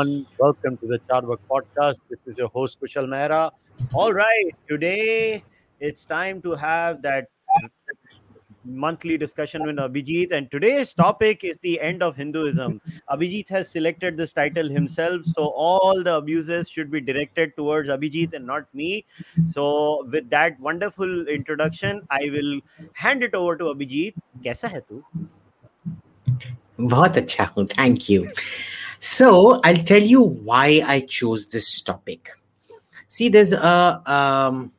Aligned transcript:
everyone. 0.00 0.24
Welcome 0.38 0.78
to 0.78 0.86
the 0.86 0.98
Charvak 1.00 1.36
podcast. 1.50 2.00
This 2.08 2.20
is 2.24 2.38
your 2.38 2.48
host 2.48 2.80
Kushal 2.80 3.06
Mehra. 3.06 3.50
All 3.92 4.10
right, 4.10 4.52
today 4.66 5.44
it's 5.80 6.02
time 6.06 6.40
to 6.40 6.52
have 6.52 7.02
that 7.02 7.26
monthly 8.64 9.18
discussion 9.18 9.66
with 9.66 9.76
Abhijit, 9.76 10.32
and 10.32 10.50
today's 10.50 10.94
topic 10.94 11.44
is 11.44 11.58
the 11.58 11.78
end 11.78 12.02
of 12.02 12.16
Hinduism. 12.16 12.80
Abhijit 13.10 13.50
has 13.50 13.68
selected 13.68 14.16
this 14.16 14.32
title 14.32 14.66
himself, 14.66 15.26
so 15.26 15.48
all 15.48 16.02
the 16.02 16.14
abuses 16.14 16.70
should 16.70 16.90
be 16.90 17.02
directed 17.02 17.54
towards 17.54 17.90
Abhijit 17.90 18.32
and 18.32 18.46
not 18.46 18.64
me. 18.72 19.04
So, 19.44 20.08
with 20.10 20.30
that 20.30 20.58
wonderful 20.58 21.28
introduction, 21.28 22.00
I 22.08 22.30
will 22.32 22.60
hand 22.94 23.22
it 23.22 23.34
over 23.34 23.58
to 23.58 23.64
Abhijit. 23.74 24.14
कैसा 24.42 24.68
है 24.68 24.80
तू? 24.80 25.02
बहुत 26.80 27.16
अच्छा 27.16 27.44
हूँ 27.44 27.66
thank 27.66 28.10
you 28.10 28.24
so 29.01 29.59
I'll 29.63 29.83
tell 29.83 30.01
you 30.01 30.21
why 30.21 30.83
I 30.85 30.99
chose 31.01 31.47
this 31.47 31.81
topic. 31.81 32.29
See, 33.07 33.29
there's 33.29 33.51
a 33.51 34.01
um, 34.05 34.71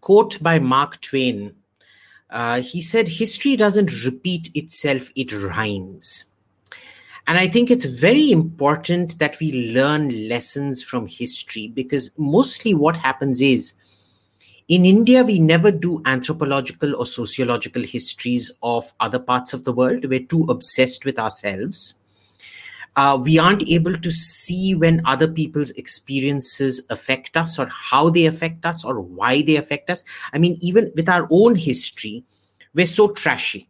quote 0.00 0.40
by 0.40 0.60
Mark 0.60 1.00
Twain. 1.00 1.52
Uh, 2.30 2.60
he 2.60 2.80
said, 2.80 3.08
History 3.08 3.56
doesn't 3.56 4.04
repeat 4.04 4.50
itself, 4.54 5.10
it 5.16 5.32
rhymes. 5.32 6.26
And 7.26 7.38
I 7.38 7.48
think 7.48 7.72
it's 7.72 7.86
very 7.86 8.30
important 8.30 9.18
that 9.18 9.40
we 9.40 9.72
learn 9.74 10.28
lessons 10.28 10.80
from 10.80 11.08
history 11.08 11.66
because 11.66 12.12
mostly 12.16 12.72
what 12.72 12.96
happens 12.96 13.40
is 13.40 13.74
in 14.68 14.84
India, 14.84 15.24
we 15.24 15.40
never 15.40 15.72
do 15.72 16.02
anthropological 16.06 16.94
or 16.94 17.04
sociological 17.04 17.82
histories 17.82 18.52
of 18.62 18.92
other 19.00 19.18
parts 19.18 19.52
of 19.52 19.64
the 19.64 19.72
world. 19.72 20.04
We're 20.04 20.20
too 20.20 20.44
obsessed 20.48 21.04
with 21.04 21.18
ourselves 21.18 21.94
uh, 22.96 23.20
we 23.22 23.38
aren't 23.38 23.68
able 23.68 23.96
to 23.98 24.10
see 24.10 24.74
when 24.74 25.02
other 25.04 25.28
people's 25.28 25.70
experiences 25.72 26.80
affect 26.88 27.36
us 27.36 27.58
or 27.58 27.66
how 27.66 28.08
they 28.08 28.24
affect 28.24 28.64
us 28.64 28.84
or 28.84 29.00
why 29.00 29.42
they 29.42 29.56
affect 29.56 29.90
us. 29.90 30.02
I 30.32 30.38
mean, 30.38 30.56
even 30.62 30.90
with 30.96 31.08
our 31.08 31.28
own 31.30 31.56
history, 31.56 32.24
we're 32.74 32.86
so 32.86 33.08
trashy. 33.08 33.68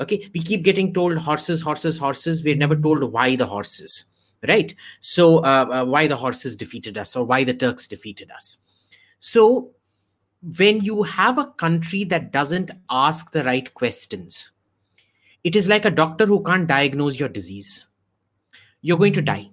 Okay, 0.00 0.28
we 0.34 0.40
keep 0.40 0.62
getting 0.62 0.92
told 0.92 1.16
horses, 1.16 1.62
horses, 1.62 1.96
horses. 1.96 2.42
We're 2.44 2.56
never 2.56 2.76
told 2.76 3.02
why 3.12 3.36
the 3.36 3.46
horses, 3.46 4.04
right? 4.46 4.74
So, 5.00 5.38
uh, 5.38 5.66
uh, 5.72 5.84
why 5.86 6.06
the 6.06 6.16
horses 6.16 6.54
defeated 6.54 6.98
us 6.98 7.16
or 7.16 7.24
why 7.24 7.44
the 7.44 7.54
Turks 7.54 7.88
defeated 7.88 8.30
us. 8.30 8.58
So, 9.20 9.70
when 10.58 10.82
you 10.82 11.02
have 11.04 11.38
a 11.38 11.46
country 11.46 12.04
that 12.04 12.30
doesn't 12.30 12.72
ask 12.90 13.32
the 13.32 13.44
right 13.44 13.72
questions, 13.72 14.50
it 15.44 15.56
is 15.56 15.66
like 15.66 15.86
a 15.86 15.90
doctor 15.90 16.26
who 16.26 16.42
can't 16.42 16.66
diagnose 16.66 17.18
your 17.18 17.30
disease 17.30 17.86
you're 18.86 19.02
going 19.04 19.16
to 19.18 19.22
die. 19.28 19.48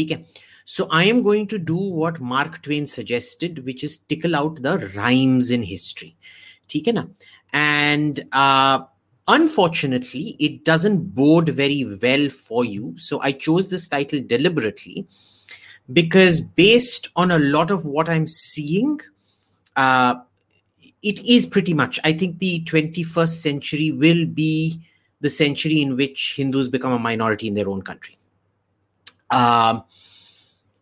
okay 0.00 0.24
so 0.72 0.86
i 0.98 1.00
am 1.12 1.22
going 1.22 1.46
to 1.52 1.58
do 1.70 1.80
what 2.00 2.20
mark 2.32 2.60
twain 2.66 2.86
suggested 2.92 3.64
which 3.68 3.82
is 3.86 3.96
tickle 4.12 4.36
out 4.40 4.62
the 4.66 4.74
rhymes 4.96 5.50
in 5.56 5.62
history. 5.70 6.16
okay 6.76 7.02
and 7.52 8.24
uh, 8.32 8.78
unfortunately 9.28 10.36
it 10.38 10.64
doesn't 10.64 11.14
bode 11.14 11.48
very 11.48 11.84
well 12.02 12.28
for 12.28 12.64
you. 12.64 12.94
So 12.96 13.20
i 13.20 13.32
chose 13.32 13.68
this 13.68 13.88
title 13.88 14.22
deliberately 14.34 15.06
because 15.92 16.40
based 16.40 17.08
on 17.16 17.30
a 17.30 17.38
lot 17.38 17.70
of 17.70 17.84
what 17.84 18.08
i'm 18.08 18.26
seeing 18.26 19.00
uh, 19.76 20.14
it 21.02 21.20
is 21.24 21.46
pretty 21.46 21.74
much 21.74 21.98
i 22.04 22.12
think 22.12 22.38
the 22.38 22.62
21st 22.64 23.42
century 23.48 23.90
will 23.90 24.24
be 24.26 24.80
the 25.20 25.30
century 25.30 25.80
in 25.80 25.96
which 25.96 26.34
Hindus 26.36 26.68
become 26.68 26.92
a 26.92 26.98
minority 26.98 27.48
in 27.48 27.54
their 27.54 27.68
own 27.68 27.82
country. 27.82 28.16
Um, 29.30 29.84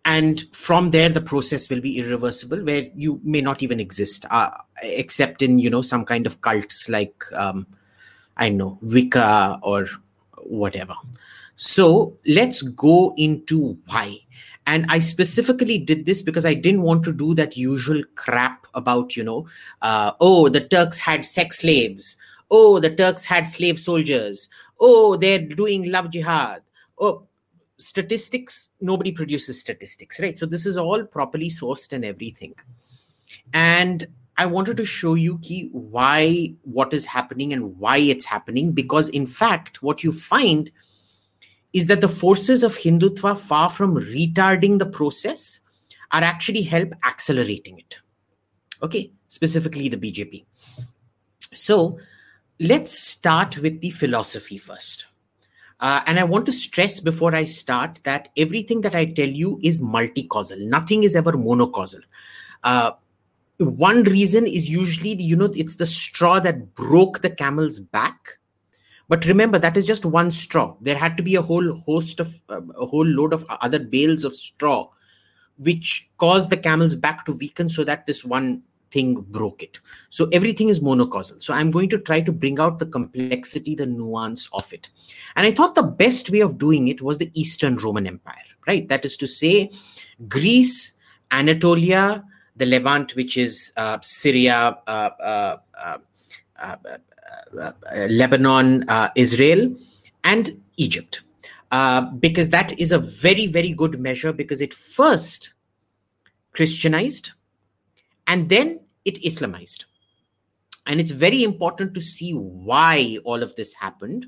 and 0.04 0.44
from 0.52 0.90
there, 0.90 1.10
the 1.10 1.20
process 1.20 1.68
will 1.68 1.80
be 1.80 1.98
irreversible, 1.98 2.64
where 2.64 2.88
you 2.94 3.20
may 3.22 3.42
not 3.42 3.62
even 3.62 3.78
exist, 3.78 4.24
uh, 4.30 4.50
except 4.82 5.42
in 5.42 5.58
you 5.58 5.68
know 5.68 5.82
some 5.82 6.04
kind 6.04 6.26
of 6.26 6.40
cults 6.40 6.88
like 6.88 7.24
um, 7.34 7.66
I 8.38 8.48
know 8.48 8.78
Wicca 8.80 9.58
or 9.62 9.86
whatever. 10.44 10.94
So 11.56 12.16
let's 12.26 12.62
go 12.62 13.14
into 13.16 13.76
why. 13.86 14.20
And 14.66 14.86
I 14.88 14.98
specifically 15.00 15.78
did 15.78 16.06
this 16.06 16.22
because 16.22 16.46
I 16.46 16.54
didn't 16.54 16.82
want 16.82 17.02
to 17.04 17.12
do 17.12 17.34
that 17.34 17.56
usual 17.56 18.02
crap 18.14 18.66
about, 18.74 19.16
you 19.16 19.24
know, 19.24 19.46
uh, 19.82 20.12
oh, 20.20 20.48
the 20.48 20.60
Turks 20.60 21.00
had 21.00 21.24
sex 21.24 21.60
slaves 21.60 22.16
oh 22.50 22.78
the 22.78 22.94
turks 22.94 23.24
had 23.24 23.46
slave 23.46 23.78
soldiers. 23.78 24.48
Oh 24.80 25.16
they're 25.16 25.40
doing 25.40 25.90
love 25.90 26.10
jihad. 26.10 26.62
Oh 26.98 27.26
statistics 27.78 28.70
nobody 28.80 29.12
produces 29.12 29.60
statistics 29.60 30.18
right? 30.20 30.38
So 30.38 30.46
this 30.46 30.66
is 30.66 30.76
all 30.76 31.04
properly 31.04 31.48
sourced 31.48 31.92
and 31.92 32.04
everything. 32.04 32.54
And 33.52 34.06
i 34.38 34.46
wanted 34.46 34.76
to 34.76 34.84
show 34.84 35.14
you 35.14 35.36
key 35.38 35.68
why 35.72 36.54
what 36.62 36.94
is 36.94 37.04
happening 37.04 37.52
and 37.52 37.76
why 37.78 37.96
it's 37.98 38.24
happening 38.24 38.72
because 38.72 39.08
in 39.08 39.26
fact 39.26 39.82
what 39.82 40.04
you 40.04 40.12
find 40.12 40.70
is 41.72 41.86
that 41.86 42.00
the 42.00 42.08
forces 42.08 42.62
of 42.62 42.76
hindutva 42.76 43.36
far 43.36 43.68
from 43.68 43.96
retarding 43.96 44.78
the 44.78 44.86
process 44.86 45.60
are 46.12 46.22
actually 46.22 46.62
help 46.62 46.94
accelerating 47.04 47.78
it. 47.78 48.00
Okay 48.82 49.10
specifically 49.28 49.88
the 49.88 49.96
bjp 49.96 50.44
so 51.52 51.98
let's 52.60 52.98
start 52.98 53.58
with 53.58 53.80
the 53.80 53.90
philosophy 53.90 54.58
first. 54.58 55.06
Uh, 55.80 56.02
and 56.06 56.18
I 56.18 56.24
want 56.24 56.44
to 56.46 56.52
stress 56.52 57.00
before 57.00 57.34
I 57.34 57.44
start 57.44 58.00
that 58.02 58.30
everything 58.36 58.80
that 58.80 58.96
I 58.96 59.04
tell 59.04 59.28
you 59.28 59.60
is 59.62 59.80
multi-causal. 59.80 60.58
Nothing 60.60 61.04
is 61.04 61.14
ever 61.14 61.32
monocausal. 61.32 62.00
Uh, 62.64 62.92
one 63.58 64.02
reason 64.02 64.46
is 64.46 64.68
usually, 64.68 65.14
you 65.22 65.36
know, 65.36 65.52
it's 65.54 65.76
the 65.76 65.86
straw 65.86 66.40
that 66.40 66.74
broke 66.74 67.22
the 67.22 67.30
camel's 67.30 67.78
back. 67.78 68.38
But 69.08 69.24
remember, 69.24 69.58
that 69.58 69.76
is 69.76 69.86
just 69.86 70.04
one 70.04 70.32
straw. 70.32 70.76
There 70.80 70.96
had 70.96 71.16
to 71.16 71.22
be 71.22 71.36
a 71.36 71.42
whole 71.42 71.74
host 71.74 72.18
of, 72.18 72.42
uh, 72.48 72.60
a 72.76 72.84
whole 72.84 73.06
load 73.06 73.32
of 73.32 73.46
other 73.48 73.78
bales 73.78 74.24
of 74.24 74.34
straw, 74.34 74.90
which 75.58 76.10
caused 76.18 76.50
the 76.50 76.56
camel's 76.56 76.96
back 76.96 77.24
to 77.26 77.32
weaken 77.32 77.68
so 77.68 77.84
that 77.84 78.06
this 78.06 78.24
one 78.24 78.62
thing 78.90 79.14
broke 79.28 79.62
it. 79.62 79.80
So 80.10 80.28
everything 80.32 80.68
is 80.68 80.80
monocausal. 80.80 81.42
So 81.42 81.54
I'm 81.54 81.70
going 81.70 81.88
to 81.90 81.98
try 81.98 82.20
to 82.20 82.32
bring 82.32 82.58
out 82.58 82.78
the 82.78 82.86
complexity, 82.86 83.74
the 83.74 83.86
nuance 83.86 84.48
of 84.52 84.72
it. 84.72 84.88
And 85.36 85.46
I 85.46 85.52
thought 85.52 85.74
the 85.74 85.82
best 85.82 86.30
way 86.30 86.40
of 86.40 86.58
doing 86.58 86.88
it 86.88 87.02
was 87.02 87.18
the 87.18 87.30
Eastern 87.34 87.76
Roman 87.76 88.06
Empire, 88.06 88.34
right? 88.66 88.88
That 88.88 89.04
is 89.04 89.16
to 89.18 89.26
say, 89.26 89.70
Greece, 90.28 90.94
Anatolia, 91.30 92.24
the 92.56 92.66
Levant, 92.66 93.14
which 93.14 93.36
is 93.36 93.72
uh, 93.76 93.98
Syria, 94.02 94.76
uh, 94.86 94.90
uh, 94.90 95.56
uh, 95.80 95.96
uh, 96.60 96.76
uh 97.56 97.72
Lebanon, 98.08 98.84
Israel, 99.14 99.74
and 100.24 100.60
Egypt. 100.76 101.22
because 102.18 102.48
that 102.50 102.78
is 102.78 102.92
a 102.92 102.98
very, 102.98 103.46
very 103.46 103.72
good 103.72 104.00
measure 104.00 104.32
because 104.32 104.60
it 104.60 104.74
first 104.74 105.54
Christianized, 106.52 107.32
and 108.28 108.48
then 108.48 108.80
it 109.04 109.20
Islamized. 109.22 109.86
And 110.86 111.00
it's 111.00 111.10
very 111.10 111.42
important 111.42 111.94
to 111.94 112.00
see 112.00 112.32
why 112.32 113.18
all 113.24 113.42
of 113.42 113.56
this 113.56 113.74
happened, 113.74 114.26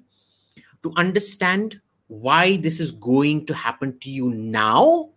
to 0.82 0.92
understand 0.96 1.80
why 2.08 2.56
this 2.56 2.80
is 2.80 2.90
going 2.90 3.46
to 3.46 3.54
happen 3.54 3.98
to 4.00 4.10
you 4.10 4.30
now 4.30 5.10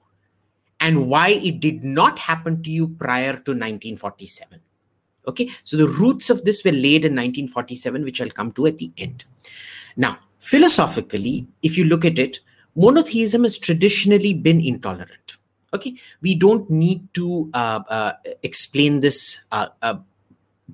and 0.79 1.07
why 1.07 1.29
it 1.29 1.59
did 1.59 1.83
not 1.83 2.19
happen 2.19 2.61
to 2.63 2.69
you 2.69 2.87
prior 2.87 3.31
to 3.31 3.51
1947. 3.51 4.59
Okay, 5.27 5.49
so 5.63 5.77
the 5.77 5.87
roots 5.87 6.29
of 6.29 6.43
this 6.43 6.63
were 6.63 6.71
laid 6.71 7.05
in 7.05 7.13
1947, 7.13 8.03
which 8.03 8.21
I'll 8.21 8.29
come 8.29 8.51
to 8.53 8.67
at 8.67 8.77
the 8.77 8.91
end. 8.97 9.23
Now, 9.95 10.19
philosophically, 10.39 11.47
if 11.61 11.77
you 11.77 11.85
look 11.85 12.03
at 12.03 12.19
it, 12.19 12.41
monotheism 12.75 13.43
has 13.43 13.57
traditionally 13.57 14.33
been 14.33 14.59
intolerant 14.59 15.37
okay 15.73 15.95
we 16.21 16.35
don't 16.35 16.69
need 16.69 17.01
to 17.13 17.49
uh, 17.53 17.81
uh, 17.89 18.13
explain 18.43 18.99
this 18.99 19.39
uh, 19.51 19.67
uh 19.81 19.95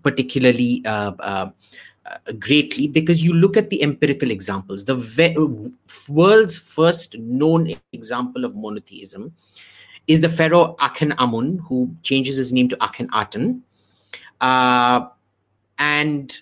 particularly 0.04 0.84
uh, 0.86 1.12
uh, 1.20 1.50
greatly 2.40 2.88
because 2.88 3.22
you 3.22 3.34
look 3.34 3.58
at 3.58 3.70
the 3.70 3.82
empirical 3.84 4.32
examples. 4.32 4.86
The 4.86 4.96
ve- 4.96 5.36
world's 6.08 6.58
first 6.58 7.18
known 7.18 7.76
example 7.92 8.46
of 8.46 8.56
monotheism 8.56 9.34
is 10.08 10.22
the 10.22 10.30
pharaoh 10.30 10.76
akhenamun 10.80 11.60
who 11.68 11.96
changes 12.02 12.38
his 12.38 12.54
name 12.54 12.70
to 12.70 12.78
akhenaten 12.78 13.62
and 15.78 16.40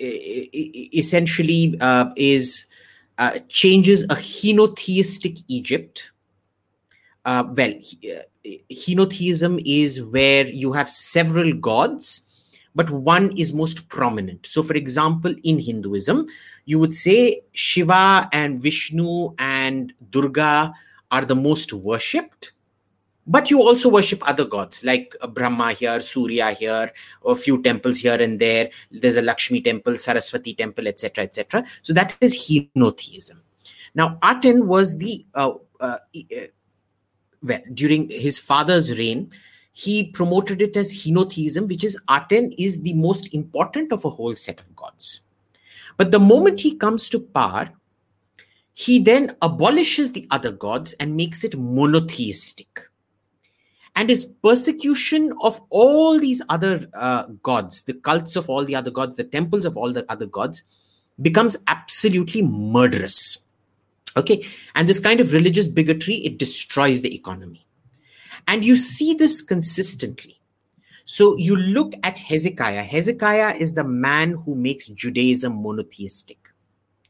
essentially 0.00 1.78
is 2.16 2.66
changes 3.48 4.04
a 4.04 4.16
henotheistic 4.16 5.42
egypt 5.48 6.11
uh, 7.24 7.44
well, 7.56 7.72
uh, 7.72 8.22
henotheism 8.70 9.62
is 9.64 10.02
where 10.02 10.46
you 10.46 10.72
have 10.72 10.90
several 10.90 11.52
gods, 11.52 12.22
but 12.74 12.90
one 12.90 13.36
is 13.36 13.52
most 13.52 13.88
prominent. 13.88 14.46
So, 14.46 14.62
for 14.62 14.74
example, 14.74 15.34
in 15.44 15.58
Hinduism, 15.58 16.26
you 16.64 16.78
would 16.78 16.94
say 16.94 17.42
Shiva 17.52 18.28
and 18.32 18.60
Vishnu 18.60 19.34
and 19.38 19.92
Durga 20.10 20.72
are 21.10 21.24
the 21.24 21.36
most 21.36 21.72
worshipped. 21.72 22.52
But 23.24 23.52
you 23.52 23.62
also 23.62 23.88
worship 23.88 24.26
other 24.28 24.44
gods 24.44 24.82
like 24.82 25.14
Brahma 25.32 25.74
here, 25.74 26.00
Surya 26.00 26.50
here, 26.50 26.92
a 27.24 27.36
few 27.36 27.62
temples 27.62 27.98
here 27.98 28.20
and 28.20 28.40
there. 28.40 28.70
There's 28.90 29.16
a 29.16 29.22
Lakshmi 29.22 29.60
temple, 29.60 29.96
Saraswati 29.96 30.54
temple, 30.54 30.88
etc., 30.88 31.22
etc. 31.22 31.64
So 31.82 31.92
that 31.92 32.16
is 32.20 32.34
henotheism. 32.34 33.38
Now, 33.94 34.18
Aten 34.24 34.66
was 34.66 34.98
the 34.98 35.24
uh, 35.34 35.52
uh, 35.78 35.98
uh, 36.16 36.46
well 37.42 37.60
during 37.74 38.08
his 38.08 38.38
father's 38.38 38.96
reign. 38.96 39.30
He 39.72 40.04
promoted 40.04 40.60
it 40.60 40.76
as 40.76 40.92
henotheism, 40.92 41.66
which 41.68 41.84
is 41.84 41.98
Aten 42.10 42.52
is 42.52 42.82
the 42.82 42.92
most 42.92 43.32
important 43.32 43.92
of 43.92 44.04
a 44.04 44.10
whole 44.10 44.34
set 44.34 44.60
of 44.60 44.74
gods. 44.76 45.22
But 45.96 46.10
the 46.10 46.20
moment 46.20 46.60
he 46.60 46.74
comes 46.76 47.08
to 47.10 47.20
power, 47.20 47.70
he 48.74 48.98
then 48.98 49.36
abolishes 49.42 50.12
the 50.12 50.26
other 50.30 50.52
gods 50.52 50.92
and 50.94 51.16
makes 51.16 51.44
it 51.44 51.58
monotheistic. 51.58 52.88
And 53.94 54.08
his 54.08 54.24
persecution 54.24 55.34
of 55.42 55.60
all 55.68 56.18
these 56.18 56.40
other 56.48 56.88
uh, 56.94 57.24
gods, 57.42 57.82
the 57.82 57.94
cults 57.94 58.36
of 58.36 58.48
all 58.48 58.64
the 58.64 58.74
other 58.74 58.90
gods, 58.90 59.16
the 59.16 59.24
temples 59.24 59.66
of 59.66 59.76
all 59.76 59.92
the 59.92 60.10
other 60.10 60.26
gods, 60.26 60.64
becomes 61.20 61.56
absolutely 61.66 62.40
murderous. 62.40 63.38
Okay. 64.16 64.44
And 64.74 64.88
this 64.88 65.00
kind 65.00 65.20
of 65.20 65.32
religious 65.32 65.68
bigotry, 65.68 66.16
it 66.16 66.38
destroys 66.38 67.00
the 67.00 67.14
economy. 67.14 67.66
And 68.46 68.64
you 68.64 68.76
see 68.76 69.14
this 69.14 69.40
consistently. 69.40 70.38
So 71.04 71.36
you 71.36 71.56
look 71.56 71.94
at 72.02 72.18
Hezekiah. 72.18 72.84
Hezekiah 72.84 73.56
is 73.56 73.74
the 73.74 73.84
man 73.84 74.32
who 74.32 74.54
makes 74.54 74.88
Judaism 74.88 75.62
monotheistic. 75.62 76.38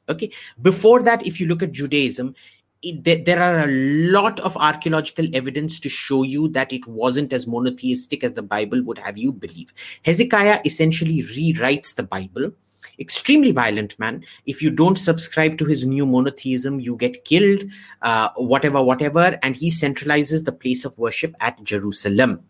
Okay. 0.08 0.30
Before 0.60 1.02
that, 1.02 1.26
if 1.26 1.40
you 1.40 1.46
look 1.46 1.62
at 1.62 1.72
Judaism, 1.72 2.34
it, 2.82 3.04
there, 3.04 3.22
there 3.22 3.40
are 3.40 3.60
a 3.60 3.70
lot 3.70 4.40
of 4.40 4.56
archaeological 4.56 5.26
evidence 5.34 5.78
to 5.80 5.88
show 5.88 6.22
you 6.22 6.48
that 6.48 6.72
it 6.72 6.86
wasn't 6.86 7.32
as 7.32 7.46
monotheistic 7.46 8.24
as 8.24 8.34
the 8.34 8.42
Bible 8.42 8.82
would 8.82 8.98
have 8.98 9.16
you 9.16 9.32
believe. 9.32 9.72
Hezekiah 10.02 10.60
essentially 10.64 11.22
rewrites 11.22 11.94
the 11.94 12.02
Bible. 12.02 12.52
Extremely 12.98 13.52
violent 13.52 13.98
man. 13.98 14.24
If 14.46 14.62
you 14.62 14.70
don't 14.70 14.98
subscribe 14.98 15.56
to 15.58 15.64
his 15.64 15.86
new 15.86 16.04
monotheism, 16.04 16.80
you 16.80 16.96
get 16.96 17.24
killed, 17.24 17.64
uh, 18.02 18.30
whatever, 18.36 18.82
whatever. 18.82 19.38
And 19.42 19.56
he 19.56 19.70
centralizes 19.70 20.44
the 20.44 20.52
place 20.52 20.84
of 20.84 20.98
worship 20.98 21.34
at 21.40 21.62
Jerusalem. 21.62 22.40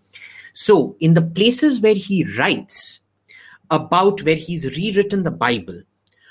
So, 0.53 0.97
in 1.01 1.15
the 1.15 1.23
places 1.23 1.81
where 1.81 1.95
he 1.95 2.25
writes 2.37 3.01
about 3.71 4.23
where 4.23 4.37
he's 4.37 4.77
rewritten 4.77 5.23
the 5.23 5.31
Bible, 5.31 5.81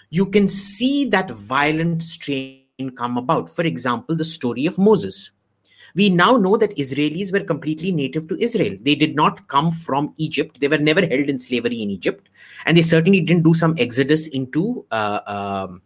you 0.09 0.25
can 0.27 0.47
see 0.47 1.05
that 1.05 1.31
violent 1.31 2.03
strain 2.03 2.61
come 2.95 3.17
about. 3.17 3.49
For 3.49 3.63
example, 3.63 4.15
the 4.15 4.25
story 4.25 4.65
of 4.65 4.77
Moses. 4.77 5.31
We 5.95 6.09
now 6.09 6.37
know 6.37 6.57
that 6.57 6.75
Israelis 6.77 7.31
were 7.31 7.41
completely 7.41 7.91
native 7.91 8.27
to 8.29 8.41
Israel. 8.41 8.77
They 8.81 8.95
did 8.95 9.15
not 9.15 9.47
come 9.47 9.71
from 9.71 10.13
Egypt. 10.17 10.59
They 10.59 10.67
were 10.67 10.77
never 10.77 11.01
held 11.01 11.29
in 11.29 11.39
slavery 11.39 11.81
in 11.81 11.89
Egypt. 11.89 12.29
And 12.65 12.77
they 12.77 12.81
certainly 12.81 13.21
didn't 13.21 13.43
do 13.43 13.53
some 13.53 13.75
exodus 13.77 14.27
into 14.27 14.85
uh, 14.91 15.19
um, 15.27 15.81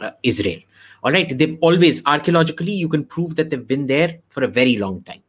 uh, 0.00 0.12
Israel. 0.22 0.60
All 1.02 1.12
right. 1.12 1.36
They've 1.36 1.58
always, 1.60 2.04
archaeologically, 2.06 2.72
you 2.72 2.88
can 2.88 3.04
prove 3.04 3.36
that 3.36 3.50
they've 3.50 3.66
been 3.66 3.86
there 3.86 4.18
for 4.28 4.42
a 4.42 4.48
very 4.48 4.76
long 4.76 5.02
time. 5.02 5.22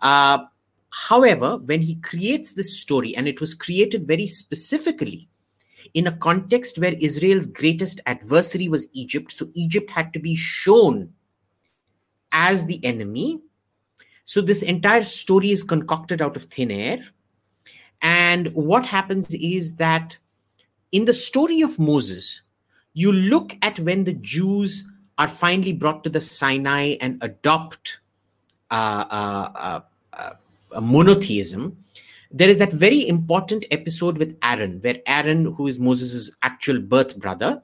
Uh, 0.00 0.44
however, 0.90 1.56
when 1.58 1.80
he 1.80 1.96
creates 1.96 2.52
this 2.52 2.78
story, 2.78 3.16
and 3.16 3.26
it 3.26 3.40
was 3.40 3.54
created 3.54 4.06
very 4.06 4.26
specifically 4.26 5.28
in 5.94 6.06
a 6.06 6.16
context 6.16 6.78
where 6.78 6.94
Israel's 7.00 7.46
greatest 7.46 8.00
adversary 8.06 8.68
was 8.68 8.86
Egypt. 8.92 9.32
So 9.32 9.48
Egypt 9.54 9.90
had 9.90 10.12
to 10.12 10.18
be 10.18 10.34
shown 10.34 11.12
as 12.32 12.66
the 12.66 12.84
enemy. 12.84 13.40
So 14.24 14.40
this 14.40 14.62
entire 14.62 15.04
story 15.04 15.50
is 15.50 15.62
concocted 15.62 16.22
out 16.22 16.36
of 16.36 16.44
thin 16.44 16.70
air. 16.70 17.00
And 18.00 18.48
what 18.54 18.86
happens 18.86 19.26
is 19.34 19.76
that 19.76 20.18
in 20.90 21.04
the 21.04 21.12
story 21.12 21.60
of 21.62 21.78
Moses, 21.78 22.42
you 22.94 23.12
look 23.12 23.56
at 23.62 23.78
when 23.80 24.04
the 24.04 24.14
Jews 24.14 24.90
are 25.18 25.28
finally 25.28 25.72
brought 25.72 26.02
to 26.04 26.10
the 26.10 26.20
Sinai 26.20 26.96
and 27.00 27.22
adopt 27.22 28.00
uh, 28.70 29.04
uh, 29.10 29.80
uh, 30.12 30.80
monotheism 30.80 31.76
there 32.32 32.48
is 32.48 32.58
that 32.58 32.72
very 32.72 33.06
important 33.06 33.66
episode 33.70 34.16
with 34.16 34.36
Aaron, 34.42 34.78
where 34.80 34.96
Aaron, 35.06 35.52
who 35.52 35.66
is 35.66 35.78
Moses' 35.78 36.30
actual 36.42 36.80
birth 36.80 37.18
brother, 37.18 37.62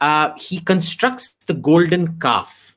uh, 0.00 0.30
he 0.38 0.60
constructs 0.60 1.32
the 1.46 1.54
golden 1.54 2.18
calf. 2.18 2.69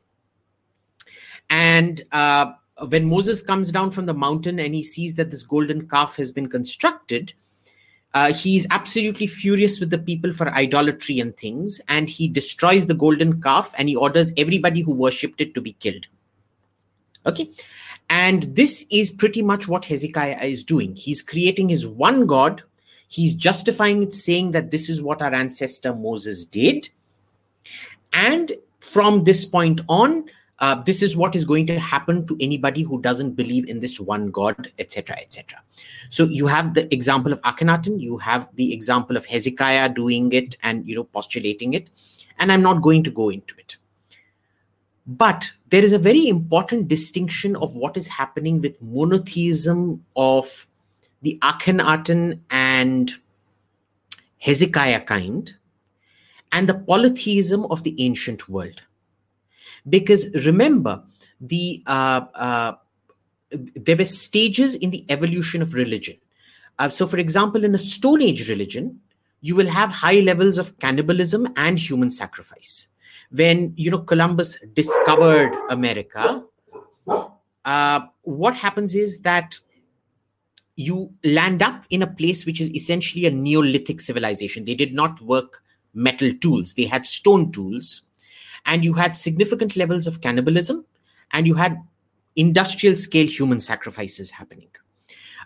And 1.49 2.01
uh, 2.11 2.53
when 2.87 3.07
Moses 3.07 3.41
comes 3.41 3.71
down 3.71 3.91
from 3.91 4.05
the 4.05 4.13
mountain 4.13 4.59
and 4.59 4.73
he 4.73 4.83
sees 4.83 5.15
that 5.15 5.29
this 5.29 5.43
golden 5.43 5.87
calf 5.87 6.15
has 6.15 6.31
been 6.31 6.49
constructed, 6.49 7.33
uh, 8.13 8.31
he's 8.33 8.67
absolutely 8.69 9.27
furious 9.27 9.79
with 9.79 9.89
the 9.89 9.97
people 9.97 10.33
for 10.33 10.49
idolatry 10.49 11.19
and 11.19 11.35
things. 11.37 11.81
And 11.87 12.09
he 12.09 12.27
destroys 12.27 12.87
the 12.87 12.93
golden 12.93 13.41
calf 13.41 13.73
and 13.77 13.89
he 13.89 13.95
orders 13.95 14.31
everybody 14.37 14.81
who 14.81 14.91
worshipped 14.91 15.41
it 15.41 15.53
to 15.55 15.61
be 15.61 15.73
killed. 15.73 16.05
Okay. 17.25 17.49
And 18.09 18.43
this 18.43 18.85
is 18.91 19.09
pretty 19.09 19.41
much 19.41 19.67
what 19.67 19.85
Hezekiah 19.85 20.43
is 20.43 20.63
doing. 20.63 20.95
He's 20.95 21.21
creating 21.21 21.69
his 21.69 21.87
one 21.87 22.27
God. 22.27 22.61
He's 23.07 23.33
justifying 23.33 24.03
it, 24.03 24.13
saying 24.13 24.51
that 24.51 24.71
this 24.71 24.89
is 24.89 25.01
what 25.01 25.21
our 25.21 25.33
ancestor 25.33 25.95
Moses 25.95 26.45
did. 26.45 26.89
And 28.11 28.51
from 28.79 29.23
this 29.23 29.45
point 29.45 29.81
on, 29.87 30.25
uh, 30.59 30.75
this 30.83 31.01
is 31.01 31.17
what 31.17 31.35
is 31.35 31.45
going 31.45 31.65
to 31.67 31.79
happen 31.79 32.27
to 32.27 32.37
anybody 32.39 32.83
who 32.83 33.01
doesn't 33.01 33.31
believe 33.31 33.67
in 33.67 33.79
this 33.79 33.99
one 33.99 34.29
God, 34.29 34.71
etc., 34.77 35.15
etc. 35.19 35.59
So 36.09 36.25
you 36.25 36.47
have 36.47 36.73
the 36.73 36.91
example 36.93 37.31
of 37.31 37.41
Akhenaten, 37.41 37.99
you 37.99 38.17
have 38.17 38.47
the 38.55 38.71
example 38.73 39.17
of 39.17 39.25
Hezekiah 39.25 39.89
doing 39.89 40.31
it 40.31 40.55
and 40.61 40.87
you 40.87 40.95
know 40.95 41.05
postulating 41.05 41.73
it, 41.73 41.89
and 42.37 42.51
I'm 42.51 42.61
not 42.61 42.81
going 42.81 43.03
to 43.03 43.11
go 43.11 43.29
into 43.29 43.55
it. 43.57 43.77
But 45.05 45.51
there 45.69 45.83
is 45.83 45.91
a 45.91 45.99
very 45.99 46.27
important 46.27 46.87
distinction 46.87 47.55
of 47.57 47.75
what 47.75 47.97
is 47.97 48.07
happening 48.07 48.61
with 48.61 48.81
monotheism 48.81 50.05
of 50.15 50.67
the 51.23 51.39
Akhenaten 51.41 52.39
and 52.51 53.11
Hezekiah 54.37 55.01
kind 55.01 55.53
and 56.51 56.69
the 56.69 56.75
polytheism 56.75 57.65
of 57.65 57.83
the 57.83 57.95
ancient 58.01 58.47
world. 58.47 58.83
Because 59.87 60.29
remember, 60.45 61.03
the 61.41 61.83
uh, 61.85 62.21
uh, 62.35 62.73
there 63.51 63.97
were 63.97 64.05
stages 64.05 64.75
in 64.75 64.89
the 64.89 65.05
evolution 65.09 65.61
of 65.61 65.73
religion. 65.73 66.17
Uh, 66.79 66.89
so, 66.89 67.05
for 67.05 67.17
example, 67.17 67.63
in 67.63 67.75
a 67.75 67.77
Stone 67.77 68.21
Age 68.21 68.49
religion, 68.49 68.99
you 69.41 69.55
will 69.55 69.67
have 69.67 69.89
high 69.89 70.21
levels 70.21 70.57
of 70.57 70.79
cannibalism 70.79 71.47
and 71.55 71.77
human 71.77 72.09
sacrifice 72.09 72.87
when 73.33 73.73
you 73.75 73.89
know 73.91 73.99
Columbus 73.99 74.57
discovered 74.73 75.51
America, 75.69 76.43
uh, 77.65 77.99
what 78.21 78.55
happens 78.55 78.95
is 78.95 79.19
that 79.21 79.57
you 80.75 81.11
land 81.23 81.61
up 81.61 81.85
in 81.89 82.01
a 82.01 82.07
place 82.07 82.45
which 82.45 82.61
is 82.61 82.73
essentially 82.73 83.25
a 83.25 83.31
Neolithic 83.31 84.01
civilization. 84.01 84.65
They 84.65 84.75
did 84.75 84.93
not 84.93 85.19
work 85.21 85.63
metal 85.93 86.31
tools; 86.41 86.75
they 86.75 86.85
had 86.85 87.05
stone 87.05 87.51
tools, 87.51 88.01
and 88.65 88.83
you 88.83 88.93
had 88.93 89.15
significant 89.15 89.75
levels 89.75 90.07
of 90.07 90.21
cannibalism, 90.21 90.85
and 91.31 91.47
you 91.47 91.55
had 91.55 91.77
industrial 92.35 92.95
scale 92.95 93.27
human 93.27 93.59
sacrifices 93.59 94.29
happening. 94.31 94.69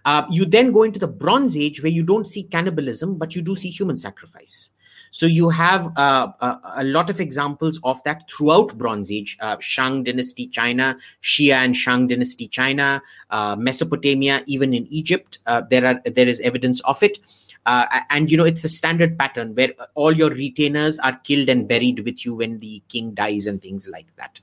Uh, 0.06 0.26
you 0.30 0.46
then 0.46 0.72
go 0.72 0.84
into 0.84 1.00
the 1.00 1.08
Bronze 1.08 1.58
Age 1.58 1.82
where 1.82 1.92
you 1.92 2.04
don't 2.04 2.26
see 2.26 2.44
cannibalism, 2.44 3.18
but 3.18 3.36
you 3.36 3.42
do 3.42 3.56
see 3.56 3.70
human 3.70 3.98
sacrifice. 3.98 4.72
So 5.10 5.26
you 5.26 5.50
have 5.50 5.98
uh, 5.98 6.32
a, 6.42 6.60
a, 6.78 6.84
lot 6.84 7.10
of 7.10 7.20
examples 7.20 7.80
of 7.84 8.02
that 8.04 8.30
throughout 8.30 8.78
Bronze 8.78 9.12
Age, 9.12 9.38
uh, 9.40 9.58
Shang 9.60 10.04
Dynasty 10.04 10.48
China, 10.48 10.98
Xia 11.24 11.56
and 11.56 11.76
Shang 11.76 12.08
Dynasty 12.08 12.48
China, 12.48 13.02
uh, 13.30 13.56
Mesopotamia, 13.58 14.44
even 14.48 14.74
in 14.74 14.86
Egypt, 14.88 15.40
uh, 15.46 15.62
there 15.70 15.86
are 15.86 16.02
there 16.10 16.28
is 16.28 16.40
evidence 16.42 16.82
of 16.82 17.02
it. 17.04 17.20
Uh, 17.68 18.00
and 18.10 18.32
you 18.32 18.38
know 18.38 18.46
it's 18.46 18.64
a 18.64 18.70
standard 18.70 19.20
pattern 19.20 19.54
where 19.54 19.74
all 19.94 20.14
your 20.14 20.30
retainers 20.30 20.98
are 21.00 21.20
killed 21.26 21.50
and 21.50 21.68
buried 21.68 22.00
with 22.00 22.26
you 22.26 22.34
when 22.34 22.58
the 22.60 22.82
king 22.88 23.14
dies 23.14 23.46
and 23.46 23.62
things 23.62 23.90
like 23.90 24.08
that. 24.16 24.40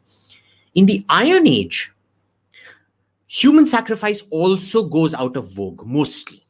In 0.75 0.85
the 0.85 1.03
Iron 1.09 1.47
Age, 1.47 1.91
human 3.27 3.65
sacrifice 3.65 4.25
also 4.29 4.83
goes 4.83 5.15
out 5.15 5.39
of 5.39 5.51
vogue 5.53 5.87
mostly. 5.87 6.47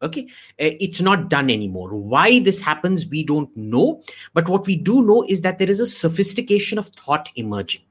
Okay? 0.00 0.26
Uh, 0.60 0.78
it's 0.78 1.00
not 1.00 1.28
done 1.28 1.50
anymore. 1.50 1.90
Why 1.90 2.38
this 2.38 2.60
happens 2.60 3.08
we 3.08 3.24
don't 3.24 3.54
know. 3.56 4.02
But 4.32 4.48
what 4.48 4.64
we 4.66 4.76
do 4.76 5.02
know 5.02 5.24
is 5.28 5.40
that 5.40 5.58
there 5.58 5.70
is 5.70 5.80
a 5.80 5.86
sophistication 5.88 6.78
of 6.78 6.86
thought 6.86 7.30
emerging. 7.34 7.82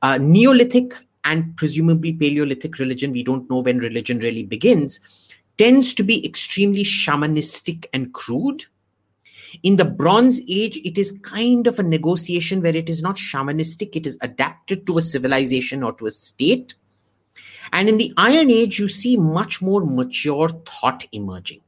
Uh, 0.00 0.16
neolithic 0.16 0.94
and 1.24 1.54
presumably 1.56 2.14
paleolithic 2.14 2.78
religion 2.78 3.12
we 3.12 3.22
don't 3.22 3.50
know 3.50 3.58
when 3.58 3.78
religion 3.78 4.20
really 4.20 4.44
begins 4.44 5.00
tends 5.58 5.92
to 5.94 6.02
be 6.02 6.24
extremely 6.24 6.84
shamanistic 6.84 7.86
and 7.92 8.12
crude 8.14 8.64
In 9.62 9.76
the 9.76 9.84
Bronze 9.84 10.40
Age, 10.48 10.76
it 10.84 10.98
is 10.98 11.18
kind 11.22 11.66
of 11.66 11.78
a 11.78 11.82
negotiation 11.82 12.62
where 12.62 12.76
it 12.76 12.88
is 12.88 13.02
not 13.02 13.16
shamanistic, 13.16 13.96
it 13.96 14.06
is 14.06 14.18
adapted 14.20 14.86
to 14.86 14.98
a 14.98 15.02
civilization 15.02 15.82
or 15.82 15.92
to 15.94 16.06
a 16.06 16.10
state. 16.10 16.74
And 17.72 17.88
in 17.88 17.98
the 17.98 18.12
Iron 18.16 18.50
Age, 18.50 18.78
you 18.78 18.88
see 18.88 19.16
much 19.16 19.60
more 19.60 19.84
mature 19.84 20.48
thought 20.48 21.06
emerging. 21.12 21.60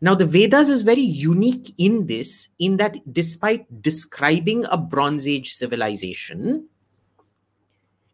Now, 0.00 0.14
the 0.14 0.26
Vedas 0.26 0.68
is 0.68 0.82
very 0.82 1.00
unique 1.00 1.74
in 1.78 2.06
this, 2.06 2.50
in 2.58 2.76
that 2.76 2.96
despite 3.12 3.82
describing 3.82 4.66
a 4.70 4.76
Bronze 4.76 5.26
Age 5.26 5.54
civilization, 5.54 6.68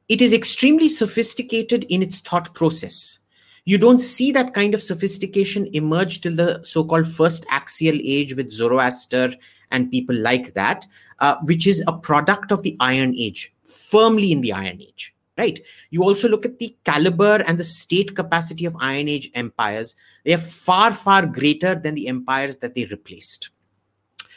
it 0.08 0.22
is 0.22 0.32
extremely 0.32 0.88
sophisticated 0.88 1.84
in 1.84 2.02
its 2.02 2.20
thought 2.20 2.54
process. 2.54 3.18
You 3.64 3.78
don't 3.78 4.00
see 4.00 4.32
that 4.32 4.54
kind 4.54 4.74
of 4.74 4.82
sophistication 4.82 5.68
emerge 5.72 6.20
till 6.20 6.34
the 6.34 6.60
so 6.64 6.82
called 6.84 7.06
first 7.06 7.46
axial 7.50 7.98
age 8.02 8.34
with 8.34 8.50
Zoroaster 8.50 9.34
and 9.70 9.90
people 9.90 10.16
like 10.16 10.54
that, 10.54 10.86
uh, 11.20 11.36
which 11.44 11.66
is 11.66 11.82
a 11.86 11.92
product 11.92 12.50
of 12.50 12.62
the 12.62 12.76
Iron 12.80 13.14
Age, 13.16 13.52
firmly 13.64 14.32
in 14.32 14.40
the 14.40 14.52
Iron 14.52 14.80
Age 14.80 15.14
right? 15.38 15.60
You 15.90 16.02
also 16.02 16.28
look 16.28 16.44
at 16.44 16.58
the 16.58 16.76
caliber 16.84 17.42
and 17.46 17.58
the 17.58 17.64
state 17.64 18.14
capacity 18.14 18.66
of 18.66 18.76
iron 18.80 19.08
age 19.08 19.30
empires. 19.34 19.94
They 20.24 20.34
are 20.34 20.38
far 20.38 20.92
far 20.92 21.26
greater 21.26 21.74
than 21.74 21.94
the 21.94 22.08
empires 22.08 22.58
that 22.58 22.74
they 22.74 22.84
replaced. 22.84 23.50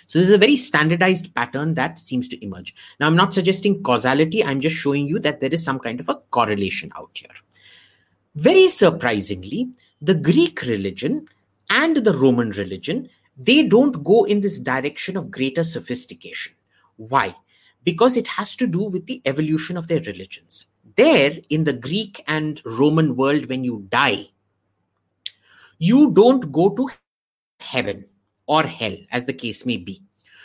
So 0.08 0.20
this 0.20 0.27
is 0.27 0.34
a 0.34 0.38
very 0.38 0.55
standardized 0.55 1.34
pattern 1.34 1.74
that 1.74 1.98
seems 1.98 2.27
to 2.29 2.46
emerge. 2.46 2.75
Now 3.00 3.08
i'm 3.08 3.15
not 3.15 3.34
suggesting 3.34 3.82
causality. 3.84 4.44
I'm 4.44 4.62
just 4.62 4.75
showing 4.75 5.08
you 5.08 5.20
that 5.20 5.41
there 5.41 5.53
is 5.53 5.63
some 5.63 5.79
kind 5.79 6.00
of 6.00 6.10
a 6.10 6.15
correlation 6.32 6.91
out 6.96 7.12
here 7.13 7.29
very 8.36 8.68
surprisingly 8.70 9.70
the 10.01 10.15
greek 10.15 10.62
religion 10.63 11.27
and 11.70 11.98
the 11.98 12.13
roman 12.13 12.51
religion 12.51 13.10
they 13.38 13.63
don't 13.63 14.04
go 14.04 14.24
in 14.24 14.42
this 14.42 14.60
direction 14.60 15.18
of 15.18 15.32
greater 15.32 15.63
sophistication 15.63 16.54
why 16.98 17.34
because 17.84 18.18
it 18.18 18.27
has 18.27 18.56
to 18.56 18.68
do 18.68 18.84
with 18.84 19.06
the 19.06 19.22
evolution 19.25 19.77
of 19.77 19.88
their 19.88 20.01
religions 20.01 20.68
there 20.96 21.38
in 21.50 21.63
the 21.63 21.74
Greek 21.74 22.24
and 22.27 22.62
Roman 22.65 23.15
world, 23.15 23.50
when 23.50 23.63
you 23.63 23.86
die, 23.89 24.30
you 25.77 26.12
don't 26.12 26.51
go 26.51 26.70
to 26.70 26.89
heaven 27.60 28.06
or 28.48 28.63
hell, 28.63 28.96
as 29.12 29.25
the 29.25 29.34
case 29.34 29.65
may 29.65 29.77
be. 29.77 30.01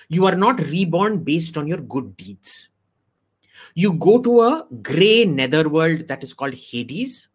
You 0.08 0.26
are 0.26 0.34
not 0.34 0.60
reborn 0.60 1.22
based 1.22 1.56
on 1.56 1.68
your 1.68 1.78
good 1.78 2.16
deeds. 2.16 2.68
You 3.74 3.92
go 3.92 4.20
to 4.20 4.40
a 4.40 4.66
gray 4.82 5.24
netherworld 5.24 6.08
that 6.08 6.24
is 6.24 6.32
called 6.32 6.54
Hades, 6.54 7.28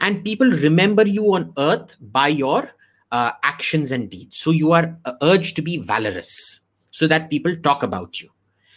and 0.00 0.24
people 0.24 0.50
remember 0.50 1.06
you 1.06 1.34
on 1.34 1.52
earth 1.58 1.96
by 2.00 2.28
your 2.28 2.70
uh, 3.12 3.32
actions 3.42 3.92
and 3.92 4.10
deeds. 4.10 4.36
So 4.38 4.50
you 4.50 4.72
are 4.72 4.98
uh, 5.04 5.12
urged 5.22 5.56
to 5.56 5.62
be 5.62 5.78
valorous 5.78 6.60
so 6.90 7.06
that 7.06 7.30
people 7.30 7.54
talk 7.56 7.82
about 7.82 8.20
you. 8.20 8.30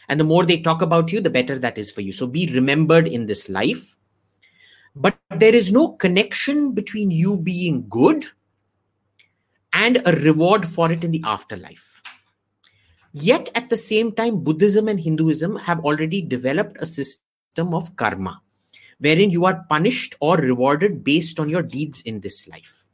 And 0.09 0.19
the 0.19 0.23
more 0.23 0.45
they 0.45 0.59
talk 0.59 0.81
about 0.81 1.11
you, 1.11 1.19
the 1.19 1.29
better 1.29 1.59
that 1.59 1.77
is 1.77 1.91
for 1.91 2.01
you. 2.01 2.11
So 2.11 2.27
be 2.27 2.47
remembered 2.53 3.07
in 3.07 3.25
this 3.25 3.49
life. 3.49 3.97
But 4.95 5.17
there 5.35 5.53
is 5.53 5.71
no 5.71 5.89
connection 5.89 6.73
between 6.73 7.11
you 7.11 7.37
being 7.37 7.87
good 7.89 8.25
and 9.73 10.01
a 10.05 10.13
reward 10.13 10.67
for 10.67 10.91
it 10.91 11.03
in 11.03 11.11
the 11.11 11.23
afterlife. 11.25 12.01
Yet 13.13 13.49
at 13.55 13.69
the 13.69 13.77
same 13.77 14.11
time, 14.11 14.43
Buddhism 14.43 14.87
and 14.87 14.99
Hinduism 14.99 15.55
have 15.57 15.79
already 15.79 16.21
developed 16.21 16.77
a 16.79 16.85
system 16.85 17.73
of 17.73 17.95
karma, 17.95 18.41
wherein 18.99 19.29
you 19.29 19.45
are 19.45 19.65
punished 19.69 20.15
or 20.19 20.37
rewarded 20.37 21.03
based 21.03 21.39
on 21.39 21.49
your 21.49 21.61
deeds 21.61 22.01
in 22.01 22.19
this 22.21 22.47
life. 22.47 22.85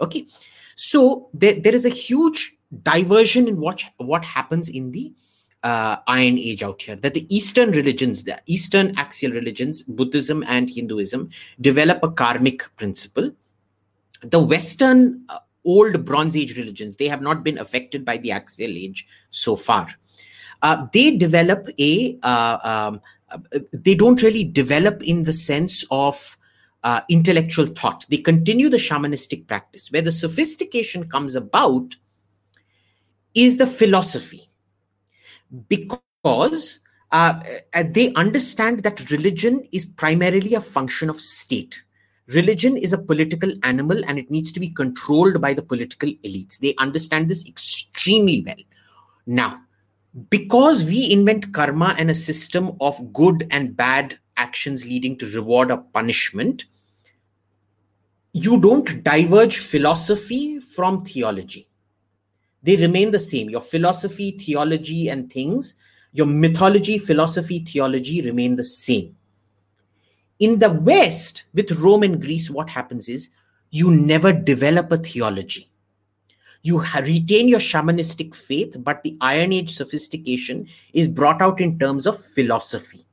Okay. 0.00 0.26
So 0.74 1.28
there, 1.34 1.54
there 1.54 1.74
is 1.74 1.84
a 1.84 1.90
huge 1.90 2.54
diversion 2.82 3.48
in 3.48 3.60
what, 3.60 3.82
what 3.98 4.24
happens 4.24 4.68
in 4.68 4.92
the 4.92 5.12
uh, 5.62 5.96
iron 6.06 6.38
age 6.38 6.62
out 6.62 6.80
here 6.80 6.96
that 6.96 7.14
the 7.14 7.26
eastern 7.34 7.70
religions 7.72 8.24
the 8.24 8.40
eastern 8.46 8.96
axial 8.96 9.30
religions 9.32 9.82
buddhism 9.82 10.42
and 10.48 10.70
hinduism 10.70 11.28
develop 11.60 12.02
a 12.02 12.10
karmic 12.10 12.64
principle 12.76 13.30
the 14.22 14.40
western 14.40 15.22
uh, 15.28 15.38
old 15.66 16.02
bronze 16.04 16.34
age 16.34 16.56
religions 16.56 16.96
they 16.96 17.08
have 17.08 17.20
not 17.20 17.44
been 17.44 17.58
affected 17.58 18.06
by 18.06 18.16
the 18.16 18.30
axial 18.30 18.70
age 18.70 19.06
so 19.28 19.54
far 19.54 19.86
uh, 20.62 20.86
they 20.94 21.16
develop 21.16 21.66
a 21.78 22.18
uh, 22.22 22.58
um, 22.62 23.00
they 23.72 23.94
don't 23.94 24.22
really 24.22 24.44
develop 24.44 25.02
in 25.02 25.24
the 25.24 25.32
sense 25.32 25.84
of 25.90 26.36
uh, 26.82 27.00
intellectual 27.08 27.66
thought 27.66 28.06
they 28.08 28.16
continue 28.16 28.68
the 28.68 28.76
shamanistic 28.76 29.46
practice 29.46 29.90
where 29.92 30.02
the 30.02 30.12
sophistication 30.12 31.08
comes 31.08 31.34
about 31.34 31.96
is 33.34 33.58
the 33.58 33.66
philosophy 33.66 34.48
because 35.68 36.80
uh, 37.12 37.40
uh, 37.74 37.84
they 37.90 38.12
understand 38.14 38.82
that 38.82 39.10
religion 39.10 39.66
is 39.72 39.84
primarily 39.84 40.54
a 40.54 40.60
function 40.60 41.10
of 41.10 41.20
state. 41.20 41.82
Religion 42.28 42.76
is 42.76 42.92
a 42.92 42.98
political 42.98 43.52
animal 43.64 44.00
and 44.06 44.18
it 44.18 44.30
needs 44.30 44.52
to 44.52 44.60
be 44.60 44.68
controlled 44.68 45.40
by 45.40 45.52
the 45.52 45.62
political 45.62 46.08
elites. 46.24 46.58
They 46.58 46.74
understand 46.76 47.28
this 47.28 47.44
extremely 47.46 48.44
well. 48.46 48.62
Now, 49.26 49.60
because 50.28 50.84
we 50.84 51.10
invent 51.10 51.52
karma 51.52 51.94
and 51.98 52.10
a 52.10 52.14
system 52.14 52.76
of 52.80 53.12
good 53.12 53.46
and 53.50 53.76
bad 53.76 54.18
actions 54.36 54.84
leading 54.84 55.16
to 55.18 55.30
reward 55.32 55.70
or 55.70 55.78
punishment, 55.78 56.66
you 58.32 58.58
don't 58.60 59.04
diverge 59.04 59.58
philosophy 59.58 60.58
from 60.58 61.04
theology 61.04 61.66
they 62.62 62.76
remain 62.76 63.10
the 63.10 63.20
same. 63.20 63.48
Your 63.48 63.60
philosophy, 63.60 64.32
theology, 64.32 65.08
and 65.08 65.32
things, 65.32 65.74
your 66.12 66.26
mythology, 66.26 66.98
philosophy, 66.98 67.60
theology 67.60 68.20
remain 68.22 68.56
the 68.56 68.64
same. 68.64 69.16
In 70.38 70.58
the 70.58 70.70
West, 70.70 71.44
with 71.54 71.70
Rome 71.72 72.02
and 72.02 72.20
Greece, 72.20 72.50
what 72.50 72.70
happens 72.70 73.08
is 73.08 73.28
you 73.70 73.90
never 73.90 74.32
develop 74.32 74.90
a 74.90 74.98
theology. 74.98 75.69
You 76.62 76.80
retain 76.80 77.48
your 77.48 77.60
shamanistic 77.60 78.34
faith, 78.34 78.76
but 78.80 79.02
the 79.02 79.16
Iron 79.20 79.52
Age 79.52 79.74
sophistication 79.74 80.68
is 80.92 81.08
brought 81.08 81.40
out 81.40 81.60
in 81.60 81.78
terms 81.78 82.06
of 82.06 82.22
philosophy. 82.22 83.06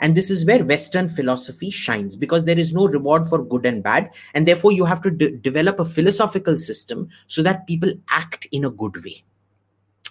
And 0.00 0.14
this 0.14 0.30
is 0.30 0.44
where 0.44 0.64
Western 0.64 1.08
philosophy 1.08 1.70
shines 1.70 2.16
because 2.16 2.44
there 2.44 2.58
is 2.58 2.74
no 2.74 2.86
reward 2.86 3.26
for 3.26 3.42
good 3.42 3.64
and 3.64 3.82
bad. 3.82 4.10
And 4.34 4.46
therefore, 4.46 4.72
you 4.72 4.84
have 4.84 5.00
to 5.02 5.10
de- 5.10 5.36
develop 5.36 5.80
a 5.80 5.84
philosophical 5.84 6.58
system 6.58 7.08
so 7.26 7.42
that 7.42 7.66
people 7.66 7.92
act 8.10 8.46
in 8.52 8.64
a 8.64 8.70
good 8.70 9.02
way. 9.04 9.24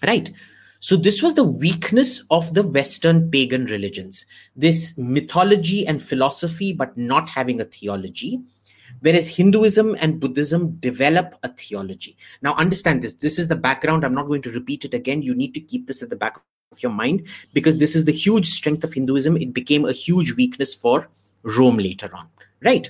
Right? 0.01 0.32
So, 0.80 0.96
this 0.96 1.22
was 1.22 1.36
the 1.36 1.44
weakness 1.44 2.24
of 2.30 2.53
the 2.53 2.63
Western 2.63 3.30
pagan 3.30 3.65
religions 3.65 4.25
this 4.56 4.98
mythology 4.98 5.86
and 5.88 6.01
philosophy, 6.01 6.74
but 6.74 6.98
not 6.98 7.30
having 7.30 7.62
a 7.62 7.65
theology. 7.65 8.42
Whereas 9.02 9.28
Hinduism 9.28 9.96
and 10.00 10.20
Buddhism 10.20 10.75
develop 10.78 11.36
a 11.44 11.50
theology. 11.50 12.18
Now, 12.42 12.56
understand 12.56 13.02
this. 13.02 13.13
This 13.13 13.38
is 13.38 13.48
the 13.48 13.56
background. 13.56 14.06
I'm 14.06 14.13
not 14.13 14.28
going 14.28 14.42
to 14.44 14.52
repeat 14.52 14.86
it 14.86 14.94
again. 14.94 15.22
You 15.22 15.36
need 15.36 15.54
to 15.54 15.60
keep 15.60 15.88
this 15.88 16.02
at 16.02 16.10
the 16.10 16.16
back 16.16 16.38
of 16.72 16.82
your 16.82 16.92
mind 16.92 17.28
because 17.54 17.78
this 17.78 17.96
is 17.96 18.06
the 18.06 18.12
huge 18.12 18.48
strength 18.48 18.84
of 18.84 18.94
Hinduism. 18.94 19.38
It 19.38 19.54
became 19.54 19.86
a 19.86 19.92
huge 19.92 20.34
weakness 20.34 20.74
for 20.74 21.08
Rome 21.44 21.78
later 21.78 22.10
on, 22.16 22.28
right? 22.63 22.90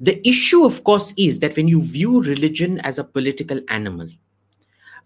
The 0.00 0.26
issue, 0.26 0.64
of 0.64 0.84
course, 0.84 1.12
is 1.16 1.40
that 1.40 1.56
when 1.56 1.66
you 1.66 1.80
view 1.80 2.22
religion 2.22 2.78
as 2.80 2.98
a 2.98 3.04
political 3.04 3.60
animal, 3.68 4.08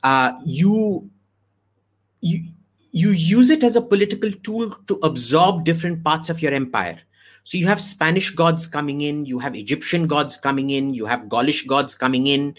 uh, 0.02 0.32
you 0.44 1.10
you 2.20 2.44
you 2.90 3.10
use 3.10 3.48
it 3.48 3.62
as 3.62 3.74
a 3.74 3.80
political 3.80 4.30
tool 4.30 4.70
to 4.86 4.98
absorb 5.02 5.64
different 5.64 6.04
parts 6.04 6.28
of 6.28 6.42
your 6.42 6.52
empire. 6.52 7.00
So 7.44 7.58
you 7.58 7.66
have 7.66 7.80
Spanish 7.80 8.30
gods 8.30 8.66
coming 8.66 9.00
in, 9.00 9.26
you 9.26 9.38
have 9.38 9.56
Egyptian 9.56 10.06
gods 10.06 10.36
coming 10.36 10.70
in, 10.70 10.94
you 10.94 11.06
have 11.06 11.28
Gaulish 11.28 11.66
gods 11.66 11.94
coming 11.94 12.26
in, 12.26 12.54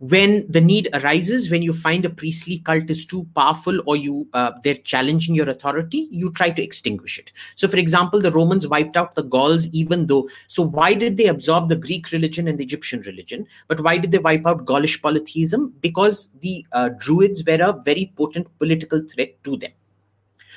when 0.00 0.46
the 0.48 0.60
need 0.60 0.88
arises 0.94 1.50
when 1.50 1.60
you 1.60 1.72
find 1.72 2.04
a 2.04 2.10
priestly 2.10 2.60
cult 2.60 2.88
is 2.88 3.04
too 3.04 3.26
powerful 3.34 3.80
or 3.86 3.96
you 3.96 4.28
uh, 4.32 4.52
they're 4.62 4.76
challenging 4.76 5.34
your 5.34 5.48
authority 5.48 6.06
you 6.10 6.30
try 6.32 6.50
to 6.50 6.62
extinguish 6.62 7.18
it. 7.18 7.32
So 7.56 7.66
for 7.66 7.78
example 7.78 8.20
the 8.20 8.30
romans 8.30 8.68
wiped 8.68 8.96
out 8.96 9.16
the 9.16 9.24
gauls 9.24 9.66
even 9.68 10.06
though 10.06 10.28
so 10.46 10.62
why 10.62 10.94
did 10.94 11.16
they 11.16 11.26
absorb 11.26 11.68
the 11.68 11.76
greek 11.76 12.12
religion 12.12 12.46
and 12.46 12.58
the 12.58 12.64
egyptian 12.64 13.00
religion 13.02 13.46
but 13.66 13.80
why 13.80 13.98
did 13.98 14.12
they 14.12 14.18
wipe 14.18 14.46
out 14.46 14.64
gaulish 14.64 15.02
polytheism? 15.02 15.74
Because 15.80 16.30
the 16.40 16.64
uh, 16.72 16.90
druids 16.90 17.44
were 17.44 17.60
a 17.60 17.72
very 17.72 18.12
potent 18.16 18.46
political 18.58 19.02
threat 19.02 19.42
to 19.44 19.56
them. 19.56 19.72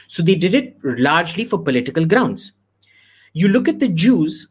So 0.06 0.22
they 0.22 0.36
did 0.36 0.54
it 0.54 0.78
largely 0.84 1.46
for 1.46 1.58
political 1.58 2.06
grounds 2.06 2.52
you 3.34 3.48
look 3.48 3.68
at 3.68 3.80
the 3.80 3.88
jews 3.88 4.48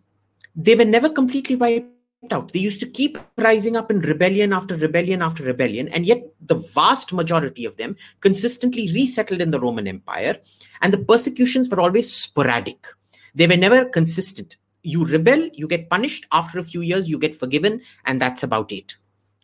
they 0.57 0.75
were 0.75 0.85
never 0.85 1.09
completely 1.09 1.57
wiped 1.57 1.89
out. 2.31 2.53
They 2.53 2.59
used 2.59 2.81
to 2.81 2.87
keep 2.87 3.19
rising 3.39 3.77
up 3.77 3.91
in 3.91 4.01
rebellion 4.01 4.53
after 4.53 4.77
rebellion 4.77 5.23
after 5.23 5.45
rebellion, 5.45 5.89
and 5.89 6.05
yet 6.05 6.23
the 6.41 6.57
vast 6.57 7.13
majority 7.13 7.65
of 7.65 7.77
them 7.77 7.97
consistently 8.21 8.93
resettled 8.93 9.41
in 9.41 9.51
the 9.51 9.61
Roman 9.61 9.87
Empire, 9.87 10.37
and 10.83 10.93
the 10.93 10.99
persecutions 10.99 11.69
were 11.69 11.81
always 11.81 12.13
sporadic. 12.13 12.87
They 13.35 13.47
were 13.47 13.57
never 13.57 13.85
consistent. 13.85 14.57
You 14.83 15.05
rebel, 15.05 15.49
you 15.55 15.69
get 15.69 15.91
punished. 15.91 16.27
After 16.33 16.59
a 16.59 16.65
few 16.65 16.81
years, 16.81 17.09
you 17.09 17.19
get 17.19 17.35
forgiven, 17.35 17.81
and 18.07 18.21
that's 18.21 18.43
about 18.43 18.73
it. 18.73 18.97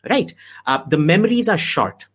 Right? 0.08 0.34
Uh, 0.66 0.82
the 0.88 0.98
memories 0.98 1.48
are 1.48 1.58
short. 1.58 2.06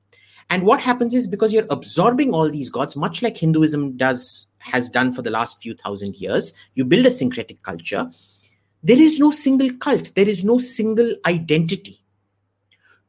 And 0.50 0.64
what 0.64 0.82
happens 0.82 1.14
is 1.14 1.28
because 1.28 1.54
you're 1.54 1.68
absorbing 1.70 2.34
all 2.34 2.50
these 2.50 2.70
gods, 2.70 2.96
much 2.96 3.22
like 3.22 3.38
Hinduism 3.38 3.96
does 3.96 4.48
has 4.62 4.90
done 4.90 5.12
for 5.12 5.22
the 5.22 5.30
last 5.30 5.62
few 5.62 5.74
thousand 5.74 6.16
years, 6.16 6.54
you 6.76 6.86
build 6.86 7.06
a 7.06 7.12
syncretic 7.12 7.62
culture. 7.64 8.10
There 8.84 9.00
is 9.00 9.20
no 9.20 9.32
single 9.32 9.72
cult, 9.74 10.14
there 10.16 10.30
is 10.30 10.44
no 10.44 10.58
single 10.58 11.16
identity. 11.26 12.04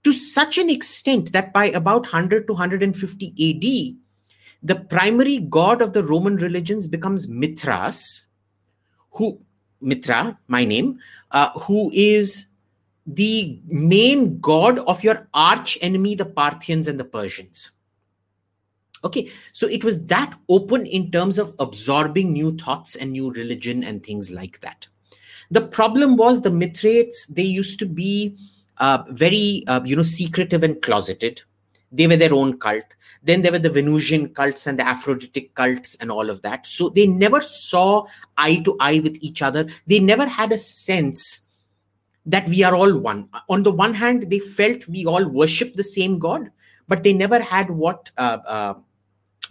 To 0.05 0.13
such 0.13 0.59
an 0.59 0.69
extent 0.69 1.33
that 1.33 1.53
by 1.53 1.67
about 1.67 2.03
100 2.03 2.47
to 2.47 2.53
150 2.53 3.27
AD, 3.29 3.97
the 4.63 4.77
primary 4.77 5.39
god 5.39 5.83
of 5.83 5.93
the 5.93 6.05
Roman 6.05 6.37
religions 6.37 6.87
becomes 6.87 7.29
Mithras, 7.29 8.27
who 9.11 9.41
Mitra, 9.81 10.39
my 10.47 10.65
name, 10.65 10.99
uh, 11.33 11.51
who 11.59 11.91
is 11.93 12.47
the 13.07 13.61
main 13.67 14.39
god 14.41 14.79
of 14.81 15.03
your 15.03 15.29
arch 15.35 15.77
enemy, 15.81 16.15
the 16.15 16.25
Parthians 16.25 16.87
and 16.87 16.99
the 16.99 17.05
Persians. 17.05 17.73
Okay, 19.05 19.31
so 19.53 19.67
it 19.67 19.83
was 19.83 20.05
that 20.07 20.39
open 20.49 20.87
in 20.87 21.11
terms 21.11 21.39
of 21.39 21.55
absorbing 21.59 22.33
new 22.33 22.57
thoughts 22.57 22.95
and 22.95 23.13
new 23.13 23.33
religion 23.33 23.83
and 23.83 24.05
things 24.05 24.31
like 24.31 24.61
that. 24.61 24.87
The 25.51 25.63
problem 25.63 26.17
was 26.17 26.41
the 26.41 26.51
Mithridates, 26.51 27.27
they 27.27 27.43
used 27.43 27.79
to 27.81 27.87
be 27.87 28.37
uh, 28.79 29.03
very, 29.11 29.65
uh, 29.67 29.83
you 29.85 29.97
know, 29.97 30.03
secretive 30.03 30.63
and 30.63 30.81
closeted. 30.81 31.43
They 31.91 32.07
were 32.07 32.17
their 32.17 32.33
own 32.33 32.59
cult. 32.59 32.85
Then 33.23 33.43
there 33.43 33.53
were 33.53 33.59
the 33.59 33.71
Venusian 33.71 34.31
cults 34.31 34.67
and 34.67 34.79
the 34.79 34.85
Aphroditic 34.85 35.55
cults 35.55 35.95
and 35.97 36.11
all 36.11 36.31
of 36.31 36.43
that. 36.43 36.65
So 36.67 36.89
they 36.89 37.07
never 37.07 37.41
saw 37.41 38.07
eye 38.39 38.57
to 38.65 38.77
eye 38.81 39.01
with 39.01 39.17
each 39.21 39.43
other. 39.43 39.69
They 39.87 40.01
never 40.01 40.27
had 40.27 40.53
a 40.53 40.59
sense 40.59 41.43
that 42.25 42.49
we 42.49 42.63
are 42.63 42.75
all 42.75 42.97
one. 42.97 43.29
On 43.49 43.63
the 43.63 43.71
one 43.71 43.95
hand, 43.95 44.31
they 44.31 44.39
felt 44.39 44.89
we 44.89 45.05
all 45.05 45.29
worship 45.29 45.75
the 45.75 45.85
same 45.85 46.19
God, 46.19 46.51
but 46.89 47.03
they 47.03 47.13
never 47.13 47.41
had 47.41 47.71
what 47.71 48.11
uh, 48.17 48.39
uh, 48.47 48.75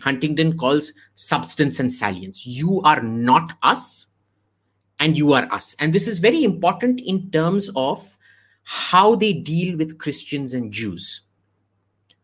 Huntington 0.02 0.58
calls 0.58 0.94
substance 1.16 1.80
and 1.80 1.94
salience. 1.94 2.46
You 2.46 2.82
are 2.82 3.02
not 3.02 3.54
us, 3.64 4.08
and 5.00 5.18
you 5.18 5.34
are 5.34 5.48
us. 5.52 5.76
And 5.80 5.94
this 5.94 6.08
is 6.08 6.20
very 6.20 6.44
important 6.44 7.00
in 7.00 7.32
terms 7.32 7.70
of 7.76 8.18
how 8.64 9.16
they 9.16 9.34
deal 9.34 9.78
with 9.78 9.98
Christians 9.98 10.54
and 10.54 10.72
Jews. 10.72 11.22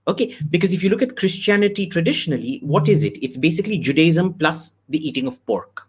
Okay, 0.07 0.36
because 0.50 0.74
if 0.74 0.84
you 0.84 0.89
look 0.89 1.01
at 1.01 1.17
Christianity 1.17 1.86
traditionally, 1.86 2.60
what 2.63 2.88
is 2.88 3.03
it? 3.03 3.22
It's 3.24 3.36
basically 3.36 3.77
Judaism 3.77 4.34
plus 4.34 4.72
the 4.88 5.05
eating 5.05 5.27
of 5.27 5.46
pork 5.46 5.88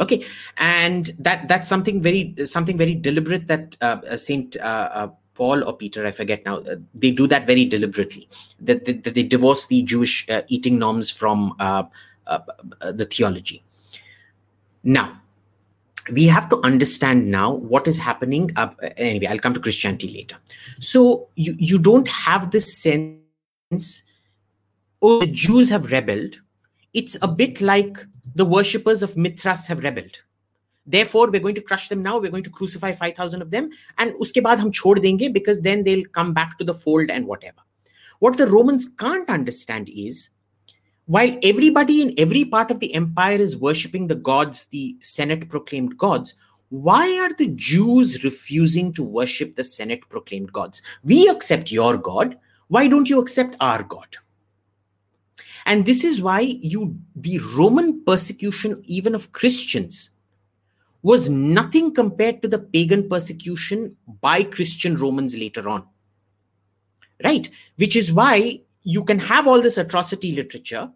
okay 0.00 0.24
and 0.56 1.10
that 1.18 1.46
that's 1.48 1.68
something 1.68 2.00
very 2.00 2.34
something 2.44 2.78
very 2.78 2.94
deliberate 2.94 3.46
that 3.46 3.76
uh, 3.80 3.98
uh 4.10 4.16
saint 4.16 4.56
uh, 4.56 4.88
uh, 4.92 5.08
paul 5.34 5.64
or 5.64 5.76
peter 5.76 6.06
i 6.06 6.10
forget 6.10 6.44
now 6.44 6.58
uh, 6.58 6.76
they 6.94 7.10
do 7.10 7.26
that 7.26 7.46
very 7.46 7.64
deliberately. 7.64 8.28
That, 8.60 8.84
that, 8.84 9.04
that 9.04 9.14
they 9.14 9.22
divorce 9.22 9.66
the 9.66 9.82
jewish 9.82 10.28
uh, 10.28 10.42
eating 10.48 10.78
norms 10.78 11.10
from 11.10 11.54
the 11.58 13.08
theology. 13.10 13.64
Now 14.84 15.20
we 16.12 16.26
have 16.26 16.48
to 16.48 16.60
understand 16.64 17.30
now 17.30 17.52
what 17.52 17.86
is 17.86 17.96
happening 17.96 18.50
anyway 18.96 19.26
i'll 19.26 19.38
come 19.38 19.54
to 19.54 19.60
christianity 19.60 20.08
later. 20.12 20.36
So 20.80 21.28
you 21.36 21.54
you 21.58 21.78
don't 21.78 22.08
have 22.08 22.50
this 22.50 22.82
sense 22.82 24.02
oh 25.00 25.20
the 25.20 25.26
jews 25.26 25.70
have 25.70 25.92
rebelled. 25.92 26.40
It's 26.92 27.16
a 27.22 27.28
bit 27.28 27.60
like 27.60 27.98
the 28.34 28.44
worshippers 28.44 29.02
of 29.02 29.16
Mithras 29.16 29.66
have 29.66 29.82
rebelled. 29.82 30.18
Therefore, 30.86 31.30
we're 31.30 31.40
going 31.40 31.54
to 31.54 31.62
crush 31.62 31.88
them 31.88 32.02
now. 32.02 32.18
We're 32.18 32.30
going 32.30 32.42
to 32.42 32.50
crucify 32.50 32.92
5,000 32.92 33.42
of 33.42 33.50
them. 33.50 33.70
And 33.98 34.14
uske 34.20 34.42
baad 34.42 34.58
hum 34.58 34.72
chhod 34.72 34.98
denge 34.98 35.32
because 35.32 35.60
then 35.60 35.84
they'll 35.84 36.04
come 36.06 36.32
back 36.32 36.58
to 36.58 36.64
the 36.64 36.74
fold 36.74 37.10
and 37.10 37.26
whatever. 37.26 37.58
What 38.18 38.36
the 38.36 38.46
Romans 38.46 38.88
can't 38.98 39.28
understand 39.28 39.88
is 39.88 40.30
while 41.06 41.36
everybody 41.42 42.02
in 42.02 42.14
every 42.18 42.44
part 42.44 42.70
of 42.70 42.80
the 42.80 42.94
empire 42.94 43.38
is 43.38 43.56
worshipping 43.56 44.06
the 44.06 44.14
gods, 44.14 44.66
the 44.66 44.96
Senate 45.00 45.48
proclaimed 45.48 45.98
gods, 45.98 46.36
why 46.68 47.18
are 47.18 47.32
the 47.34 47.48
Jews 47.48 48.24
refusing 48.24 48.92
to 48.94 49.02
worship 49.02 49.56
the 49.56 49.64
Senate 49.64 50.08
proclaimed 50.08 50.52
gods? 50.52 50.80
We 51.02 51.28
accept 51.28 51.70
your 51.70 51.96
God. 51.96 52.38
Why 52.68 52.88
don't 52.88 53.10
you 53.10 53.20
accept 53.20 53.56
our 53.60 53.82
God? 53.82 54.16
And 55.66 55.84
this 55.84 56.02
is 56.02 56.22
why 56.22 56.40
you 56.40 56.96
the 57.14 57.38
Roman 57.54 58.02
persecution, 58.04 58.82
even 58.86 59.14
of 59.14 59.32
Christians, 59.32 60.10
was 61.02 61.28
nothing 61.28 61.92
compared 61.92 62.40
to 62.42 62.48
the 62.48 62.58
pagan 62.58 63.08
persecution 63.08 63.96
by 64.20 64.44
Christian 64.44 64.96
Romans 64.96 65.36
later 65.36 65.68
on. 65.68 65.86
Right? 67.24 67.50
Which 67.76 67.96
is 67.96 68.12
why 68.12 68.62
you 68.82 69.04
can 69.04 69.18
have 69.18 69.46
all 69.46 69.60
this 69.60 69.78
atrocity 69.78 70.32
literature, 70.32 70.90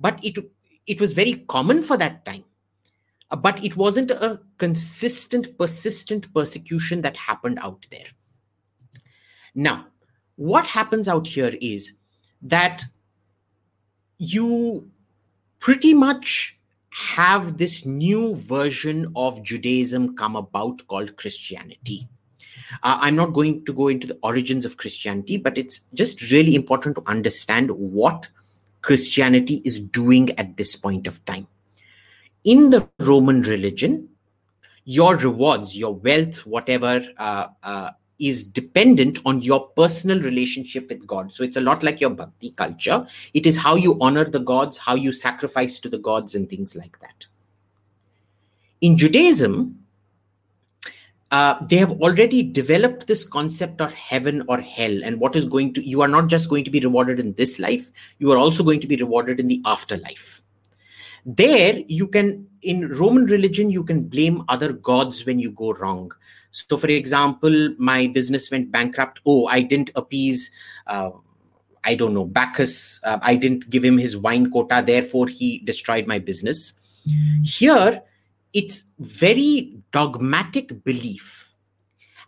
but 0.00 0.22
it 0.22 0.38
it 0.86 1.00
was 1.00 1.12
very 1.12 1.34
common 1.48 1.82
for 1.82 1.96
that 1.98 2.24
time. 2.24 2.44
Uh, 3.30 3.36
but 3.36 3.62
it 3.62 3.76
wasn't 3.76 4.10
a 4.10 4.40
consistent, 4.56 5.58
persistent 5.58 6.32
persecution 6.32 7.02
that 7.02 7.16
happened 7.16 7.58
out 7.60 7.86
there. 7.90 8.06
Now, 9.54 9.86
what 10.36 10.64
happens 10.64 11.08
out 11.08 11.26
here 11.26 11.54
is 11.60 11.92
that 12.40 12.84
you 14.16 14.90
pretty 15.58 15.92
much 15.92 16.57
have 16.98 17.58
this 17.58 17.86
new 17.86 18.34
version 18.34 19.12
of 19.14 19.40
Judaism 19.44 20.16
come 20.16 20.34
about 20.34 20.84
called 20.88 21.16
Christianity. 21.16 22.08
Uh, 22.82 22.98
I'm 23.00 23.14
not 23.14 23.34
going 23.34 23.64
to 23.66 23.72
go 23.72 23.86
into 23.86 24.08
the 24.08 24.18
origins 24.24 24.66
of 24.66 24.76
Christianity, 24.76 25.36
but 25.36 25.56
it's 25.56 25.82
just 25.94 26.32
really 26.32 26.56
important 26.56 26.96
to 26.96 27.02
understand 27.06 27.70
what 27.70 28.28
Christianity 28.82 29.62
is 29.64 29.78
doing 29.78 30.36
at 30.40 30.56
this 30.56 30.74
point 30.74 31.06
of 31.06 31.24
time. 31.24 31.46
In 32.42 32.70
the 32.70 32.88
Roman 32.98 33.42
religion, 33.42 34.08
your 34.84 35.14
rewards, 35.18 35.78
your 35.78 35.94
wealth, 35.94 36.44
whatever 36.46 37.06
uh, 37.16 37.46
uh, 37.62 37.90
is 38.18 38.42
dependent 38.42 39.18
on 39.24 39.40
your 39.40 39.68
personal 39.68 40.20
relationship 40.20 40.88
with 40.88 41.06
God. 41.06 41.32
So 41.32 41.44
it's 41.44 41.56
a 41.56 41.60
lot 41.60 41.82
like 41.82 42.00
your 42.00 42.10
bhakti 42.10 42.50
culture. 42.50 43.06
It 43.34 43.46
is 43.46 43.56
how 43.56 43.76
you 43.76 43.96
honor 44.00 44.24
the 44.24 44.40
gods, 44.40 44.76
how 44.76 44.94
you 44.94 45.12
sacrifice 45.12 45.80
to 45.80 45.88
the 45.88 45.98
gods, 45.98 46.34
and 46.34 46.48
things 46.48 46.74
like 46.74 46.98
that. 47.00 47.26
In 48.80 48.96
Judaism, 48.96 49.78
uh, 51.30 51.56
they 51.66 51.76
have 51.76 51.92
already 52.00 52.42
developed 52.42 53.06
this 53.06 53.24
concept 53.24 53.80
of 53.80 53.92
heaven 53.92 54.42
or 54.48 54.60
hell, 54.60 55.04
and 55.04 55.20
what 55.20 55.36
is 55.36 55.44
going 55.44 55.74
to, 55.74 55.82
you 55.82 56.00
are 56.00 56.08
not 56.08 56.26
just 56.28 56.48
going 56.48 56.64
to 56.64 56.70
be 56.70 56.80
rewarded 56.80 57.20
in 57.20 57.34
this 57.34 57.58
life, 57.58 57.90
you 58.18 58.32
are 58.32 58.38
also 58.38 58.64
going 58.64 58.80
to 58.80 58.86
be 58.86 58.96
rewarded 58.96 59.38
in 59.38 59.46
the 59.46 59.60
afterlife. 59.64 60.42
There, 61.26 61.82
you 61.86 62.08
can, 62.08 62.46
in 62.62 62.88
Roman 62.88 63.26
religion, 63.26 63.70
you 63.70 63.84
can 63.84 64.04
blame 64.04 64.44
other 64.48 64.72
gods 64.72 65.26
when 65.26 65.38
you 65.38 65.50
go 65.50 65.72
wrong 65.72 66.12
so, 66.50 66.76
for 66.76 66.88
example, 66.88 67.74
my 67.78 68.06
business 68.06 68.50
went 68.50 68.70
bankrupt. 68.70 69.20
Oh, 69.26 69.46
I 69.46 69.60
didn't 69.60 69.90
appease. 69.94 70.50
Uh, 70.86 71.10
I 71.84 71.94
don't 71.94 72.14
know, 72.14 72.24
Bacchus. 72.24 73.00
Uh, 73.04 73.18
I 73.22 73.36
didn't 73.36 73.70
give 73.70 73.84
him 73.84 73.98
his 73.98 74.16
wine 74.16 74.50
quota, 74.50 74.82
therefore 74.84 75.28
he 75.28 75.58
destroyed 75.60 76.06
my 76.06 76.18
business. 76.18 76.74
Here, 77.42 78.02
it's 78.52 78.84
very 78.98 79.76
dogmatic 79.92 80.84
belief. 80.84 81.37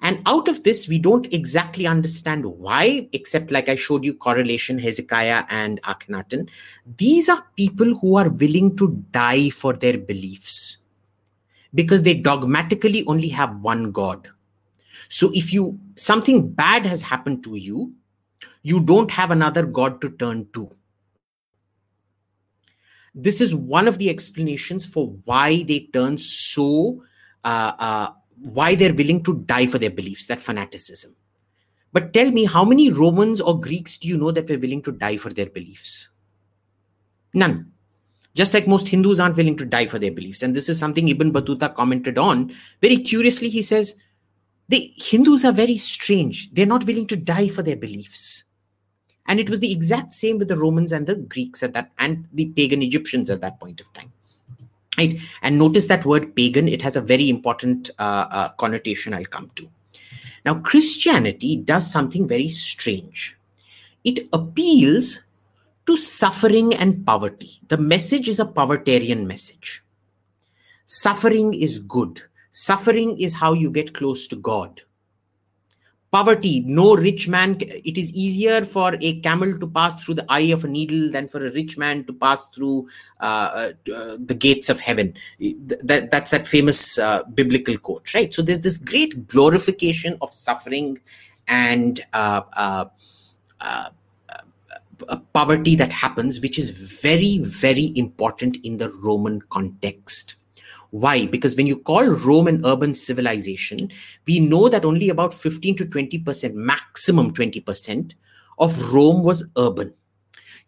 And 0.02 0.22
out 0.24 0.48
of 0.48 0.62
this, 0.62 0.88
we 0.88 0.98
don't 0.98 1.32
exactly 1.32 1.86
understand 1.86 2.44
why, 2.46 3.08
except 3.12 3.50
like 3.50 3.68
I 3.68 3.76
showed 3.76 4.04
you 4.04 4.14
correlation, 4.14 4.78
Hezekiah 4.78 5.44
and 5.50 5.80
Akhenaten. 5.82 6.48
These 6.96 7.28
are 7.28 7.44
people 7.56 7.94
who 7.98 8.16
are 8.16 8.30
willing 8.30 8.76
to 8.78 9.04
die 9.10 9.50
for 9.50 9.74
their 9.74 9.98
beliefs 9.98 10.78
because 11.74 12.02
they 12.02 12.14
dogmatically 12.14 13.04
only 13.06 13.28
have 13.28 13.60
one 13.60 13.92
god 13.92 14.28
so 15.08 15.30
if 15.34 15.52
you 15.52 15.78
something 15.96 16.50
bad 16.52 16.84
has 16.86 17.02
happened 17.02 17.42
to 17.44 17.56
you 17.56 17.92
you 18.62 18.80
don't 18.80 19.10
have 19.10 19.30
another 19.30 19.64
god 19.64 20.00
to 20.00 20.10
turn 20.10 20.46
to 20.52 20.70
this 23.14 23.40
is 23.40 23.54
one 23.54 23.88
of 23.88 23.98
the 23.98 24.08
explanations 24.08 24.86
for 24.86 25.08
why 25.24 25.62
they 25.64 25.88
turn 25.92 26.16
so 26.16 27.02
uh, 27.44 27.72
uh, 27.78 28.08
why 28.42 28.74
they're 28.74 28.94
willing 28.94 29.22
to 29.22 29.35
die 29.46 29.66
for 29.66 29.79
their 29.79 29.90
beliefs 29.90 30.26
that 30.26 30.40
fanaticism 30.40 31.14
but 31.92 32.12
tell 32.12 32.31
me 32.31 32.44
how 32.44 32.64
many 32.64 32.90
romans 32.90 33.40
or 33.40 33.61
greeks 33.61 33.98
do 33.98 34.09
you 34.09 34.16
know 34.16 34.31
that 34.31 34.48
were 34.48 34.59
willing 34.59 34.83
to 34.83 34.92
die 34.92 35.16
for 35.16 35.31
their 35.31 35.50
beliefs 35.50 36.09
none 37.35 37.70
just 38.35 38.55
like 38.55 38.68
most 38.68 38.88
Hindus 38.88 39.18
aren't 39.18 39.37
willing 39.37 39.57
to 39.57 39.64
die 39.64 39.87
for 39.87 39.98
their 39.98 40.12
beliefs. 40.12 40.42
And 40.42 40.55
this 40.55 40.68
is 40.68 40.79
something 40.79 41.09
Ibn 41.09 41.33
Battuta 41.33 41.74
commented 41.74 42.16
on. 42.16 42.55
Very 42.81 42.98
curiously, 42.98 43.48
he 43.48 43.62
says, 43.62 43.96
the 44.68 44.92
Hindus 44.96 45.44
are 45.44 45.53
very 45.53 45.76
strange. 45.79 46.53
They're 46.53 46.66
not 46.66 46.87
willing 46.87 47.09
to 47.09 47.16
die 47.16 47.48
for 47.48 47.62
their 47.62 47.76
beliefs. 47.76 48.44
And 49.26 49.40
it 49.40 49.50
was 49.50 49.61
the 49.61 49.72
exact 49.72 50.12
same 50.12 50.38
with 50.38 50.48
the 50.48 50.57
Romans 50.57 50.92
and 50.92 51.07
the 51.07 51.16
Greeks 51.16 51.62
at 51.62 51.72
that, 51.72 51.90
and 51.98 52.29
the 52.33 52.46
pagan 52.46 52.83
Egyptians 52.83 53.31
at 53.31 53.40
that 53.40 53.59
point 53.59 53.81
of 53.81 53.92
time. 53.92 54.12
Right? 54.98 55.18
And 55.42 55.59
notice 55.59 55.87
that 55.87 56.05
word 56.05 56.35
pagan, 56.35 56.68
it 56.68 56.83
has 56.83 56.96
a 56.96 57.00
very 57.00 57.31
important 57.31 57.90
uh, 57.98 58.26
uh, 58.31 58.48
connotation 58.50 59.14
I'll 59.14 59.24
come 59.24 59.50
to. 59.55 59.68
Now, 60.44 60.55
Christianity 60.55 61.57
does 61.57 61.90
something 61.90 62.26
very 62.29 62.48
strange. 62.48 63.37
it 64.05 64.29
appeals 64.33 65.20
to 65.87 65.96
suffering 65.96 66.74
and 66.74 67.05
poverty. 67.05 67.61
The 67.68 67.76
message 67.76 68.29
is 68.29 68.40
a 68.40 68.44
povertarian 68.44 69.26
message. 69.26 69.83
Suffering 70.87 71.55
is 71.55 71.79
good. 71.79 72.22
Suffering 72.53 73.20
is 73.20 73.35
how 73.35 73.53
you 73.53 73.70
get 73.70 73.94
close 73.94 74.26
to 74.29 74.37
God 74.37 74.83
poverty. 76.10 76.60
No 76.66 76.96
rich 76.96 77.28
man 77.28 77.56
it 77.60 77.96
is 77.96 78.12
easier 78.14 78.64
for 78.64 78.96
a 79.00 79.20
camel 79.20 79.58
to 79.58 79.66
pass 79.66 80.02
through 80.02 80.14
the 80.14 80.26
eye 80.28 80.50
of 80.52 80.64
a 80.64 80.68
needle 80.68 81.10
than 81.10 81.28
for 81.28 81.46
a 81.46 81.52
rich 81.52 81.78
man 81.78 82.04
to 82.04 82.12
pass 82.12 82.48
through 82.48 82.88
uh, 83.20 83.70
uh, 83.94 84.16
the 84.18 84.34
gates 84.36 84.68
of 84.68 84.80
heaven. 84.80 85.14
That, 85.38 86.10
that's 86.10 86.30
that 86.30 86.46
famous 86.46 86.98
uh, 86.98 87.22
biblical 87.34 87.78
quote 87.78 88.12
right? 88.14 88.32
So 88.34 88.42
there's 88.42 88.60
this 88.60 88.78
great 88.78 89.28
glorification 89.28 90.18
of 90.20 90.32
suffering 90.34 90.98
and 91.46 92.04
uh, 92.12 92.42
uh, 92.54 92.84
uh, 93.60 93.90
poverty 95.32 95.74
that 95.76 95.92
happens 95.92 96.40
which 96.40 96.58
is 96.58 96.70
very 96.70 97.38
very 97.38 97.92
important 97.96 98.58
in 98.64 98.76
the 98.76 98.90
roman 99.02 99.40
context 99.48 100.36
why? 100.90 101.26
Because 101.26 101.57
when 101.57 101.66
you 101.66 101.76
call 101.76 102.05
Rome 102.05 102.48
an 102.48 102.64
urban 102.64 102.94
civilization, 102.94 103.90
we 104.26 104.40
know 104.40 104.68
that 104.68 104.85
only 104.85 105.09
about 105.09 105.33
15 105.33 105.76
to 105.76 105.87
20%, 105.87 106.55
maximum 106.55 107.33
20% 107.33 108.12
of 108.59 108.92
Rome 108.92 109.22
was 109.22 109.44
urban. 109.57 109.94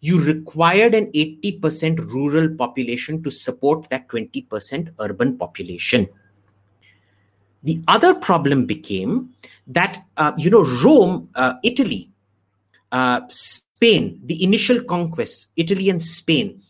You 0.00 0.20
required 0.20 0.94
an 0.94 1.06
80% 1.12 1.98
rural 2.12 2.48
population 2.54 3.22
to 3.22 3.30
support 3.30 3.88
that 3.90 4.08
20% 4.08 4.90
urban 4.98 5.38
population. 5.38 6.08
The 7.64 7.80
other 7.86 8.14
problem 8.14 8.66
became 8.66 9.30
that, 9.68 10.04
uh, 10.16 10.32
you 10.36 10.50
know, 10.50 10.64
Rome, 10.82 11.28
uh, 11.34 11.54
Italy, 11.62 12.10
uh, 12.90 13.20
Spain, 13.28 14.20
the 14.24 14.42
initial 14.42 14.82
conquest, 14.82 15.48
Italy 15.56 15.88
and 15.88 16.02
Spain, 16.02 16.60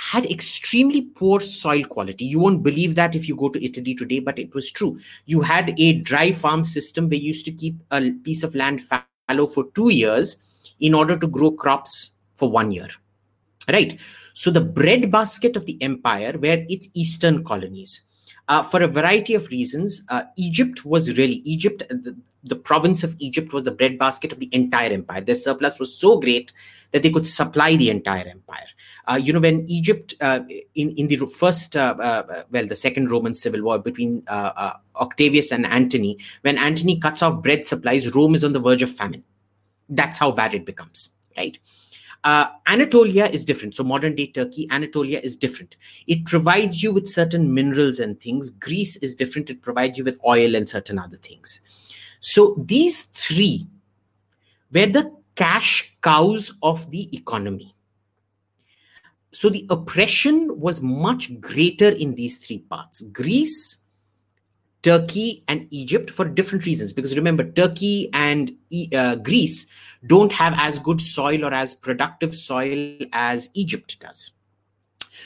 had 0.00 0.24
extremely 0.30 1.02
poor 1.02 1.40
soil 1.40 1.84
quality. 1.84 2.24
You 2.24 2.40
won't 2.40 2.62
believe 2.62 2.94
that 2.94 3.14
if 3.14 3.28
you 3.28 3.36
go 3.36 3.50
to 3.50 3.62
Italy 3.62 3.94
today, 3.94 4.18
but 4.18 4.38
it 4.38 4.54
was 4.54 4.72
true. 4.72 4.98
You 5.26 5.42
had 5.42 5.78
a 5.78 5.92
dry 5.92 6.32
farm 6.32 6.64
system 6.64 7.10
where 7.10 7.18
you 7.18 7.26
used 7.26 7.44
to 7.44 7.52
keep 7.52 7.76
a 7.90 8.10
piece 8.24 8.42
of 8.42 8.54
land 8.54 8.80
fallow 8.80 9.46
for 9.46 9.66
two 9.74 9.90
years 9.90 10.38
in 10.80 10.94
order 10.94 11.18
to 11.18 11.26
grow 11.26 11.50
crops 11.50 12.12
for 12.34 12.50
one 12.50 12.72
year. 12.72 12.88
Right? 13.68 14.00
So 14.32 14.50
the 14.50 14.62
breadbasket 14.62 15.54
of 15.54 15.66
the 15.66 15.80
empire 15.82 16.32
were 16.32 16.64
its 16.70 16.88
eastern 16.94 17.44
colonies. 17.44 18.00
Uh, 18.48 18.62
for 18.62 18.82
a 18.82 18.88
variety 18.88 19.34
of 19.34 19.48
reasons, 19.48 20.02
uh, 20.08 20.22
Egypt 20.38 20.86
was 20.86 21.18
really 21.18 21.42
Egypt. 21.44 21.82
The, 21.90 22.16
the 22.42 22.56
province 22.56 23.04
of 23.04 23.14
Egypt 23.18 23.52
was 23.52 23.64
the 23.64 23.70
breadbasket 23.70 24.32
of 24.32 24.38
the 24.38 24.48
entire 24.52 24.92
empire. 24.92 25.20
Their 25.20 25.34
surplus 25.34 25.78
was 25.78 25.94
so 25.94 26.18
great 26.18 26.54
that 26.92 27.02
they 27.02 27.10
could 27.10 27.26
supply 27.26 27.76
the 27.76 27.90
entire 27.90 28.26
empire. 28.26 28.66
Uh, 29.10 29.16
you 29.16 29.32
know, 29.32 29.40
when 29.40 29.68
Egypt, 29.68 30.14
uh, 30.20 30.38
in, 30.76 30.90
in 30.90 31.08
the 31.08 31.26
first, 31.26 31.74
uh, 31.74 31.96
uh 32.00 32.44
well, 32.52 32.64
the 32.64 32.76
second 32.76 33.10
Roman 33.10 33.34
civil 33.34 33.60
war 33.62 33.76
between 33.76 34.22
uh, 34.28 34.52
uh, 34.56 34.76
Octavius 34.96 35.50
and 35.50 35.66
Antony, 35.66 36.16
when 36.42 36.56
Antony 36.56 37.00
cuts 37.00 37.20
off 37.20 37.42
bread 37.42 37.64
supplies, 37.64 38.14
Rome 38.14 38.36
is 38.36 38.44
on 38.44 38.52
the 38.52 38.60
verge 38.60 38.82
of 38.82 38.90
famine. 38.90 39.24
That's 39.88 40.16
how 40.16 40.30
bad 40.30 40.54
it 40.54 40.64
becomes, 40.64 41.08
right? 41.36 41.58
Anatolia 42.24 43.26
is 43.26 43.44
different. 43.44 43.74
So, 43.74 43.82
modern 43.82 44.14
day 44.14 44.28
Turkey, 44.28 44.68
Anatolia 44.70 45.18
is 45.24 45.34
different. 45.34 45.76
It 46.06 46.24
provides 46.26 46.80
you 46.80 46.92
with 46.92 47.08
certain 47.08 47.52
minerals 47.52 47.98
and 47.98 48.20
things. 48.20 48.50
Greece 48.50 48.96
is 48.98 49.16
different. 49.16 49.50
It 49.50 49.62
provides 49.62 49.98
you 49.98 50.04
with 50.04 50.20
oil 50.24 50.54
and 50.54 50.68
certain 50.68 51.00
other 51.00 51.16
things. 51.16 51.60
So, 52.20 52.54
these 52.58 53.04
three 53.04 53.66
were 54.72 54.86
the 54.86 55.12
cash 55.34 55.92
cows 56.00 56.52
of 56.62 56.88
the 56.92 57.12
economy 57.16 57.74
so 59.32 59.48
the 59.48 59.66
oppression 59.70 60.58
was 60.58 60.80
much 60.80 61.40
greater 61.40 61.88
in 61.88 62.14
these 62.14 62.38
three 62.38 62.58
parts 62.58 63.02
Greece, 63.12 63.78
Turkey, 64.82 65.44
and 65.46 65.66
Egypt 65.70 66.10
for 66.10 66.24
different 66.24 66.66
reasons. 66.66 66.92
Because 66.92 67.16
remember, 67.16 67.44
Turkey 67.44 68.10
and 68.12 68.52
uh, 68.94 69.16
Greece 69.16 69.66
don't 70.06 70.32
have 70.32 70.54
as 70.56 70.78
good 70.78 71.00
soil 71.00 71.44
or 71.44 71.54
as 71.54 71.74
productive 71.74 72.34
soil 72.34 72.96
as 73.12 73.50
Egypt 73.54 73.98
does. 74.00 74.32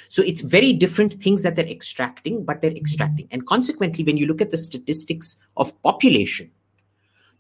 So 0.09 0.23
it's 0.23 0.43
very 0.43 0.73
different 0.73 1.15
things 1.15 1.43
that 1.43 1.57
they're 1.57 1.67
extracting, 1.67 2.45
but 2.45 2.61
they're 2.61 2.73
extracting. 2.73 3.29
And 3.31 3.47
consequently, 3.47 4.05
when 4.05 4.17
you 4.17 4.27
look 4.27 4.41
at 4.41 4.51
the 4.51 4.59
statistics 4.59 5.37
of 5.57 5.81
population, 5.83 6.51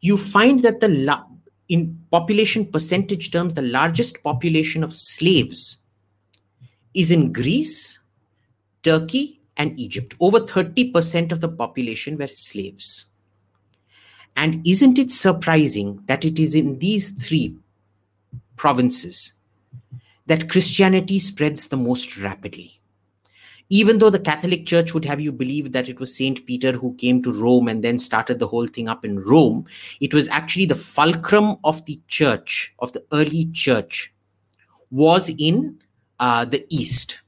you 0.01 0.17
find 0.17 0.61
that 0.61 0.81
the 0.81 1.25
in 1.69 1.99
population 2.11 2.67
percentage 2.67 3.31
terms, 3.31 3.55
the 3.55 3.63
largest 3.63 4.23
population 4.23 4.85
of 4.85 4.95
slaves 4.95 5.79
is 6.95 7.11
in 7.11 7.33
Greece, 7.33 7.99
Turkey, 8.83 9.41
and 9.57 9.79
Egypt. 9.79 10.15
Over 10.21 10.41
30% 10.41 11.33
of 11.33 11.41
the 11.41 11.49
population 11.49 12.17
were 12.17 12.29
slaves. 12.29 13.07
And 14.37 14.67
isn't 14.67 14.99
it 14.99 15.11
surprising 15.11 16.03
that 16.07 16.25
it 16.25 16.39
is 16.39 16.55
in 16.55 16.79
these 16.79 17.11
three 17.11 17.57
provinces 18.57 19.33
that 20.27 20.51
Christianity 20.51 21.19
spreads 21.19 21.69
the 21.69 21.77
most 21.77 22.17
rapidly? 22.17 22.81
Even 23.71 23.99
though 23.99 24.11
the 24.11 24.19
Catholic 24.19 24.67
Church 24.67 24.93
would 24.93 25.05
have 25.05 25.21
you 25.21 25.33
believe 25.33 25.73
that 25.73 25.89
it 25.89 25.99
was 25.99 26.15
Saint 26.15 26.45
Peter 26.47 26.73
who 26.73 26.95
came 26.95 27.23
to 27.23 27.33
Rome 27.33 27.69
and 27.69 27.83
then 27.83 27.99
started 27.99 28.39
the 28.39 28.47
whole 28.47 28.67
thing 28.67 28.89
up 28.89 29.05
in 29.05 29.21
Rome, 29.21 29.67
it 30.01 30.13
was 30.13 30.29
actually 30.29 30.67
the 30.67 30.75
fulcrum 30.75 31.57
of 31.65 31.85
the 31.87 31.99
church, 32.07 32.75
of 32.81 32.93
the 32.93 33.05
early 33.13 33.47
church, 33.53 34.13
was 34.91 35.31
in 35.39 35.79
uh, 36.25 36.45
the 36.47 36.65
East, 36.71 37.21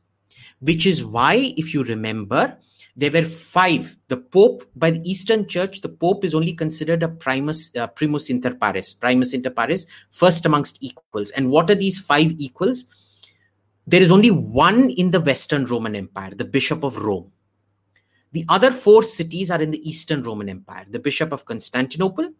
which 0.60 0.86
is 0.86 1.04
why, 1.04 1.52
if 1.58 1.74
you 1.74 1.82
remember, 1.82 2.56
there 2.96 3.10
were 3.10 3.24
five. 3.24 3.94
The 4.08 4.16
Pope, 4.16 4.64
by 4.74 4.90
the 4.90 5.02
Eastern 5.04 5.46
Church, 5.46 5.82
the 5.82 5.90
Pope 5.90 6.24
is 6.24 6.34
only 6.34 6.54
considered 6.54 7.02
a 7.02 7.08
primus, 7.08 7.76
uh, 7.76 7.88
primus 7.88 8.30
inter 8.30 8.54
pares, 8.54 8.94
primus 8.94 9.34
inter 9.34 9.50
pares, 9.50 9.86
first 10.10 10.46
amongst 10.46 10.78
equals. 10.80 11.30
And 11.32 11.50
what 11.50 11.68
are 11.68 11.74
these 11.74 11.98
five 11.98 12.32
equals? 12.38 12.86
There 13.86 14.00
is 14.00 14.10
only 14.10 14.30
one 14.30 14.88
in 14.88 15.10
the 15.10 15.20
Western 15.20 15.66
Roman 15.66 15.94
Empire, 15.94 16.32
the 16.34 16.46
Bishop 16.46 16.82
of 16.82 16.96
Rome. 16.96 17.30
The 18.32 18.46
other 18.48 18.70
four 18.70 19.02
cities 19.02 19.50
are 19.50 19.60
in 19.60 19.72
the 19.72 19.86
Eastern 19.88 20.22
Roman 20.22 20.48
Empire 20.48 20.86
the 20.90 20.98
Bishop 20.98 21.32
of 21.32 21.44
Constantinople, 21.44 22.32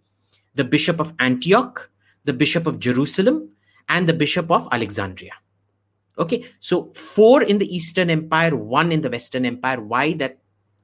the 0.55 0.65
Bishop 0.65 1.01
of 1.01 1.13
Antioch, 1.19 1.91
the 2.25 2.33
Bishop 2.33 2.67
of 2.67 2.81
Jerusalem, 2.81 3.51
and 3.91 4.09
the 4.09 4.15
Bishop 4.15 4.51
of 4.51 4.67
Alexandria. 4.73 5.35
Okay, 6.19 6.49
so 6.61 6.93
four 6.95 7.43
in 7.43 7.59
the 7.59 7.75
Eastern 7.75 8.11
Empire, 8.11 8.57
one 8.57 8.91
in 8.91 9.03
the 9.03 9.11
Western 9.11 9.45
Empire. 9.45 9.81
Why 9.81 10.15
that? 10.15 10.39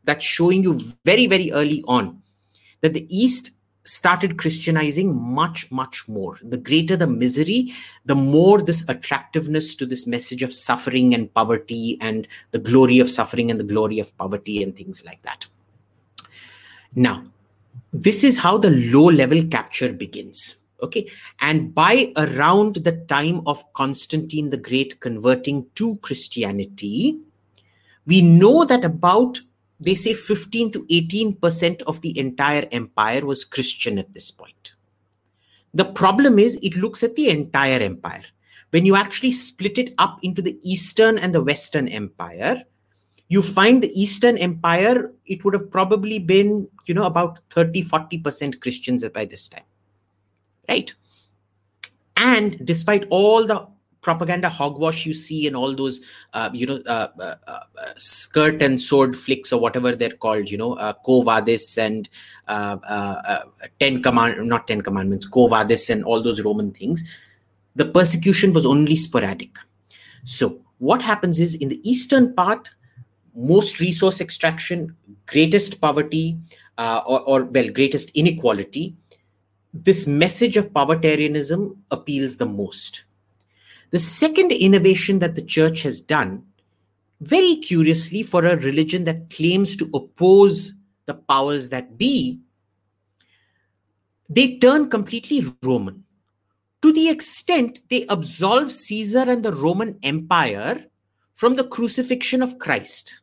That's 0.04 0.24
showing 0.24 0.64
you 0.64 0.80
very, 1.04 1.28
very 1.28 1.52
early 1.52 1.84
on 1.86 2.22
that 2.80 2.92
the 2.92 3.06
East 3.08 3.52
started 3.84 4.38
Christianizing 4.38 5.16
much, 5.16 5.70
much 5.70 6.06
more. 6.08 6.38
The 6.42 6.56
greater 6.56 6.96
the 6.96 7.06
misery, 7.06 7.72
the 8.04 8.14
more 8.14 8.60
this 8.60 8.84
attractiveness 8.88 9.74
to 9.76 9.86
this 9.86 10.06
message 10.06 10.42
of 10.42 10.54
suffering 10.54 11.14
and 11.14 11.32
poverty 11.32 11.98
and 12.00 12.28
the 12.50 12.58
glory 12.58 13.00
of 13.00 13.10
suffering 13.10 13.50
and 13.50 13.58
the 13.58 13.64
glory 13.64 13.98
of 13.98 14.16
poverty 14.18 14.62
and 14.62 14.76
things 14.76 15.04
like 15.04 15.22
that. 15.22 15.46
Now, 16.94 17.24
this 17.92 18.22
is 18.22 18.38
how 18.38 18.58
the 18.58 18.70
low 18.70 19.06
level 19.06 19.44
capture 19.46 19.92
begins 19.92 20.56
okay. 20.82 21.10
And 21.40 21.74
by 21.74 22.12
around 22.16 22.76
the 22.76 22.92
time 23.08 23.42
of 23.46 23.72
constantine 23.72 24.50
the 24.50 24.56
great 24.56 25.00
converting 25.00 25.66
to 25.76 25.96
christianity 26.02 27.18
we 28.06 28.20
know 28.20 28.64
that 28.64 28.84
about 28.84 29.38
they 29.78 29.94
say 29.94 30.14
15 30.14 30.72
to 30.72 30.84
18% 30.84 31.82
of 31.82 32.00
the 32.02 32.16
entire 32.18 32.68
empire 32.70 33.24
was 33.24 33.44
christian 33.44 33.98
at 33.98 34.12
this 34.12 34.30
point. 34.30 34.74
The 35.74 35.84
problem 35.84 36.38
is 36.38 36.58
it 36.62 36.76
looks 36.76 37.02
at 37.02 37.16
the 37.16 37.30
entire 37.30 37.80
empire. 37.80 38.22
When 38.70 38.86
you 38.86 38.94
actually 38.94 39.32
split 39.32 39.78
it 39.78 39.94
up 39.98 40.18
into 40.22 40.42
the 40.42 40.58
eastern 40.62 41.18
and 41.18 41.34
the 41.34 41.42
western 41.42 41.88
empire 41.88 42.64
you 43.32 43.40
find 43.40 43.82
the 43.82 43.92
eastern 43.98 44.36
empire 44.36 45.10
it 45.24 45.42
would 45.42 45.54
have 45.54 45.70
probably 45.70 46.18
been 46.18 46.68
you 46.84 46.92
know 46.92 47.06
about 47.06 47.40
30 47.50 47.82
40% 47.84 48.60
christians 48.60 49.08
by 49.08 49.24
this 49.24 49.48
time 49.48 49.64
right? 50.72 50.94
And 52.16 52.64
despite 52.64 53.06
all 53.10 53.46
the 53.46 53.66
propaganda 54.02 54.48
hogwash 54.48 55.06
you 55.06 55.14
see 55.14 55.46
in 55.46 55.54
all 55.54 55.74
those 55.76 56.00
uh, 56.34 56.50
you 56.52 56.66
know 56.66 56.82
uh, 56.86 57.08
uh, 57.20 57.34
uh 57.46 57.60
skirt 57.96 58.60
and 58.60 58.80
sword 58.80 59.16
flicks 59.16 59.52
or 59.52 59.60
whatever 59.60 59.94
they're 59.94 60.18
called 60.24 60.50
you 60.50 60.58
know 60.58 60.72
uh, 60.74 60.92
quo 60.92 61.22
and 61.78 62.08
uh, 62.48 63.40
10 63.78 64.02
command 64.02 64.48
not 64.48 64.66
10 64.66 64.80
commandments 64.80 65.24
quo 65.24 65.46
vadis 65.46 65.88
and 65.88 66.04
all 66.04 66.20
those 66.20 66.40
roman 66.42 66.72
things 66.72 67.04
the 67.76 67.84
persecution 67.84 68.52
was 68.52 68.66
only 68.66 68.96
sporadic 68.96 69.56
so 70.24 70.60
what 70.78 71.00
happens 71.00 71.38
is 71.38 71.54
in 71.54 71.68
the 71.68 71.80
eastern 71.88 72.34
part 72.34 72.70
most 73.36 73.78
resource 73.78 74.20
extraction 74.20 74.96
greatest 75.26 75.80
poverty 75.80 76.36
or, 76.76 77.20
or 77.20 77.44
well 77.44 77.68
greatest 77.68 78.10
inequality 78.14 78.96
this 79.72 80.06
message 80.06 80.56
of 80.56 80.72
povertarianism 80.72 81.76
appeals 81.90 82.36
the 82.36 82.46
most. 82.46 83.04
The 83.90 83.98
second 83.98 84.52
innovation 84.52 85.18
that 85.20 85.34
the 85.34 85.42
church 85.42 85.82
has 85.82 86.00
done, 86.00 86.44
very 87.20 87.56
curiously, 87.56 88.22
for 88.22 88.44
a 88.44 88.56
religion 88.56 89.04
that 89.04 89.30
claims 89.30 89.76
to 89.76 89.90
oppose 89.94 90.74
the 91.06 91.14
powers 91.14 91.68
that 91.70 91.96
be, 91.96 92.40
they 94.28 94.58
turn 94.58 94.88
completely 94.88 95.46
Roman 95.62 96.04
to 96.80 96.92
the 96.92 97.08
extent 97.08 97.80
they 97.88 98.04
absolve 98.08 98.72
Caesar 98.72 99.24
and 99.28 99.44
the 99.44 99.52
Roman 99.52 99.98
Empire 100.02 100.86
from 101.34 101.56
the 101.56 101.64
crucifixion 101.64 102.42
of 102.42 102.58
Christ. 102.58 103.20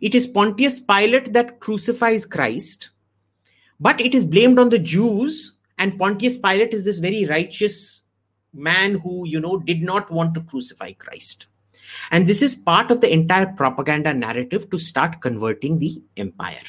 It 0.00 0.14
is 0.14 0.26
Pontius 0.26 0.80
Pilate 0.80 1.32
that 1.32 1.60
crucifies 1.60 2.26
Christ, 2.26 2.90
but 3.80 4.00
it 4.00 4.14
is 4.14 4.24
blamed 4.24 4.58
on 4.58 4.70
the 4.70 4.78
Jews, 4.78 5.56
and 5.78 5.98
Pontius 5.98 6.38
Pilate 6.38 6.72
is 6.74 6.84
this 6.84 6.98
very 6.98 7.26
righteous 7.26 8.02
man 8.52 8.94
who, 8.98 9.26
you 9.26 9.40
know, 9.40 9.58
did 9.58 9.82
not 9.82 10.10
want 10.10 10.34
to 10.34 10.40
crucify 10.42 10.92
Christ. 10.92 11.48
And 12.10 12.26
this 12.26 12.42
is 12.42 12.54
part 12.54 12.90
of 12.90 13.00
the 13.00 13.12
entire 13.12 13.46
propaganda 13.46 14.14
narrative 14.14 14.70
to 14.70 14.78
start 14.78 15.20
converting 15.20 15.78
the 15.78 16.02
empire. 16.16 16.62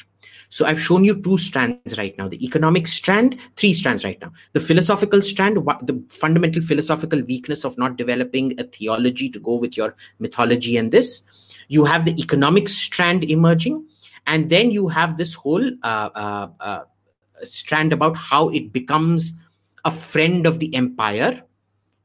So 0.48 0.64
I've 0.64 0.80
shown 0.80 1.04
you 1.04 1.20
two 1.20 1.38
strands 1.38 1.98
right 1.98 2.16
now 2.16 2.28
the 2.28 2.44
economic 2.44 2.86
strand, 2.86 3.38
three 3.56 3.72
strands 3.72 4.04
right 4.04 4.20
now. 4.20 4.32
The 4.52 4.60
philosophical 4.60 5.22
strand, 5.22 5.56
the 5.56 6.02
fundamental 6.08 6.62
philosophical 6.62 7.22
weakness 7.22 7.64
of 7.64 7.76
not 7.78 7.96
developing 7.96 8.58
a 8.58 8.64
theology 8.64 9.28
to 9.30 9.40
go 9.40 9.56
with 9.56 9.76
your 9.76 9.94
mythology 10.18 10.76
and 10.76 10.92
this. 10.92 11.22
You 11.68 11.84
have 11.84 12.04
the 12.04 12.20
economic 12.20 12.68
strand 12.68 13.24
emerging. 13.24 13.86
And 14.28 14.50
then 14.50 14.70
you 14.70 14.88
have 14.88 15.16
this 15.16 15.34
whole 15.34 15.64
uh, 15.82 16.10
uh, 16.14 16.48
uh, 16.58 16.80
strand 17.42 17.92
about 17.92 18.16
how 18.16 18.48
it 18.48 18.72
becomes 18.72 19.32
a 19.84 19.90
friend 19.90 20.46
of 20.46 20.58
the 20.58 20.74
empire 20.74 21.42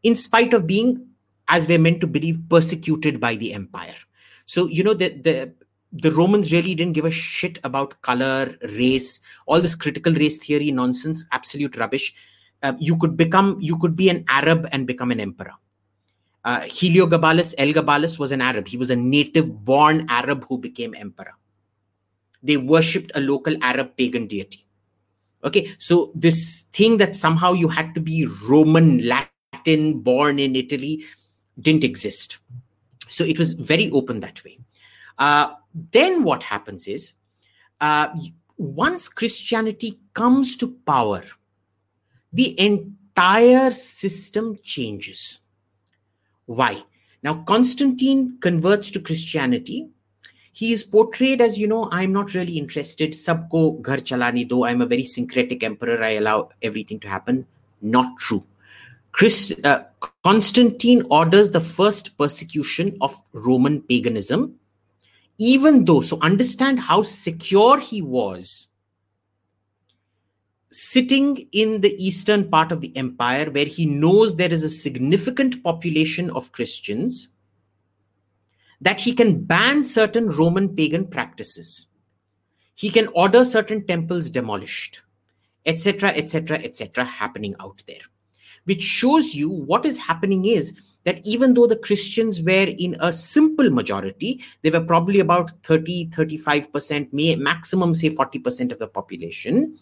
in 0.04 0.16
spite 0.16 0.54
of 0.54 0.68
being 0.68 1.08
as 1.48 1.68
we're 1.68 1.80
meant 1.80 2.02
to 2.02 2.08
believe 2.08 2.40
persecuted 2.50 3.20
by 3.20 3.36
the 3.36 3.54
empire 3.54 3.96
so 4.46 4.68
you 4.68 4.84
know 4.84 4.94
the, 4.94 5.10
the 5.10 5.54
the 5.94 6.12
Romans 6.12 6.54
really 6.54 6.74
didn't 6.74 6.94
give 6.94 7.06
a 7.06 7.12
shit 7.12 7.60
about 7.64 8.02
color, 8.02 8.56
race, 8.64 9.20
all 9.46 9.60
this 9.60 9.76
critical 9.76 10.14
race 10.14 10.38
theory 10.38 10.72
nonsense, 10.72 11.26
absolute 11.32 11.78
rubbish. 11.78 12.14
Uh, 12.64 12.74
you 12.80 12.98
could 12.98 13.18
become, 13.18 13.58
you 13.60 13.78
could 13.78 13.96
be 13.96 14.10
an 14.10 14.24
Arab 14.30 14.68
and 14.72 14.88
become 14.88 15.12
an 15.12 15.20
emperor. 15.20 15.54
Uh, 16.44 16.62
Heliogabalus, 16.62 17.54
Elagabalus 17.56 18.18
was 18.18 18.32
an 18.32 18.42
Arab. 18.42 18.68
He 18.68 18.78
was 18.78 18.90
a 18.90 18.96
native 18.96 19.64
born 19.66 20.06
Arab 20.10 20.46
who 20.48 20.58
became 20.58 20.96
emperor. 20.96 21.34
They 22.42 22.58
worshipped 22.58 23.12
a 23.14 23.20
local 23.20 23.56
Arab 23.62 23.96
pagan 23.98 24.28
deity. 24.28 24.66
Okay, 25.44 25.74
so 25.78 26.12
this 26.14 26.66
thing 26.74 26.98
that 26.98 27.16
somehow 27.16 27.54
you 27.54 27.68
had 27.68 27.96
to 27.96 28.02
be 28.02 28.28
Roman, 28.48 29.08
Latin, 29.08 30.00
born 30.00 30.40
in 30.40 30.56
Italy 30.56 31.04
didn't 31.60 31.84
exist. 31.84 32.38
So 33.10 33.24
it 33.24 33.38
was 33.38 33.54
very 33.54 33.90
open 33.92 34.20
that 34.22 34.44
way. 34.44 34.60
Uh, 35.18 35.54
then 35.92 36.24
what 36.24 36.44
happens 36.44 36.88
is 36.88 37.14
uh, 37.80 38.08
once 38.58 39.10
Christianity 39.10 40.00
comes 40.14 40.56
to 40.58 40.76
power, 40.86 41.24
the 42.32 42.60
entire 42.60 43.72
system 43.72 44.58
changes. 44.64 45.40
Why? 46.46 46.84
Now, 47.24 47.44
Constantine 47.44 48.38
converts 48.40 48.92
to 48.92 49.00
Christianity. 49.00 49.90
He 50.52 50.72
is 50.72 50.84
portrayed 50.84 51.42
as, 51.42 51.58
you 51.58 51.68
know, 51.68 51.90
I'm 51.92 52.12
not 52.12 52.34
really 52.34 52.58
interested. 52.58 53.12
Sabko 53.12 53.82
ghar 53.82 53.98
chalani 53.98 54.48
do. 54.48 54.66
I'm 54.66 54.82
a 54.82 54.86
very 54.86 55.04
syncretic 55.04 55.64
emperor. 55.64 56.04
I 56.04 56.12
allow 56.12 56.50
everything 56.62 57.00
to 57.02 57.08
happen. 57.08 57.46
Not 57.82 58.18
true. 58.20 58.44
Chris, 59.14 59.54
uh, 59.64 59.84
Constantine 60.24 61.04
orders 61.10 61.52
the 61.52 61.62
first 61.62 62.18
persecution 62.18 62.98
of 63.02 63.22
Roman 63.34 63.82
paganism 63.82 64.56
even 65.42 65.86
though, 65.86 66.02
so 66.02 66.20
understand 66.22 66.80
how 66.80 67.02
secure 67.02 67.80
he 67.80 68.00
was 68.00 68.68
sitting 70.70 71.48
in 71.52 71.82
the 71.82 71.96
eastern 71.98 72.48
part 72.48 72.72
of 72.72 72.80
the 72.80 72.96
empire 72.96 73.50
where 73.50 73.66
he 73.66 73.88
knows 73.88 74.36
there 74.36 74.54
is 74.54 74.64
a 74.64 74.70
significant 74.70 75.64
population 75.64 76.30
of 76.30 76.52
Christians, 76.52 77.30
that 78.82 79.00
he 79.00 79.14
can 79.14 79.44
ban 79.44 79.84
certain 79.84 80.30
Roman 80.36 80.76
pagan 80.76 81.08
practices. 81.08 81.88
He 82.76 82.90
can 82.90 83.08
order 83.10 83.46
certain 83.46 83.86
temples 83.86 84.30
demolished, 84.30 85.04
etc., 85.66 86.10
etc., 86.10 86.58
etc., 86.58 87.06
happening 87.06 87.56
out 87.60 87.84
there, 87.88 88.02
which 88.66 88.82
shows 88.82 89.36
you 89.36 89.50
what 89.50 89.86
is 89.86 90.00
happening 90.00 90.46
is 90.46 90.74
that 91.04 91.26
even 91.26 91.54
though 91.54 91.68
the 91.68 91.76
Christians 91.76 92.42
were 92.42 92.68
in 92.78 92.96
a 93.00 93.12
simple 93.12 93.70
majority, 93.70 94.44
they 94.62 94.70
were 94.70 94.82
probably 94.82 95.20
about 95.20 95.52
30, 95.64 96.08
35%, 96.08 97.12
may, 97.12 97.36
maximum, 97.36 97.94
say 97.94 98.10
40% 98.10 98.72
of 98.72 98.80
the 98.80 98.88
population, 98.88 99.78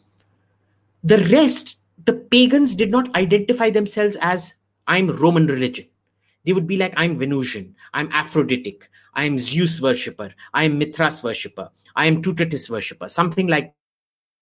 the 1.03 1.17
rest, 1.29 1.77
the 2.05 2.13
pagans 2.13 2.75
did 2.75 2.91
not 2.91 3.13
identify 3.15 3.69
themselves 3.69 4.17
as 4.21 4.55
I'm 4.87 5.09
Roman 5.09 5.47
religion. 5.47 5.87
They 6.45 6.53
would 6.53 6.67
be 6.67 6.77
like, 6.77 6.93
I'm 6.95 7.17
Venusian, 7.19 7.75
I'm 7.93 8.09
Aphroditic, 8.11 8.83
I'm 9.13 9.37
Zeus 9.37 9.81
worshipper, 9.81 10.33
I'm 10.53 10.77
Mithras 10.77 11.21
worshipper, 11.21 11.69
I'm 11.95 12.21
Toutatis 12.21 12.69
worshipper, 12.69 13.09
something 13.09 13.47
like 13.47 13.73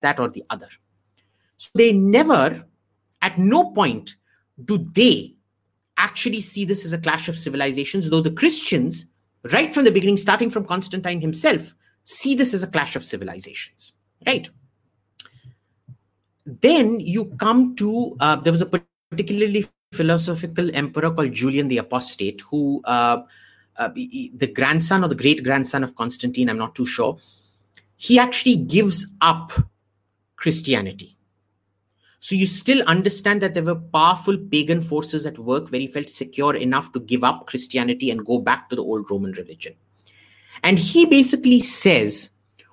that 0.02 0.20
or 0.20 0.30
the 0.30 0.44
other. 0.50 0.70
So 1.58 1.70
they 1.74 1.94
never, 1.94 2.64
at 3.22 3.40
no 3.40 3.72
point, 3.72 4.16
do 4.64 4.78
they 4.78 5.36
actually 5.98 6.42
see 6.42 6.66
this 6.66 6.86
as 6.86 6.94
a 6.94 6.98
clash 7.00 7.28
of 7.28 7.38
civilizations, 7.38 8.10
though 8.10 8.22
the 8.22 8.32
Christians, 8.32 9.08
right 9.52 9.74
from 9.74 9.84
the 9.84 9.92
beginning, 9.92 10.18
starting 10.18 10.52
from 10.52 10.66
Constantine 10.66 11.20
himself, 11.20 11.74
see 12.04 12.36
this 12.36 12.54
as 12.54 12.64
a 12.64 12.68
clash 12.68 12.96
of 12.96 13.04
civilizations, 13.04 13.94
right? 14.26 14.50
Then 16.46 17.00
you 17.00 17.26
come 17.40 17.76
to, 17.78 18.16
uh, 18.20 18.36
there 18.38 18.54
was 18.54 18.62
a 18.62 18.82
particularly 19.10 19.66
philosophical 19.92 20.70
emperor 20.74 21.12
called 21.12 21.34
Julian 21.34 21.68
the 21.68 21.78
Apostate, 21.78 22.42
who, 22.42 22.82
uh, 22.86 23.24
uh, 23.78 23.90
the 23.94 24.52
grandson 24.54 25.04
or 25.04 25.08
the 25.08 25.16
great 25.16 25.44
grandson 25.44 25.84
of 25.84 25.96
Constantine, 25.96 26.50
I'm 26.50 26.58
not 26.58 26.76
too 26.76 26.86
sure, 26.86 27.18
he 27.96 28.20
actually 28.20 28.56
gives 28.56 29.06
up 29.22 29.52
Christianity 30.36 31.18
so 32.20 32.36
you 32.36 32.46
still 32.46 32.82
understand 32.84 33.42
that 33.42 33.54
there 33.54 33.64
were 33.64 33.76
powerful 33.76 34.38
pagan 34.38 34.82
forces 34.82 35.26
at 35.26 35.38
work 35.38 35.72
where 35.72 35.80
he 35.80 35.88
felt 35.88 36.10
secure 36.10 36.56
enough 36.56 36.92
to 36.94 37.00
give 37.00 37.24
up 37.24 37.46
Christianity 37.48 38.12
and 38.12 38.26
go 38.26 38.40
back 38.40 38.70
to 38.70 38.76
the 38.76 38.84
old 38.84 39.10
Roman 39.10 39.32
religion. 39.34 39.76
And 40.64 40.80
he 40.80 41.06
basically 41.06 41.62
says 41.62 42.32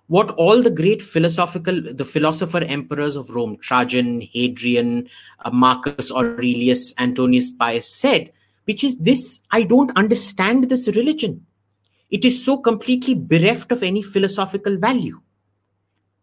what 0.09 0.31
all 0.33 0.62
the 0.62 0.71
great 0.71 1.01
philosophical, 1.01 1.81
the 1.81 2.05
philosopher 2.05 2.62
emperors 2.64 3.17
of 3.17 3.31
Rome, 3.31 3.57
Trajan, 3.57 4.21
Hadrian, 4.21 5.09
uh, 5.45 5.51
Marcus 5.51 6.12
Aurelius, 6.12 6.95
Antonius 6.99 7.51
Pius 7.51 7.93
said, 7.93 8.33
which 8.64 8.85
is 8.85 8.99
this 8.99 9.40
I 9.51 9.62
don't 9.62 9.97
understand 9.97 10.69
this 10.69 10.88
religion. 10.88 11.47
It 12.11 12.25
is 12.25 12.45
so 12.45 12.59
completely 12.59 13.14
bereft 13.14 13.73
of 13.73 13.83
any 13.83 14.03
philosophical 14.03 14.77
value. 14.77 15.21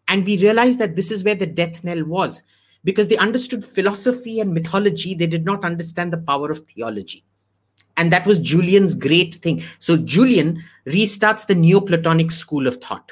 And 0.07 0.25
we 0.25 0.37
realize 0.37 0.77
that 0.77 0.95
this 0.95 1.11
is 1.11 1.23
where 1.23 1.35
the 1.35 1.45
death 1.45 1.83
knell 1.83 2.03
was 2.03 2.43
because 2.83 3.07
they 3.07 3.17
understood 3.17 3.65
philosophy 3.65 4.39
and 4.39 4.53
mythology. 4.53 5.15
They 5.15 5.27
did 5.27 5.45
not 5.45 5.63
understand 5.65 6.13
the 6.13 6.17
power 6.17 6.51
of 6.51 6.59
theology. 6.67 7.23
And 7.97 8.11
that 8.11 8.25
was 8.25 8.39
Julian's 8.39 8.95
great 8.95 9.35
thing. 9.35 9.63
So 9.79 9.97
Julian 9.97 10.63
restarts 10.85 11.45
the 11.45 11.55
Neoplatonic 11.55 12.31
school 12.31 12.67
of 12.67 12.77
thought. 12.77 13.11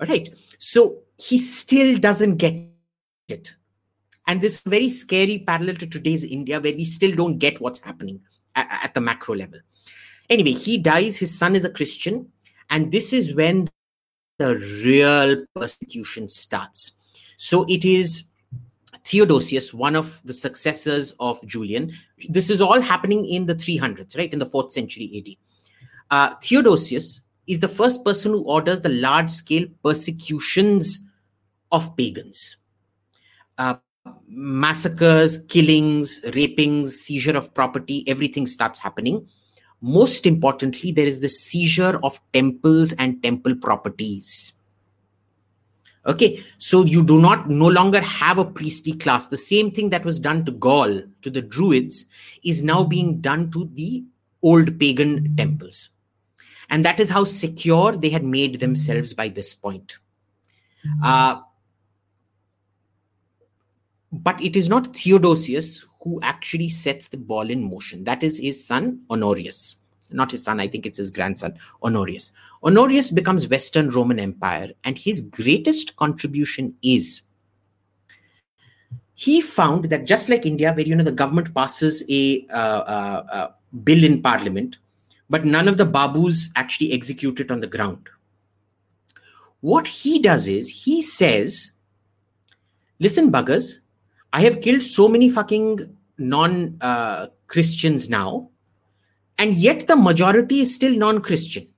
All 0.00 0.06
right. 0.06 0.28
So 0.58 0.98
he 1.18 1.38
still 1.38 1.98
doesn't 1.98 2.36
get 2.36 2.54
it. 3.28 3.54
And 4.26 4.40
this 4.40 4.60
very 4.62 4.90
scary 4.90 5.38
parallel 5.46 5.76
to 5.76 5.86
today's 5.86 6.24
India, 6.24 6.60
where 6.60 6.74
we 6.74 6.84
still 6.84 7.14
don't 7.14 7.38
get 7.38 7.60
what's 7.60 7.80
happening 7.80 8.20
at, 8.56 8.66
at 8.84 8.94
the 8.94 9.00
macro 9.00 9.36
level. 9.36 9.60
Anyway, 10.28 10.52
he 10.52 10.78
dies. 10.78 11.16
His 11.16 11.36
son 11.36 11.54
is 11.54 11.64
a 11.64 11.70
Christian. 11.70 12.30
And 12.70 12.90
this 12.90 13.12
is 13.12 13.34
when 13.34 13.68
the 14.38 14.56
real 14.84 15.44
persecution 15.54 16.28
starts. 16.28 16.92
So 17.36 17.64
it 17.68 17.84
is 17.84 18.24
Theodosius, 19.04 19.72
one 19.72 19.94
of 19.94 20.20
the 20.24 20.32
successors 20.32 21.14
of 21.20 21.40
Julian. 21.46 21.92
This 22.28 22.50
is 22.50 22.60
all 22.60 22.80
happening 22.80 23.24
in 23.24 23.46
the 23.46 23.54
300s, 23.54 24.16
right, 24.18 24.32
in 24.32 24.40
the 24.40 24.46
4th 24.46 24.72
century 24.72 25.10
AD. 25.16 25.36
Uh, 26.10 26.34
Theodosius 26.42 27.22
is 27.46 27.60
the 27.60 27.68
first 27.68 28.04
person 28.04 28.32
who 28.32 28.42
orders 28.42 28.80
the 28.80 28.88
large 28.88 29.30
scale 29.30 29.66
persecutions 29.82 31.00
of 31.72 31.96
pagans. 31.96 32.56
Uh, 33.58 33.76
massacres, 34.28 35.38
killings, 35.48 36.20
rapings, 36.34 36.88
seizure 36.88 37.36
of 37.36 37.52
property, 37.54 38.04
everything 38.08 38.46
starts 38.46 38.78
happening. 38.78 39.26
Most 39.80 40.26
importantly, 40.26 40.92
there 40.92 41.06
is 41.06 41.20
the 41.20 41.28
seizure 41.28 41.98
of 42.02 42.20
temples 42.32 42.92
and 42.94 43.22
temple 43.22 43.54
properties 43.56 44.56
Okay, 46.06 46.44
so 46.58 46.84
you 46.84 47.02
do 47.02 47.20
not 47.20 47.50
no 47.50 47.66
longer 47.66 48.00
have 48.00 48.38
a 48.38 48.44
priestly 48.44 48.92
class. 48.92 49.26
The 49.26 49.36
same 49.36 49.72
thing 49.72 49.90
that 49.90 50.04
was 50.04 50.20
done 50.20 50.44
to 50.44 50.52
Gaul, 50.52 51.02
to 51.22 51.30
the 51.30 51.42
Druids, 51.42 52.06
is 52.44 52.62
now 52.62 52.84
being 52.84 53.20
done 53.20 53.50
to 53.50 53.68
the 53.74 54.04
old 54.42 54.78
pagan 54.78 55.34
temples. 55.36 55.88
And 56.70 56.84
that 56.84 57.00
is 57.00 57.10
how 57.10 57.24
secure 57.24 57.92
they 57.92 58.10
had 58.10 58.24
made 58.24 58.60
themselves 58.60 59.14
by 59.14 59.28
this 59.28 59.54
point. 59.54 59.98
Uh, 61.02 61.40
but 64.12 64.40
it 64.40 64.56
is 64.56 64.68
not 64.68 64.96
Theodosius 64.96 65.86
who 66.02 66.20
actually 66.22 66.68
sets 66.68 67.08
the 67.08 67.16
ball 67.16 67.50
in 67.50 67.68
motion. 67.68 68.04
That 68.04 68.22
is 68.22 68.38
his 68.38 68.64
son, 68.64 69.00
Honorius. 69.10 69.76
Not 70.10 70.30
his 70.30 70.44
son, 70.44 70.60
I 70.60 70.68
think 70.68 70.86
it's 70.86 70.98
his 70.98 71.10
grandson, 71.10 71.58
Honorius. 71.82 72.30
Honorius 72.62 73.10
becomes 73.10 73.48
Western 73.48 73.90
Roman 73.90 74.20
Empire, 74.20 74.70
and 74.84 74.96
his 74.96 75.20
greatest 75.20 75.96
contribution 75.96 76.76
is 76.80 77.22
he 79.14 79.40
found 79.40 79.86
that 79.86 80.04
just 80.04 80.28
like 80.28 80.46
India, 80.46 80.72
where 80.72 80.86
you 80.86 80.94
know 80.94 81.02
the 81.02 81.10
government 81.10 81.54
passes 81.54 82.04
a, 82.08 82.46
uh, 82.48 82.54
uh, 82.54 83.24
uh, 83.32 83.48
bill 83.82 84.04
in 84.04 84.22
parliament, 84.22 84.76
but 85.28 85.44
none 85.44 85.68
of 85.68 85.76
the 85.76 85.86
babus 85.86 86.50
actually 86.56 86.92
execute 86.92 87.40
it 87.40 87.50
on 87.50 87.60
the 87.60 87.66
ground. 87.66 88.08
What 89.60 89.86
he 89.86 90.18
does 90.18 90.48
is 90.48 90.68
he 90.68 91.02
says, 91.02 91.72
"Listen, 93.00 93.32
buggers, 93.32 93.80
I 94.32 94.42
have 94.42 94.60
killed 94.60 94.82
so 94.82 95.08
many 95.08 95.30
fucking 95.30 95.96
non 96.18 96.76
uh, 96.80 97.28
Christians 97.46 98.08
now, 98.08 98.50
and 99.38 99.54
yet 99.56 99.86
the 99.86 99.96
majority 99.96 100.60
is 100.60 100.74
still 100.74 100.94
non 100.94 101.20
Christian. 101.20 101.68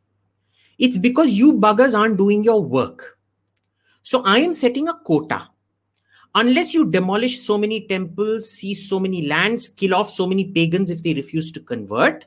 It's 0.79 0.99
because 0.99 1.33
you 1.33 1.55
buggers 1.55 1.99
aren't 1.99 2.19
doing 2.19 2.45
your 2.45 2.63
work. 2.63 3.19
So 4.03 4.23
I 4.25 4.39
am 4.39 4.55
setting 4.55 4.89
a 4.89 4.95
quota. 4.95 5.49
Unless 6.35 6.73
you 6.73 6.91
demolish 6.91 7.41
so 7.41 7.59
many 7.59 7.87
temples, 7.89 8.51
seize 8.51 8.89
so 8.89 9.01
many 9.01 9.27
lands, 9.27 9.69
kill 9.69 9.95
off 9.95 10.11
so 10.11 10.27
many 10.27 10.45
pagans 10.53 10.89
if 10.89 11.03
they 11.03 11.15
refuse 11.15 11.51
to 11.53 11.61
convert, 11.61 12.27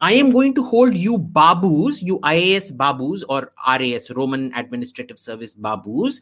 I 0.00 0.12
am 0.12 0.30
going 0.30 0.54
to 0.54 0.62
hold 0.62 0.94
you 0.94 1.18
babus, 1.18 2.02
you 2.02 2.18
IAS 2.20 2.70
babus 2.70 3.22
or 3.28 3.52
RAS, 3.66 4.10
Roman 4.10 4.52
Administrative 4.54 5.18
Service 5.18 5.54
babus, 5.54 6.20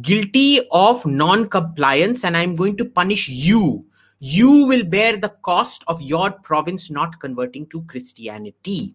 guilty 0.00 0.66
of 0.70 1.04
non 1.04 1.48
compliance, 1.48 2.24
and 2.24 2.36
I'm 2.36 2.54
going 2.54 2.76
to 2.78 2.84
punish 2.86 3.28
you. 3.28 3.84
You 4.18 4.66
will 4.66 4.84
bear 4.84 5.16
the 5.16 5.34
cost 5.42 5.84
of 5.88 6.00
your 6.00 6.30
province 6.30 6.90
not 6.90 7.20
converting 7.20 7.66
to 7.66 7.82
Christianity. 7.82 8.94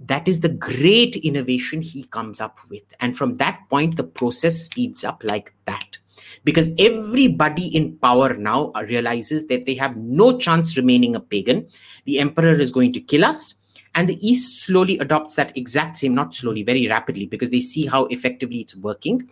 That 0.00 0.26
is 0.26 0.40
the 0.40 0.48
great 0.48 1.14
innovation 1.16 1.82
he 1.82 2.04
comes 2.04 2.40
up 2.40 2.58
with. 2.68 2.82
And 2.98 3.16
from 3.16 3.36
that 3.36 3.60
point, 3.70 3.96
the 3.96 4.04
process 4.04 4.62
speeds 4.62 5.04
up 5.04 5.22
like 5.22 5.54
that. 5.66 5.98
Because 6.44 6.70
everybody 6.78 7.68
in 7.68 7.96
power 7.98 8.34
now 8.34 8.72
realizes 8.88 9.46
that 9.46 9.66
they 9.66 9.74
have 9.74 9.96
no 9.96 10.38
chance 10.38 10.76
remaining 10.76 11.14
a 11.14 11.20
pagan. 11.20 11.68
The 12.04 12.18
emperor 12.18 12.54
is 12.54 12.70
going 12.70 12.92
to 12.94 13.00
kill 13.00 13.24
us. 13.24 13.54
And 13.94 14.08
the 14.08 14.26
East 14.26 14.62
slowly 14.62 14.98
adopts 14.98 15.34
that 15.34 15.56
exact 15.56 15.98
same, 15.98 16.14
not 16.14 16.34
slowly, 16.34 16.62
very 16.62 16.88
rapidly, 16.88 17.26
because 17.26 17.50
they 17.50 17.60
see 17.60 17.86
how 17.86 18.06
effectively 18.06 18.60
it's 18.60 18.74
working 18.74 19.28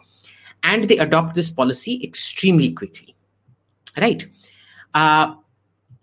and 0.62 0.85
they 0.85 0.99
adopt 0.99 1.35
this 1.35 1.51
policy 1.51 2.01
extremely 2.03 2.73
quickly 2.73 3.14
right 3.99 4.27
uh, 4.95 5.35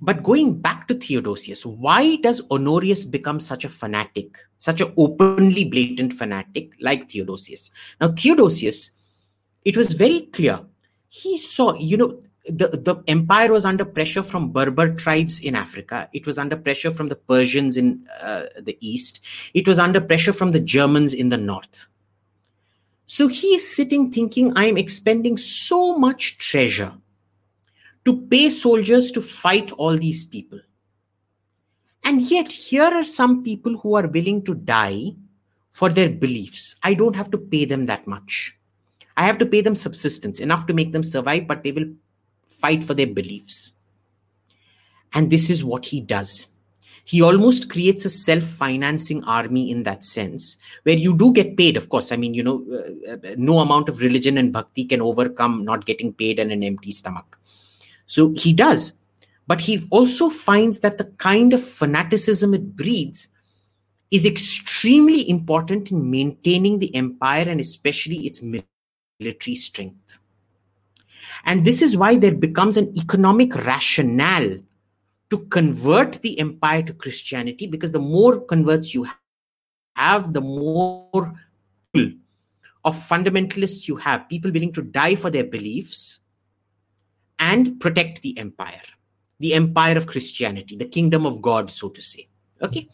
but 0.02 0.24
going 0.24 0.60
back 0.60 0.88
to 0.88 0.96
theodosius 0.96 1.66
why 1.66 2.16
does 2.18 2.42
honorius 2.52 3.06
become 3.06 3.40
such 3.40 3.66
a 3.66 3.70
fanatic 3.70 4.38
such 4.58 4.82
an 4.82 4.92
openly 4.98 5.66
blatant 5.66 6.13
fanatic 6.13 6.72
like 6.80 7.10
theodosius 7.10 7.72
now 8.02 8.10
theodosius 8.10 8.92
it 9.66 9.76
was 9.76 9.94
very 9.94 10.22
clear 10.34 10.60
he 11.10 11.38
saw 11.38 11.74
you 11.76 11.98
know 11.98 12.20
the, 12.50 12.70
the 12.70 13.04
empire 13.08 13.52
was 13.52 13.65
under 13.65 13.84
pressure 13.84 14.24
from 14.24 14.52
berber 14.52 14.93
tribes 14.93 15.39
in 15.39 15.56
africa 15.56 16.10
it 16.13 16.26
was 16.26 16.38
under 16.38 16.56
pressure 16.56 16.91
from 16.91 17.10
the 17.10 17.15
persians 17.15 17.78
in 17.78 18.06
uh, 18.22 18.43
the 18.60 18.78
east 18.80 19.20
it 19.54 19.67
was 19.67 19.80
under 19.80 20.00
pressure 20.00 20.34
from 20.34 20.52
the 20.52 20.60
germans 20.60 21.13
in 21.13 21.30
the 21.30 21.38
north 21.38 21.88
so 23.10 23.30
he 23.30 23.56
is 23.56 23.76
sitting 23.76 24.12
thinking, 24.12 24.52
I 24.58 24.65
am 24.65 24.78
expending 24.78 25.38
so 25.38 25.98
much 25.98 26.38
treasure 26.38 26.93
to 28.04 28.22
pay 28.28 28.50
soldiers 28.50 29.12
to 29.13 29.22
fight 29.22 29.72
all 29.72 29.98
these 29.98 30.26
people. 30.26 30.60
And 32.04 32.22
yet, 32.22 32.52
here 32.52 32.84
are 32.84 33.06
some 33.06 33.43
people 33.43 33.78
who 33.78 33.96
are 33.96 34.08
willing 34.08 34.43
to 34.43 34.56
die 34.56 35.15
for 35.72 35.89
their 35.89 36.10
beliefs. 36.10 36.76
I 36.84 36.93
don't 36.93 37.15
have 37.15 37.32
to 37.32 37.38
pay 37.38 37.63
them 37.63 37.86
that 37.86 38.08
much. 38.08 38.58
I 39.17 39.23
have 39.23 39.39
to 39.39 39.45
pay 39.45 39.62
them 39.62 39.75
subsistence, 39.75 40.39
enough 40.39 40.67
to 40.67 40.73
make 40.73 40.91
them 40.91 41.03
survive, 41.03 41.47
but 41.47 41.63
they 41.63 41.71
will 41.71 41.91
fight 42.47 42.84
for 42.84 42.93
their 42.93 43.08
beliefs. 43.08 43.73
And 45.13 45.30
this 45.30 45.49
is 45.49 45.65
what 45.65 45.86
he 45.86 45.99
does. 45.99 46.47
He 47.03 47.21
almost 47.21 47.69
creates 47.69 48.03
a 48.03 48.10
self-financing 48.10 49.23
army 49.23 49.71
in 49.71 49.84
that 49.84 50.03
sense 50.03 50.58
where 50.84 50.97
you 50.97 51.15
do 51.15 51.32
get 51.32 51.56
paid 51.56 51.77
of 51.77 51.88
course. 51.88 52.12
I 52.12 52.17
mean 52.17 52.34
you 52.34 52.43
know 52.43 52.65
uh, 52.69 53.13
uh, 53.13 53.36
no 53.38 53.60
amount 53.60 53.88
of 53.88 53.99
religion 53.99 54.38
and 54.38 54.51
bhakti 54.51 54.84
can 54.84 55.01
overcome 55.01 55.63
not 55.63 55.86
getting 55.86 56.12
paid 56.12 56.38
and 56.38 56.51
an 56.51 56.63
empty 56.63 56.91
stomach. 56.91 57.39
So 58.08 58.34
he 58.34 58.51
does. 58.51 58.91
But 59.47 59.62
he 59.62 59.88
also 59.89 60.30
finds 60.30 60.80
that 60.80 60.97
the 60.97 61.06
kind 61.06 61.53
of 61.53 61.63
fanaticism 61.63 62.53
it 62.53 62.75
breeds 62.75 63.30
is 64.12 64.25
extremely 64.25 65.30
important 65.30 65.91
in 65.91 66.12
maintaining 66.12 66.80
the 66.80 66.93
empire 66.93 67.45
and 67.47 67.62
especially 67.62 68.27
its 68.27 68.41
military 69.19 69.56
strength 69.56 70.19
and 71.45 71.65
this 71.65 71.82
is 71.82 71.97
why 71.97 72.17
there 72.17 72.36
becomes 72.36 72.77
an 72.77 72.93
economic 72.97 73.56
rationale 73.56 74.58
to 75.30 75.38
convert 75.47 76.21
the 76.21 76.39
empire 76.39 76.84
to 76.84 76.93
Christianity 76.93 77.67
because 77.67 77.91
the 77.91 77.99
more 77.99 78.39
converts 78.39 78.93
you 78.93 79.08
have, 79.95 80.34
the 80.34 80.41
more 80.41 81.34
of 81.93 82.95
fundamentalists 82.95 83.88
you 83.88 83.97
have, 83.97 84.30
people 84.30 84.51
willing 84.51 84.73
to 84.73 84.82
die 84.82 85.15
for 85.15 85.30
their 85.30 85.43
beliefs 85.43 86.19
and 87.39 87.80
protect 87.80 88.21
the 88.21 88.38
empire, 88.38 88.82
the 89.39 89.53
empire 89.53 89.97
of 89.97 90.08
Christianity, 90.08 90.75
the 90.75 90.86
kingdom 90.86 91.25
of 91.25 91.41
God, 91.41 91.69
so 91.69 91.89
to 91.89 92.01
say. 92.01 92.27
Okay. 92.62 92.88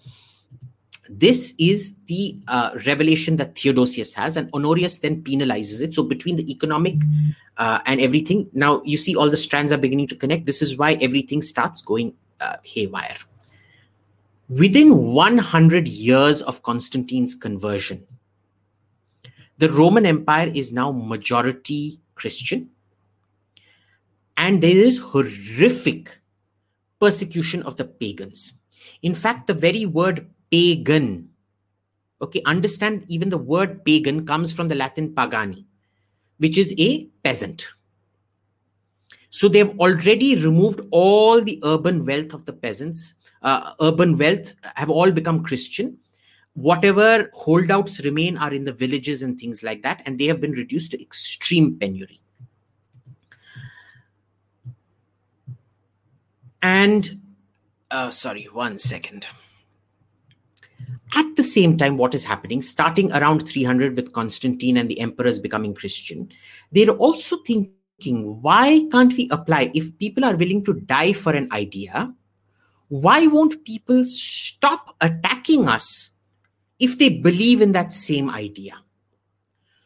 This 1.16 1.54
is 1.60 1.94
the 2.08 2.40
uh, 2.48 2.72
revelation 2.88 3.36
that 3.36 3.56
Theodosius 3.56 4.14
has, 4.16 4.36
and 4.36 4.50
Honorius 4.52 5.00
then 5.00 5.22
penalizes 5.22 5.80
it. 5.82 5.94
So, 5.94 6.02
between 6.02 6.38
the 6.38 6.52
economic 6.52 6.96
uh, 7.58 7.80
and 7.86 8.02
everything, 8.02 8.50
now 8.54 8.82
you 8.84 8.98
see 8.98 9.16
all 9.16 9.30
the 9.30 9.38
strands 9.38 9.72
are 9.72 9.78
beginning 9.78 10.08
to 10.08 10.16
connect. 10.16 10.48
This 10.48 10.64
is 10.64 10.76
why 10.76 10.94
everything 10.94 11.44
starts 11.44 11.82
going 11.82 12.16
uh, 12.42 12.56
haywire. 12.64 13.18
Within 14.50 15.14
100 15.14 15.88
years 15.88 16.42
of 16.42 16.64
Constantine's 16.64 17.36
conversion, 17.36 18.04
the 19.60 19.70
Roman 19.70 20.08
Empire 20.08 20.52
is 20.56 20.74
now 20.74 20.92
majority 20.92 22.00
Christian, 22.16 22.72
and 24.36 24.64
there 24.64 24.76
is 24.76 24.98
horrific 24.98 26.20
persecution 27.00 27.62
of 27.64 27.78
the 27.78 27.86
pagans. 27.86 28.54
In 29.04 29.14
fact, 29.14 29.46
the 29.46 29.54
very 29.54 29.86
word 29.86 30.28
pagan, 30.54 31.30
okay, 32.22 32.44
understand 32.46 33.06
even 33.08 33.30
the 33.30 33.40
word 33.40 33.84
pagan 33.84 34.24
comes 34.24 34.52
from 34.52 34.68
the 34.68 34.76
Latin 34.76 35.12
pagani, 35.16 35.66
which 36.38 36.60
is 36.60 36.76
a 36.78 37.06
peasant. 37.24 37.66
So 39.32 39.48
they've 39.48 39.80
already 39.80 40.36
removed 40.36 40.82
all 40.92 41.42
the 41.42 41.60
urban 41.64 42.06
wealth 42.06 42.36
of 42.36 42.46
the 42.46 42.54
peasants. 42.54 43.16
Uh, 43.42 43.74
urban 43.82 44.16
wealth 44.16 44.54
have 44.76 44.92
all 44.92 45.10
become 45.10 45.44
Christian. 45.44 45.98
Whatever 46.54 47.32
holdouts 47.34 48.00
remain 48.02 48.38
are 48.38 48.54
in 48.54 48.64
the 48.64 48.74
villages 48.74 49.24
and 49.24 49.40
things 49.40 49.64
like 49.64 49.82
that, 49.82 50.04
and 50.06 50.20
they 50.20 50.26
have 50.26 50.40
been 50.40 50.52
reduced 50.52 50.92
to 50.92 51.02
extreme 51.02 51.80
penury. 51.80 52.22
And 56.62 57.20
uh, 57.90 58.12
sorry, 58.12 58.48
one 58.52 58.78
second. 58.78 59.26
At 61.16 61.36
the 61.36 61.44
same 61.44 61.78
time, 61.78 61.98
what 61.98 62.16
is 62.16 62.24
happening, 62.24 62.62
starting 62.62 63.12
around 63.12 63.48
300 63.48 63.96
with 63.96 64.14
Constantine 64.14 64.78
and 64.78 64.90
the 64.90 65.00
emperors 65.00 65.40
becoming 65.40 65.76
Christian, 65.76 66.30
they're 66.72 66.90
also 66.90 67.38
thinking 67.46 67.76
why 68.42 68.88
can't 68.92 69.14
we 69.16 69.30
apply? 69.32 69.72
If 69.76 69.98
people 70.00 70.26
are 70.26 70.36
willing 70.36 70.66
to 70.66 70.74
die 70.74 71.14
for 71.14 71.34
an 71.34 71.52
idea, 71.52 72.14
why 72.90 73.28
won't 73.28 73.64
people 73.64 74.04
stop 74.06 74.96
attacking 75.02 75.68
us 75.68 76.10
if 76.80 76.98
they 76.98 77.10
believe 77.10 77.62
in 77.62 77.72
that 77.74 77.94
same 77.94 78.30
idea? 78.30 78.74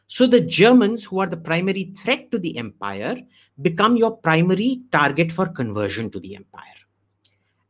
So 0.07 0.25
the 0.25 0.39
Germans, 0.39 1.03
who 1.03 1.19
are 1.19 1.27
the 1.27 1.37
primary 1.37 1.91
threat 1.95 2.31
to 2.31 2.39
the 2.39 2.57
empire, 2.57 3.17
become 3.61 3.97
your 3.97 4.15
primary 4.15 4.83
target 4.91 5.33
for 5.33 5.47
conversion 5.47 6.09
to 6.11 6.19
the 6.19 6.37
empire. 6.37 6.63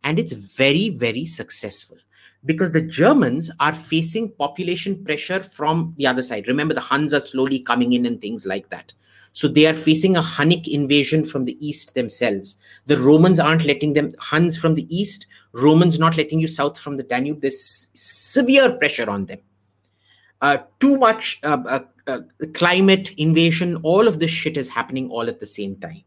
And 0.03 0.19
it's 0.19 0.33
very, 0.33 0.89
very 0.89 1.25
successful 1.25 1.97
because 2.45 2.71
the 2.71 2.81
Germans 2.81 3.51
are 3.59 3.73
facing 3.73 4.31
population 4.31 5.03
pressure 5.03 5.41
from 5.41 5.93
the 5.97 6.07
other 6.07 6.21
side. 6.21 6.47
Remember, 6.47 6.73
the 6.73 6.81
Huns 6.81 7.13
are 7.13 7.19
slowly 7.19 7.59
coming 7.59 7.93
in 7.93 8.05
and 8.05 8.21
things 8.21 8.45
like 8.45 8.69
that. 8.69 8.93
So 9.33 9.47
they 9.47 9.67
are 9.67 9.73
facing 9.73 10.17
a 10.17 10.21
Hunnic 10.21 10.67
invasion 10.67 11.23
from 11.23 11.45
the 11.45 11.57
east 11.65 11.93
themselves. 11.93 12.57
The 12.87 12.97
Romans 12.97 13.39
aren't 13.39 13.65
letting 13.65 13.93
them, 13.93 14.13
Huns 14.17 14.57
from 14.57 14.73
the 14.73 14.87
east, 14.95 15.27
Romans 15.53 15.99
not 15.99 16.17
letting 16.17 16.39
you 16.39 16.47
south 16.47 16.79
from 16.79 16.97
the 16.97 17.03
Danube. 17.03 17.41
There's 17.41 17.89
severe 17.93 18.71
pressure 18.71 19.09
on 19.09 19.25
them. 19.25 19.39
Uh, 20.41 20.57
too 20.79 20.97
much 20.97 21.39
uh, 21.43 21.57
uh, 21.67 21.79
uh 22.05 22.19
climate 22.53 23.11
invasion, 23.17 23.75
all 23.83 24.07
of 24.07 24.19
this 24.19 24.29
shit 24.29 24.55
is 24.55 24.69
happening 24.69 25.09
all 25.09 25.27
at 25.27 25.39
the 25.39 25.45
same 25.45 25.75
time. 25.77 26.03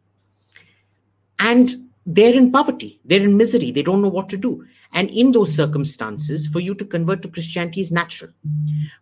And 1.39 1.89
they're 2.07 2.35
in 2.35 2.51
poverty, 2.51 3.01
they're 3.05 3.22
in 3.22 3.37
misery, 3.37 3.70
they 3.70 3.83
don't 3.83 4.03
know 4.03 4.09
what 4.09 4.28
to 4.31 4.37
do. 4.37 4.64
And 4.93 5.09
in 5.11 5.32
those 5.32 5.55
circumstances, 5.55 6.49
for 6.49 6.59
you 6.59 6.74
to 6.74 6.84
convert 6.84 7.22
to 7.22 7.28
Christianity 7.28 7.80
is 7.80 7.93
natural. 7.93 8.32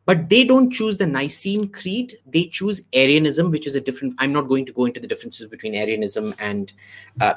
But 0.05 0.28
they 0.28 0.45
don't 0.45 0.70
choose 0.70 0.99
the 0.99 1.07
Nicene 1.07 1.68
Creed, 1.68 2.18
they 2.26 2.45
choose 2.45 2.82
Arianism, 2.93 3.51
which 3.51 3.66
is 3.66 3.74
a 3.74 3.80
different. 3.80 4.14
I'm 4.18 4.32
not 4.32 4.49
going 4.49 4.66
to 4.66 4.72
go 4.72 4.84
into 4.84 5.01
the 5.01 5.07
differences 5.07 5.49
between 5.49 5.74
Arianism 5.74 6.34
and 6.39 6.72
uh, 7.20 7.34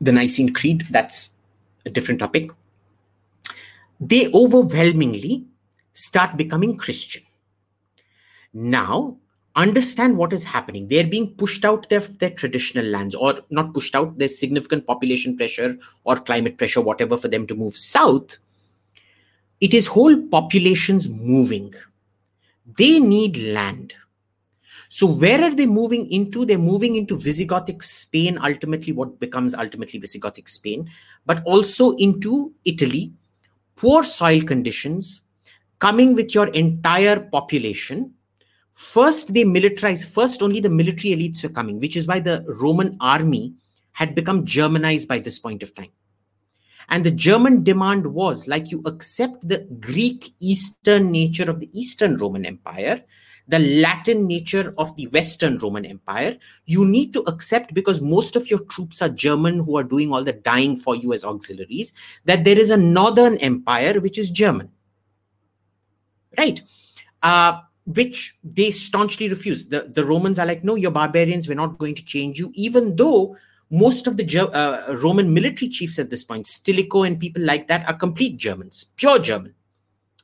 the 0.00 0.12
Nicene 0.12 0.54
Creed. 0.54 0.86
That's 0.90 1.32
a 1.84 1.90
different 1.90 2.20
topic. 2.20 2.50
They 4.00 4.32
overwhelmingly 4.32 5.44
start 5.92 6.36
becoming 6.36 6.76
Christian. 6.76 7.22
Now, 8.54 9.16
understand 9.56 10.16
what 10.16 10.32
is 10.32 10.44
happening. 10.44 10.88
They're 10.88 11.06
being 11.06 11.34
pushed 11.34 11.64
out 11.64 11.88
their, 11.88 12.00
their 12.00 12.30
traditional 12.30 12.86
lands, 12.86 13.14
or 13.14 13.40
not 13.50 13.74
pushed 13.74 13.94
out, 13.94 14.18
there's 14.18 14.38
significant 14.38 14.86
population 14.86 15.36
pressure 15.36 15.78
or 16.04 16.16
climate 16.16 16.58
pressure, 16.58 16.80
whatever, 16.80 17.16
for 17.16 17.28
them 17.28 17.46
to 17.46 17.54
move 17.54 17.76
south. 17.76 18.38
It 19.60 19.74
is 19.74 19.86
whole 19.86 20.16
populations 20.28 21.08
moving. 21.08 21.74
They 22.78 22.98
need 22.98 23.36
land. 23.36 23.94
So, 24.88 25.06
where 25.06 25.42
are 25.42 25.54
they 25.54 25.66
moving 25.66 26.10
into? 26.10 26.44
They're 26.44 26.58
moving 26.58 26.96
into 26.96 27.16
Visigothic 27.16 27.82
Spain, 27.82 28.38
ultimately, 28.42 28.92
what 28.92 29.18
becomes 29.20 29.54
ultimately 29.54 29.98
Visigothic 29.98 30.48
Spain, 30.48 30.90
but 31.24 31.42
also 31.44 31.96
into 31.96 32.52
Italy, 32.64 33.12
poor 33.76 34.04
soil 34.04 34.42
conditions, 34.42 35.22
coming 35.78 36.14
with 36.14 36.34
your 36.34 36.48
entire 36.48 37.20
population 37.20 38.12
First, 38.74 39.34
they 39.34 39.44
militarized, 39.44 40.08
first, 40.08 40.42
only 40.42 40.60
the 40.60 40.70
military 40.70 41.14
elites 41.14 41.42
were 41.42 41.48
coming, 41.48 41.78
which 41.78 41.96
is 41.96 42.06
why 42.06 42.20
the 42.20 42.44
Roman 42.60 42.96
army 43.00 43.54
had 43.92 44.14
become 44.14 44.46
Germanized 44.46 45.08
by 45.08 45.18
this 45.18 45.38
point 45.38 45.62
of 45.62 45.74
time. 45.74 45.90
And 46.88 47.04
the 47.04 47.10
German 47.10 47.62
demand 47.62 48.06
was 48.06 48.48
like 48.48 48.70
you 48.70 48.82
accept 48.86 49.48
the 49.48 49.60
Greek 49.80 50.34
Eastern 50.40 51.10
nature 51.12 51.48
of 51.48 51.60
the 51.60 51.70
Eastern 51.78 52.16
Roman 52.16 52.44
Empire, 52.44 53.02
the 53.48 53.58
Latin 53.58 54.26
nature 54.26 54.74
of 54.78 54.94
the 54.96 55.06
Western 55.08 55.58
Roman 55.58 55.84
Empire, 55.84 56.36
you 56.66 56.84
need 56.84 57.12
to 57.12 57.20
accept 57.22 57.74
because 57.74 58.00
most 58.00 58.36
of 58.36 58.48
your 58.48 58.60
troops 58.60 59.02
are 59.02 59.08
German 59.08 59.58
who 59.60 59.76
are 59.76 59.82
doing 59.82 60.12
all 60.12 60.24
the 60.24 60.32
dying 60.32 60.76
for 60.76 60.94
you 60.94 61.12
as 61.12 61.24
auxiliaries, 61.24 61.92
that 62.24 62.44
there 62.44 62.58
is 62.58 62.70
a 62.70 62.76
Northern 62.76 63.36
Empire 63.38 64.00
which 64.00 64.18
is 64.18 64.30
German. 64.30 64.70
Right? 66.38 66.62
Uh, 67.22 67.60
which 67.86 68.36
they 68.44 68.70
staunchly 68.70 69.28
refuse. 69.28 69.66
The, 69.66 69.90
the 69.92 70.04
Romans 70.04 70.38
are 70.38 70.46
like, 70.46 70.62
no, 70.62 70.74
you're 70.76 70.90
barbarians. 70.90 71.48
We're 71.48 71.54
not 71.54 71.78
going 71.78 71.94
to 71.96 72.04
change 72.04 72.38
you, 72.38 72.52
even 72.54 72.96
though 72.96 73.36
most 73.70 74.06
of 74.06 74.16
the 74.16 74.50
uh, 74.52 74.96
Roman 74.96 75.32
military 75.32 75.70
chiefs 75.70 75.98
at 75.98 76.10
this 76.10 76.24
point, 76.24 76.46
Stilicho 76.46 77.06
and 77.06 77.18
people 77.18 77.42
like 77.42 77.68
that, 77.68 77.88
are 77.88 77.94
complete 77.94 78.36
Germans, 78.36 78.86
pure 78.96 79.18
German. 79.18 79.54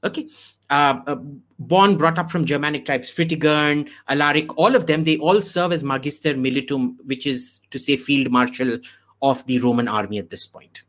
Okay. 0.05 0.29
Uh, 0.71 1.01
uh, 1.07 1.17
born, 1.59 1.97
brought 1.97 2.19
up 2.19 2.31
from 2.31 2.45
Germanic 2.45 2.85
tribes, 2.85 3.09
Fritigern, 3.09 3.89
Alaric, 4.09 4.57
all 4.59 4.77
of 4.77 4.87
them, 4.87 5.03
they 5.03 5.17
all 5.17 5.41
serve 5.41 5.73
as 5.73 5.83
Magister 5.83 6.35
Militum, 6.35 6.97
which 7.07 7.27
is 7.27 7.61
to 7.71 7.79
say 7.79 7.97
field 7.97 8.31
marshal 8.31 8.79
of 9.23 9.45
the 9.47 9.59
Roman 9.61 9.89
army 9.89 10.19
at 10.19 10.29
this 10.29 10.47
point. 10.47 10.83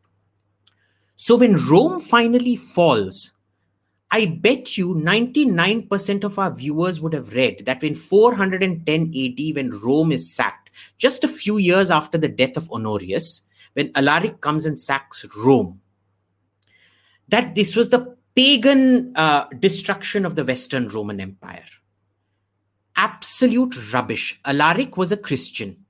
So 1.16 1.38
when 1.38 1.66
Rome 1.66 2.02
finally 2.02 2.58
falls, 2.58 3.32
I 4.12 4.26
bet 4.26 4.78
you 4.78 4.96
99% 4.96 6.24
of 6.24 6.40
our 6.40 6.52
viewers 6.52 7.00
would 7.00 7.14
have 7.14 7.34
read 7.34 7.64
that 7.66 7.84
in 7.84 7.94
410 7.94 9.14
AD, 9.16 9.56
when 9.56 9.80
Rome 9.82 10.12
is 10.12 10.34
sacked, 10.34 10.72
just 10.98 11.24
a 11.24 11.28
few 11.28 11.58
years 11.58 11.92
after 11.92 12.18
the 12.18 12.28
death 12.28 12.58
of 12.58 12.72
Honorius, 12.72 13.42
when 13.74 13.92
Alaric 13.96 14.42
comes 14.42 14.66
and 14.66 14.80
sacks 14.80 15.26
Rome, 15.38 15.80
that 17.28 17.54
this 17.54 17.76
was 17.76 17.90
the 17.90 18.16
pagan 18.36 19.16
uh, 19.16 19.46
destruction 19.60 20.26
of 20.26 20.36
the 20.36 20.44
Western 20.44 20.88
Roman 20.88 21.20
Empire. 21.20 21.66
Absolute 22.96 23.94
rubbish. 23.94 24.40
Alaric 24.46 24.98
was 24.98 25.12
a 25.12 25.18
Christian. 25.18 25.86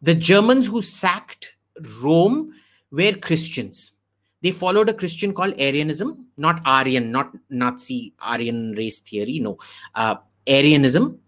The 0.00 0.14
Germans 0.14 0.66
who 0.66 0.80
sacked 0.80 1.52
Rome 2.00 2.52
were 2.90 3.12
Christians 3.12 3.92
they 4.42 4.50
followed 4.50 4.88
a 4.88 4.94
Christian 4.94 5.32
called 5.32 5.54
Arianism, 5.58 6.26
not 6.36 6.60
Aryan, 6.64 7.10
not 7.10 7.32
Nazi 7.50 8.12
Aryan 8.20 8.72
race 8.72 9.00
theory, 9.00 9.40
no, 9.40 9.58
uh, 9.94 10.16
Arianism. 10.46 11.18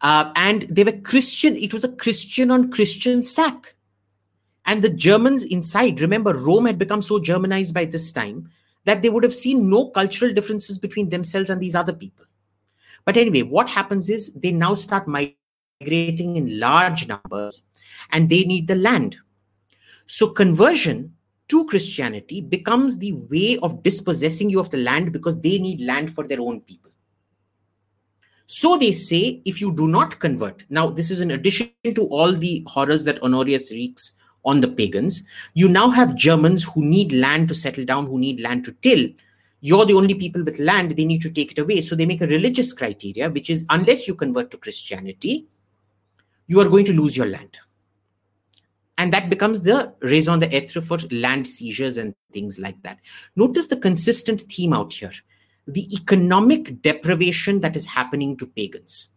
Uh, 0.00 0.32
and 0.36 0.62
they 0.62 0.84
were 0.84 0.92
Christian, 0.92 1.56
it 1.56 1.72
was 1.72 1.84
a 1.84 1.88
Christian 1.88 2.50
on 2.50 2.70
Christian 2.70 3.22
sack. 3.22 3.74
And 4.66 4.82
the 4.82 4.90
Germans 4.90 5.44
inside, 5.44 6.00
remember, 6.00 6.34
Rome 6.34 6.66
had 6.66 6.78
become 6.78 7.00
so 7.00 7.18
Germanized 7.18 7.72
by 7.72 7.86
this 7.86 8.12
time 8.12 8.50
that 8.84 9.02
they 9.02 9.10
would 9.10 9.24
have 9.24 9.34
seen 9.34 9.68
no 9.68 9.88
cultural 9.90 10.32
differences 10.32 10.78
between 10.78 11.08
themselves 11.08 11.50
and 11.50 11.60
these 11.60 11.74
other 11.74 11.92
people. 11.92 12.26
But 13.04 13.16
anyway, 13.16 13.42
what 13.42 13.68
happens 13.68 14.10
is 14.10 14.32
they 14.34 14.52
now 14.52 14.74
start 14.74 15.06
migrating 15.06 16.36
in 16.36 16.60
large 16.60 17.08
numbers 17.08 17.62
and 18.12 18.28
they 18.28 18.44
need 18.44 18.68
the 18.68 18.76
land. 18.76 19.16
So 20.06 20.28
conversion 20.28 21.14
to 21.48 21.64
Christianity 21.66 22.40
becomes 22.40 22.98
the 22.98 23.12
way 23.12 23.58
of 23.62 23.82
dispossessing 23.82 24.50
you 24.50 24.60
of 24.60 24.70
the 24.70 24.76
land 24.76 25.12
because 25.12 25.40
they 25.40 25.58
need 25.58 25.80
land 25.80 26.12
for 26.12 26.26
their 26.26 26.40
own 26.40 26.60
people. 26.60 26.90
So 28.46 28.76
they 28.78 28.92
say, 28.92 29.42
if 29.44 29.60
you 29.60 29.72
do 29.72 29.86
not 29.86 30.20
convert, 30.20 30.64
now 30.70 30.88
this 30.88 31.10
is 31.10 31.20
in 31.20 31.32
addition 31.32 31.70
to 31.84 32.06
all 32.06 32.32
the 32.32 32.64
horrors 32.66 33.04
that 33.04 33.22
Honorius 33.22 33.70
wreaks 33.70 34.12
on 34.44 34.60
the 34.60 34.68
pagans, 34.68 35.22
you 35.54 35.68
now 35.68 35.90
have 35.90 36.14
Germans 36.14 36.64
who 36.64 36.82
need 36.82 37.12
land 37.12 37.48
to 37.48 37.54
settle 37.54 37.84
down, 37.84 38.06
who 38.06 38.18
need 38.18 38.40
land 38.40 38.64
to 38.64 38.72
till. 38.80 39.06
You're 39.60 39.84
the 39.84 39.94
only 39.94 40.14
people 40.14 40.44
with 40.44 40.58
land, 40.58 40.92
they 40.92 41.04
need 41.04 41.20
to 41.22 41.30
take 41.30 41.52
it 41.52 41.58
away. 41.58 41.80
So 41.80 41.94
they 41.94 42.06
make 42.06 42.22
a 42.22 42.26
religious 42.26 42.72
criteria, 42.72 43.28
which 43.28 43.50
is 43.50 43.66
unless 43.68 44.06
you 44.06 44.14
convert 44.14 44.50
to 44.52 44.56
Christianity, 44.56 45.46
you 46.46 46.60
are 46.60 46.68
going 46.68 46.84
to 46.86 46.92
lose 46.92 47.16
your 47.16 47.26
land 47.26 47.58
and 48.98 49.12
that 49.12 49.30
becomes 49.30 49.62
the 49.62 49.94
raison 50.00 50.40
d'etre 50.40 50.82
for 50.82 50.98
land 51.10 51.46
seizures 51.48 51.96
and 51.96 52.14
things 52.32 52.58
like 52.58 52.82
that. 52.82 52.98
Notice 53.36 53.68
the 53.68 53.76
consistent 53.76 54.42
theme 54.42 54.74
out 54.74 54.92
here 54.92 55.12
the 55.68 55.86
economic 55.94 56.80
deprivation 56.82 57.60
that 57.60 57.76
is 57.76 57.84
happening 57.84 58.36
to 58.38 58.46
pagans. 58.46 59.08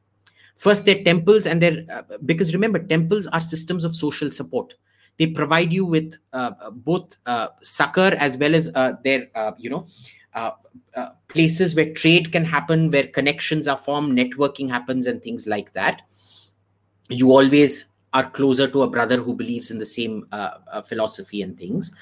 First, 0.58 0.86
their 0.86 1.02
temples, 1.04 1.48
and 1.48 1.62
their 1.62 1.86
uh, 1.92 2.18
because 2.26 2.54
remember, 2.54 2.78
temples 2.78 3.26
are 3.28 3.42
systems 3.42 3.86
of 3.86 3.96
social 3.96 4.30
support. 4.30 4.76
They 5.18 5.28
provide 5.28 5.72
you 5.72 5.86
with 5.86 6.18
uh, 6.34 6.52
both 6.72 7.18
uh, 7.26 7.48
succor 7.62 8.16
as 8.20 8.38
well 8.38 8.54
as 8.54 8.70
uh, 8.76 8.94
their, 9.04 9.30
uh, 9.34 9.54
you 9.58 9.70
know, 9.70 9.88
uh, 10.34 10.52
places 11.28 11.76
where 11.76 11.94
trade 11.94 12.32
can 12.32 12.46
happen, 12.46 12.92
where 12.92 13.08
connections 13.08 13.68
are 13.68 13.78
formed, 13.78 14.18
networking 14.18 14.70
happens, 14.70 15.08
and 15.08 15.22
things 15.24 15.48
like 15.48 15.74
that. 15.74 16.02
You 17.10 17.32
always 17.32 17.86
are 18.14 18.30
closer 18.30 18.68
to 18.68 18.82
a 18.84 18.90
brother 18.90 19.18
who 19.18 19.34
believes 19.34 19.72
in 19.72 19.78
the 19.78 19.86
same 19.86 20.28
uh, 20.32 20.52
uh, 20.72 20.82
philosophy 20.82 21.42
and 21.42 21.58
things 21.58 21.94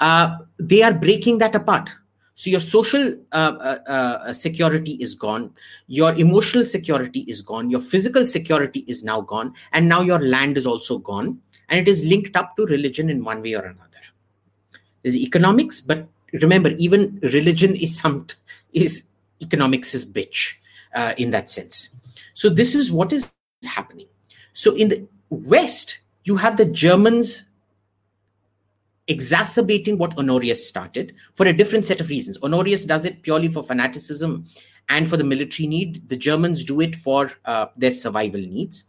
uh, 0.00 0.38
they 0.58 0.82
are 0.82 0.94
breaking 0.94 1.38
that 1.38 1.54
apart. 1.54 1.90
So 2.34 2.50
your 2.50 2.60
social 2.60 3.16
uh, 3.32 3.34
uh, 3.34 3.78
uh, 3.90 4.32
security 4.32 4.92
is 4.92 5.16
gone 5.16 5.50
your 5.88 6.14
emotional 6.14 6.64
security 6.64 7.20
is 7.26 7.42
gone 7.42 7.68
your 7.68 7.80
physical 7.80 8.24
security 8.26 8.84
is 8.86 9.02
now 9.02 9.22
gone 9.22 9.54
and 9.72 9.88
now 9.88 10.02
your 10.02 10.20
land 10.20 10.56
is 10.56 10.64
also 10.64 10.98
gone 10.98 11.40
and 11.68 11.80
it 11.80 11.88
is 11.88 12.04
linked 12.04 12.36
up 12.36 12.54
to 12.54 12.64
religion 12.66 13.10
in 13.10 13.24
one 13.24 13.42
way 13.42 13.54
or 13.54 13.64
another. 13.64 13.98
There's 15.02 15.16
economics 15.16 15.80
but 15.80 16.06
remember 16.32 16.70
even 16.78 17.18
religion 17.24 17.74
is 17.74 17.98
some 17.98 18.28
is 18.72 19.02
economics 19.42 19.92
is 19.92 20.06
bitch 20.06 20.52
in 21.16 21.32
that 21.32 21.50
sense. 21.50 21.88
So 22.34 22.48
this 22.48 22.76
is 22.76 22.92
what 22.92 23.12
is 23.12 23.32
happening 23.64 24.06
so 24.58 24.74
in 24.74 24.88
the 24.88 25.06
West, 25.30 26.00
you 26.24 26.34
have 26.34 26.56
the 26.56 26.64
Germans 26.64 27.44
exacerbating 29.06 29.98
what 29.98 30.18
Honorius 30.18 30.68
started 30.68 31.14
for 31.34 31.46
a 31.46 31.52
different 31.52 31.86
set 31.86 32.00
of 32.00 32.08
reasons. 32.08 32.38
Honorius 32.42 32.84
does 32.84 33.04
it 33.04 33.22
purely 33.22 33.46
for 33.46 33.62
fanaticism 33.62 34.46
and 34.88 35.08
for 35.08 35.16
the 35.16 35.22
military 35.22 35.68
need. 35.68 36.08
The 36.08 36.16
Germans 36.16 36.64
do 36.64 36.80
it 36.80 36.96
for 36.96 37.30
uh, 37.44 37.66
their 37.76 37.92
survival 37.92 38.40
needs. 38.40 38.82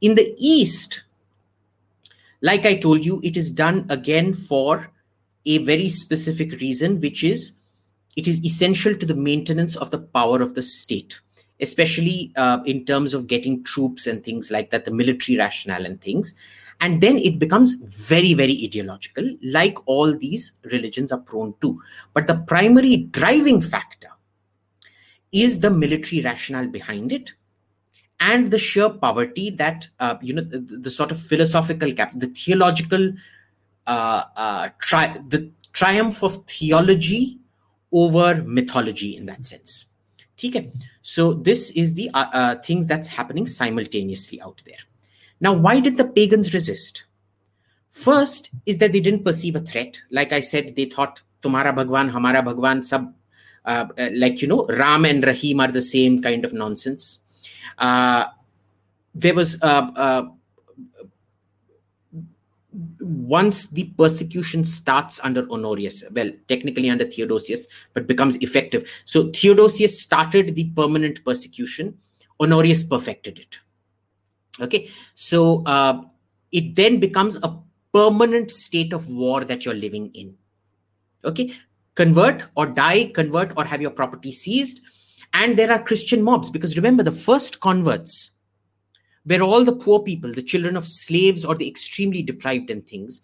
In 0.00 0.14
the 0.14 0.34
East, 0.38 1.04
like 2.40 2.64
I 2.64 2.74
told 2.74 3.04
you, 3.04 3.20
it 3.22 3.36
is 3.36 3.50
done 3.50 3.84
again 3.90 4.32
for 4.32 4.90
a 5.44 5.58
very 5.58 5.90
specific 5.90 6.52
reason, 6.62 7.02
which 7.02 7.22
is 7.22 7.52
it 8.16 8.26
is 8.26 8.42
essential 8.42 8.94
to 8.94 9.04
the 9.04 9.14
maintenance 9.14 9.76
of 9.76 9.90
the 9.90 9.98
power 9.98 10.40
of 10.40 10.54
the 10.54 10.62
state, 10.62 11.20
especially 11.60 12.32
uh, 12.36 12.58
in 12.64 12.84
terms 12.84 13.14
of 13.14 13.26
getting 13.26 13.64
troops 13.64 14.06
and 14.06 14.22
things 14.24 14.50
like 14.50 14.70
that, 14.70 14.84
the 14.84 14.90
military 14.90 15.38
rationale 15.38 15.86
and 15.86 16.00
things. 16.00 16.34
And 16.80 17.00
then 17.00 17.16
it 17.16 17.38
becomes 17.38 17.74
very, 17.74 18.34
very 18.34 18.60
ideological, 18.62 19.34
like 19.42 19.78
all 19.86 20.14
these 20.14 20.52
religions 20.64 21.10
are 21.10 21.20
prone 21.20 21.54
to. 21.62 21.80
But 22.12 22.26
the 22.26 22.36
primary 22.36 22.96
driving 22.96 23.62
factor 23.62 24.10
is 25.32 25.60
the 25.60 25.70
military 25.70 26.20
rationale 26.20 26.66
behind 26.66 27.12
it 27.12 27.32
and 28.20 28.50
the 28.50 28.58
sheer 28.58 28.88
poverty 28.88 29.50
that 29.50 29.88
uh, 30.00 30.16
you 30.22 30.32
know 30.32 30.42
the, 30.42 30.58
the, 30.58 30.90
sort 30.90 31.10
of 31.10 31.20
philosophical 31.20 31.92
cap 31.92 32.12
the 32.14 32.28
theological 32.28 33.12
uh, 33.86 34.22
uh, 34.36 34.68
tri- 34.80 35.18
the 35.28 35.50
triumph 35.72 36.22
of 36.22 36.44
theology 36.46 37.38
over 37.92 38.42
mythology 38.42 39.16
in 39.16 39.26
that 39.26 39.44
sense 39.44 39.86
okay 40.32 40.70
so 41.06 41.32
this 41.34 41.70
is 41.70 41.94
the 41.94 42.10
uh, 42.14 42.26
uh, 42.32 42.54
thing 42.56 42.84
that's 42.88 43.06
happening 43.06 43.46
simultaneously 43.46 44.40
out 44.40 44.60
there. 44.66 44.82
Now 45.40 45.52
why 45.52 45.78
did 45.78 45.98
the 45.98 46.04
pagans 46.04 46.52
resist? 46.52 47.04
First 47.90 48.50
is 48.66 48.78
that 48.78 48.90
they 48.90 48.98
didn't 48.98 49.22
perceive 49.22 49.54
a 49.54 49.60
threat. 49.60 50.02
Like 50.10 50.32
i 50.32 50.40
said 50.40 50.74
they 50.74 50.86
thought 50.86 51.22
tumhara 51.42 51.72
bhagwan 51.76 52.10
hamara 52.10 52.44
bhagwan 52.44 52.82
sub 52.82 53.14
uh, 53.64 53.86
like 54.14 54.42
you 54.42 54.48
know 54.48 54.66
ram 54.66 55.04
and 55.04 55.24
rahim 55.24 55.60
are 55.60 55.70
the 55.70 55.80
same 55.80 56.20
kind 56.20 56.44
of 56.44 56.52
nonsense. 56.52 57.20
Uh, 57.78 58.24
there 59.14 59.34
was 59.34 59.62
uh, 59.62 59.88
uh, 59.94 60.22
once 63.00 63.66
the 63.68 63.84
persecution 63.98 64.64
starts 64.64 65.20
under 65.22 65.46
Honorius, 65.50 66.04
well, 66.12 66.30
technically 66.48 66.90
under 66.90 67.04
Theodosius, 67.04 67.66
but 67.94 68.06
becomes 68.06 68.36
effective. 68.36 68.88
So 69.04 69.30
Theodosius 69.30 70.00
started 70.00 70.54
the 70.54 70.70
permanent 70.70 71.24
persecution, 71.24 71.98
Honorius 72.40 72.84
perfected 72.84 73.38
it. 73.38 73.58
Okay, 74.60 74.90
so 75.14 75.62
uh, 75.64 76.02
it 76.52 76.74
then 76.76 76.98
becomes 77.00 77.36
a 77.42 77.58
permanent 77.92 78.50
state 78.50 78.92
of 78.92 79.08
war 79.08 79.44
that 79.44 79.64
you're 79.64 79.74
living 79.74 80.10
in. 80.14 80.34
Okay, 81.24 81.54
convert 81.94 82.44
or 82.54 82.66
die, 82.66 83.10
convert 83.14 83.56
or 83.56 83.64
have 83.64 83.82
your 83.82 83.90
property 83.90 84.32
seized 84.32 84.80
and 85.32 85.56
there 85.56 85.70
are 85.70 85.82
Christian 85.82 86.22
mobs 86.22 86.50
because 86.50 86.76
remember, 86.76 87.02
the 87.02 87.12
first 87.12 87.60
converts 87.60 88.30
were 89.26 89.42
all 89.42 89.64
the 89.64 89.74
poor 89.74 90.02
people, 90.02 90.32
the 90.32 90.42
children 90.42 90.76
of 90.76 90.86
slaves 90.86 91.44
or 91.44 91.54
the 91.54 91.68
extremely 91.68 92.22
deprived 92.22 92.70
and 92.70 92.86
things. 92.86 93.20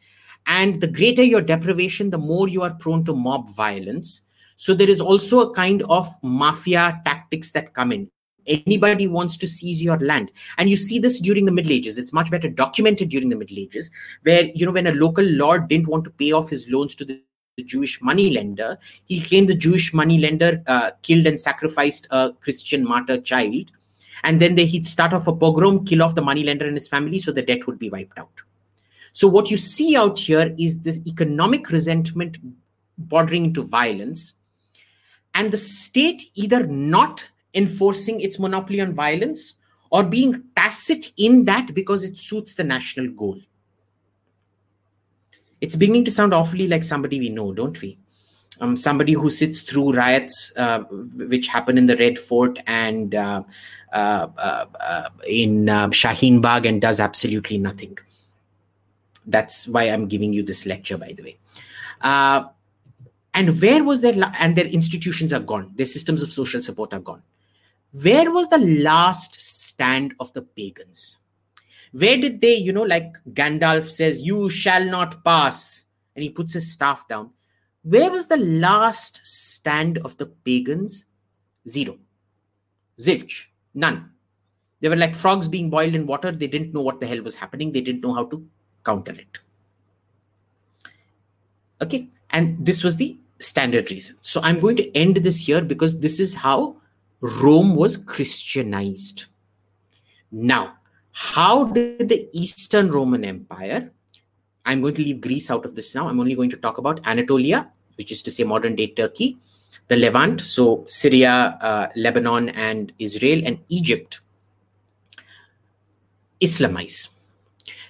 And 0.46 0.80
the 0.80 0.88
greater 0.88 1.22
your 1.22 1.40
deprivation, 1.40 2.10
the 2.10 2.18
more 2.18 2.48
you 2.48 2.62
are 2.62 2.74
prone 2.74 3.04
to 3.04 3.14
mob 3.14 3.54
violence. 3.54 4.22
So 4.56 4.74
there 4.74 4.90
is 4.90 5.00
also 5.00 5.40
a 5.40 5.54
kind 5.54 5.82
of 5.88 6.08
mafia 6.22 7.00
tactics 7.04 7.52
that 7.52 7.74
come 7.74 7.92
in. 7.92 8.10
Anybody 8.46 9.06
wants 9.06 9.36
to 9.36 9.46
seize 9.46 9.80
your 9.80 9.98
land. 9.98 10.32
And 10.58 10.68
you 10.68 10.76
see 10.76 10.98
this 10.98 11.20
during 11.20 11.44
the 11.44 11.52
Middle 11.52 11.72
Ages. 11.72 11.96
It's 11.96 12.12
much 12.12 12.30
better 12.30 12.48
documented 12.48 13.08
during 13.08 13.28
the 13.28 13.36
Middle 13.36 13.58
Ages, 13.58 13.90
where, 14.24 14.46
you 14.52 14.66
know, 14.66 14.72
when 14.72 14.88
a 14.88 14.94
local 14.94 15.24
lord 15.24 15.68
didn't 15.68 15.86
want 15.86 16.02
to 16.04 16.10
pay 16.10 16.32
off 16.32 16.50
his 16.50 16.68
loans 16.68 16.96
to 16.96 17.04
the 17.04 17.22
the 17.56 17.64
Jewish 17.64 18.00
moneylender. 18.00 18.78
He 19.04 19.20
claimed 19.20 19.48
the 19.48 19.54
Jewish 19.54 19.92
moneylender 19.92 20.62
uh, 20.66 20.92
killed 21.02 21.26
and 21.26 21.38
sacrificed 21.38 22.06
a 22.10 22.32
Christian 22.40 22.82
martyr 22.84 23.20
child. 23.20 23.70
And 24.24 24.40
then 24.40 24.54
they, 24.54 24.66
he'd 24.66 24.86
start 24.86 25.12
off 25.12 25.26
a 25.26 25.32
pogrom, 25.32 25.84
kill 25.84 26.02
off 26.02 26.14
the 26.14 26.22
moneylender 26.22 26.66
and 26.66 26.74
his 26.74 26.88
family, 26.88 27.18
so 27.18 27.32
the 27.32 27.42
debt 27.42 27.66
would 27.66 27.78
be 27.78 27.90
wiped 27.90 28.18
out. 28.18 28.30
So, 29.12 29.28
what 29.28 29.50
you 29.50 29.56
see 29.56 29.96
out 29.96 30.18
here 30.18 30.54
is 30.58 30.80
this 30.80 31.00
economic 31.06 31.70
resentment 31.70 32.38
bordering 32.96 33.46
into 33.46 33.62
violence, 33.62 34.34
and 35.34 35.52
the 35.52 35.56
state 35.56 36.22
either 36.34 36.66
not 36.66 37.28
enforcing 37.54 38.20
its 38.20 38.38
monopoly 38.38 38.80
on 38.80 38.94
violence 38.94 39.56
or 39.90 40.02
being 40.02 40.42
tacit 40.56 41.12
in 41.16 41.44
that 41.44 41.74
because 41.74 42.04
it 42.04 42.16
suits 42.16 42.54
the 42.54 42.64
national 42.64 43.08
goal 43.08 43.38
it's 45.62 45.76
beginning 45.76 46.04
to 46.04 46.10
sound 46.10 46.34
awfully 46.34 46.66
like 46.66 46.82
somebody 46.82 47.20
we 47.20 47.30
know, 47.30 47.52
don't 47.52 47.80
we? 47.80 47.96
Um, 48.62 48.76
somebody 48.76 49.12
who 49.12 49.28
sits 49.28 49.60
through 49.60 49.92
riots 49.92 50.52
uh, 50.56 50.84
which 51.32 51.48
happen 51.48 51.76
in 51.76 51.86
the 51.86 51.96
Red 51.96 52.16
Fort 52.16 52.60
and 52.68 53.12
uh, 53.12 53.42
uh, 53.92 54.28
uh, 54.38 54.66
uh 54.78 55.08
in 55.26 55.68
uh, 55.68 55.88
Shaheen 55.88 56.40
Bagh 56.40 56.64
and 56.66 56.80
does 56.80 57.00
absolutely 57.00 57.58
nothing. 57.58 57.98
That's 59.26 59.66
why 59.66 59.84
I'm 59.84 60.06
giving 60.06 60.32
you 60.32 60.44
this 60.44 60.64
lecture, 60.64 60.96
by 60.96 61.12
the 61.12 61.24
way. 61.24 61.38
and 63.34 63.60
where 63.60 63.82
was 63.82 64.00
their 64.00 64.12
la- 64.12 64.32
and 64.38 64.54
their 64.54 64.66
institutions 64.66 65.32
are 65.32 65.40
gone. 65.40 65.72
Their 65.74 65.86
systems 65.86 66.22
of 66.22 66.32
social 66.32 66.62
support 66.62 66.94
are 66.94 67.00
gone. 67.00 67.22
Where 67.90 68.30
was 68.30 68.48
the 68.48 68.58
last 68.58 69.40
stand 69.40 70.14
of 70.20 70.32
the 70.34 70.42
pagans? 70.42 71.18
where 71.92 72.16
did 72.16 72.40
they 72.40 72.54
you 72.54 72.72
know 72.72 72.82
like 72.82 73.12
gandalf 73.34 73.88
says 73.90 74.22
you 74.22 74.48
shall 74.48 74.84
not 74.84 75.22
pass 75.24 75.84
and 76.16 76.22
he 76.22 76.30
puts 76.30 76.54
his 76.54 76.72
staff 76.72 77.06
down 77.06 77.30
where 77.82 78.10
was 78.10 78.26
the 78.26 78.36
last 78.36 79.20
stand 79.24 79.98
of 79.98 80.16
the 80.16 80.26
pagans? 80.26 81.04
Zero. 81.68 81.98
Zilch. 83.00 83.46
None. 83.74 84.10
They 84.80 84.88
were 84.88 84.96
like 84.96 85.14
frogs 85.14 85.48
being 85.48 85.70
boiled 85.70 85.94
in 85.94 86.06
water. 86.06 86.32
They 86.32 86.46
didn't 86.46 86.74
know 86.74 86.80
what 86.80 87.00
the 87.00 87.06
hell 87.06 87.22
was 87.22 87.34
happening. 87.34 87.72
They 87.72 87.80
didn't 87.80 88.02
know 88.02 88.14
how 88.14 88.24
to 88.26 88.46
counter 88.84 89.12
it. 89.12 89.38
Okay. 91.80 92.08
And 92.30 92.64
this 92.64 92.82
was 92.82 92.96
the 92.96 93.16
standard 93.42 93.90
reason. 93.90 94.16
So 94.20 94.40
i'm 94.42 94.60
going 94.60 94.76
to 94.76 94.96
end 94.96 95.16
this 95.16 95.44
here 95.44 95.60
because 95.60 95.98
this 96.00 96.20
is 96.20 96.34
how 96.34 96.76
rome 97.20 97.74
was 97.74 97.96
christianized. 97.96 99.26
Now 100.30 100.76
how 101.12 101.64
did 101.64 102.08
the 102.08 102.28
Eastern 102.32 102.90
Roman 102.90 103.24
Empire, 103.24 103.92
I'm 104.64 104.80
going 104.80 104.94
to 104.94 105.02
leave 105.02 105.20
Greece 105.20 105.50
out 105.50 105.64
of 105.64 105.74
this 105.74 105.94
now. 105.94 106.08
I'm 106.08 106.20
only 106.20 106.34
going 106.34 106.50
to 106.50 106.56
talk 106.56 106.78
about 106.78 107.00
Anatolia, 107.04 107.70
which 107.96 108.12
is 108.12 108.22
to 108.22 108.30
say 108.30 108.44
modern 108.44 108.76
day 108.76 108.88
Turkey, 108.88 109.38
the 109.88 109.96
Levant, 109.96 110.40
so 110.40 110.84
Syria, 110.88 111.58
uh, 111.60 111.88
Lebanon, 111.96 112.50
and 112.50 112.92
Israel, 112.98 113.42
and 113.44 113.58
Egypt, 113.68 114.20
Islamize. 116.40 117.08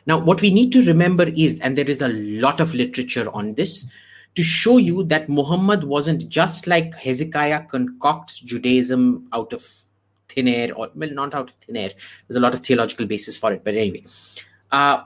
Now, 0.07 0.19
what 0.19 0.41
we 0.41 0.51
need 0.53 0.73
to 0.73 0.85
remember 0.85 1.25
is, 1.25 1.61
and 1.61 1.77
there 1.77 1.89
is 1.89 2.03
a 2.03 2.09
lot 2.09 2.61
of 2.61 2.75
literature 2.75 3.29
on 3.33 3.55
this, 3.55 3.87
to 4.35 4.43
show 4.43 4.79
you 4.79 5.05
that 5.05 5.29
Muhammad 5.29 5.85
wasn't 5.85 6.29
just 6.29 6.67
like 6.67 6.95
Hezekiah 6.95 7.67
concocts 7.67 8.41
Judaism 8.41 9.29
out 9.33 9.53
of 9.53 9.65
thin 10.29 10.49
air, 10.49 10.75
or 10.75 10.89
well, 10.95 11.11
not 11.11 11.35
out 11.35 11.51
of 11.51 11.55
thin 11.57 11.77
air. 11.77 11.91
There's 12.27 12.37
a 12.37 12.41
lot 12.41 12.55
of 12.55 12.61
theological 12.61 13.07
basis 13.07 13.37
for 13.37 13.53
it, 13.53 13.63
but 13.63 13.75
anyway, 13.75 14.05
uh, 14.71 15.03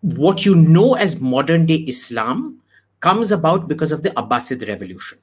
what 0.00 0.44
you 0.44 0.54
know 0.54 0.94
as 0.94 1.20
modern 1.20 1.66
day 1.66 1.76
Islam 1.76 2.60
comes 3.00 3.32
about 3.32 3.68
because 3.68 3.92
of 3.92 4.02
the 4.02 4.10
Abbasid 4.10 4.66
revolution. 4.68 5.18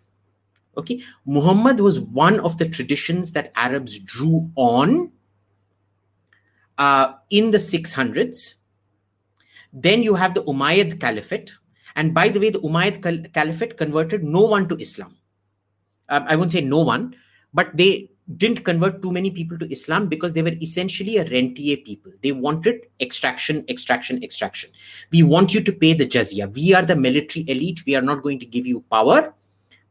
Okay, 0.77 1.01
Muhammad 1.25 1.79
was 1.79 1.99
one 1.99 2.39
of 2.41 2.57
the 2.57 2.67
traditions 2.67 3.31
that 3.31 3.51
Arabs 3.55 3.97
drew 3.99 4.51
on 4.55 5.11
uh, 6.77 7.13
in 7.29 7.51
the 7.51 7.57
600s. 7.57 8.55
Then 9.71 10.03
you 10.03 10.15
have 10.15 10.33
the 10.33 10.43
Umayyad 10.43 10.99
Caliphate. 10.99 11.53
And 11.95 12.13
by 12.13 12.27
the 12.27 12.39
way, 12.39 12.49
the 12.49 12.59
Umayyad 12.59 13.33
Caliphate 13.33 13.77
converted 13.77 14.23
no 14.23 14.41
one 14.41 14.67
to 14.67 14.75
Islam. 14.75 15.15
Um, 16.09 16.25
I 16.27 16.35
won't 16.35 16.51
say 16.51 16.61
no 16.61 16.79
one, 16.83 17.15
but 17.53 17.75
they 17.75 18.11
didn't 18.37 18.63
convert 18.65 19.01
too 19.01 19.11
many 19.11 19.29
people 19.29 19.57
to 19.57 19.71
Islam 19.71 20.07
because 20.07 20.33
they 20.33 20.41
were 20.41 20.55
essentially 20.61 21.17
a 21.17 21.29
rentier 21.29 21.77
people. 21.77 22.11
They 22.23 22.31
wanted 22.31 22.87
extraction, 22.99 23.63
extraction, 23.69 24.23
extraction. 24.23 24.71
We 25.11 25.21
want 25.21 25.53
you 25.53 25.61
to 25.61 25.71
pay 25.71 25.93
the 25.93 26.07
jizya. 26.07 26.51
We 26.53 26.73
are 26.73 26.83
the 26.83 26.95
military 26.95 27.45
elite. 27.47 27.85
We 27.85 27.95
are 27.95 28.01
not 28.01 28.23
going 28.23 28.39
to 28.39 28.45
give 28.45 28.65
you 28.65 28.81
power. 28.91 29.33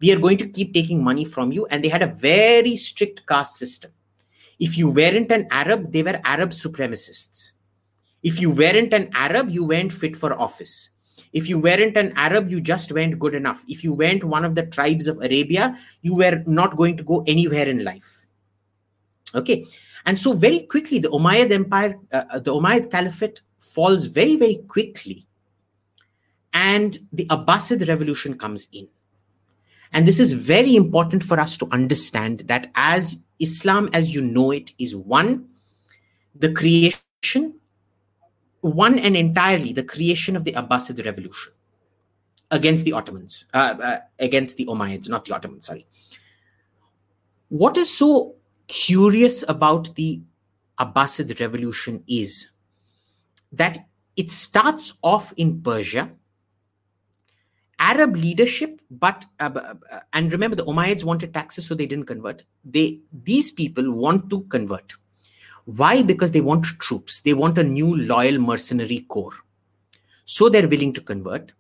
We 0.01 0.12
are 0.12 0.18
going 0.18 0.37
to 0.39 0.49
keep 0.49 0.74
taking 0.74 1.03
money 1.03 1.24
from 1.24 1.53
you. 1.53 1.66
And 1.66 1.85
they 1.85 1.89
had 1.89 2.03
a 2.03 2.09
very 2.09 2.74
strict 2.74 3.24
caste 3.26 3.57
system. 3.57 3.93
If 4.59 4.76
you 4.76 4.91
weren't 4.91 5.30
an 5.30 5.47
Arab, 5.53 5.93
they 5.93 6.03
were 6.03 6.20
Arab 6.24 6.51
supremacists. 6.51 7.53
If 8.22 8.41
you 8.41 8.51
weren't 8.51 8.93
an 8.93 9.11
Arab, 9.14 9.51
you 9.51 9.64
weren't 9.64 9.93
fit 9.93 10.16
for 10.16 10.39
office. 10.41 10.91
If 11.32 11.49
you 11.49 11.59
weren't 11.59 11.97
an 11.97 12.12
Arab, 12.16 12.51
you 12.51 12.61
just 12.61 12.91
weren't 12.91 13.18
good 13.18 13.35
enough. 13.35 13.64
If 13.68 13.85
you 13.85 13.93
weren't 13.93 14.24
one 14.24 14.45
of 14.45 14.55
the 14.55 14.66
tribes 14.66 15.07
of 15.07 15.18
Arabia, 15.18 15.76
you 16.03 16.14
were 16.14 16.43
not 16.47 16.76
going 16.76 16.97
to 16.97 17.05
go 17.05 17.22
anywhere 17.26 17.68
in 17.68 17.85
life 17.85 18.24
Okay, 19.35 19.66
and 20.07 20.18
so 20.18 20.32
very 20.32 20.61
quickly 20.61 20.99
the 20.99 21.09
Umayyad 21.09 21.51
Empire, 21.51 21.99
uh, 22.12 22.24
uh, 22.30 22.39
the 22.39 22.53
Umayyad 22.53 22.91
Caliphate 22.91 23.41
falls 23.59 24.07
very 24.07 24.37
very 24.37 24.57
quickly, 24.68 25.26
and 26.53 26.99
the 27.12 27.26
Abbasid 27.26 27.87
revolution 27.89 28.39
comes 28.39 28.68
in. 28.72 28.89
And 29.93 30.07
this 30.07 30.18
is 30.18 30.32
very 30.32 30.74
important 30.74 31.22
for 31.22 31.39
us 31.39 31.57
to 31.59 31.68
understand 31.70 32.41
that 32.47 32.70
as 32.74 33.16
Islam, 33.39 33.89
as 33.93 34.12
you 34.12 34.22
know 34.22 34.51
it, 34.51 34.72
is 34.78 34.97
one, 34.97 35.47
the 36.35 36.53
creation 36.53 37.55
one 38.64 38.99
and 38.99 39.14
entirely 39.14 39.74
the 39.74 39.82
creation 39.82 40.37
of 40.37 40.45
the 40.45 40.53
Abbasid 40.53 41.05
revolution 41.05 41.53
against 42.51 42.87
the 42.87 42.93
Ottomans, 42.93 43.45
uh, 43.53 43.74
uh, 43.82 43.99
against 44.18 44.57
the 44.57 44.64
Umayyads, 44.64 45.09
not 45.09 45.26
the 45.26 45.35
Ottomans, 45.35 45.66
sorry. 45.66 45.87
What 47.49 47.76
is 47.76 47.95
so 47.95 48.34
curious 48.66 49.44
about 49.48 49.94
the 49.94 50.20
Abbasid 50.78 51.38
revolution 51.40 52.02
is 52.06 52.50
that 53.52 53.78
it 54.16 54.30
starts 54.30 54.92
off 55.02 55.32
in 55.36 55.62
Persia, 55.62 56.10
Arab 57.78 58.16
leadership, 58.16 58.80
but 58.90 59.24
uh, 59.40 59.50
uh, 59.54 60.00
and 60.12 60.32
remember 60.32 60.56
the 60.56 60.64
Umayyads 60.64 61.04
wanted 61.04 61.34
taxes, 61.34 61.66
so 61.66 61.74
they 61.74 61.86
didn't 61.86 62.06
convert. 62.06 62.44
They 62.64 63.00
these 63.12 63.50
people 63.50 63.90
want 63.92 64.30
to 64.30 64.42
convert. 64.42 64.94
Why? 65.64 66.02
Because 66.02 66.32
they 66.32 66.40
want 66.40 66.64
troops. 66.64 67.20
They 67.20 67.34
want 67.34 67.58
a 67.58 67.64
new 67.64 67.96
loyal 67.96 68.38
mercenary 68.38 69.00
corps. 69.08 69.34
So 70.24 70.48
they're 70.48 70.68
willing 70.68 70.92
to 70.92 71.00
convert. 71.00 71.52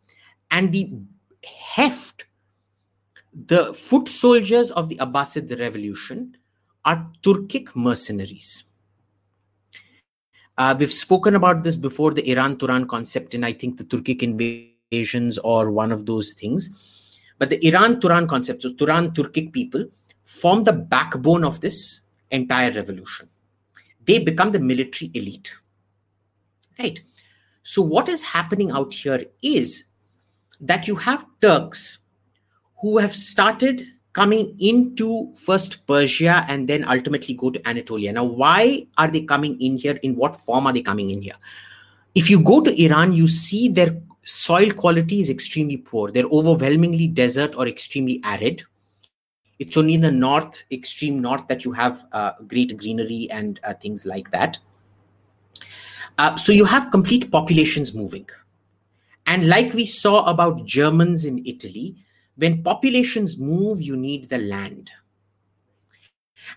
And 0.50 0.72
the 0.72 0.90
heft, 1.44 2.26
the 3.32 3.72
foot 3.74 4.08
soldiers 4.08 4.70
of 4.70 4.88
the 4.88 4.96
Abbasid 4.96 5.58
revolution 5.58 6.36
are 6.84 7.10
Turkic 7.22 7.74
mercenaries. 7.74 8.64
Uh, 10.56 10.74
we've 10.78 10.92
spoken 10.92 11.34
about 11.34 11.64
this 11.64 11.76
before 11.76 12.12
the 12.12 12.28
Iran 12.30 12.56
Turan 12.58 12.86
concept, 12.86 13.34
and 13.34 13.44
I 13.44 13.52
think 13.52 13.76
the 13.76 13.84
Turkic 13.84 14.22
invasions 14.22 15.38
or 15.38 15.70
one 15.70 15.90
of 15.90 16.06
those 16.06 16.32
things. 16.32 17.20
But 17.38 17.50
the 17.50 17.66
Iran 17.66 18.00
Turan 18.00 18.28
concept, 18.28 18.62
so 18.62 18.72
Turan 18.72 19.10
Turkic 19.10 19.52
people, 19.52 19.86
form 20.22 20.64
the 20.64 20.72
backbone 20.72 21.44
of 21.44 21.60
this 21.60 22.02
entire 22.30 22.70
revolution 22.70 23.28
they 24.06 24.18
become 24.18 24.52
the 24.52 24.58
military 24.58 25.10
elite. 25.14 25.56
Right? 26.78 27.02
So, 27.62 27.82
what 27.82 28.08
is 28.08 28.22
happening 28.22 28.70
out 28.70 28.92
here 28.94 29.24
is 29.42 29.84
that 30.60 30.88
you 30.88 30.96
have 30.96 31.26
Turks 31.40 31.98
who 32.80 32.98
have 32.98 33.14
started 33.14 33.82
coming 34.14 34.56
into 34.58 35.32
first 35.34 35.86
Persia 35.86 36.46
and 36.48 36.66
then 36.66 36.88
ultimately 36.88 37.34
go 37.34 37.50
to 37.50 37.68
Anatolia. 37.68 38.12
Now, 38.12 38.24
why 38.24 38.86
are 38.96 39.08
they 39.08 39.20
coming 39.20 39.60
in 39.60 39.76
here? 39.76 39.98
In 40.02 40.16
what 40.16 40.36
form 40.36 40.66
are 40.66 40.72
they 40.72 40.82
coming 40.82 41.10
in 41.10 41.20
here? 41.20 41.36
If 42.14 42.30
you 42.30 42.42
go 42.42 42.62
to 42.62 42.82
Iran, 42.82 43.12
you 43.12 43.26
see 43.26 43.68
their 43.68 44.00
soil 44.22 44.70
quality 44.70 45.20
is 45.20 45.28
extremely 45.28 45.76
poor. 45.76 46.10
They're 46.10 46.24
overwhelmingly 46.24 47.08
desert 47.08 47.54
or 47.56 47.68
extremely 47.68 48.22
arid 48.24 48.62
it's 49.58 49.76
only 49.76 49.94
in 49.94 50.00
the 50.00 50.10
north 50.10 50.64
extreme 50.70 51.20
north 51.20 51.46
that 51.48 51.64
you 51.64 51.72
have 51.72 52.04
uh, 52.12 52.32
great 52.46 52.76
greenery 52.76 53.28
and 53.30 53.60
uh, 53.64 53.74
things 53.74 54.04
like 54.06 54.30
that 54.30 54.58
uh, 56.18 56.36
so 56.36 56.52
you 56.52 56.64
have 56.64 56.90
complete 56.90 57.30
populations 57.30 57.94
moving 57.94 58.28
and 59.26 59.48
like 59.48 59.72
we 59.72 59.84
saw 59.84 60.24
about 60.24 60.64
germans 60.64 61.24
in 61.24 61.44
italy 61.46 61.96
when 62.36 62.62
populations 62.62 63.38
move 63.38 63.80
you 63.80 63.96
need 63.96 64.28
the 64.28 64.38
land 64.38 64.90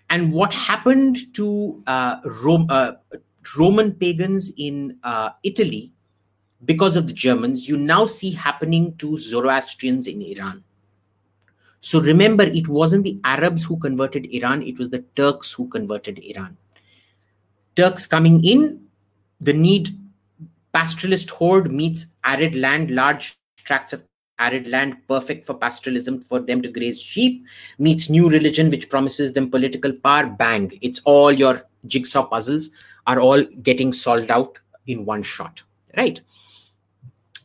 and 0.10 0.32
what 0.34 0.54
happened 0.54 1.18
to 1.34 1.82
uh, 1.88 2.18
Rome, 2.44 2.68
uh, 2.70 2.94
roman 3.58 3.94
pagans 3.94 4.52
in 4.58 4.98
uh, 5.04 5.30
italy 5.44 5.94
because 6.66 6.98
of 6.98 7.08
the 7.08 7.14
germans 7.14 7.68
you 7.70 7.78
now 7.78 8.06
see 8.06 8.32
happening 8.32 8.96
to 8.98 9.18
zoroastrians 9.18 10.08
in 10.08 10.22
iran 10.22 10.64
so 11.80 12.02
remember, 12.02 12.44
it 12.44 12.68
wasn't 12.68 13.04
the 13.04 13.20
Arabs 13.24 13.64
who 13.64 13.78
converted 13.78 14.26
Iran, 14.34 14.64
it 14.64 14.78
was 14.78 14.90
the 14.90 15.04
Turks 15.16 15.54
who 15.54 15.68
converted 15.68 16.20
Iran. 16.20 16.58
Turks 17.76 18.08
coming 18.08 18.44
in, 18.44 18.88
the 19.40 19.54
need 19.54 19.90
pastoralist 20.74 21.30
horde 21.30 21.72
meets 21.72 22.08
arid 22.24 22.56
land, 22.56 22.92
large 22.92 23.38
tracts 23.64 23.94
of 23.94 24.04
arid 24.40 24.68
land, 24.68 24.98
perfect 25.08 25.46
for 25.46 25.56
pastoralism 25.56 26.26
for 26.26 26.40
them 26.40 26.62
to 26.62 26.70
graze 26.70 27.02
sheep, 27.02 27.46
meets 27.80 28.10
new 28.10 28.30
religion 28.30 28.70
which 28.70 28.90
promises 28.90 29.34
them 29.34 29.50
political 29.50 29.92
power, 29.92 30.28
bang. 30.28 30.78
It's 30.82 31.02
all 31.06 31.32
your 31.32 31.64
jigsaw 31.86 32.26
puzzles 32.26 32.70
are 33.06 33.20
all 33.20 33.44
getting 33.62 33.94
solved 33.94 34.32
out 34.32 34.60
in 34.86 35.06
one 35.06 35.24
shot, 35.24 35.62
right? 35.96 36.22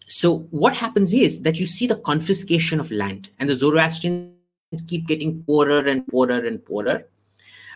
So 0.06 0.40
what 0.50 0.76
happens 0.76 1.12
is 1.12 1.42
that 1.42 1.58
you 1.58 1.66
see 1.66 1.86
the 1.86 1.96
confiscation 1.96 2.80
of 2.80 2.90
land, 2.90 3.30
and 3.38 3.48
the 3.48 3.54
Zoroastrians 3.54 4.34
keep 4.86 5.06
getting 5.06 5.42
poorer 5.44 5.86
and 5.86 6.06
poorer 6.06 6.44
and 6.44 6.64
poorer. 6.64 7.06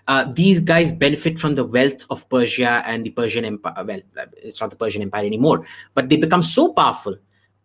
Uh, 0.08 0.30
these 0.32 0.60
guys 0.60 0.92
benefit 0.92 1.38
from 1.38 1.56
the 1.56 1.64
wealth 1.64 2.04
of 2.10 2.28
Persia 2.28 2.82
and 2.86 3.04
the 3.04 3.10
Persian 3.10 3.44
Empire. 3.44 3.84
Well, 3.84 4.00
it's 4.36 4.60
not 4.60 4.70
the 4.70 4.76
Persian 4.76 5.02
Empire 5.02 5.24
anymore, 5.24 5.66
but 5.94 6.08
they 6.08 6.16
become 6.16 6.42
so 6.42 6.72
powerful. 6.72 7.16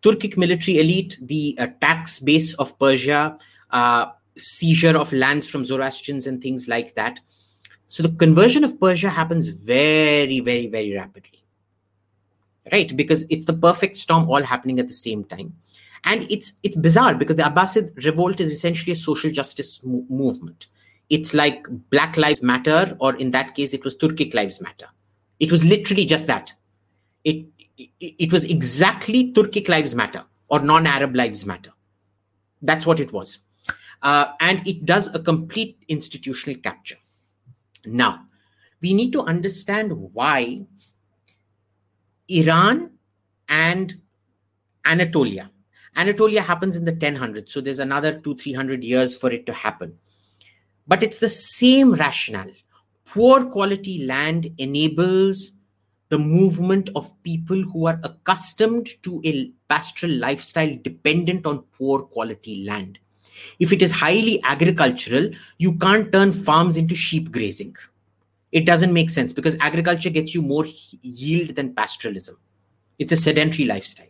Turkic 0.02 0.38
military 0.38 0.80
elite, 0.80 1.18
the 1.22 1.56
uh, 1.60 1.68
tax 1.80 2.20
base 2.20 2.54
of 2.56 2.78
Persia, 2.80 3.38
uh, 3.70 4.08
seizure 4.38 4.97
of 4.97 5.12
lands 5.14 5.47
from 5.47 5.64
Zoroastrians 5.64 6.28
and 6.28 6.41
things 6.41 6.68
like 6.68 6.95
that. 6.95 7.20
So 7.88 8.04
the 8.04 8.10
conversion 8.10 8.64
of 8.64 8.80
Persia 8.80 9.10
happens 9.10 9.49
very, 9.49 10.39
very, 10.39 10.68
very 10.68 10.95
rapidly. 10.95 11.43
Right? 12.72 12.95
Because 12.95 13.26
it's 13.30 13.45
the 13.45 13.54
perfect 13.54 13.97
storm 13.97 14.30
all 14.30 14.43
happening 14.43 14.80
at 14.80 14.88
the 14.88 14.93
same 14.93 15.24
time. 15.26 15.54
And 16.04 16.24
it's 16.32 16.54
it's 16.64 16.76
bizarre 16.76 17.14
because 17.16 17.36
the 17.36 17.43
abbasid 17.43 18.04
revolt 18.06 18.39
is 18.39 18.52
essentially 18.52 18.93
a 18.93 18.95
social 18.95 19.30
justice 19.30 19.84
mo- 19.84 20.06
movement. 20.10 20.68
It's 21.10 21.34
like 21.34 21.68
black 21.89 22.18
lives 22.18 22.41
matter 22.41 22.95
or 22.99 23.16
in 23.16 23.32
that 23.32 23.54
case 23.54 23.74
it 23.74 23.84
was 23.84 23.95
turkic 23.95 24.34
lives 24.34 24.62
matter. 24.62 24.88
It 25.39 25.52
was 25.52 25.64
literally 25.64 26.06
just 26.06 26.28
that. 26.28 26.54
It 27.24 27.45
it, 27.78 28.32
was 28.32 28.46
exactly 28.46 29.32
turkic 29.34 29.68
lives 29.68 29.96
matter 29.96 30.24
or 30.50 30.60
non-arab 30.60 31.16
lives 31.16 31.46
matter 31.46 31.72
that's 32.62 32.86
what 32.86 33.00
it 33.00 33.12
was 33.12 33.40
uh, 34.04 34.26
and 34.40 34.68
it 34.68 34.86
does 34.86 35.14
a 35.16 35.20
complete 35.20 35.78
institutional 35.88 36.60
capture 36.62 36.98
now 37.86 38.26
we 38.82 38.94
need 38.94 39.12
to 39.12 39.22
understand 39.22 39.92
why 40.14 40.66
Iran 42.28 42.92
and 43.50 44.02
Anatolia. 44.86 45.52
Anatolia 45.96 46.42
happens 46.42 46.76
in 46.76 46.86
the 46.86 46.94
1000s, 46.94 47.50
so 47.50 47.62
there's 47.62 47.80
another 47.80 48.20
two, 48.20 48.36
300 48.36 48.84
years 48.84 49.16
for 49.16 49.32
it 49.32 49.46
to 49.46 49.54
happen. 49.54 49.98
But 50.88 51.04
it's 51.04 51.20
the 51.20 51.30
same 51.30 51.94
rationale. 51.94 52.52
Poor 53.06 53.46
quality 53.46 54.06
land 54.06 54.48
enables 54.58 55.52
the 56.12 56.20
movement 56.20 56.89
of 56.95 57.12
people 57.24 57.62
who 57.62 57.88
are 57.88 57.99
accustomed 58.03 58.89
to 59.01 59.20
a 59.26 59.51
pastoral 59.68 60.12
lifestyle 60.14 60.78
dependent 60.84 61.47
on 61.47 61.64
poor 61.78 62.01
quality 62.01 62.64
land. 62.64 62.99
If 63.59 63.74
it 63.74 63.82
is 63.82 63.91
highly 63.91 64.39
agricultural, 64.43 65.32
you 65.57 65.78
can't 65.78 66.12
turn 66.12 66.32
farms 66.32 66.78
into 66.78 66.93
sheep 66.93 67.32
grazing 67.32 67.76
it 68.51 68.66
doesn't 68.66 68.93
make 68.93 69.09
sense 69.09 69.34
because 69.34 69.57
agriculture 69.59 70.09
gets 70.09 70.36
you 70.36 70.41
more 70.41 70.66
yield 71.01 71.55
than 71.55 71.74
pastoralism. 71.74 72.36
It's 72.99 73.12
a 73.12 73.18
sedentary 73.18 73.66
lifestyle, 73.66 74.07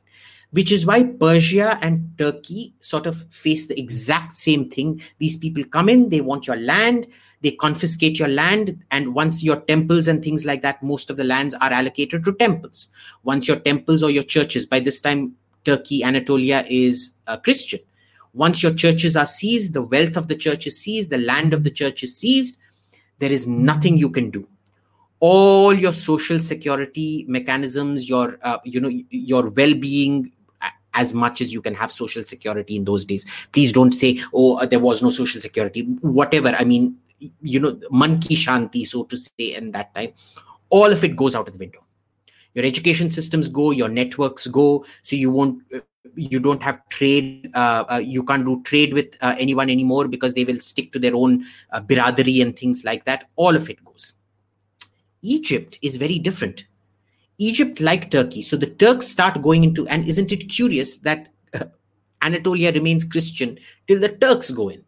which 0.52 0.72
is 0.72 0.86
why 0.86 1.04
Persia 1.04 1.80
and 1.82 2.14
Turkey 2.18 2.74
sort 2.80 3.08
of 3.08 3.24
face 3.32 3.68
the 3.68 3.80
exact 3.80 4.38
same 4.38 4.70
thing. 4.70 5.02
These 5.18 5.38
people 5.38 5.64
come 5.64 5.88
in, 5.88 6.10
they 6.10 6.22
want 6.22 6.46
your 6.46 6.58
land, 6.58 7.08
they 7.42 7.52
confiscate 7.52 8.20
your 8.20 8.28
land, 8.28 8.84
and 8.92 9.16
once 9.16 9.44
your 9.44 9.62
temples 9.62 10.08
and 10.08 10.24
things 10.24 10.46
like 10.46 10.62
that, 10.62 10.84
most 10.84 11.10
of 11.10 11.18
the 11.18 11.24
lands 11.24 11.56
are 11.56 11.72
allocated 11.72 12.26
to 12.26 12.34
temples. 12.34 12.90
Once 13.24 13.48
your 13.48 13.58
temples 13.58 14.04
or 14.04 14.12
your 14.12 14.24
churches, 14.24 14.66
by 14.66 14.80
this 14.80 15.00
time, 15.00 15.34
Turkey, 15.64 16.04
Anatolia 16.04 16.66
is 16.70 17.16
Christian. 17.44 17.80
Once 18.34 18.64
your 18.64 18.74
churches 18.74 19.16
are 19.16 19.26
seized, 19.26 19.74
the 19.74 19.82
wealth 19.82 20.18
of 20.18 20.28
the 20.28 20.36
church 20.36 20.68
is 20.68 20.78
seized, 20.78 21.10
the 21.10 21.18
land 21.18 21.54
of 21.54 21.64
the 21.64 21.72
church 21.72 22.04
is 22.04 22.18
seized, 22.18 22.58
there 23.20 23.32
is 23.32 23.48
nothing 23.48 23.98
you 23.98 24.10
can 24.10 24.30
do 24.30 24.48
all 25.22 25.72
your 25.72 25.94
social 25.94 26.40
security 26.40 27.24
mechanisms 27.28 28.10
your 28.10 28.40
uh, 28.42 28.58
you 28.66 28.82
know 28.82 28.90
your 29.12 29.52
well-being 29.52 30.32
as 30.94 31.14
much 31.14 31.42
as 31.42 31.54
you 31.54 31.62
can 31.62 31.74
have 31.74 31.92
social 31.92 32.24
security 32.24 32.76
in 32.76 32.86
those 32.86 33.06
days. 33.06 33.26
Please 33.52 33.74
don't 33.74 33.94
say 33.94 34.20
oh 34.34 34.58
uh, 34.58 34.66
there 34.66 34.80
was 34.80 35.02
no 35.02 35.10
social 35.10 35.42
security. 35.42 35.84
Whatever. 36.02 36.50
I 36.50 36.64
mean 36.64 36.98
you 37.42 37.60
know 37.60 37.80
monkey 37.92 38.36
shanti 38.36 38.86
so 38.86 39.04
to 39.04 39.18
say 39.18 39.54
in 39.56 39.72
that 39.72 39.94
time. 39.94 40.14
All 40.70 40.92
of 40.92 41.04
it 41.04 41.16
goes 41.16 41.36
out 41.36 41.48
of 41.48 41.54
the 41.54 41.60
window. 41.60 41.84
Your 42.54 42.66
education 42.66 43.10
systems 43.10 43.50
go 43.50 43.72
your 43.72 43.90
networks 43.90 44.48
go 44.48 44.86
so 45.02 45.16
you 45.16 45.32
won't 45.32 45.62
uh, 45.74 45.80
you 46.16 46.40
don't 46.40 46.62
have 46.62 46.82
trade 46.90 47.50
uh, 47.54 47.86
uh, 47.90 48.02
you 48.04 48.24
can't 48.24 48.46
do 48.46 48.62
trade 48.64 48.94
with 48.94 49.18
uh, 49.22 49.36
anyone 49.38 49.70
anymore 49.70 50.08
because 50.08 50.34
they 50.34 50.44
will 50.44 50.60
stick 50.60 50.92
to 50.92 51.00
their 51.00 51.16
own 51.16 51.46
uh, 51.72 51.82
biradari 51.82 52.42
and 52.42 52.58
things 52.58 52.84
like 52.84 53.06
that. 53.06 53.30
All 53.36 53.56
of 53.56 53.70
it 53.70 53.84
goes. 53.86 54.14
Egypt 55.22 55.78
is 55.82 55.98
very 55.98 56.20
different 56.20 56.66
egypt 57.50 57.82
like 57.88 58.10
turkey 58.12 58.42
so 58.42 58.58
the 58.64 58.72
turks 58.84 59.08
start 59.16 59.42
going 59.42 59.64
into 59.64 59.88
and 59.88 60.08
isn't 60.08 60.32
it 60.32 60.48
curious 60.50 60.98
that 61.00 61.28
uh, 61.54 61.66
anatolia 62.24 62.72
remains 62.72 63.04
christian 63.16 63.58
till 63.88 64.00
the 64.00 64.14
turks 64.26 64.52
go 64.62 64.70
in 64.70 64.84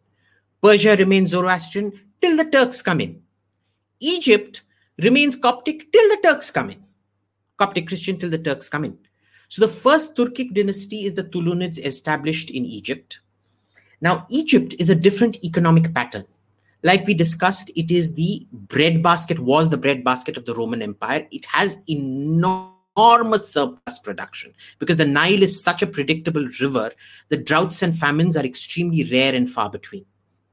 persia 0.61 0.95
remains 1.03 1.31
zoroastrian 1.31 1.91
till 2.21 2.37
the 2.37 2.49
turks 2.55 2.81
come 2.81 3.01
in 3.01 3.19
egypt 3.99 4.63
remains 5.09 5.35
coptic 5.35 5.91
till 5.91 6.09
the 6.15 6.19
turks 6.23 6.51
come 6.51 6.69
in 6.69 6.83
Coptic 7.57 7.87
Christian 7.87 8.17
till 8.17 8.29
the 8.29 8.37
Turks 8.37 8.69
come 8.69 8.85
in. 8.85 8.97
So 9.47 9.65
the 9.65 9.71
first 9.71 10.15
Turkic 10.15 10.53
dynasty 10.53 11.05
is 11.05 11.13
the 11.13 11.23
Tulunids 11.23 11.77
established 11.77 12.49
in 12.49 12.65
Egypt. 12.65 13.19
Now, 14.01 14.25
Egypt 14.29 14.75
is 14.79 14.89
a 14.89 14.95
different 14.95 15.43
economic 15.43 15.93
pattern. 15.93 16.25
Like 16.83 17.07
we 17.07 17.13
discussed, 17.13 17.71
it 17.75 17.91
is 17.91 18.13
the 18.15 18.45
breadbasket, 18.51 19.39
was 19.39 19.69
the 19.69 19.77
breadbasket 19.77 20.37
of 20.37 20.45
the 20.45 20.53
Roman 20.53 20.81
Empire. 20.81 21.25
It 21.31 21.45
has 21.45 21.77
enormous 21.87 23.47
surplus 23.49 23.99
production 24.03 24.53
because 24.79 24.97
the 24.97 25.05
Nile 25.05 25.41
is 25.41 25.63
such 25.63 25.81
a 25.81 25.87
predictable 25.87 26.47
river. 26.59 26.91
The 27.29 27.37
droughts 27.37 27.81
and 27.81 27.97
famines 27.97 28.35
are 28.35 28.45
extremely 28.45 29.05
rare 29.05 29.33
and 29.33 29.49
far 29.49 29.69
between. 29.69 30.05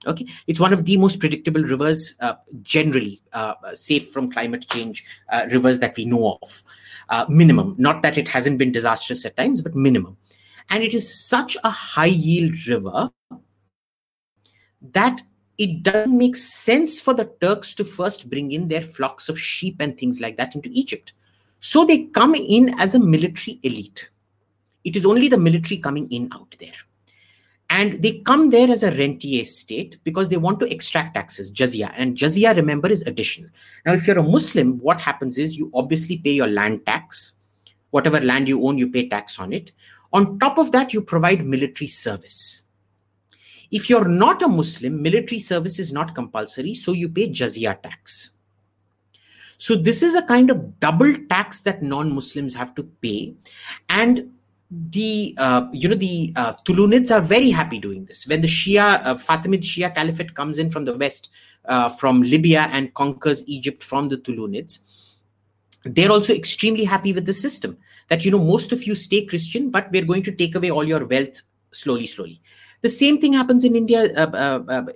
Okay, 0.06 0.26
it's 0.46 0.58
one 0.58 0.72
of 0.72 0.86
the 0.86 0.96
most 0.96 1.20
predictable 1.20 1.62
rivers, 1.62 2.14
uh, 2.20 2.32
generally 2.62 3.20
uh, 3.34 3.54
safe 3.74 4.10
from 4.10 4.30
climate 4.30 4.66
change 4.70 5.04
uh, 5.30 5.46
rivers 5.50 5.78
that 5.80 5.94
we 5.94 6.06
know 6.06 6.38
of. 6.40 6.62
Uh, 7.10 7.26
minimum, 7.28 7.74
not 7.76 8.00
that 8.00 8.16
it 8.16 8.26
hasn't 8.26 8.56
been 8.56 8.72
disastrous 8.72 9.26
at 9.26 9.36
times, 9.36 9.60
but 9.60 9.74
minimum. 9.74 10.16
And 10.70 10.82
it 10.82 10.94
is 10.94 11.28
such 11.28 11.56
a 11.64 11.70
high 11.70 12.06
yield 12.06 12.66
river 12.66 13.10
that 14.80 15.20
it 15.60 15.82
doesn't 15.82 16.16
make 16.16 16.36
sense 16.36 17.02
for 17.02 17.12
the 17.12 17.26
Turks 17.42 17.74
to 17.74 17.84
first 17.84 18.30
bring 18.30 18.50
in 18.50 18.68
their 18.68 18.80
flocks 18.80 19.28
of 19.28 19.38
sheep 19.38 19.76
and 19.78 19.96
things 19.96 20.18
like 20.18 20.38
that 20.38 20.54
into 20.54 20.70
Egypt. 20.72 21.12
So 21.60 21.84
they 21.84 22.04
come 22.04 22.34
in 22.34 22.80
as 22.80 22.94
a 22.94 22.98
military 22.98 23.60
elite. 23.62 24.08
It 24.84 24.96
is 24.96 25.04
only 25.04 25.28
the 25.28 25.36
military 25.36 25.76
coming 25.76 26.10
in 26.10 26.30
out 26.32 26.56
there. 26.58 26.72
And 27.68 28.02
they 28.02 28.20
come 28.20 28.48
there 28.48 28.70
as 28.70 28.82
a 28.82 28.90
rentier 28.90 29.44
state 29.44 29.98
because 30.02 30.30
they 30.30 30.38
want 30.38 30.60
to 30.60 30.72
extract 30.72 31.14
taxes, 31.14 31.52
jizya. 31.52 31.92
And 31.94 32.16
jizya, 32.16 32.56
remember, 32.56 32.88
is 32.88 33.02
additional. 33.02 33.50
Now, 33.84 33.92
if 33.92 34.06
you're 34.06 34.18
a 34.18 34.22
Muslim, 34.22 34.78
what 34.78 34.98
happens 34.98 35.36
is 35.36 35.58
you 35.58 35.70
obviously 35.74 36.16
pay 36.16 36.32
your 36.32 36.48
land 36.48 36.86
tax. 36.86 37.34
Whatever 37.90 38.18
land 38.22 38.48
you 38.48 38.66
own, 38.66 38.78
you 38.78 38.90
pay 38.90 39.10
tax 39.10 39.38
on 39.38 39.52
it. 39.52 39.72
On 40.14 40.38
top 40.38 40.56
of 40.56 40.72
that, 40.72 40.94
you 40.94 41.02
provide 41.02 41.44
military 41.44 41.86
service. 41.86 42.62
If 43.70 43.88
you're 43.88 44.08
not 44.08 44.42
a 44.42 44.48
Muslim, 44.48 45.02
military 45.02 45.38
service 45.38 45.78
is 45.78 45.92
not 45.92 46.14
compulsory, 46.14 46.74
so 46.74 46.92
you 46.92 47.08
pay 47.08 47.28
jizya 47.30 47.80
tax. 47.82 48.30
So 49.58 49.76
this 49.76 50.02
is 50.02 50.14
a 50.14 50.22
kind 50.22 50.50
of 50.50 50.80
double 50.80 51.14
tax 51.28 51.60
that 51.62 51.82
non-Muslims 51.82 52.54
have 52.54 52.74
to 52.76 52.82
pay, 52.82 53.34
and 53.88 54.30
the 54.70 55.34
uh, 55.36 55.66
you 55.72 55.88
know 55.88 55.96
the 55.96 56.32
uh, 56.36 56.54
Tulunids 56.64 57.10
are 57.10 57.20
very 57.20 57.50
happy 57.50 57.78
doing 57.78 58.04
this. 58.06 58.26
When 58.26 58.40
the 58.40 58.48
Shia 58.48 59.04
uh, 59.04 59.14
Fatimid 59.16 59.62
Shia 59.62 59.94
Caliphate 59.94 60.34
comes 60.34 60.58
in 60.58 60.70
from 60.70 60.84
the 60.84 60.96
west, 60.96 61.28
uh, 61.66 61.88
from 61.88 62.22
Libya 62.22 62.68
and 62.72 62.94
conquers 62.94 63.46
Egypt 63.46 63.82
from 63.82 64.08
the 64.08 64.16
Tulunids, 64.16 64.78
they're 65.84 66.10
also 66.10 66.32
extremely 66.34 66.84
happy 66.84 67.12
with 67.12 67.26
the 67.26 67.32
system. 67.32 67.76
That 68.08 68.24
you 68.24 68.30
know 68.30 68.38
most 68.38 68.72
of 68.72 68.84
you 68.84 68.94
stay 68.94 69.26
Christian, 69.26 69.70
but 69.70 69.90
we're 69.90 70.04
going 70.04 70.22
to 70.24 70.32
take 70.32 70.54
away 70.54 70.70
all 70.70 70.84
your 70.84 71.04
wealth 71.04 71.42
slowly, 71.72 72.06
slowly. 72.06 72.40
The 72.82 72.88
same 72.88 73.20
thing 73.20 73.32
happens 73.32 73.64
in 73.64 73.76
India. 73.76 74.12
Uh, 74.16 74.30
uh, 74.32 74.62
uh, 74.68 74.86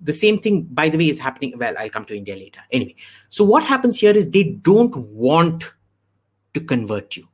the 0.00 0.12
same 0.12 0.38
thing, 0.38 0.62
by 0.64 0.88
the 0.88 0.98
way, 0.98 1.08
is 1.08 1.18
happening. 1.18 1.54
Well, 1.56 1.74
I'll 1.78 1.90
come 1.90 2.04
to 2.06 2.16
India 2.16 2.36
later. 2.36 2.60
Anyway, 2.70 2.94
so 3.30 3.44
what 3.44 3.64
happens 3.64 3.98
here 3.98 4.12
is 4.12 4.30
they 4.30 4.44
don't 4.44 4.96
want 5.10 5.72
to 6.54 6.60
convert 6.60 7.16
you. 7.16 7.26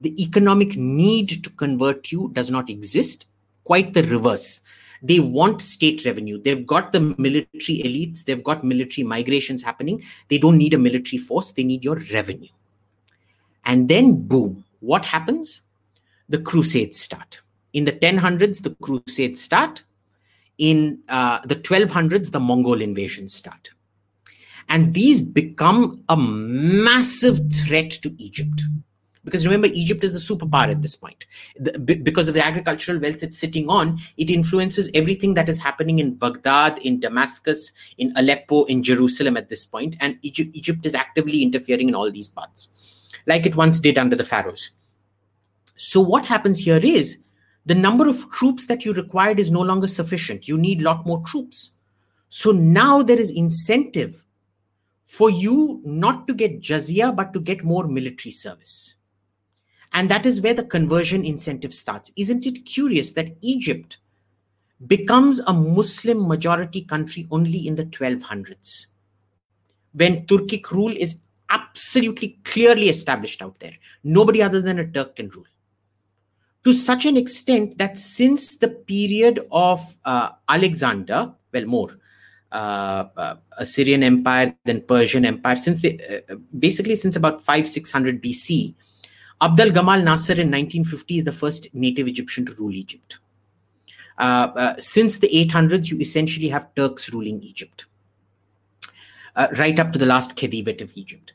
The 0.00 0.20
economic 0.22 0.76
need 0.76 1.42
to 1.44 1.50
convert 1.50 2.12
you 2.12 2.30
does 2.32 2.50
not 2.50 2.68
exist. 2.68 3.26
Quite 3.64 3.94
the 3.94 4.02
reverse. 4.04 4.60
They 5.02 5.20
want 5.20 5.60
state 5.62 6.04
revenue. 6.04 6.40
They've 6.40 6.66
got 6.66 6.92
the 6.92 7.00
military 7.00 7.78
elites, 7.82 8.24
they've 8.24 8.42
got 8.42 8.62
military 8.62 9.04
migrations 9.04 9.62
happening. 9.62 10.02
They 10.28 10.38
don't 10.38 10.56
need 10.56 10.74
a 10.74 10.78
military 10.78 11.18
force, 11.18 11.50
they 11.52 11.64
need 11.64 11.84
your 11.84 12.00
revenue. 12.12 12.48
And 13.64 13.88
then, 13.88 14.26
boom, 14.26 14.64
what 14.80 15.04
happens? 15.04 15.62
The 16.28 16.38
crusades 16.38 17.00
start 17.00 17.41
in 17.72 17.84
the 17.84 17.92
1000s, 17.92 18.62
the 18.62 18.74
Crusades 18.82 19.40
start. 19.40 19.82
In 20.58 21.00
uh, 21.08 21.40
the 21.44 21.56
1200s, 21.56 22.30
the 22.30 22.40
Mongol 22.40 22.82
invasions 22.82 23.34
start. 23.34 23.70
And 24.68 24.94
these 24.94 25.20
become 25.20 26.04
a 26.08 26.16
massive 26.16 27.40
threat 27.52 27.90
to 28.02 28.14
Egypt. 28.18 28.62
Because 29.24 29.46
remember, 29.46 29.68
Egypt 29.72 30.02
is 30.02 30.14
a 30.14 30.34
superpower 30.34 30.68
at 30.68 30.82
this 30.82 30.96
point. 30.96 31.26
The, 31.58 31.78
because 31.78 32.26
of 32.28 32.34
the 32.34 32.44
agricultural 32.44 32.98
wealth 32.98 33.22
it's 33.22 33.38
sitting 33.38 33.68
on, 33.68 33.98
it 34.16 34.30
influences 34.30 34.90
everything 34.94 35.34
that 35.34 35.48
is 35.48 35.58
happening 35.58 36.00
in 36.00 36.14
Baghdad, 36.14 36.78
in 36.78 36.98
Damascus, 36.98 37.72
in 37.98 38.12
Aleppo, 38.16 38.64
in 38.64 38.82
Jerusalem 38.82 39.36
at 39.36 39.48
this 39.48 39.64
point. 39.64 39.96
And 40.00 40.18
Egypt, 40.22 40.50
Egypt 40.54 40.84
is 40.84 40.94
actively 40.94 41.42
interfering 41.42 41.88
in 41.88 41.94
all 41.94 42.10
these 42.10 42.28
parts, 42.28 43.10
like 43.26 43.46
it 43.46 43.54
once 43.54 43.78
did 43.78 43.96
under 43.96 44.16
the 44.16 44.24
pharaohs. 44.24 44.70
So, 45.76 46.00
what 46.00 46.24
happens 46.24 46.58
here 46.58 46.80
is 46.82 47.21
the 47.64 47.74
number 47.74 48.08
of 48.08 48.30
troops 48.30 48.66
that 48.66 48.84
you 48.84 48.92
required 48.92 49.38
is 49.38 49.50
no 49.50 49.60
longer 49.60 49.86
sufficient. 49.86 50.48
You 50.48 50.58
need 50.58 50.80
a 50.80 50.84
lot 50.84 51.06
more 51.06 51.22
troops. 51.24 51.70
So 52.28 52.50
now 52.50 53.02
there 53.02 53.20
is 53.20 53.30
incentive 53.30 54.24
for 55.04 55.30
you 55.30 55.80
not 55.84 56.26
to 56.26 56.34
get 56.34 56.60
jizya, 56.60 57.14
but 57.14 57.32
to 57.34 57.40
get 57.40 57.62
more 57.62 57.86
military 57.86 58.32
service. 58.32 58.94
And 59.92 60.10
that 60.10 60.24
is 60.24 60.40
where 60.40 60.54
the 60.54 60.64
conversion 60.64 61.24
incentive 61.24 61.74
starts. 61.74 62.10
Isn't 62.16 62.46
it 62.46 62.64
curious 62.64 63.12
that 63.12 63.36
Egypt 63.42 63.98
becomes 64.86 65.38
a 65.40 65.52
Muslim 65.52 66.26
majority 66.26 66.82
country 66.82 67.28
only 67.30 67.68
in 67.68 67.74
the 67.74 67.84
1200s? 67.84 68.86
When 69.92 70.26
Turkic 70.26 70.70
rule 70.70 70.96
is 70.96 71.16
absolutely 71.50 72.38
clearly 72.44 72.88
established 72.88 73.42
out 73.42 73.60
there. 73.60 73.74
Nobody 74.02 74.42
other 74.42 74.62
than 74.62 74.78
a 74.78 74.86
Turk 74.86 75.16
can 75.16 75.28
rule 75.28 75.44
to 76.64 76.72
such 76.72 77.06
an 77.06 77.16
extent 77.16 77.78
that 77.78 77.98
since 77.98 78.56
the 78.56 78.68
period 78.68 79.40
of 79.50 79.96
uh, 80.04 80.30
Alexander, 80.48 81.32
well, 81.52 81.64
more 81.66 81.98
uh, 82.52 83.08
uh, 83.16 83.36
Assyrian 83.58 84.02
Empire, 84.02 84.54
then 84.64 84.82
Persian 84.82 85.24
Empire, 85.24 85.56
since 85.56 85.82
they, 85.82 86.22
uh, 86.30 86.36
basically 86.58 86.94
since 86.94 87.16
about 87.16 87.42
five 87.42 87.68
six 87.68 87.90
hundred 87.90 88.22
BC, 88.22 88.74
Abdel 89.40 89.70
Gamal 89.70 90.04
Nasser 90.04 90.34
in 90.34 90.50
1950 90.50 91.16
is 91.18 91.24
the 91.24 91.32
first 91.32 91.74
native 91.74 92.06
Egyptian 92.06 92.46
to 92.46 92.54
rule 92.54 92.72
Egypt. 92.72 93.18
Uh, 94.18 94.52
uh, 94.54 94.74
since 94.78 95.18
the 95.18 95.28
800s, 95.28 95.90
you 95.90 95.98
essentially 95.98 96.48
have 96.48 96.72
Turks 96.74 97.12
ruling 97.12 97.42
Egypt, 97.42 97.86
right 99.56 99.80
up 99.80 99.90
to 99.92 99.98
the 99.98 100.06
last 100.06 100.36
Khedivate 100.36 100.82
of 100.82 100.92
Egypt. 100.94 101.32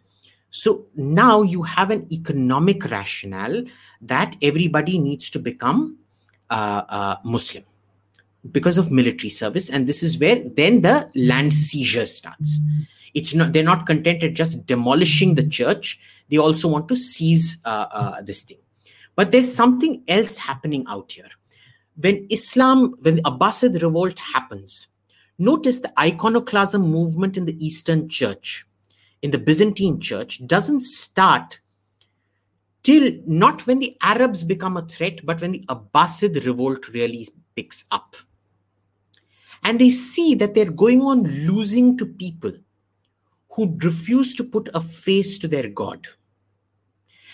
So 0.50 0.86
now 0.96 1.42
you 1.42 1.64
have 1.64 1.92
an 1.92 2.08
economic 2.12 2.86
rationale 2.86 3.64
that 4.02 4.36
everybody 4.42 4.98
needs 4.98 5.30
to 5.32 5.40
become 5.40 5.98
uh, 6.50 6.84
uh, 6.88 7.16
Muslim 7.24 7.64
because 8.52 8.78
of 8.78 8.92
military 8.92 9.30
service, 9.30 9.70
and 9.70 9.88
this 9.88 10.04
is 10.04 10.18
where 10.18 10.42
then 10.56 10.82
the 10.82 11.10
land 11.16 11.54
seizure 11.54 12.06
starts. 12.06 12.60
It's 13.14 13.34
not 13.34 13.52
they're 13.52 13.64
not 13.64 13.86
content 13.86 14.24
at 14.24 14.36
just 14.36 14.66
demolishing 14.66 15.36
the 15.36 15.48
church; 15.48 16.00
they 16.30 16.38
also 16.38 16.70
want 16.70 16.88
to 16.88 16.96
seize 16.96 17.58
uh, 17.66 17.88
uh 17.92 18.22
this 18.22 18.44
thing. 18.44 18.60
But 19.16 19.32
there's 19.32 19.54
something 19.54 20.04
else 20.08 20.38
happening 20.38 20.86
out 20.88 21.12
here. 21.12 21.30
When 22.00 22.28
Islam, 22.30 22.96
when 23.02 23.16
the 23.16 23.24
Abbasid 23.24 23.82
revolt 23.82 24.20
happens, 24.20 24.88
notice 25.40 25.80
the 25.80 26.00
iconoclasm 26.00 26.82
movement 26.82 27.36
in 27.36 27.46
the 27.46 27.66
Eastern 27.66 28.08
Church 28.08 28.66
in 29.22 29.32
the 29.32 29.38
Byzantine 29.38 30.00
church 30.00 30.46
doesn't 30.46 30.82
start 30.82 31.60
till 32.84 33.12
not 33.26 33.66
when 33.68 33.80
the 33.80 33.98
Arabs 34.02 34.44
become 34.44 34.78
a 34.78 34.88
threat, 34.88 35.26
but 35.26 35.42
when 35.42 35.52
the 35.52 35.66
Abbasid 35.68 36.46
revolt 36.46 36.88
really 36.90 37.28
picks 37.56 37.86
up. 37.92 38.16
And 39.64 39.80
they 39.82 39.90
see 39.90 40.36
that 40.36 40.54
they're 40.54 40.72
going 40.72 41.02
on 41.02 41.24
losing 41.24 41.98
to 41.98 42.06
people 42.06 42.54
who 43.50 43.78
refuse 43.82 44.36
to 44.36 44.44
put 44.44 44.70
a 44.74 44.80
face 44.80 45.38
to 45.40 45.48
their 45.48 45.68
God. 45.68 46.08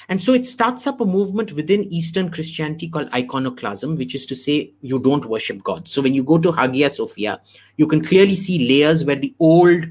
And 0.09 0.19
so 0.19 0.33
it 0.33 0.45
starts 0.45 0.87
up 0.87 1.01
a 1.01 1.05
movement 1.05 1.53
within 1.53 1.83
Eastern 1.85 2.29
Christianity 2.29 2.89
called 2.89 3.13
iconoclasm, 3.13 3.95
which 3.95 4.15
is 4.15 4.25
to 4.27 4.35
say 4.35 4.73
you 4.81 4.99
don't 4.99 5.25
worship 5.25 5.63
God. 5.63 5.87
So 5.87 6.01
when 6.01 6.13
you 6.13 6.23
go 6.23 6.37
to 6.37 6.51
Hagia 6.51 6.89
Sophia, 6.89 7.41
you 7.77 7.87
can 7.87 8.03
clearly 8.03 8.35
see 8.35 8.67
layers 8.67 9.05
where 9.05 9.15
the 9.15 9.33
old 9.39 9.85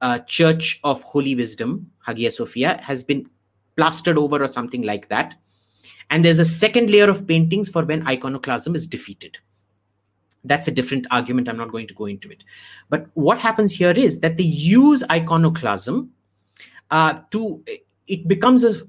uh, 0.00 0.18
Church 0.20 0.80
of 0.84 1.02
Holy 1.02 1.34
Wisdom, 1.34 1.90
Hagia 2.06 2.30
Sophia, 2.30 2.80
has 2.82 3.02
been 3.02 3.28
plastered 3.76 4.18
over 4.18 4.42
or 4.42 4.48
something 4.48 4.82
like 4.82 5.08
that. 5.08 5.34
And 6.10 6.24
there's 6.24 6.38
a 6.38 6.44
second 6.44 6.90
layer 6.90 7.08
of 7.08 7.26
paintings 7.26 7.68
for 7.68 7.84
when 7.84 8.06
iconoclasm 8.06 8.74
is 8.74 8.86
defeated. 8.86 9.38
That's 10.44 10.68
a 10.68 10.70
different 10.70 11.06
argument. 11.10 11.48
I'm 11.48 11.56
not 11.56 11.72
going 11.72 11.86
to 11.86 11.94
go 11.94 12.04
into 12.06 12.30
it. 12.30 12.44
But 12.90 13.06
what 13.14 13.38
happens 13.38 13.72
here 13.72 13.92
is 13.92 14.20
that 14.20 14.36
they 14.36 14.44
use 14.44 15.02
iconoclasm 15.10 16.10
uh, 16.90 17.20
to, 17.30 17.64
it 18.06 18.28
becomes 18.28 18.62
a 18.62 18.86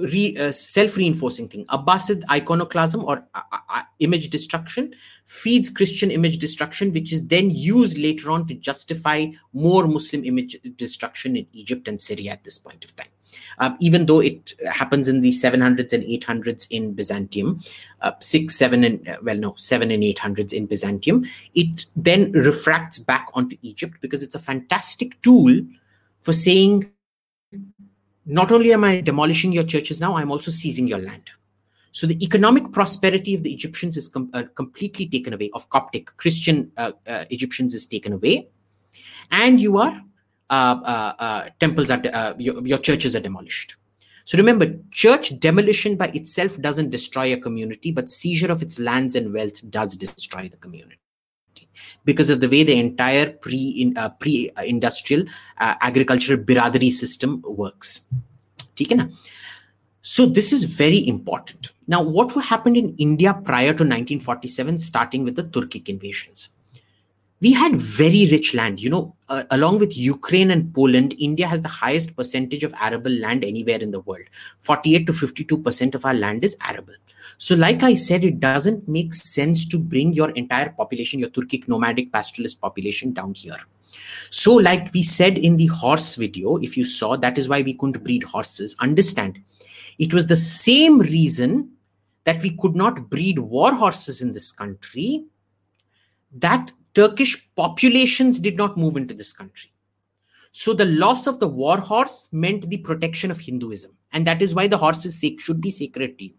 re, 0.00 0.36
uh, 0.36 0.52
self-reinforcing 0.52 1.48
thing. 1.48 1.64
Abbasid 1.66 2.24
iconoclasm 2.30 3.04
or 3.04 3.26
uh, 3.34 3.40
uh, 3.52 3.82
image 3.98 4.30
destruction 4.30 4.94
feeds 5.26 5.70
Christian 5.70 6.10
image 6.10 6.38
destruction, 6.38 6.92
which 6.92 7.12
is 7.12 7.26
then 7.26 7.50
used 7.50 7.98
later 7.98 8.30
on 8.30 8.46
to 8.46 8.54
justify 8.54 9.26
more 9.52 9.86
Muslim 9.86 10.24
image 10.24 10.56
destruction 10.76 11.36
in 11.36 11.46
Egypt 11.52 11.88
and 11.88 12.00
Syria 12.00 12.32
at 12.32 12.44
this 12.44 12.58
point 12.58 12.84
of 12.84 12.94
time. 12.96 13.08
Um, 13.58 13.76
even 13.80 14.06
though 14.06 14.20
it 14.20 14.54
happens 14.70 15.08
in 15.08 15.20
the 15.20 15.30
700s 15.30 15.92
and 15.92 16.04
800s 16.04 16.66
in 16.70 16.92
Byzantium, 16.94 17.60
uh, 18.00 18.12
six, 18.20 18.56
seven, 18.56 18.84
and 18.84 19.08
uh, 19.08 19.16
well, 19.22 19.36
no, 19.36 19.54
seven 19.56 19.90
and 19.90 20.02
800s 20.02 20.52
in 20.52 20.66
Byzantium, 20.66 21.24
it 21.54 21.86
then 21.96 22.30
refracts 22.32 22.98
back 22.98 23.28
onto 23.34 23.56
Egypt 23.62 23.96
because 24.00 24.22
it's 24.22 24.34
a 24.34 24.40
fantastic 24.40 25.20
tool 25.22 25.60
for 26.20 26.32
saying 26.32 26.90
not 28.26 28.52
only 28.52 28.72
am 28.72 28.84
I 28.84 29.00
demolishing 29.00 29.52
your 29.52 29.64
churches 29.64 30.00
now, 30.00 30.16
I'm 30.16 30.30
also 30.30 30.50
seizing 30.50 30.86
your 30.86 30.98
land. 30.98 31.30
So 31.92 32.06
the 32.06 32.22
economic 32.24 32.72
prosperity 32.72 33.34
of 33.34 33.42
the 33.42 33.52
Egyptians 33.52 33.96
is 33.96 34.08
com- 34.08 34.30
uh, 34.34 34.44
completely 34.54 35.06
taken 35.06 35.32
away, 35.32 35.50
of 35.54 35.68
Coptic 35.70 36.16
Christian 36.16 36.72
uh, 36.76 36.92
uh, 37.06 37.24
Egyptians 37.30 37.74
is 37.74 37.86
taken 37.86 38.12
away. 38.12 38.48
And 39.30 39.60
you 39.60 39.78
are, 39.78 40.02
uh, 40.50 40.80
uh, 40.84 41.12
uh, 41.18 41.48
temples 41.60 41.90
are, 41.90 42.34
your, 42.38 42.66
your 42.66 42.78
churches 42.78 43.14
are 43.14 43.20
demolished. 43.20 43.76
So 44.24 44.38
remember, 44.38 44.74
church 44.90 45.38
demolition 45.38 45.96
by 45.96 46.06
itself 46.08 46.60
doesn't 46.60 46.90
destroy 46.90 47.32
a 47.32 47.36
community, 47.36 47.92
but 47.92 48.10
seizure 48.10 48.50
of 48.50 48.62
its 48.62 48.78
lands 48.78 49.16
and 49.16 49.32
wealth 49.32 49.68
does 49.70 49.96
destroy 49.96 50.48
the 50.48 50.56
community 50.56 50.98
because 52.04 52.30
of 52.30 52.40
the 52.40 52.48
way 52.48 52.62
the 52.62 52.78
entire 52.78 53.30
pre 53.30 53.68
in, 53.70 53.96
uh, 53.96 54.08
pre 54.10 54.50
industrial 54.64 55.24
uh, 55.58 55.74
agricultural 55.80 56.38
biradari 56.38 56.90
system 56.90 57.42
works. 57.46 58.02
so 60.02 60.26
this 60.26 60.52
is 60.52 60.64
very 60.64 61.06
important. 61.08 61.72
Now 61.86 62.02
what 62.02 62.32
happened 62.32 62.76
in 62.76 62.94
india 62.96 63.34
prior 63.34 63.72
to 63.72 63.84
1947 63.84 64.78
starting 64.78 65.24
with 65.24 65.36
the 65.36 65.44
turkic 65.44 65.88
invasions? 65.88 66.48
We 67.40 67.52
had 67.52 67.76
very 67.76 68.26
rich 68.30 68.54
land 68.54 68.80
you 68.80 68.90
know 68.90 69.14
uh, 69.28 69.44
along 69.50 69.78
with 69.78 69.96
ukraine 69.96 70.50
and 70.50 70.72
poland 70.72 71.14
india 71.18 71.46
has 71.46 71.60
the 71.60 71.68
highest 71.68 72.16
percentage 72.16 72.64
of 72.64 72.74
arable 72.80 73.10
land 73.10 73.44
anywhere 73.44 73.78
in 73.78 73.90
the 73.90 74.00
world. 74.00 74.24
48 74.60 75.06
to 75.06 75.12
52% 75.12 75.94
of 75.94 76.04
our 76.04 76.14
land 76.14 76.44
is 76.44 76.56
arable 76.60 76.94
so, 77.38 77.54
like 77.54 77.82
I 77.82 77.94
said, 77.94 78.24
it 78.24 78.40
doesn't 78.40 78.88
make 78.88 79.14
sense 79.14 79.66
to 79.66 79.78
bring 79.78 80.12
your 80.12 80.30
entire 80.30 80.70
population, 80.70 81.20
your 81.20 81.30
Turkic 81.30 81.68
nomadic 81.68 82.12
pastoralist 82.12 82.60
population 82.60 83.12
down 83.12 83.34
here. 83.34 83.58
So, 84.30 84.54
like 84.54 84.92
we 84.92 85.02
said 85.02 85.38
in 85.38 85.56
the 85.56 85.66
horse 85.66 86.16
video, 86.16 86.56
if 86.56 86.76
you 86.76 86.84
saw, 86.84 87.16
that 87.16 87.38
is 87.38 87.48
why 87.48 87.62
we 87.62 87.74
couldn't 87.74 88.02
breed 88.02 88.22
horses. 88.22 88.76
Understand, 88.80 89.40
it 89.98 90.12
was 90.12 90.26
the 90.26 90.36
same 90.36 90.98
reason 91.00 91.70
that 92.24 92.42
we 92.42 92.50
could 92.56 92.74
not 92.74 93.10
breed 93.10 93.38
war 93.38 93.74
horses 93.74 94.22
in 94.22 94.32
this 94.32 94.50
country 94.50 95.24
that 96.32 96.72
Turkish 96.94 97.48
populations 97.54 98.40
did 98.40 98.56
not 98.56 98.76
move 98.76 98.96
into 98.96 99.14
this 99.14 99.32
country. 99.32 99.70
So 100.52 100.72
the 100.72 100.86
loss 100.86 101.26
of 101.26 101.40
the 101.40 101.48
war 101.48 101.78
horse 101.78 102.28
meant 102.32 102.68
the 102.68 102.78
protection 102.78 103.30
of 103.30 103.40
Hinduism. 103.40 103.90
And 104.12 104.26
that 104.26 104.40
is 104.40 104.54
why 104.54 104.68
the 104.68 104.78
horses 104.78 105.22
should 105.38 105.60
be 105.60 105.70
sacred 105.70 106.18
to 106.18 106.26
you. 106.26 106.34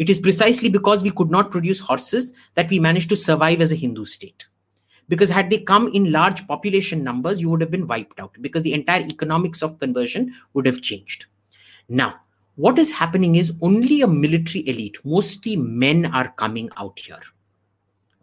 It 0.00 0.08
is 0.08 0.18
precisely 0.18 0.70
because 0.70 1.02
we 1.02 1.10
could 1.10 1.30
not 1.30 1.50
produce 1.50 1.78
horses 1.78 2.32
that 2.54 2.70
we 2.70 2.78
managed 2.78 3.10
to 3.10 3.16
survive 3.16 3.60
as 3.60 3.70
a 3.70 3.76
Hindu 3.76 4.06
state. 4.06 4.46
Because 5.10 5.28
had 5.28 5.50
they 5.50 5.58
come 5.58 5.88
in 5.92 6.10
large 6.10 6.46
population 6.48 7.04
numbers, 7.04 7.38
you 7.38 7.50
would 7.50 7.60
have 7.60 7.70
been 7.70 7.86
wiped 7.86 8.18
out 8.18 8.34
because 8.40 8.62
the 8.62 8.72
entire 8.72 9.02
economics 9.02 9.62
of 9.62 9.78
conversion 9.78 10.32
would 10.54 10.64
have 10.64 10.80
changed. 10.80 11.26
Now, 11.90 12.14
what 12.54 12.78
is 12.78 12.90
happening 12.90 13.34
is 13.34 13.52
only 13.60 14.00
a 14.00 14.06
military 14.06 14.66
elite, 14.66 14.96
mostly 15.04 15.54
men, 15.54 16.06
are 16.06 16.32
coming 16.38 16.70
out 16.78 16.98
here. 16.98 17.20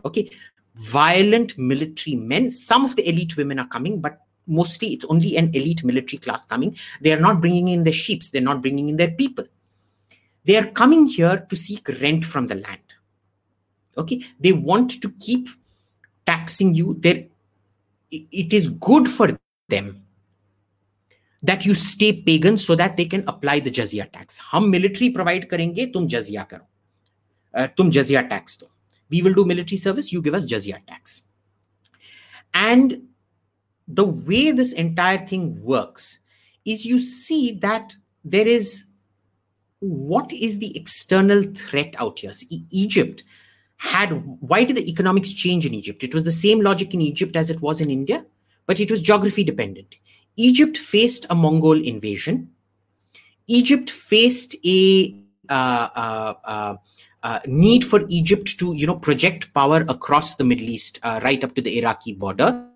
Okay, 0.04 0.32
violent 0.78 1.60
military 1.60 2.16
men. 2.16 2.50
Some 2.50 2.86
of 2.86 2.96
the 2.96 3.08
elite 3.08 3.38
women 3.38 3.60
are 3.60 3.68
coming, 3.68 4.02
but 4.02 4.18
mostly 4.48 4.94
it's 4.94 5.06
only 5.10 5.38
an 5.38 5.52
elite 5.54 5.84
military 5.84 6.18
class 6.18 6.44
coming. 6.44 6.76
They 7.02 7.14
are 7.14 7.20
not 7.20 7.40
bringing 7.40 7.68
in 7.68 7.84
their 7.84 7.94
sheep, 7.94 8.24
they're 8.24 8.42
not 8.42 8.64
bringing 8.64 8.90
in 8.90 8.98
their 8.98 9.12
people 9.12 9.46
they 10.48 10.56
are 10.58 10.66
coming 10.66 11.08
here 11.08 11.46
to 11.50 11.56
seek 11.56 11.88
rent 12.02 12.26
from 12.26 12.48
the 12.48 12.56
land. 12.56 12.80
Okay? 13.98 14.24
They 14.40 14.54
want 14.54 15.02
to 15.02 15.10
keep 15.20 15.50
taxing 16.26 16.74
you. 16.74 16.96
There 17.00 17.26
it 18.12 18.54
is 18.54 18.70
good 18.70 19.08
for 19.08 19.38
them 19.68 20.04
that 21.44 21.66
you 21.66 21.74
stay 21.74 22.14
pagan 22.14 22.58
so 22.58 22.76
that 22.76 22.96
they 22.96 23.06
can 23.06 23.24
apply 23.28 23.60
the 23.60 23.70
jizya 23.70 24.12
tax. 24.12 24.38
hum 24.38 24.70
military 24.72 25.10
provide 25.10 25.50
karenge 25.50 25.92
tum 25.94 26.08
jizya 26.08 26.48
karo 26.50 26.66
uh, 27.54 27.68
jizya 27.98 28.28
tax 28.30 28.56
do 28.56 28.68
we 29.10 29.22
will 29.22 29.34
do 29.34 29.46
military 29.46 29.78
service 29.78 30.12
you 30.12 30.22
give 30.22 30.34
us 30.34 30.46
jizya 30.46 30.80
tax. 30.88 31.24
And 32.54 33.04
the 33.88 34.06
way 34.06 34.52
this 34.52 34.74
entire 34.74 35.18
thing 35.18 35.62
works 35.62 36.20
is 36.66 36.86
you 36.86 37.00
see 37.00 37.54
that 37.62 37.96
there 38.26 38.48
is 38.48 38.86
what 39.80 40.32
is 40.32 40.60
the 40.60 40.76
external 40.76 41.44
threat 41.44 41.96
out 42.00 42.20
here? 42.20 42.34
See, 42.34 42.66
Egypt 42.72 43.24
had 43.78 44.10
why 44.40 44.64
did 44.64 44.76
the 44.76 44.90
economics 44.90 45.32
change 45.32 45.66
in 45.66 45.74
Egypt? 45.74 46.04
It 46.04 46.14
was 46.14 46.24
the 46.24 46.32
same 46.32 46.62
logic 46.62 46.94
in 46.94 47.02
Egypt 47.02 47.36
as 47.36 47.50
it 47.50 47.62
was 47.62 47.80
in 47.80 47.92
India, 47.92 48.26
but 48.66 48.80
it 48.80 48.90
was 48.90 49.02
geography 49.02 49.44
dependent. 49.44 49.96
Egypt 50.36 50.78
faced 50.78 51.26
a 51.30 51.36
Mongol 51.36 51.84
invasion. 51.84 52.50
Egypt 53.48 53.90
faced 53.90 54.56
a 54.66 55.16
uh, 55.50 55.88
uh, 55.96 56.34
uh, 56.44 56.76
uh 57.24 57.40
need 57.46 57.86
for 57.86 58.04
Egypt 58.10 58.60
to, 58.60 58.74
you 58.74 58.88
know, 58.88 58.96
project 58.96 59.54
power 59.54 59.86
across 59.88 60.36
the 60.36 60.44
Middle 60.44 60.68
East, 60.68 61.00
uh, 61.04 61.20
right 61.24 61.44
up 61.44 61.56
to 61.56 61.62
the 61.62 61.78
Iraqi 61.80 62.14
border. 62.14 62.68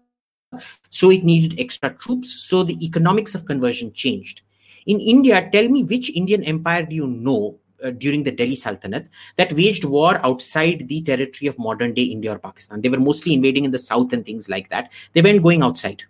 So 0.89 1.10
it 1.12 1.24
needed 1.24 1.60
extra 1.60 1.93
troops. 1.93 2.41
So 2.43 2.64
the 2.64 2.84
economics 2.86 3.36
of 3.36 3.45
conversion 3.45 3.91
changed. 3.93 4.41
In 4.86 5.00
India, 5.00 5.50
tell 5.52 5.68
me 5.68 5.84
which 5.84 6.10
Indian 6.12 6.44
empire 6.44 6.84
do 6.84 6.96
you 6.96 7.08
know 7.08 7.58
uh, 7.84 7.92
during 7.92 8.24
the 8.24 8.32
Delhi 8.32 8.56
Sultanate 8.56 9.08
that 9.38 9.54
waged 9.54 9.86
war 9.86 10.24
outside 10.26 10.88
the 10.88 11.02
territory 11.02 11.48
of 11.48 11.58
modern 11.58 11.94
day 11.94 12.04
India 12.04 12.32
or 12.32 12.40
Pakistan. 12.40 12.82
They 12.82 12.90
were 12.90 13.00
mostly 13.00 13.34
invading 13.34 13.66
in 13.66 13.72
the 13.72 13.80
south 13.80 14.14
and 14.14 14.26
things 14.26 14.50
like 14.50 14.70
that. 14.70 14.92
They 15.14 15.22
weren't 15.22 15.44
going 15.44 15.64
outside. 15.64 16.04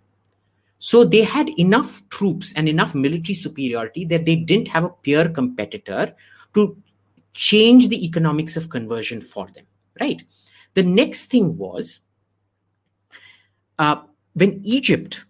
So 0.78 1.04
they 1.04 1.22
had 1.22 1.48
enough 1.58 2.06
troops 2.08 2.52
and 2.54 2.68
enough 2.68 2.94
military 2.94 3.34
superiority 3.34 4.04
that 4.06 4.26
they 4.26 4.36
didn't 4.36 4.68
have 4.68 4.84
a 4.84 4.90
peer 4.90 5.28
competitor 5.28 6.14
to 6.54 6.76
change 7.34 7.88
the 7.88 8.04
economics 8.04 8.56
of 8.56 8.68
conversion 8.68 9.20
for 9.20 9.46
them, 9.54 9.64
right? 10.00 10.22
The 10.74 10.82
next 10.82 11.26
thing 11.26 11.56
was 11.56 12.00
uh, 13.78 14.02
when 14.34 14.60
Egypt 14.64 15.24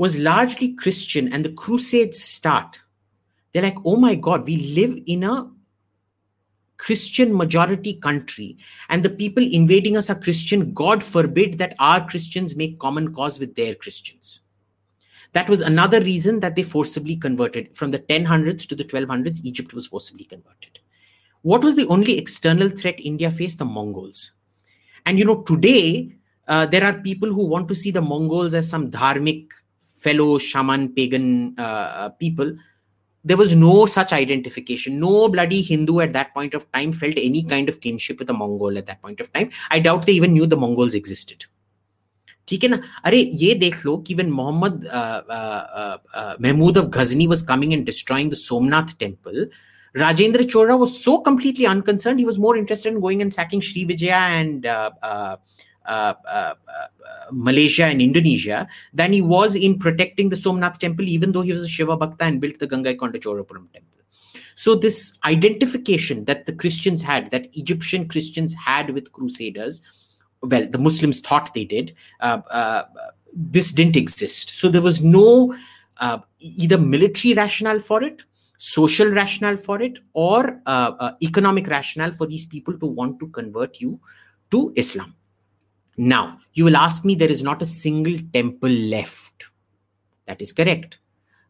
was 0.00 0.16
largely 0.16 0.72
Christian 0.72 1.30
and 1.30 1.44
the 1.44 1.52
Crusades 1.52 2.22
start, 2.22 2.80
they're 3.52 3.62
like, 3.62 3.76
oh 3.84 3.96
my 3.96 4.14
God, 4.14 4.46
we 4.46 4.56
live 4.74 4.98
in 5.04 5.24
a 5.24 5.50
Christian 6.78 7.36
majority 7.36 7.92
country 7.92 8.56
and 8.88 9.02
the 9.02 9.10
people 9.10 9.44
invading 9.44 9.98
us 9.98 10.08
are 10.08 10.14
Christian. 10.14 10.72
God 10.72 11.04
forbid 11.04 11.58
that 11.58 11.74
our 11.78 12.08
Christians 12.08 12.56
make 12.56 12.78
common 12.78 13.14
cause 13.14 13.38
with 13.38 13.54
their 13.56 13.74
Christians. 13.74 14.40
That 15.34 15.50
was 15.50 15.60
another 15.60 16.00
reason 16.00 16.40
that 16.40 16.56
they 16.56 16.62
forcibly 16.62 17.16
converted. 17.16 17.76
From 17.76 17.90
the 17.90 17.98
1000s 17.98 18.66
to 18.68 18.74
the 18.74 18.84
1200s, 18.84 19.44
Egypt 19.44 19.74
was 19.74 19.86
forcibly 19.86 20.24
converted. 20.24 20.78
What 21.42 21.62
was 21.62 21.76
the 21.76 21.86
only 21.88 22.16
external 22.16 22.70
threat 22.70 22.98
India 22.98 23.30
faced? 23.30 23.58
The 23.58 23.66
Mongols. 23.66 24.32
And 25.04 25.18
you 25.18 25.26
know, 25.26 25.42
today, 25.42 26.14
uh, 26.48 26.64
there 26.64 26.84
are 26.86 26.94
people 26.94 27.30
who 27.30 27.44
want 27.44 27.68
to 27.68 27.74
see 27.74 27.90
the 27.90 28.00
Mongols 28.00 28.54
as 28.54 28.66
some 28.66 28.90
dharmic 28.90 29.50
fellow 29.99 30.37
shaman 30.37 30.93
pagan 30.93 31.55
uh, 31.57 31.61
uh, 31.61 32.09
people 32.09 32.55
there 33.23 33.37
was 33.37 33.55
no 33.55 33.85
such 33.85 34.13
identification 34.13 34.99
no 34.99 35.27
bloody 35.29 35.61
hindu 35.61 35.99
at 35.99 36.13
that 36.13 36.33
point 36.33 36.53
of 36.53 36.71
time 36.71 36.91
felt 36.91 37.15
any 37.17 37.43
kind 37.43 37.69
of 37.69 37.81
kinship 37.81 38.19
with 38.19 38.29
a 38.29 38.33
mongol 38.33 38.77
at 38.77 38.85
that 38.85 39.01
point 39.01 39.19
of 39.19 39.33
time 39.33 39.49
i 39.71 39.79
doubt 39.79 40.05
they 40.05 40.13
even 40.13 40.33
knew 40.33 40.45
the 40.45 40.57
mongols 40.57 40.93
existed 40.93 41.45
ठीक 42.47 42.63
है 42.63 42.69
ना 42.69 42.81
अरे 43.05 43.29
ये 43.33 43.53
देख 43.53 43.85
लो 43.85 43.97
कि 44.07 44.15
when 44.15 44.31
Muhammad 44.31 44.85
uh, 44.85 45.21
uh, 45.29 45.97
uh, 46.13 46.35
Mahmud 46.39 46.77
of 46.77 46.91
Ghazni 46.91 47.27
was 47.27 47.41
coming 47.41 47.73
and 47.73 47.85
destroying 47.85 48.29
the 48.29 48.35
Somnath 48.35 48.97
temple 48.99 49.47
Rajendra 49.95 50.47
Chola 50.47 50.77
was 50.77 51.03
so 51.03 51.17
completely 51.19 51.65
unconcerned 51.65 52.19
he 52.19 52.25
was 52.25 52.37
more 52.37 52.55
interested 52.55 52.93
in 52.93 52.99
going 52.99 53.21
and 53.21 53.33
sacking 53.33 53.61
uh, 55.90 56.14
uh, 56.28 56.54
uh, 56.68 56.86
Malaysia 57.32 57.84
and 57.84 58.00
Indonesia 58.00 58.68
than 58.94 59.12
he 59.12 59.20
was 59.20 59.56
in 59.56 59.76
protecting 59.76 60.28
the 60.28 60.36
Somnath 60.36 60.78
temple, 60.78 61.08
even 61.08 61.32
though 61.32 61.42
he 61.42 61.50
was 61.50 61.64
a 61.64 61.68
Shiva 61.68 61.96
Bhakta 61.96 62.24
and 62.24 62.40
built 62.40 62.60
the 62.60 62.68
Gangaikonda 62.68 63.18
Chorapuram 63.24 63.66
temple. 63.72 63.98
So, 64.54 64.76
this 64.76 65.18
identification 65.24 66.26
that 66.26 66.46
the 66.46 66.52
Christians 66.52 67.02
had, 67.02 67.32
that 67.32 67.48
Egyptian 67.54 68.06
Christians 68.06 68.54
had 68.54 68.90
with 68.90 69.10
Crusaders, 69.10 69.82
well, 70.42 70.64
the 70.68 70.78
Muslims 70.78 71.18
thought 71.18 71.52
they 71.54 71.64
did, 71.64 71.92
uh, 72.20 72.40
uh, 72.50 72.84
this 73.34 73.72
didn't 73.72 73.96
exist. 73.96 74.50
So, 74.50 74.68
there 74.68 74.82
was 74.82 75.02
no 75.02 75.56
uh, 75.96 76.18
either 76.38 76.78
military 76.78 77.34
rationale 77.34 77.80
for 77.80 78.02
it. 78.10 78.22
social 78.62 79.08
rationale 79.16 79.56
for 79.66 79.76
it 79.82 79.94
or 80.12 80.40
economic 81.28 81.68
rationale 81.72 82.12
for 82.12 82.26
these 82.32 82.44
people 82.54 82.74
to 82.80 82.88
want 82.98 83.18
to 83.18 83.26
convert 83.28 83.80
you 83.80 83.98
to 84.50 84.60
Islam. 84.76 85.14
Now, 85.96 86.38
you 86.54 86.64
will 86.64 86.76
ask 86.76 87.04
me 87.04 87.14
there 87.14 87.30
is 87.30 87.42
not 87.42 87.62
a 87.62 87.66
single 87.66 88.18
temple 88.32 88.70
left. 88.70 89.46
That 90.26 90.40
is 90.40 90.52
correct. 90.52 90.98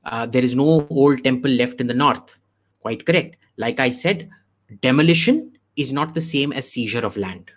Uh, 0.04 0.26
there 0.26 0.44
is 0.44 0.56
no 0.56 0.86
old 0.90 1.22
temple 1.22 1.50
left 1.50 1.80
in 1.80 1.86
the 1.86 1.94
north. 1.94 2.36
Quite 2.80 3.04
correct. 3.04 3.36
Like 3.56 3.80
I 3.80 3.90
said, 3.90 4.30
demolition 4.80 5.52
is 5.76 5.92
not 5.92 6.14
the 6.14 6.20
same 6.20 6.52
as 6.52 6.70
seizure 6.70 7.04
of 7.04 7.16
land. 7.16 7.50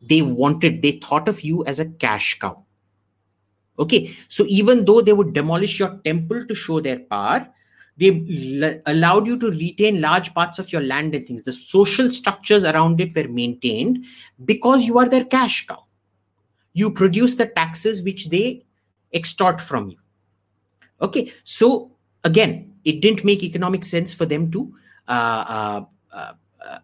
They 0.00 0.22
wanted, 0.22 0.82
they 0.82 0.92
thought 0.92 1.28
of 1.28 1.42
you 1.42 1.64
as 1.66 1.80
a 1.80 1.86
cash 1.86 2.38
cow. 2.38 2.64
Okay, 3.78 4.14
so 4.28 4.44
even 4.46 4.84
though 4.84 5.00
they 5.00 5.12
would 5.12 5.32
demolish 5.32 5.80
your 5.80 6.00
temple 6.04 6.46
to 6.46 6.54
show 6.54 6.80
their 6.80 7.00
power, 7.00 7.48
they 7.96 8.60
l- 8.62 8.80
allowed 8.86 9.26
you 9.26 9.36
to 9.38 9.50
retain 9.50 10.00
large 10.00 10.32
parts 10.32 10.58
of 10.58 10.72
your 10.72 10.82
land 10.82 11.14
and 11.14 11.26
things. 11.26 11.42
The 11.42 11.52
social 11.52 12.08
structures 12.08 12.64
around 12.64 13.00
it 13.00 13.14
were 13.16 13.28
maintained 13.28 14.04
because 14.44 14.84
you 14.84 14.98
are 14.98 15.08
their 15.08 15.24
cash 15.24 15.66
cow 15.66 15.83
you 16.74 16.90
produce 16.90 17.36
the 17.36 17.46
taxes 17.46 18.02
which 18.02 18.28
they 18.28 18.64
extort 19.12 19.60
from 19.60 19.88
you. 19.90 19.98
Okay 21.00 21.32
so 21.44 21.90
again 22.22 22.72
it 22.84 23.00
didn't 23.00 23.24
make 23.24 23.42
economic 23.42 23.84
sense 23.84 24.12
for 24.12 24.26
them 24.26 24.50
to 24.50 24.74
uh, 25.08 25.44
uh, 25.48 25.84
uh, 26.12 26.32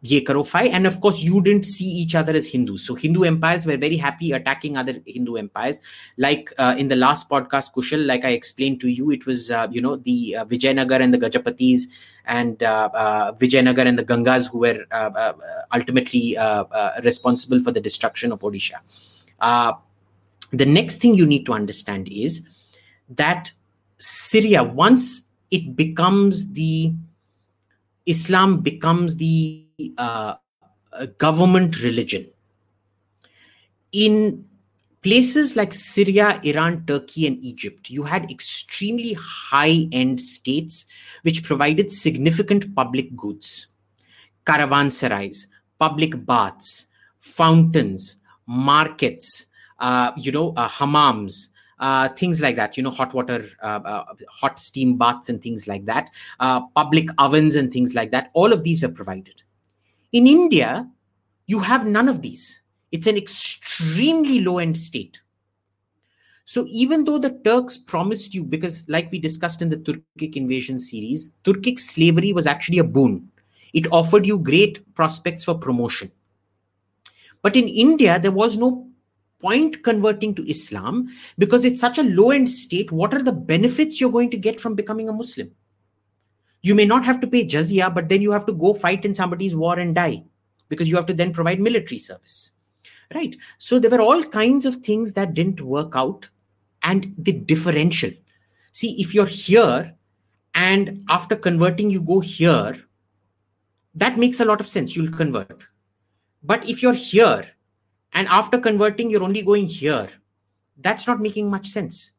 ye 0.03 0.21
karo 0.21 0.45
and 0.55 0.87
of 0.87 1.01
course 1.01 1.21
you 1.21 1.41
didn't 1.41 1.65
see 1.65 1.87
each 1.87 2.15
other 2.15 2.33
as 2.35 2.47
hindus. 2.47 2.85
So 2.85 2.95
hindu 2.95 3.25
empires 3.25 3.65
were 3.67 3.77
very 3.77 3.97
happy 3.97 4.33
attacking 4.33 4.77
other 4.77 4.97
hindu 5.07 5.37
empires. 5.37 5.81
Like 6.19 6.53
uh, 6.59 6.75
in 6.77 6.89
the 6.89 6.97
last 6.97 7.29
podcast 7.31 7.73
kushal 7.75 8.05
like 8.05 8.25
i 8.25 8.31
explained 8.31 8.81
to 8.81 8.89
you 8.89 9.11
it 9.11 9.27
was 9.27 9.51
uh, 9.51 9.69
you 9.71 9.81
know 9.81 9.97
the 9.97 10.37
uh, 10.37 10.45
vijayanagar 10.45 11.01
and 11.01 11.15
the 11.15 11.19
gajapatis 11.19 11.83
and 12.27 12.63
uh, 12.63 12.91
uh, 12.95 13.33
vijayanagar 13.33 13.87
and 13.87 13.99
the 13.99 14.05
gangas 14.05 14.51
who 14.51 14.59
were 14.59 14.85
ultimately 15.73 16.37
responsible 17.03 17.61
for 17.61 17.73
the 17.73 17.81
destruction 17.81 18.33
of 18.33 18.41
odisha 18.41 18.77
uh, 19.41 19.73
the 20.51 20.67
next 20.67 21.01
thing 21.01 21.15
you 21.15 21.27
need 21.27 21.47
to 21.47 21.53
understand 21.53 22.09
is 22.09 22.47
that 23.09 23.53
Syria, 23.99 24.63
once 24.63 25.23
it 25.51 25.77
becomes 25.77 26.53
the 26.53 26.95
Islam 28.07 28.61
becomes 28.61 29.17
the 29.17 29.67
uh, 29.99 30.35
government 31.19 31.81
religion. 31.83 32.27
In 33.93 34.45
places 35.03 35.57
like 35.57 35.73
Syria, 35.73 36.41
Iran, 36.43 36.85
Turkey, 36.87 37.27
and 37.27 37.43
Egypt, 37.43 37.91
you 37.91 38.03
had 38.03 38.31
extremely 38.31 39.15
high 39.15 39.89
end 39.93 40.21
states 40.21 40.87
which 41.23 41.45
provided 41.45 41.91
significant 41.91 42.75
public 42.75 43.15
goods, 43.17 43.67
caravanserais, 44.45 45.47
public 45.79 46.25
baths, 46.27 46.87
fountains, 47.19 48.17
markets, 48.51 49.47
uh, 49.79 50.11
you 50.17 50.33
know, 50.33 50.53
uh, 50.57 50.69
hammams, 50.69 51.47
uh, 51.79 52.09
things 52.11 52.41
like 52.41 52.57
that, 52.57 52.77
you 52.77 52.83
know, 52.83 52.91
hot 52.91 53.15
water, 53.15 53.49
uh, 53.63 53.81
uh, 53.85 54.05
hot 54.29 54.59
steam 54.59 54.99
baths 54.99 55.29
and 55.29 55.41
things 55.41 55.69
like 55.69 55.87
that, 55.87 56.11
uh, 56.41 56.61
public 56.75 57.09
ovens 57.19 57.55
and 57.55 57.73
things 57.73 57.95
like 57.95 58.11
that. 58.11 58.29
All 58.35 58.53
of 58.53 58.65
these 58.65 58.83
were 58.83 58.89
provided. 58.89 59.43
In 60.13 60.27
India, 60.27 60.89
you 61.47 61.61
have 61.61 61.87
none 61.87 62.09
of 62.09 62.23
these. 62.23 62.61
It's 62.91 63.07
an 63.07 63.17
extremely 63.17 64.41
low 64.41 64.59
end 64.59 64.77
state. 64.77 65.21
So 66.45 66.67
even 66.69 67.05
though 67.05 67.19
the 67.19 67.39
Turks 67.45 67.79
promised 67.79 68.35
you, 68.35 68.43
because 68.43 68.85
like 68.89 69.13
we 69.13 69.21
discussed 69.21 69.63
in 69.63 69.69
the 69.69 69.77
Turkic 69.77 70.35
invasion 70.35 70.81
series, 70.81 71.31
Turkic 71.45 71.79
slavery 71.79 72.33
was 72.33 72.49
actually 72.49 72.79
a 72.79 72.85
boon. 72.85 73.31
It 73.73 73.87
offered 73.93 74.27
you 74.27 74.41
great 74.41 74.93
prospects 74.97 75.45
for 75.45 75.55
promotion. 75.55 76.11
But 77.43 77.57
in 77.57 77.69
India, 77.69 78.19
there 78.19 78.33
was 78.33 78.57
no 78.57 78.87
point 79.41 79.83
converting 79.83 80.35
to 80.35 80.49
Islam 80.51 81.09
because 81.39 81.65
it's 81.65 81.81
such 81.81 81.99
a 81.99 82.03
low 82.03 82.31
end 82.31 82.51
state. 82.51 82.93
What 82.93 83.15
are 83.15 83.23
the 83.23 83.33
benefits 83.33 84.01
you're 84.01 84.13
going 84.13 84.31
to 84.31 84.37
get 84.37 84.61
from 84.61 84.75
becoming 84.75 85.09
a 85.09 85.13
Muslim? 85.13 85.51
You 86.63 86.75
may 86.75 86.85
not 86.85 87.07
have 87.07 87.21
to 87.21 87.27
pay 87.27 87.47
jizya, 87.47 87.95
but 87.95 88.09
then 88.09 88.21
you 88.21 88.33
have 88.33 88.45
to 88.47 88.53
go 88.53 88.75
fight 88.75 89.05
in 89.05 89.15
somebody's 89.15 89.57
war 89.57 89.79
and 89.79 89.95
die 89.95 90.23
because 90.69 90.89
you 90.89 90.97
have 90.97 91.07
to 91.07 91.15
then 91.15 91.33
provide 91.33 91.61
military 91.61 91.99
service. 91.99 92.53
Right. 93.15 93.37
So 93.59 93.79
there 93.79 93.91
were 93.91 94.03
all 94.03 94.23
kinds 94.23 94.67
of 94.67 94.77
things 94.77 95.15
that 95.15 95.35
didn't 95.35 95.61
work 95.61 95.95
out 95.97 96.29
and 96.83 97.13
the 97.19 97.33
differential. 97.33 98.11
See, 98.73 99.01
if 99.01 99.15
you're 99.15 99.27
here 99.27 99.95
and 100.55 101.05
after 101.09 101.35
converting, 101.35 101.91
you 101.91 102.01
go 102.01 102.21
here, 102.21 102.79
that 103.95 104.19
makes 104.19 104.39
a 104.39 104.45
lot 104.45 104.61
of 104.61 104.69
sense. 104.69 104.95
You'll 104.95 105.11
convert. 105.11 105.65
But 106.43 106.69
if 106.69 106.83
you're 106.83 106.93
here 106.93 107.47
and 108.13 108.27
after 108.29 108.59
converting 108.59 109.11
you're 109.11 109.23
only 109.23 109.43
going 109.43 109.67
here 109.67 110.09
that's 110.83 111.07
not 111.07 111.21
making 111.21 111.51
much 111.51 111.69
sense. 111.69 112.13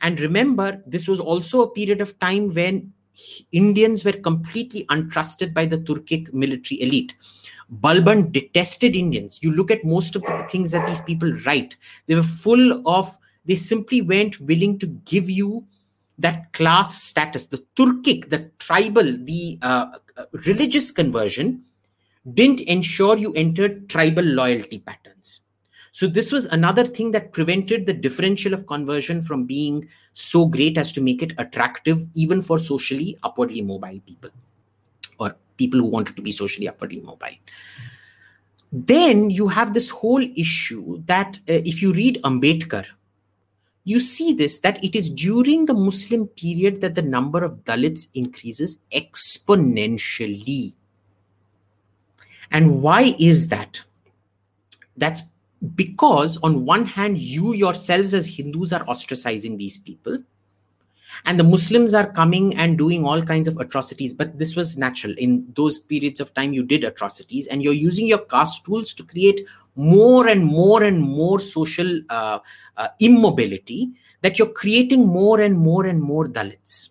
And 0.00 0.20
remember 0.20 0.82
this 0.86 1.08
was 1.08 1.20
also 1.20 1.62
a 1.62 1.70
period 1.70 2.00
of 2.00 2.18
time 2.18 2.54
when 2.54 2.92
indians 3.50 4.04
were 4.04 4.12
completely 4.12 4.84
untrusted 4.86 5.52
by 5.52 5.66
the 5.66 5.78
turkic 5.78 6.32
military 6.32 6.80
elite. 6.82 7.16
Balban 7.80 8.32
detested 8.32 8.96
indians. 8.96 9.40
You 9.42 9.52
look 9.52 9.70
at 9.70 9.84
most 9.84 10.16
of 10.16 10.22
the 10.22 10.46
things 10.50 10.70
that 10.70 10.86
these 10.86 11.02
people 11.02 11.32
write. 11.44 11.76
They 12.06 12.14
were 12.14 12.22
full 12.22 12.86
of 12.88 13.16
they 13.44 13.54
simply 13.54 14.02
weren't 14.02 14.38
willing 14.40 14.78
to 14.78 14.86
give 14.86 15.28
you 15.28 15.66
that 16.18 16.52
class 16.52 17.02
status. 17.02 17.46
The 17.46 17.64
turkic 17.76 18.30
the 18.30 18.50
tribal 18.58 19.02
the 19.02 19.58
uh, 19.62 19.86
uh 20.16 20.24
religious 20.46 20.90
conversion 20.90 21.64
didn't 22.34 22.60
ensure 22.60 23.16
you 23.16 23.32
entered 23.34 23.88
tribal 23.88 24.24
loyalty 24.24 24.78
patterns. 24.78 25.40
So, 25.92 26.06
this 26.06 26.30
was 26.30 26.46
another 26.46 26.84
thing 26.84 27.10
that 27.12 27.32
prevented 27.32 27.86
the 27.86 27.92
differential 27.92 28.54
of 28.54 28.66
conversion 28.66 29.22
from 29.22 29.44
being 29.44 29.88
so 30.12 30.46
great 30.46 30.78
as 30.78 30.92
to 30.92 31.00
make 31.00 31.22
it 31.22 31.32
attractive, 31.38 32.06
even 32.14 32.42
for 32.42 32.58
socially 32.58 33.16
upwardly 33.22 33.62
mobile 33.62 34.00
people 34.06 34.30
or 35.18 35.34
people 35.56 35.80
who 35.80 35.86
wanted 35.86 36.16
to 36.16 36.22
be 36.22 36.30
socially 36.30 36.68
upwardly 36.68 37.00
mobile. 37.00 37.36
Then 38.70 39.30
you 39.30 39.48
have 39.48 39.72
this 39.72 39.90
whole 39.90 40.22
issue 40.36 41.02
that 41.06 41.38
uh, 41.48 41.54
if 41.64 41.80
you 41.80 41.92
read 41.92 42.20
Ambedkar, 42.22 42.84
you 43.84 43.98
see 43.98 44.34
this 44.34 44.58
that 44.60 44.82
it 44.84 44.94
is 44.94 45.08
during 45.08 45.64
the 45.64 45.74
Muslim 45.74 46.26
period 46.26 46.82
that 46.82 46.94
the 46.94 47.02
number 47.02 47.42
of 47.42 47.64
Dalits 47.64 48.06
increases 48.12 48.78
exponentially 48.92 50.74
and 52.50 52.82
why 52.82 53.14
is 53.18 53.48
that? 53.48 53.82
That's 54.96 55.22
because, 55.74 56.36
on 56.38 56.64
one 56.64 56.86
hand, 56.86 57.18
you 57.18 57.52
yourselves 57.52 58.14
as 58.14 58.26
Hindus 58.26 58.72
are 58.72 58.84
ostracizing 58.84 59.58
these 59.58 59.78
people, 59.78 60.18
and 61.24 61.38
the 61.38 61.44
Muslims 61.44 61.94
are 61.94 62.12
coming 62.12 62.56
and 62.56 62.78
doing 62.78 63.04
all 63.04 63.22
kinds 63.22 63.48
of 63.48 63.56
atrocities. 63.56 64.14
But 64.14 64.38
this 64.38 64.54
was 64.54 64.76
natural. 64.76 65.14
In 65.18 65.46
those 65.56 65.78
periods 65.78 66.20
of 66.20 66.32
time, 66.34 66.52
you 66.52 66.64
did 66.64 66.84
atrocities, 66.84 67.46
and 67.48 67.62
you're 67.62 67.72
using 67.72 68.06
your 68.06 68.18
caste 68.18 68.64
tools 68.64 68.94
to 68.94 69.02
create 69.02 69.40
more 69.74 70.26
and 70.28 70.44
more 70.44 70.82
and 70.82 71.00
more 71.00 71.38
social 71.40 72.00
uh, 72.10 72.38
uh, 72.76 72.88
immobility 73.00 73.90
that 74.22 74.38
you're 74.38 74.52
creating 74.52 75.06
more 75.06 75.40
and 75.40 75.56
more 75.56 75.86
and 75.86 76.02
more 76.02 76.26
Dalits. 76.26 76.90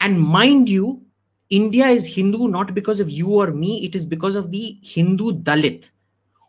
And 0.00 0.20
mind 0.20 0.68
you, 0.68 1.02
India 1.49 1.85
is 1.87 2.05
Hindu 2.07 2.47
not 2.47 2.73
because 2.73 2.99
of 2.99 3.09
you 3.09 3.29
or 3.29 3.51
me, 3.51 3.85
it 3.85 3.95
is 3.95 4.05
because 4.05 4.35
of 4.35 4.51
the 4.51 4.77
Hindu 4.81 5.31
Dalit 5.43 5.91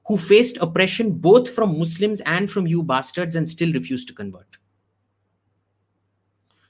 who 0.07 0.17
faced 0.17 0.57
oppression 0.59 1.11
both 1.13 1.51
from 1.51 1.79
Muslims 1.79 2.21
and 2.23 2.51
from 2.51 2.67
you 2.67 2.83
bastards 2.83 3.37
and 3.37 3.49
still 3.49 3.73
refused 3.73 4.09
to 4.09 4.15
convert. 4.15 4.59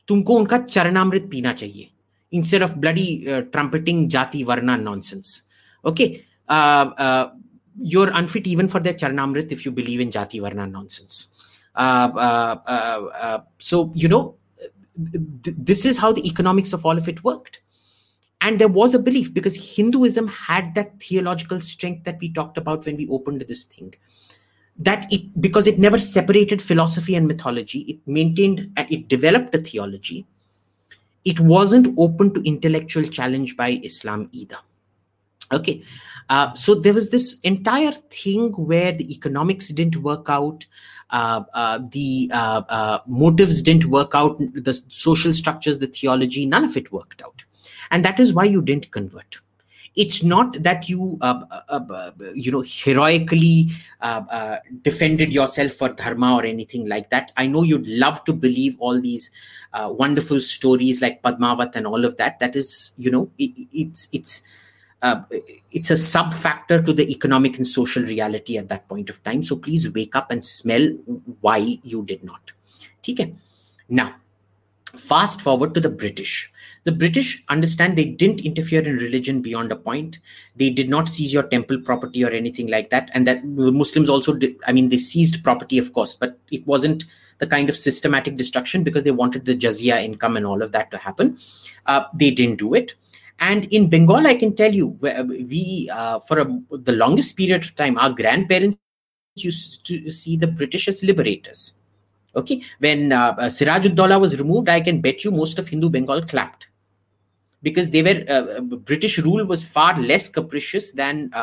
तुमको 0.09 0.35
उनका 0.39 0.59
चरणामृत 0.71 1.29
पीना 1.31 1.53
चाहिए 1.53 1.91
instead 2.33 2.63
of 2.63 2.81
bloody 2.81 3.29
uh, 3.31 3.43
trumpeting 3.53 4.09
jati 4.09 4.45
varna 4.45 4.77
nonsense. 4.77 5.43
Okay, 5.85 6.25
uh, 6.49 6.91
uh, 6.97 7.31
you're 7.81 8.11
unfit 8.11 8.47
even 8.47 8.69
for 8.69 8.81
their 8.81 8.95
charnamrit 8.95 9.53
if 9.53 9.65
you 9.65 9.73
believe 9.73 10.01
in 10.01 10.11
jati 10.11 10.41
varna 10.41 10.67
nonsense. 10.67 11.29
Uh, 11.75 12.11
uh, 12.17 12.57
uh, 12.67 13.41
so 13.59 13.93
you 13.95 14.09
know, 14.09 14.37
th- 15.43 15.57
this 15.59 15.85
is 15.85 15.99
how 15.99 16.13
the 16.13 16.27
economics 16.27 16.73
of 16.73 16.87
all 16.87 16.97
of 16.97 17.09
it 17.09 17.23
worked 17.23 17.61
and 18.42 18.60
there 18.60 18.68
was 18.68 18.94
a 18.94 19.00
belief 19.00 19.34
because 19.34 19.56
hinduism 19.76 20.28
had 20.28 20.74
that 20.76 21.00
theological 21.00 21.60
strength 21.60 22.04
that 22.04 22.20
we 22.20 22.32
talked 22.32 22.58
about 22.58 22.86
when 22.86 22.98
we 22.98 23.08
opened 23.10 23.42
this 23.48 23.66
thing 23.66 23.94
that 24.78 25.06
it 25.12 25.42
because 25.42 25.68
it 25.68 25.78
never 25.78 26.00
separated 26.00 26.62
philosophy 26.62 27.16
and 27.16 27.28
mythology 27.28 27.80
it 27.82 28.00
maintained 28.08 28.72
and 28.78 28.92
it 28.92 29.08
developed 29.08 29.54
a 29.56 29.60
theology 29.60 30.26
it 31.24 31.40
wasn't 31.40 31.94
open 31.98 32.34
to 32.34 32.42
intellectual 32.42 33.04
challenge 33.04 33.56
by 33.56 33.80
islam 33.84 34.28
either 34.32 34.58
Okay. 35.52 35.84
Uh, 36.30 36.54
so 36.54 36.76
there 36.76 36.94
was 36.94 37.10
this 37.10 37.40
entire 37.42 37.92
thing 37.92 38.52
where 38.54 38.92
the 38.92 39.12
economics 39.12 39.68
didn't 39.70 39.98
work 39.98 40.28
out, 40.30 40.66
uh, 41.10 41.44
uh, 41.54 41.80
the 41.92 42.32
uh, 42.34 42.62
uh, 42.70 43.00
motives 43.06 43.62
didn't 43.62 43.86
work 43.86 44.12
out, 44.14 44.40
the 44.54 44.80
social 44.88 45.34
structures, 45.34 45.80
the 45.80 45.88
theology, 45.88 46.46
none 46.46 46.64
of 46.64 46.78
it 46.78 46.92
worked 46.92 47.22
out. 47.22 47.44
And 47.92 48.04
that 48.06 48.20
is 48.20 48.34
why 48.34 48.46
you 48.46 48.62
didn't 48.62 48.92
convert. 48.92 49.40
It's 49.96 50.24
not 50.24 50.64
that 50.64 50.88
you 50.88 51.18
uh, 51.20 51.42
uh, 51.52 51.80
uh, 51.90 52.12
you 52.34 52.50
know 52.50 52.62
heroically 52.62 53.72
uh, 54.00 54.24
uh, 54.30 54.58
defended 54.84 55.34
yourself 55.34 55.74
for 55.74 55.90
dharma 55.90 56.36
or 56.36 56.46
anything 56.46 56.88
like 56.88 57.10
that. 57.10 57.34
I 57.36 57.48
know 57.48 57.64
you'd 57.64 57.88
love 57.88 58.24
to 58.24 58.34
believe 58.34 58.78
all 58.80 59.02
these 59.02 59.32
uh, 59.74 59.90
wonderful 59.92 60.40
stories 60.40 61.02
like 61.02 61.22
padmavat 61.22 61.76
and 61.76 61.86
all 61.86 62.06
of 62.06 62.16
that. 62.18 62.40
That 62.40 62.56
is 62.56 62.94
you 62.98 63.12
know 63.12 63.30
it, 63.38 63.52
it's 63.74 64.08
it's 64.14 64.42
it's 65.72 65.90
a 65.90 65.98
sub 65.98 66.34
factor 66.34 66.82
to 66.82 66.94
the 66.94 67.12
economic 67.12 67.58
and 67.58 67.68
social 67.68 68.04
reality 68.04 68.58
at 68.58 68.70
that 68.70 68.88
point 68.88 69.10
of 69.10 69.22
time. 69.24 69.42
So 69.42 69.58
please 69.58 69.92
wake 69.92 70.16
up 70.16 70.32
and 70.32 70.42
smell 70.42 70.88
why 71.42 71.80
you 71.84 72.04
did 72.04 72.24
not. 72.24 72.52
Okay. 73.00 73.36
Now 73.90 74.16
fast 74.98 75.42
forward 75.42 75.74
to 75.74 75.80
the 75.80 75.90
british 75.90 76.52
the 76.84 76.92
British 76.92 77.44
understand 77.50 77.96
they 77.96 78.06
didn't 78.06 78.42
interfere 78.42 78.82
in 78.82 78.98
religion 78.98 79.42
beyond 79.42 79.72
a 79.72 79.76
point. 79.76 80.20
They 80.56 80.72
did 80.72 80.90
not 80.90 81.08
seize 81.08 81.32
your 81.32 81.44
temple 81.44 81.80
property 81.80 82.24
or 82.24 82.32
anything 82.32 82.68
like 82.68 82.90
that. 82.90 83.12
And 83.14 83.28
that 83.28 83.42
the 83.44 83.72
Muslims 83.72 84.10
also 84.10 84.34
did, 84.34 84.56
I 84.66 84.72
mean, 84.72 84.90
they 84.90 84.98
seized 84.98 85.44
property, 85.44 85.78
of 85.78 85.94
course, 85.94 86.16
but 86.16 86.40
it 86.50 86.66
wasn't 86.66 87.06
the 87.38 87.46
kind 87.46 87.70
of 87.70 87.78
systematic 87.78 88.36
destruction 88.36 88.84
because 88.84 89.04
they 89.04 89.12
wanted 89.12 89.46
the 89.46 89.56
jizya 89.56 90.04
income 90.04 90.38
and 90.38 90.46
all 90.46 90.62
of 90.64 90.72
that 90.72 90.90
to 90.92 90.98
happen. 90.98 91.38
Uh, 91.86 92.06
they 92.16 92.32
didn't 92.32 92.58
do 92.58 92.74
it. 92.74 92.96
And 93.40 93.66
in 93.66 93.90
Bengal, 93.90 94.26
I 94.28 94.36
can 94.36 94.56
tell 94.56 94.74
you, 94.74 94.88
we, 94.88 95.90
uh, 95.92 96.20
for 96.20 96.40
a, 96.40 96.78
the 96.78 96.92
longest 96.94 97.38
period 97.38 97.64
of 97.64 97.76
time, 97.76 97.98
our 97.98 98.12
grandparents 98.12 98.78
used 99.36 99.86
to 99.86 100.12
see 100.12 100.36
the 100.36 100.48
British 100.48 100.88
as 100.88 101.02
liberators. 101.04 101.76
Okay, 102.36 102.62
when 102.80 103.12
uh, 103.12 103.36
Sirajuddaulah 103.36 104.20
was 104.20 104.40
removed, 104.40 104.70
I 104.70 104.80
can 104.80 105.02
bet 105.02 105.24
you 105.24 105.32
most 105.32 105.60
of 105.60 105.68
Hindu 105.68 105.90
Bengal 105.90 106.22
clapped 106.22 106.70
because 107.64 107.92
they 107.92 108.02
were 108.02 108.24
uh, 108.28 108.58
uh, 108.58 108.62
British 108.62 109.20
rule 109.20 109.46
was 109.46 109.64
far 109.64 110.00
less 110.00 110.30
capricious 110.30 110.92
than 110.92 111.30
uh, 111.34 111.38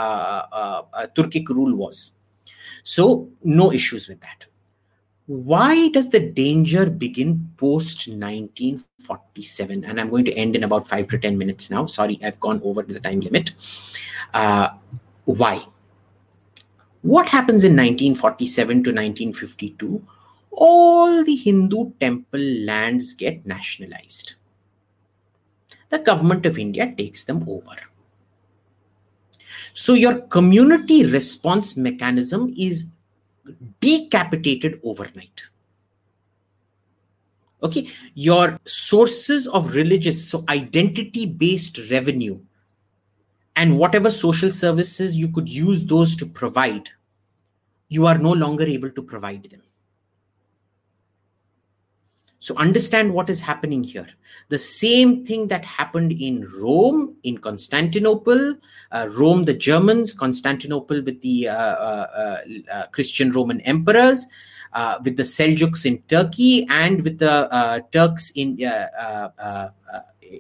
uh, 0.53 0.83
uh, 0.93 1.07
Turkic 1.15 1.49
rule 1.49 1.75
was. 1.75 2.13
So 2.83 3.29
no 3.45 3.73
issues 3.73 4.09
with 4.09 4.21
that. 4.21 4.47
Why 5.27 5.91
does 5.91 6.09
the 6.09 6.21
danger 6.21 6.89
begin 6.89 7.51
post 7.59 8.09
1947? 8.09 9.85
And 9.85 10.01
I'm 10.01 10.09
going 10.09 10.25
to 10.25 10.33
end 10.33 10.57
in 10.57 10.65
about 10.65 10.89
five 10.89 11.07
to 11.09 11.19
ten 11.19 11.37
minutes 11.37 11.71
now. 11.71 11.85
Sorry, 11.85 12.19
I've 12.25 12.41
gone 12.41 12.63
over 12.65 12.83
the 12.83 12.99
time 12.99 13.21
limit. 13.21 13.53
Uh, 14.33 14.71
why? 15.27 15.63
What 17.03 17.29
happens 17.29 17.63
in 17.63 17.73
1947 17.73 18.69
to 18.85 18.91
1952? 18.91 20.03
All 20.51 21.25
the 21.25 21.37
Hindu 21.37 21.93
temple 22.01 22.41
lands 22.41 23.15
get 23.15 23.47
nationalized 23.47 24.35
the 25.89 25.99
government 25.99 26.47
of 26.47 26.59
India 26.59 26.95
takes 26.97 27.25
them 27.25 27.45
over. 27.49 27.77
So 29.75 29.95
your 29.95 30.21
community 30.23 31.07
response 31.07 31.77
mechanism 31.77 32.53
is 32.57 32.87
decapitated 33.81 34.81
overnight. 34.83 35.49
Okay, 37.63 37.89
your 38.15 38.59
sources 38.67 39.49
of 39.49 39.75
religious, 39.75 40.29
so 40.29 40.45
identity 40.49 41.27
based 41.27 41.79
revenue, 41.91 42.39
and 43.57 43.79
whatever 43.79 44.11
social 44.11 44.51
services 44.51 45.17
you 45.17 45.29
could 45.29 45.49
use 45.49 45.85
those 45.85 46.15
to 46.17 46.27
provide, 46.27 46.91
you 47.89 48.07
are 48.07 48.19
no 48.19 48.31
longer 48.31 48.65
able 48.65 48.91
to 48.91 49.03
provide 49.03 49.43
them. 49.51 49.63
So 52.41 52.55
understand 52.57 53.13
what 53.13 53.29
is 53.31 53.41
happening 53.41 53.83
here. 53.83 54.07
The 54.49 54.59
same 54.59 55.27
thing 55.27 55.49
that 55.49 55.65
happened 55.65 56.13
in 56.13 56.47
Rome, 56.61 57.17
in 57.25 57.39
Constantinople, 57.39 58.55
uh, 58.93 59.09
Rome, 59.11 59.45
the 59.45 59.55
Germans, 59.55 60.15
Constantinople 60.15 61.03
with 61.03 61.21
the 61.21 61.49
uh, 61.49 61.55
uh, 61.55 62.39
uh 62.73 62.87
Christian 62.93 63.33
Roman 63.33 63.61
emperors, 63.63 64.25
uh, 64.73 64.99
with 65.03 65.17
the 65.17 65.25
Seljuks 65.25 65.85
in 65.85 65.99
Turkey, 66.03 66.65
and 66.71 67.03
with 67.03 67.19
the 67.19 67.53
uh, 67.53 67.81
Turks 67.91 68.31
in 68.37 68.59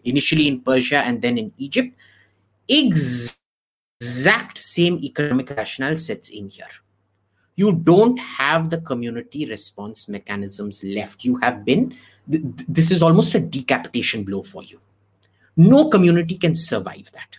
initially 0.04 0.46
in 0.46 0.60
Persia 0.60 0.98
and 0.98 1.20
then 1.20 1.36
in 1.36 1.52
Egypt. 1.56 1.96
Exact 2.68 4.58
same 4.58 4.98
economic 5.02 5.50
rationale 5.50 5.96
sets 5.96 6.28
in 6.28 6.48
here 6.48 6.68
you 7.58 7.72
don't 7.72 8.18
have 8.20 8.70
the 8.70 8.78
community 8.78 9.44
response 9.44 10.08
mechanisms 10.08 10.84
left. 10.84 11.24
You 11.24 11.38
have 11.38 11.64
been, 11.64 11.92
th- 12.30 12.44
this 12.68 12.92
is 12.92 13.02
almost 13.02 13.34
a 13.34 13.40
decapitation 13.40 14.22
blow 14.22 14.44
for 14.44 14.62
you. 14.62 14.80
No 15.56 15.88
community 15.88 16.38
can 16.38 16.54
survive 16.54 17.10
that. 17.12 17.36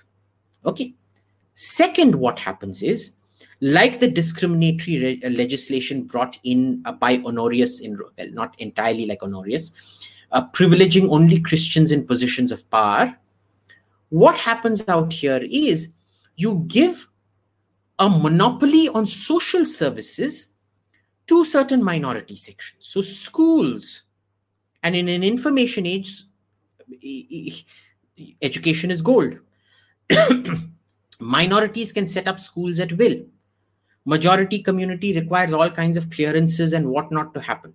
Okay. 0.65 0.93
Second, 1.53 2.15
what 2.15 2.37
happens 2.37 2.83
is, 2.83 3.11
like 3.61 4.01
the 4.01 4.09
discriminatory 4.09 4.99
re- 4.99 5.21
uh, 5.23 5.29
legislation 5.29 6.03
brought 6.03 6.37
in 6.43 6.81
uh, 6.83 6.91
by 6.91 7.21
Honorius, 7.25 7.79
in 7.79 7.97
well, 8.17 8.29
not 8.31 8.55
entirely 8.59 9.05
like 9.05 9.23
Honorius, 9.23 9.71
uh, 10.33 10.45
privileging 10.49 11.09
only 11.09 11.39
Christians 11.39 11.93
in 11.93 12.05
positions 12.05 12.51
of 12.51 12.69
power. 12.69 13.17
What 14.09 14.37
happens 14.37 14.83
out 14.89 15.13
here 15.13 15.41
is 15.49 15.93
you 16.35 16.63
give 16.67 17.08
a 17.99 18.09
monopoly 18.09 18.87
on 18.89 19.05
social 19.05 19.65
services 19.65 20.47
to 21.27 21.43
certain 21.45 21.83
minority 21.83 22.35
sections. 22.35 22.87
So, 22.87 23.01
schools, 23.01 24.03
and 24.81 24.95
in 24.95 25.09
an 25.09 25.23
information 25.23 25.85
age, 25.85 26.23
education 28.41 28.89
is 28.89 29.01
gold. 29.01 29.37
Minorities 31.19 31.91
can 31.91 32.07
set 32.07 32.27
up 32.27 32.39
schools 32.39 32.79
at 32.79 32.93
will. 32.93 33.21
Majority 34.05 34.59
community 34.59 35.13
requires 35.19 35.53
all 35.53 35.69
kinds 35.69 35.97
of 35.97 36.09
clearances 36.09 36.71
and 36.71 36.87
whatnot 36.87 37.33
to 37.33 37.41
happen. 37.41 37.73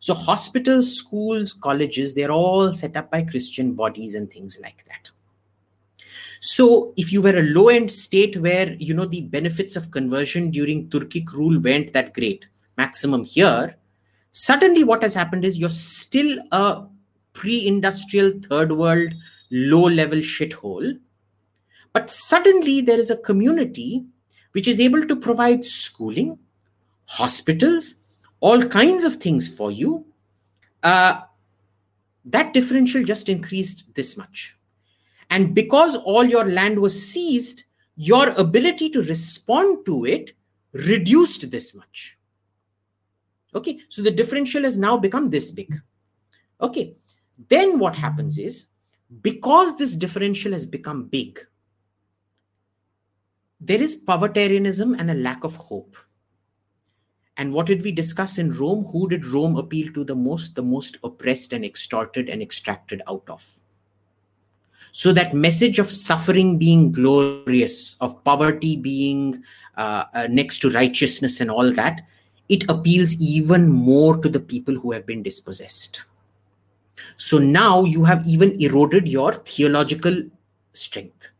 So, 0.00 0.14
hospitals, 0.14 0.96
schools, 0.96 1.52
colleges, 1.52 2.12
they're 2.12 2.32
all 2.32 2.74
set 2.74 2.96
up 2.96 3.12
by 3.12 3.22
Christian 3.22 3.74
bodies 3.74 4.16
and 4.16 4.28
things 4.28 4.58
like 4.60 4.84
that. 4.86 5.11
So 6.44 6.92
if 6.96 7.12
you 7.12 7.22
were 7.22 7.38
a 7.38 7.42
low 7.42 7.68
end 7.68 7.92
state 7.92 8.36
where 8.36 8.72
you 8.72 8.94
know 8.94 9.04
the 9.04 9.20
benefits 9.20 9.76
of 9.76 9.92
conversion 9.92 10.50
during 10.50 10.88
Turkic 10.88 11.32
rule 11.32 11.60
weren't 11.60 11.92
that 11.92 12.14
great, 12.14 12.48
maximum 12.76 13.22
here, 13.24 13.76
suddenly 14.32 14.82
what 14.82 15.02
has 15.04 15.14
happened 15.14 15.44
is 15.44 15.56
you're 15.56 15.70
still 15.70 16.40
a 16.50 16.84
pre-industrial 17.32 18.32
third 18.48 18.72
world 18.72 19.14
low 19.52 19.82
level 19.82 20.18
shithole, 20.18 20.98
but 21.92 22.10
suddenly 22.10 22.80
there 22.80 22.98
is 22.98 23.10
a 23.10 23.16
community 23.18 24.04
which 24.50 24.66
is 24.66 24.80
able 24.80 25.06
to 25.06 25.14
provide 25.14 25.64
schooling, 25.64 26.36
hospitals, 27.04 27.94
all 28.40 28.64
kinds 28.64 29.04
of 29.04 29.14
things 29.14 29.48
for 29.48 29.70
you. 29.70 30.04
Uh, 30.82 31.20
that 32.24 32.52
differential 32.52 33.04
just 33.04 33.28
increased 33.28 33.84
this 33.94 34.16
much 34.16 34.56
and 35.32 35.54
because 35.54 35.96
all 35.96 36.24
your 36.24 36.44
land 36.44 36.78
was 36.78 37.10
seized, 37.10 37.64
your 37.96 38.28
ability 38.38 38.90
to 38.90 39.00
respond 39.00 39.86
to 39.86 40.04
it 40.04 40.34
reduced 40.72 41.50
this 41.50 41.74
much. 41.74 42.18
Okay, 43.54 43.80
so 43.88 44.02
the 44.02 44.10
differential 44.10 44.64
has 44.64 44.76
now 44.76 44.98
become 44.98 45.30
this 45.30 45.50
big. 45.50 45.80
Okay, 46.60 46.96
then 47.48 47.78
what 47.78 47.96
happens 47.96 48.36
is 48.36 48.66
because 49.22 49.78
this 49.78 49.96
differential 49.96 50.52
has 50.52 50.66
become 50.66 51.04
big, 51.04 51.40
there 53.58 53.80
is 53.80 54.04
povertarianism 54.04 55.00
and 55.00 55.10
a 55.10 55.14
lack 55.14 55.44
of 55.44 55.56
hope. 55.56 55.96
And 57.38 57.54
what 57.54 57.64
did 57.64 57.82
we 57.82 57.92
discuss 57.92 58.36
in 58.36 58.58
Rome? 58.58 58.84
Who 58.92 59.08
did 59.08 59.24
Rome 59.24 59.56
appeal 59.56 59.94
to 59.94 60.04
the 60.04 60.14
most? 60.14 60.54
The 60.54 60.62
most 60.62 60.98
oppressed 61.02 61.54
and 61.54 61.64
extorted 61.64 62.28
and 62.28 62.42
extracted 62.42 63.00
out 63.08 63.24
of. 63.28 63.61
So 64.92 65.10
that 65.14 65.34
message 65.34 65.78
of 65.78 65.90
suffering 65.90 66.58
being 66.58 66.92
glorious, 66.92 67.96
of 68.02 68.22
poverty 68.24 68.76
being 68.76 69.42
uh, 69.78 70.04
uh, 70.14 70.26
next 70.30 70.58
to 70.60 70.70
righteousness 70.70 71.40
and 71.40 71.50
all 71.50 71.72
that, 71.72 72.02
it 72.50 72.68
appeals 72.68 73.18
even 73.18 73.68
more 73.68 74.18
to 74.18 74.28
the 74.28 74.38
people 74.38 74.74
who 74.74 74.92
have 74.92 75.06
been 75.06 75.22
dispossessed. 75.22 76.04
So 77.16 77.38
now 77.38 77.84
you 77.84 78.04
have 78.04 78.26
even 78.26 78.60
eroded 78.60 79.08
your 79.08 79.32
theological 79.32 80.24
strength. 80.74 81.30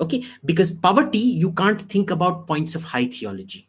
Okay, 0.00 0.24
because 0.44 0.72
poverty, 0.72 1.18
you 1.18 1.52
can't 1.52 1.80
think 1.80 2.10
about 2.10 2.48
points 2.48 2.74
of 2.74 2.82
high 2.82 3.06
theology. 3.06 3.68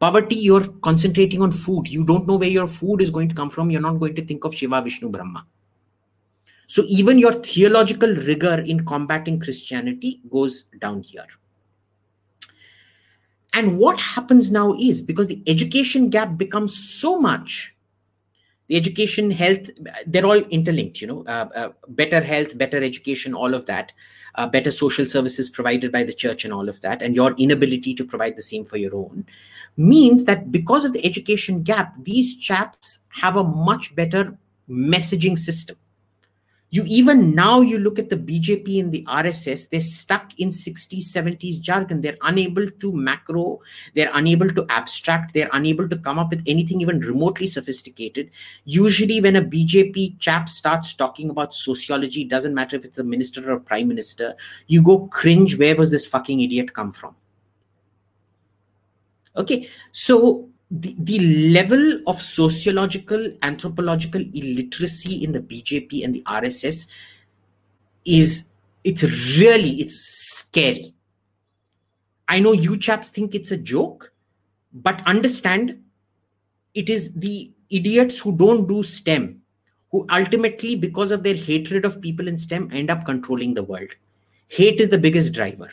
Poverty, 0.00 0.34
you're 0.34 0.66
concentrating 0.82 1.42
on 1.42 1.52
food. 1.52 1.86
You 1.86 2.02
don't 2.02 2.26
know 2.26 2.36
where 2.36 2.48
your 2.48 2.66
food 2.66 3.00
is 3.00 3.10
going 3.10 3.28
to 3.28 3.34
come 3.36 3.50
from. 3.50 3.70
You're 3.70 3.80
not 3.80 4.00
going 4.00 4.16
to 4.16 4.24
think 4.24 4.44
of 4.44 4.54
Shiva, 4.54 4.82
Vishnu, 4.82 5.10
Brahma. 5.10 5.46
So 6.70 6.84
even 6.86 7.18
your 7.18 7.32
theological 7.32 8.14
rigor 8.14 8.60
in 8.60 8.86
combating 8.86 9.40
Christianity 9.40 10.20
goes 10.30 10.66
down 10.78 11.02
here. 11.02 11.26
And 13.52 13.76
what 13.76 13.98
happens 13.98 14.52
now 14.52 14.74
is 14.74 15.02
because 15.02 15.26
the 15.26 15.42
education 15.48 16.10
gap 16.10 16.38
becomes 16.38 16.76
so 16.76 17.18
much, 17.18 17.74
the 18.68 18.76
education, 18.76 19.32
health, 19.32 19.68
they're 20.06 20.24
all 20.24 20.44
interlinked, 20.58 21.00
you 21.00 21.08
know, 21.08 21.24
uh, 21.26 21.48
uh, 21.56 21.68
better 21.88 22.20
health, 22.20 22.56
better 22.56 22.80
education, 22.80 23.34
all 23.34 23.52
of 23.52 23.66
that, 23.66 23.92
uh, 24.36 24.46
better 24.46 24.70
social 24.70 25.06
services 25.06 25.50
provided 25.50 25.90
by 25.90 26.04
the 26.04 26.12
church, 26.12 26.44
and 26.44 26.54
all 26.54 26.68
of 26.68 26.80
that, 26.82 27.02
and 27.02 27.16
your 27.16 27.32
inability 27.32 27.94
to 27.94 28.04
provide 28.04 28.36
the 28.36 28.42
same 28.42 28.64
for 28.64 28.76
your 28.76 28.94
own 28.94 29.26
means 29.76 30.24
that 30.24 30.52
because 30.52 30.84
of 30.84 30.92
the 30.92 31.04
education 31.04 31.64
gap, 31.64 31.92
these 32.04 32.36
chaps 32.36 33.00
have 33.08 33.34
a 33.34 33.42
much 33.42 33.92
better 33.96 34.38
messaging 34.68 35.36
system 35.36 35.76
you 36.70 36.84
even 36.86 37.34
now 37.34 37.60
you 37.60 37.78
look 37.78 37.98
at 37.98 38.08
the 38.08 38.16
bjp 38.16 38.80
and 38.80 38.92
the 38.92 39.04
rss 39.04 39.68
they're 39.70 39.80
stuck 39.80 40.32
in 40.38 40.50
60s 40.50 41.02
70s 41.02 41.60
jargon. 41.60 42.00
They're 42.00 42.16
unable 42.22 42.70
to 42.70 42.92
macro 42.92 43.60
they're 43.94 44.10
unable 44.14 44.48
to 44.48 44.64
abstract 44.68 45.34
they're 45.34 45.50
unable 45.52 45.88
to 45.88 45.96
come 45.96 46.18
up 46.18 46.30
with 46.30 46.42
anything 46.46 46.80
even 46.80 47.00
remotely 47.00 47.46
sophisticated. 47.46 48.30
Usually 48.64 49.20
when 49.20 49.36
a 49.36 49.42
bjp 49.42 50.18
chap 50.18 50.48
starts 50.48 50.94
talking 50.94 51.30
about 51.30 51.54
sociology 51.54 52.24
doesn't 52.24 52.54
matter 52.54 52.76
if 52.76 52.84
it's 52.84 52.98
a 52.98 53.04
minister 53.04 53.50
or 53.50 53.54
a 53.54 53.60
prime 53.60 53.88
minister 53.88 54.34
you 54.68 54.82
go 54.82 55.06
cringe 55.08 55.58
where 55.58 55.76
was 55.76 55.90
this 55.90 56.06
fucking 56.06 56.40
idiot 56.40 56.72
come 56.72 56.92
from? 56.92 57.16
Okay 59.36 59.68
so 59.92 60.48
the, 60.70 60.94
the 60.98 61.18
level 61.50 62.00
of 62.06 62.20
sociological 62.22 63.32
anthropological 63.42 64.20
illiteracy 64.34 65.24
in 65.24 65.32
the 65.32 65.40
bjp 65.40 66.04
and 66.04 66.14
the 66.14 66.22
rss 66.22 66.86
is 68.04 68.50
it's 68.84 69.02
really 69.38 69.80
it's 69.80 69.96
scary. 69.96 70.94
I 72.28 72.38
know 72.38 72.52
you 72.52 72.76
chaps 72.76 73.10
think 73.10 73.34
it's 73.34 73.50
a 73.50 73.56
joke 73.56 74.12
but 74.72 75.02
understand 75.06 75.82
it 76.74 76.88
is 76.88 77.12
the 77.14 77.50
idiots 77.70 78.20
who 78.20 78.36
don't 78.36 78.66
do 78.66 78.82
stem 78.82 79.42
who 79.90 80.06
ultimately 80.10 80.76
because 80.76 81.10
of 81.10 81.24
their 81.24 81.34
hatred 81.34 81.84
of 81.84 82.00
people 82.00 82.28
in 82.28 82.38
stem 82.38 82.70
end 82.72 82.90
up 82.90 83.04
controlling 83.04 83.54
the 83.54 83.64
world. 83.64 83.90
Hate 84.46 84.80
is 84.80 84.88
the 84.88 84.98
biggest 84.98 85.32
driver. 85.32 85.70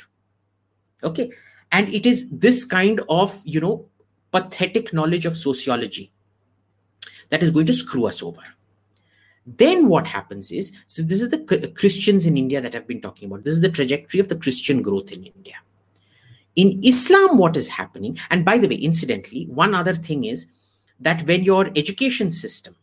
Okay? 1.04 1.32
And 1.72 1.94
it 1.94 2.06
is 2.06 2.30
this 2.30 2.66
kind 2.66 3.02
of 3.10 3.40
you 3.46 3.60
know 3.60 3.86
pathetic 4.32 4.94
knowledge 4.94 5.26
of 5.26 5.38
sociology 5.38 6.12
that 7.30 7.44
is 7.44 7.52
going 7.52 7.66
to 7.66 7.74
screw 7.74 8.06
us 8.06 8.24
over. 8.24 8.42
Then 9.46 9.88
what 9.88 10.06
happens 10.06 10.52
is 10.52 10.74
so, 10.88 11.02
this 11.02 11.22
is 11.22 11.30
the 11.30 11.72
Christians 11.76 12.26
in 12.26 12.36
India 12.36 12.60
that 12.60 12.76
I've 12.76 12.88
been 12.88 13.02
talking 13.02 13.28
about. 13.28 13.46
This 13.46 13.54
is 13.54 13.62
the 13.62 13.70
trajectory 13.70 14.20
of 14.20 14.28
the 14.28 14.36
Christian 14.36 14.82
growth 14.82 15.12
in 15.12 15.24
India. 15.24 15.56
In 16.58 16.84
Islam, 16.84 17.38
what 17.38 17.56
is 17.56 17.70
happening, 17.70 18.18
and 18.30 18.44
by 18.44 18.58
the 18.58 18.68
way, 18.68 18.76
incidentally, 18.76 19.46
one 19.46 19.74
other 19.74 19.94
thing 19.94 20.26
is 20.26 20.48
that 21.00 21.26
when 21.28 21.44
your 21.44 21.70
education 21.76 22.32
system, 22.32 22.76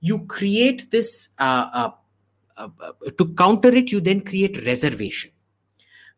you 0.00 0.20
create 0.26 0.90
this 0.90 1.30
uh, 1.38 1.68
uh, 1.72 1.90
uh, 2.56 2.68
uh 2.80 3.10
to 3.16 3.34
counter 3.34 3.70
it, 3.70 3.90
you 3.90 4.00
then 4.00 4.20
create 4.20 4.64
reservation. 4.66 5.30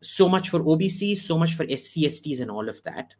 So 0.01 0.27
much 0.27 0.49
for 0.49 0.59
OBCs, 0.59 1.17
so 1.17 1.37
much 1.37 1.53
for 1.55 1.65
SCSTs, 1.65 2.41
and 2.41 2.51
all 2.51 2.67
of 2.67 2.83
that 2.83 3.15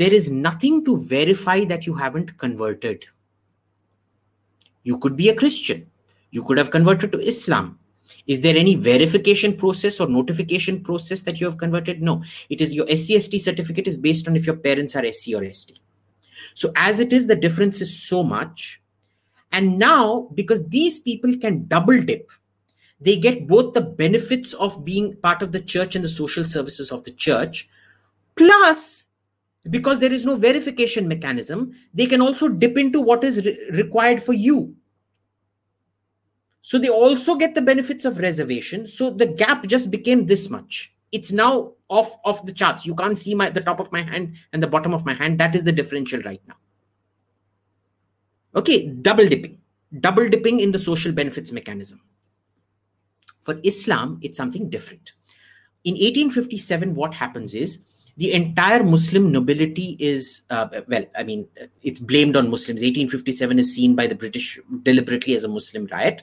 there 0.00 0.14
is 0.14 0.30
nothing 0.30 0.82
to 0.82 0.96
verify 0.96 1.62
that 1.66 1.86
you 1.86 1.92
haven't 1.92 2.38
converted. 2.38 3.04
You 4.82 4.96
could 4.96 5.14
be 5.14 5.28
a 5.28 5.34
Christian. 5.34 5.90
You 6.30 6.42
could 6.42 6.56
have 6.56 6.70
converted 6.70 7.12
to 7.12 7.18
Islam. 7.18 7.78
Is 8.26 8.40
there 8.40 8.56
any 8.56 8.76
verification 8.76 9.54
process 9.54 10.00
or 10.00 10.08
notification 10.08 10.82
process 10.82 11.20
that 11.20 11.38
you 11.38 11.44
have 11.44 11.58
converted? 11.58 12.00
No. 12.00 12.24
It 12.48 12.62
is 12.62 12.72
your 12.72 12.86
SCST 12.86 13.40
certificate 13.40 13.86
is 13.86 13.98
based 13.98 14.26
on 14.26 14.36
if 14.36 14.46
your 14.46 14.56
parents 14.56 14.96
are 14.96 15.04
SC 15.12 15.34
or 15.34 15.44
ST. 15.52 15.78
So 16.54 16.72
as 16.76 16.98
it 16.98 17.12
is, 17.12 17.26
the 17.26 17.36
difference 17.36 17.82
is 17.82 18.02
so 18.02 18.22
much. 18.22 18.80
And 19.52 19.78
now, 19.78 20.30
because 20.32 20.66
these 20.68 20.98
people 20.98 21.36
can 21.36 21.66
double 21.66 22.00
dip, 22.00 22.30
they 23.02 23.16
get 23.16 23.46
both 23.46 23.74
the 23.74 23.82
benefits 23.82 24.54
of 24.54 24.82
being 24.82 25.16
part 25.16 25.42
of 25.42 25.52
the 25.52 25.60
church 25.60 25.94
and 25.94 26.02
the 26.02 26.08
social 26.08 26.46
services 26.46 26.90
of 26.90 27.04
the 27.04 27.12
church, 27.12 27.68
plus 28.34 29.04
because 29.68 29.98
there 29.98 30.12
is 30.12 30.24
no 30.24 30.36
verification 30.36 31.06
mechanism 31.06 31.72
they 31.92 32.06
can 32.06 32.22
also 32.22 32.48
dip 32.48 32.78
into 32.78 33.00
what 33.00 33.22
is 33.24 33.44
re- 33.44 33.58
required 33.72 34.22
for 34.22 34.32
you. 34.32 34.74
So 36.62 36.78
they 36.78 36.88
also 36.88 37.36
get 37.36 37.54
the 37.54 37.62
benefits 37.62 38.04
of 38.04 38.18
reservation. 38.18 38.86
So 38.86 39.10
the 39.10 39.26
gap 39.26 39.66
just 39.66 39.90
became 39.90 40.26
this 40.26 40.50
much. 40.50 40.92
It's 41.12 41.32
now 41.32 41.72
off 41.88 42.18
off 42.24 42.44
the 42.46 42.52
charts. 42.52 42.86
You 42.86 42.94
can't 42.94 43.18
see 43.18 43.34
my 43.34 43.50
the 43.50 43.60
top 43.60 43.80
of 43.80 43.90
my 43.92 44.02
hand 44.02 44.34
and 44.52 44.62
the 44.62 44.66
bottom 44.66 44.94
of 44.94 45.04
my 45.04 45.14
hand. 45.14 45.38
That 45.40 45.54
is 45.54 45.64
the 45.64 45.72
differential 45.72 46.20
right 46.20 46.42
now. 46.46 46.56
Okay 48.54 48.88
double 48.88 49.28
dipping. 49.28 49.58
Double 50.00 50.28
dipping 50.28 50.60
in 50.60 50.70
the 50.70 50.78
social 50.78 51.12
benefits 51.12 51.50
mechanism. 51.50 52.00
For 53.40 53.58
islam 53.64 54.20
it's 54.22 54.36
something 54.36 54.70
different. 54.70 55.12
In 55.84 55.94
1857 55.94 56.94
what 56.94 57.14
happens 57.14 57.54
is 57.54 57.84
the 58.20 58.34
entire 58.34 58.84
Muslim 58.84 59.32
nobility 59.32 59.96
is, 59.98 60.42
uh, 60.50 60.68
well, 60.88 61.04
I 61.16 61.22
mean, 61.22 61.48
it's 61.80 62.00
blamed 62.00 62.36
on 62.36 62.50
Muslims. 62.50 62.82
1857 62.82 63.58
is 63.58 63.74
seen 63.74 63.96
by 63.96 64.06
the 64.06 64.14
British 64.14 64.60
deliberately 64.82 65.34
as 65.36 65.44
a 65.44 65.48
Muslim 65.48 65.86
riot. 65.90 66.22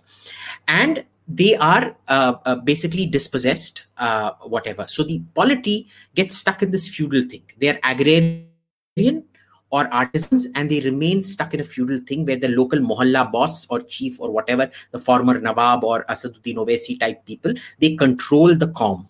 And 0.68 1.04
they 1.28 1.56
are 1.56 1.96
uh, 2.08 2.36
uh, 2.46 2.56
basically 2.58 3.08
dispossessed, 3.08 3.88
uh, 3.98 4.34
whatever. 4.44 4.86
So 4.88 5.04
the 5.04 5.24
polity 5.34 5.88
gets 6.14 6.38
stuck 6.38 6.62
in 6.62 6.70
this 6.70 6.88
feudal 6.88 7.24
thing. 7.24 7.42
They 7.58 7.70
are 7.70 7.80
agrarian 7.84 9.24
or 9.72 9.92
artisans 9.92 10.46
and 10.54 10.70
they 10.70 10.82
remain 10.82 11.24
stuck 11.24 11.56
in 11.56 11.62
a 11.62 11.64
feudal 11.64 11.98
thing 12.06 12.28
where 12.28 12.38
the 12.38 12.50
local 12.50 12.78
mohalla 12.78 13.32
boss 13.32 13.66
or 13.72 13.82
chief 13.82 14.22
or 14.22 14.30
whatever, 14.30 14.70
the 14.92 15.00
former 15.00 15.40
Nawab 15.40 15.84
or 15.84 16.06
Asaduddin 16.06 16.58
Owaisi 16.58 17.00
type 17.00 17.26
people, 17.26 17.56
they 17.80 17.96
control 17.96 18.56
the 18.56 18.68
com 18.68 19.10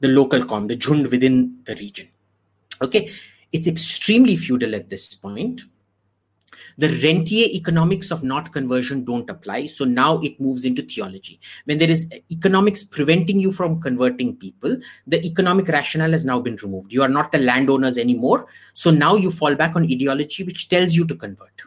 the 0.00 0.08
local 0.08 0.44
com, 0.44 0.66
the 0.66 0.76
jund 0.76 1.10
within 1.10 1.58
the 1.64 1.74
region. 1.76 2.08
Okay, 2.80 3.12
it's 3.52 3.66
extremely 3.66 4.36
feudal 4.36 4.74
at 4.74 4.88
this 4.88 5.14
point. 5.14 5.62
The 6.76 6.90
rentier 7.02 7.46
economics 7.46 8.12
of 8.12 8.22
not 8.22 8.52
conversion 8.52 9.04
don't 9.04 9.28
apply. 9.28 9.66
So 9.66 9.84
now 9.84 10.20
it 10.20 10.40
moves 10.40 10.64
into 10.64 10.82
theology. 10.82 11.40
When 11.64 11.78
there 11.78 11.90
is 11.90 12.08
economics 12.30 12.84
preventing 12.84 13.40
you 13.40 13.50
from 13.50 13.80
converting 13.80 14.36
people, 14.36 14.76
the 15.06 15.24
economic 15.26 15.66
rationale 15.66 16.12
has 16.12 16.24
now 16.24 16.38
been 16.38 16.56
removed. 16.62 16.92
You 16.92 17.02
are 17.02 17.08
not 17.08 17.32
the 17.32 17.38
landowners 17.38 17.98
anymore. 17.98 18.46
So 18.74 18.92
now 18.92 19.16
you 19.16 19.32
fall 19.32 19.56
back 19.56 19.74
on 19.74 19.84
ideology, 19.84 20.44
which 20.44 20.68
tells 20.68 20.94
you 20.94 21.04
to 21.06 21.16
convert. 21.16 21.62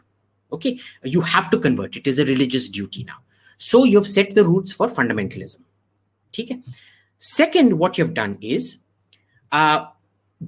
Okay, 0.53 0.79
you 1.03 1.19
have 1.19 1.49
to 1.49 1.59
convert. 1.59 1.97
It 1.97 2.07
is 2.07 2.19
a 2.19 2.25
religious 2.25 2.69
duty 2.69 3.03
now. 3.03 3.17
So 3.57 3.83
you've 3.83 4.07
set 4.07 4.33
the 4.33 4.45
roots 4.45 4.71
for 4.71 4.87
fundamentalism. 4.87 5.61
Okay. 6.29 6.61
Second, 7.21 7.77
what 7.77 7.99
you've 7.99 8.15
done 8.15 8.35
is 8.41 8.79
uh, 9.51 9.85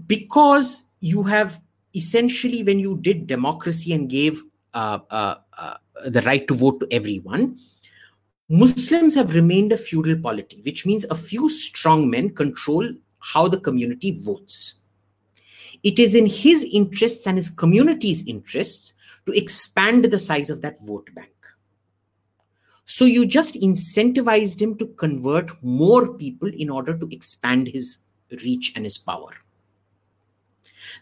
because 0.08 0.88
you 1.02 1.22
have 1.22 1.62
essentially, 1.96 2.64
when 2.64 2.80
you 2.80 2.98
did 2.98 3.28
democracy 3.28 3.94
and 3.94 4.10
gave 4.10 4.42
uh, 4.74 4.98
uh, 5.12 5.36
uh, 5.56 5.78
the 6.08 6.24
right 6.24 6.48
to 6.48 6.56
vote 6.56 6.80
to 6.80 6.88
everyone, 6.90 7.60
Muslims 8.50 9.14
have 9.14 9.36
remained 9.36 9.72
a 9.72 9.78
feudal 9.78 10.18
polity, 10.20 10.62
which 10.64 10.84
means 10.84 11.06
a 11.06 11.16
few 11.16 11.48
strong 11.48 12.10
men 12.10 12.32
control 12.32 12.90
how 13.20 13.48
the 13.48 13.60
community 13.60 14.20
votes. 14.24 14.76
It 15.84 16.00
is 16.00 16.16
in 16.16 16.26
his 16.26 16.64
interests 16.64 17.28
and 17.28 17.38
his 17.38 17.52
community's 17.52 18.26
interests 18.26 18.94
to 19.28 19.32
expand 19.38 20.06
the 20.06 20.18
size 20.18 20.50
of 20.50 20.62
that 20.62 20.82
vote 20.82 21.10
bank. 21.14 21.33
So 22.86 23.06
you 23.06 23.26
just 23.26 23.56
incentivized 23.56 24.62
him 24.62 24.78
to 24.78 24.88
convert 24.88 25.52
more 25.64 26.14
people 26.14 26.50
in 26.50 26.70
order 26.70 26.98
to 26.98 27.08
expand 27.12 27.68
his 27.68 28.00
reach 28.44 28.74
and 28.76 28.84
his 28.84 28.98
power. 28.98 29.32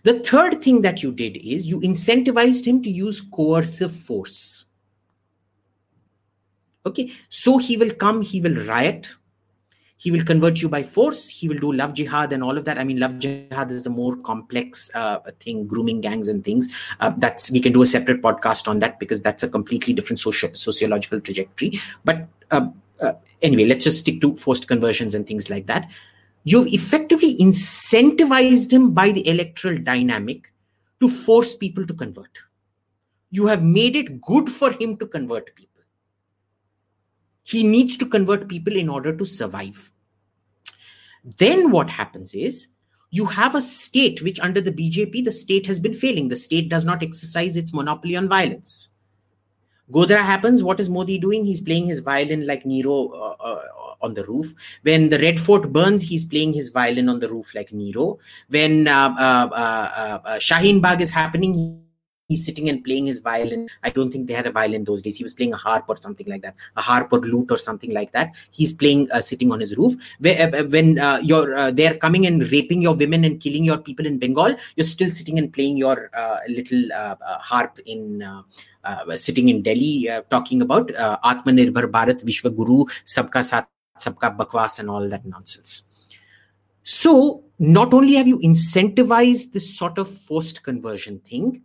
The 0.04 0.20
third 0.20 0.62
thing 0.62 0.82
that 0.84 1.02
you 1.04 1.12
did 1.12 1.38
is 1.38 1.68
you 1.68 1.80
incentivized 1.82 2.66
him 2.66 2.82
to 2.84 2.90
use 2.90 3.22
coercive 3.22 3.92
force. 3.92 4.66
Okay, 6.86 7.12
so 7.30 7.58
he 7.58 7.78
will 7.78 7.92
come, 7.92 8.22
he 8.22 8.42
will 8.42 8.66
riot, 8.66 9.16
he 10.02 10.10
will 10.10 10.24
convert 10.24 10.60
you 10.64 10.68
by 10.68 10.82
force. 10.82 11.30
He 11.30 11.48
will 11.48 11.60
do 11.60 11.72
love 11.72 11.94
jihad 11.94 12.34
and 12.34 12.44
all 12.44 12.58
of 12.58 12.66
that. 12.66 12.80
I 12.80 12.84
mean 12.84 13.00
love 13.00 13.20
jihad 13.20 13.70
is 13.70 13.86
a 13.86 13.90
more 13.92 14.16
complex 14.16 14.90
uh, 14.96 15.20
thing 15.40 15.68
grooming 15.68 16.02
gangs 16.02 16.28
and 16.28 16.44
things. 16.44 16.70
Uh, 17.00 17.14
that's 17.18 17.52
we 17.52 17.60
can 17.60 17.72
do 17.72 17.84
a 17.84 17.86
separate 17.86 18.20
podcast 18.24 18.68
on 18.68 18.80
that 18.80 18.98
because 18.98 19.22
that's 19.22 19.44
a 19.44 19.48
completely 19.48 19.94
different 19.94 20.20
social 20.20 20.50
sociological 20.56 21.22
trajectory. 21.22 21.80
But 22.04 22.28
uh, 22.50 22.70
uh, 23.00 23.14
anyway 23.44 23.66
let's 23.66 23.84
just 23.84 24.00
stick 24.00 24.22
to 24.22 24.36
forced 24.38 24.68
conversions 24.68 25.14
and 25.14 25.28
things 25.28 25.52
like 25.52 25.68
that. 25.68 25.92
You've 26.46 26.74
effectively 26.74 27.38
incentivized 27.38 28.74
him 28.74 28.92
by 28.96 29.12
the 29.12 29.28
electoral 29.28 29.78
dynamic 29.78 30.52
to 31.00 31.10
force 31.10 31.56
people 31.56 31.86
to 31.86 31.94
convert. 31.94 32.40
You 33.30 33.46
have 33.46 33.62
made 33.62 33.96
it 33.96 34.20
good 34.20 34.50
for 34.50 34.72
him 34.72 34.98
to 34.98 35.06
convert 35.06 35.56
people 35.56 35.71
He 37.44 37.64
needs 37.64 37.98
to 37.98 38.06
convert 38.06 38.48
people 38.48 38.76
in 38.76 38.90
order 38.90 39.16
to 39.16 39.26
survive. 39.26 39.92
Then 41.38 41.72
what 41.72 41.90
happens 41.90 42.34
is 42.34 42.68
you 43.12 43.26
have 43.26 43.56
a 43.56 43.62
state 43.62 44.22
which, 44.22 44.40
under 44.40 44.62
the 44.62 44.72
BJP, 44.72 45.24
the 45.24 45.32
state 45.32 45.66
has 45.68 45.80
been 45.80 45.94
failing. 45.94 46.30
The 46.30 46.36
state 46.36 46.70
does 46.70 46.86
not 46.86 47.04
exercise 47.04 47.58
its 47.58 47.74
monopoly 47.74 48.16
on 48.16 48.30
violence. 48.30 48.90
Godhra 49.92 50.20
happens. 50.20 50.64
What 50.64 50.80
is 50.80 50.90
Modi 50.90 51.18
doing? 51.18 51.44
He's 51.44 51.60
playing 51.60 51.88
his 51.88 52.00
violin 52.00 52.48
like 52.48 52.66
Nero 52.66 53.10
uh, 53.10 53.36
uh, 53.44 53.62
on 54.02 54.14
the 54.14 54.24
roof. 54.24 54.54
When 54.84 55.10
the 55.10 55.20
Red 55.20 55.40
Fort 55.40 55.74
burns, 55.74 56.02
he's 56.02 56.24
playing 56.24 56.54
his 56.54 56.70
violin 56.70 57.10
on 57.10 57.20
the 57.20 57.30
roof 57.30 57.54
like 57.54 57.74
Nero. 57.74 58.20
When 58.48 58.88
uh, 58.88 59.14
uh, 59.20 59.50
uh, 59.54 60.20
uh 60.26 60.40
Shaheen 60.40 60.82
Bagh 60.82 61.02
is 61.02 61.10
happening, 61.10 61.84
he's 62.32 62.46
sitting 62.46 62.70
and 62.70 62.84
playing 62.88 63.06
his 63.12 63.20
violin. 63.20 63.68
I 63.84 63.90
don't 63.90 64.12
think 64.12 64.28
they 64.28 64.34
had 64.34 64.48
a 64.48 64.52
violin 64.60 64.86
those 64.86 65.02
days. 65.02 65.18
He 65.18 65.24
was 65.24 65.34
playing 65.34 65.54
a 65.54 65.58
harp 65.58 65.86
or 65.94 65.98
something 65.98 66.28
like 66.34 66.42
that, 66.48 66.56
a 66.78 66.82
harp 66.90 67.12
or 67.12 67.20
lute 67.20 67.52
or 67.56 67.58
something 67.58 67.92
like 68.00 68.12
that. 68.14 68.36
He's 68.52 68.72
playing, 68.72 69.12
uh, 69.12 69.22
sitting 69.22 69.52
on 69.52 69.60
his 69.60 69.78
roof. 69.78 69.94
Uh, 70.26 70.64
when 70.76 70.98
uh, 71.00 71.20
you're 71.32 71.58
uh, 71.58 71.72
they're 71.72 71.98
coming 72.06 72.26
and 72.32 72.50
raping 72.52 72.82
your 72.88 72.96
women 72.96 73.26
and 73.30 73.40
killing 73.46 73.66
your 73.72 73.78
people 73.78 74.06
in 74.06 74.18
Bengal, 74.18 74.56
you're 74.76 74.92
still 74.96 75.12
sitting 75.20 75.38
and 75.38 75.54
playing 75.54 75.78
your 75.78 76.10
uh, 76.24 76.40
little 76.58 76.84
uh, 76.94 77.16
harp 77.52 77.80
in. 77.86 78.04
sitting 79.24 79.50
in 79.50 79.58
Delhi, 79.66 79.96
talking 80.34 80.62
about 80.66 80.88
Atmanirbhar 81.32 81.86
Bharat, 81.96 82.24
Vishwa 82.30 82.50
Guru, 82.60 82.78
Sabka 83.16 83.42
Saath, 83.50 83.68
Sabka 84.06 84.30
Bakwas, 84.38 84.80
and 84.80 84.90
all 84.94 85.06
that 85.14 85.26
nonsense. 85.34 85.74
So, 86.84 87.44
not 87.60 87.94
only 87.94 88.16
have 88.16 88.28
you 88.32 88.40
incentivized 88.40 89.52
this 89.54 89.68
sort 89.78 90.00
of 90.04 90.10
forced 90.30 90.64
conversion 90.64 91.20
thing, 91.20 91.62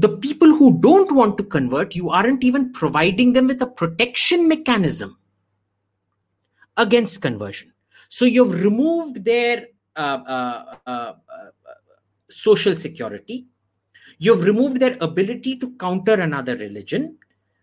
the 0.00 0.16
people 0.16 0.48
who 0.56 0.78
don't 0.80 1.12
want 1.12 1.36
to 1.36 1.44
convert, 1.44 1.94
you 1.94 2.08
aren't 2.08 2.42
even 2.42 2.72
providing 2.72 3.34
them 3.34 3.46
with 3.46 3.60
a 3.60 3.66
protection 3.66 4.48
mechanism 4.48 5.18
against 6.76 7.20
conversion. 7.20 7.72
So 8.08 8.24
you've 8.24 8.62
removed 8.62 9.24
their 9.24 9.66
uh, 9.96 10.18
uh, 10.26 10.76
uh, 10.86 11.12
social 12.30 12.76
security. 12.76 13.46
You've 14.18 14.42
removed 14.42 14.80
their 14.80 14.96
ability 15.02 15.56
to 15.56 15.76
counter 15.76 16.14
another 16.14 16.56
religion 16.56 17.18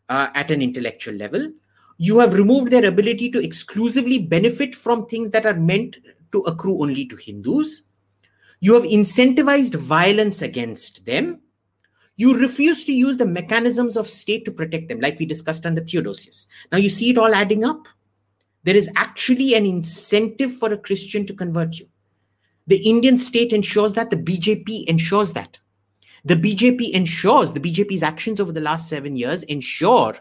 uh, 0.09 0.27
at 0.35 0.51
an 0.51 0.61
intellectual 0.61 1.15
level. 1.15 1.51
You 1.97 2.19
have 2.19 2.35
removed 2.35 2.71
their 2.71 2.85
ability 2.85 3.31
to 3.31 3.43
exclusively 3.43 4.19
benefit 4.19 4.75
from 4.75 5.07
things 5.07 5.31
that 5.31 5.47
are 5.47 5.55
meant 5.55 5.97
to 6.31 6.41
accrue 6.41 6.81
only 6.83 7.07
to 7.07 7.15
Hindus. 7.15 7.83
You 8.59 8.75
have 8.75 8.83
incentivized 8.83 9.73
violence 9.75 10.43
against 10.43 11.05
them 11.05 11.41
you 12.17 12.37
refuse 12.37 12.83
to 12.85 12.93
use 12.93 13.17
the 13.17 13.25
mechanisms 13.25 13.95
of 13.95 14.09
state 14.09 14.43
to 14.45 14.51
protect 14.51 14.89
them, 14.89 14.99
like 14.99 15.19
we 15.19 15.25
discussed 15.25 15.65
under 15.65 15.81
Theodosius. 15.81 16.47
Now 16.71 16.79
you 16.79 16.89
see 16.89 17.11
it 17.11 17.17
all 17.17 17.33
adding 17.33 17.63
up. 17.63 17.87
There 18.63 18.75
is 18.75 18.89
actually 18.95 19.53
an 19.53 19.65
incentive 19.65 20.51
for 20.51 20.73
a 20.73 20.77
Christian 20.77 21.25
to 21.27 21.33
convert 21.33 21.79
you. 21.79 21.87
The 22.65 22.77
Indian 22.77 23.17
state 23.17 23.53
ensures 23.53 23.93
that, 23.93 24.09
the 24.09 24.17
BJP 24.17 24.85
ensures 24.87 25.31
that. 25.33 25.59
The 26.25 26.35
BJP 26.35 26.91
ensures, 26.91 27.53
the 27.53 27.61
BJP's 27.61 28.03
actions 28.03 28.41
over 28.41 28.51
the 28.51 28.59
last 28.59 28.89
seven 28.89 29.15
years 29.15 29.43
ensure 29.43 30.17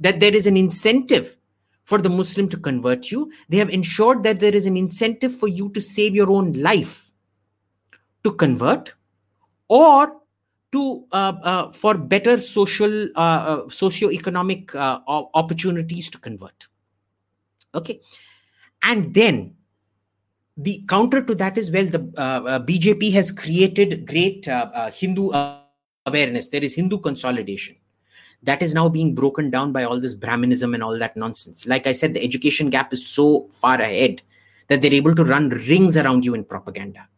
that 0.00 0.18
there 0.18 0.34
is 0.34 0.46
an 0.46 0.56
incentive 0.56 1.36
for 1.84 1.98
the 1.98 2.08
Muslim 2.08 2.48
to 2.48 2.56
convert 2.56 3.10
you. 3.10 3.30
They 3.48 3.58
have 3.58 3.70
ensured 3.70 4.22
that 4.24 4.40
there 4.40 4.54
is 4.54 4.66
an 4.66 4.76
incentive 4.76 5.36
for 5.36 5.46
you 5.46 5.68
to 5.70 5.80
save 5.80 6.14
your 6.14 6.30
own 6.30 6.54
life 6.54 7.12
to 8.24 8.32
convert 8.32 8.94
or 9.68 10.17
to 10.72 11.04
uh, 11.12 11.32
uh, 11.42 11.72
for 11.72 11.96
better 11.96 12.38
social 12.38 13.08
uh, 13.16 13.62
socio-economic 13.68 14.74
opportunities 14.74 16.10
to 16.10 16.18
convert. 16.18 16.68
Okay? 17.74 18.00
And 18.82 19.14
then 19.14 19.54
the 20.56 20.84
counter 20.88 21.22
to 21.22 21.34
that 21.36 21.56
is 21.56 21.70
well 21.70 21.86
the 21.86 21.98
bjp 21.98 23.12
has 23.12 23.30
created 23.30 24.06
great 24.06 24.46
hindu 24.92 25.30
awareness. 26.06 26.48
There 26.48 26.64
is 26.64 26.74
hindu 26.74 26.98
consolidation. 26.98 27.76
That 28.42 28.62
is 28.62 28.72
now 28.72 28.88
being 28.88 29.14
broken 29.14 29.50
down 29.50 29.72
by 29.72 29.84
all 29.84 29.98
this 29.98 30.14
brahminism 30.14 30.74
and 30.74 30.82
all 30.82 30.98
that 30.98 31.16
nonsense. 31.16 31.66
Like 31.66 31.86
i 31.86 31.92
said 31.92 32.14
the 32.14 32.22
education 32.22 32.70
gap 32.70 32.92
is 32.92 33.06
so 33.06 33.48
far 33.52 33.80
ahead 33.80 34.22
that 34.68 34.82
they're 34.82 34.94
able 34.94 35.14
to 35.14 35.24
run 35.24 35.48
rings 35.48 35.96
around 35.96 36.24
you 36.24 36.34
in 36.34 36.44
propaganda 36.44 37.08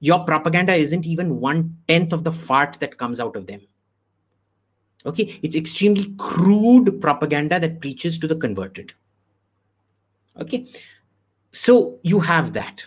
your 0.00 0.24
propaganda 0.24 0.74
isn't 0.74 1.06
even 1.06 1.40
one 1.40 1.76
tenth 1.88 2.12
of 2.12 2.24
the 2.24 2.32
fart 2.32 2.78
that 2.80 2.98
comes 2.98 3.20
out 3.20 3.36
of 3.36 3.46
them. 3.46 3.60
Okay? 5.06 5.38
It's 5.42 5.56
extremely 5.56 6.14
crude 6.18 7.00
propaganda 7.00 7.58
that 7.60 7.80
preaches 7.80 8.18
to 8.18 8.26
the 8.26 8.36
converted. 8.36 8.92
Okay? 10.40 10.66
So 11.52 11.98
you 12.02 12.20
have 12.20 12.52
that. 12.52 12.86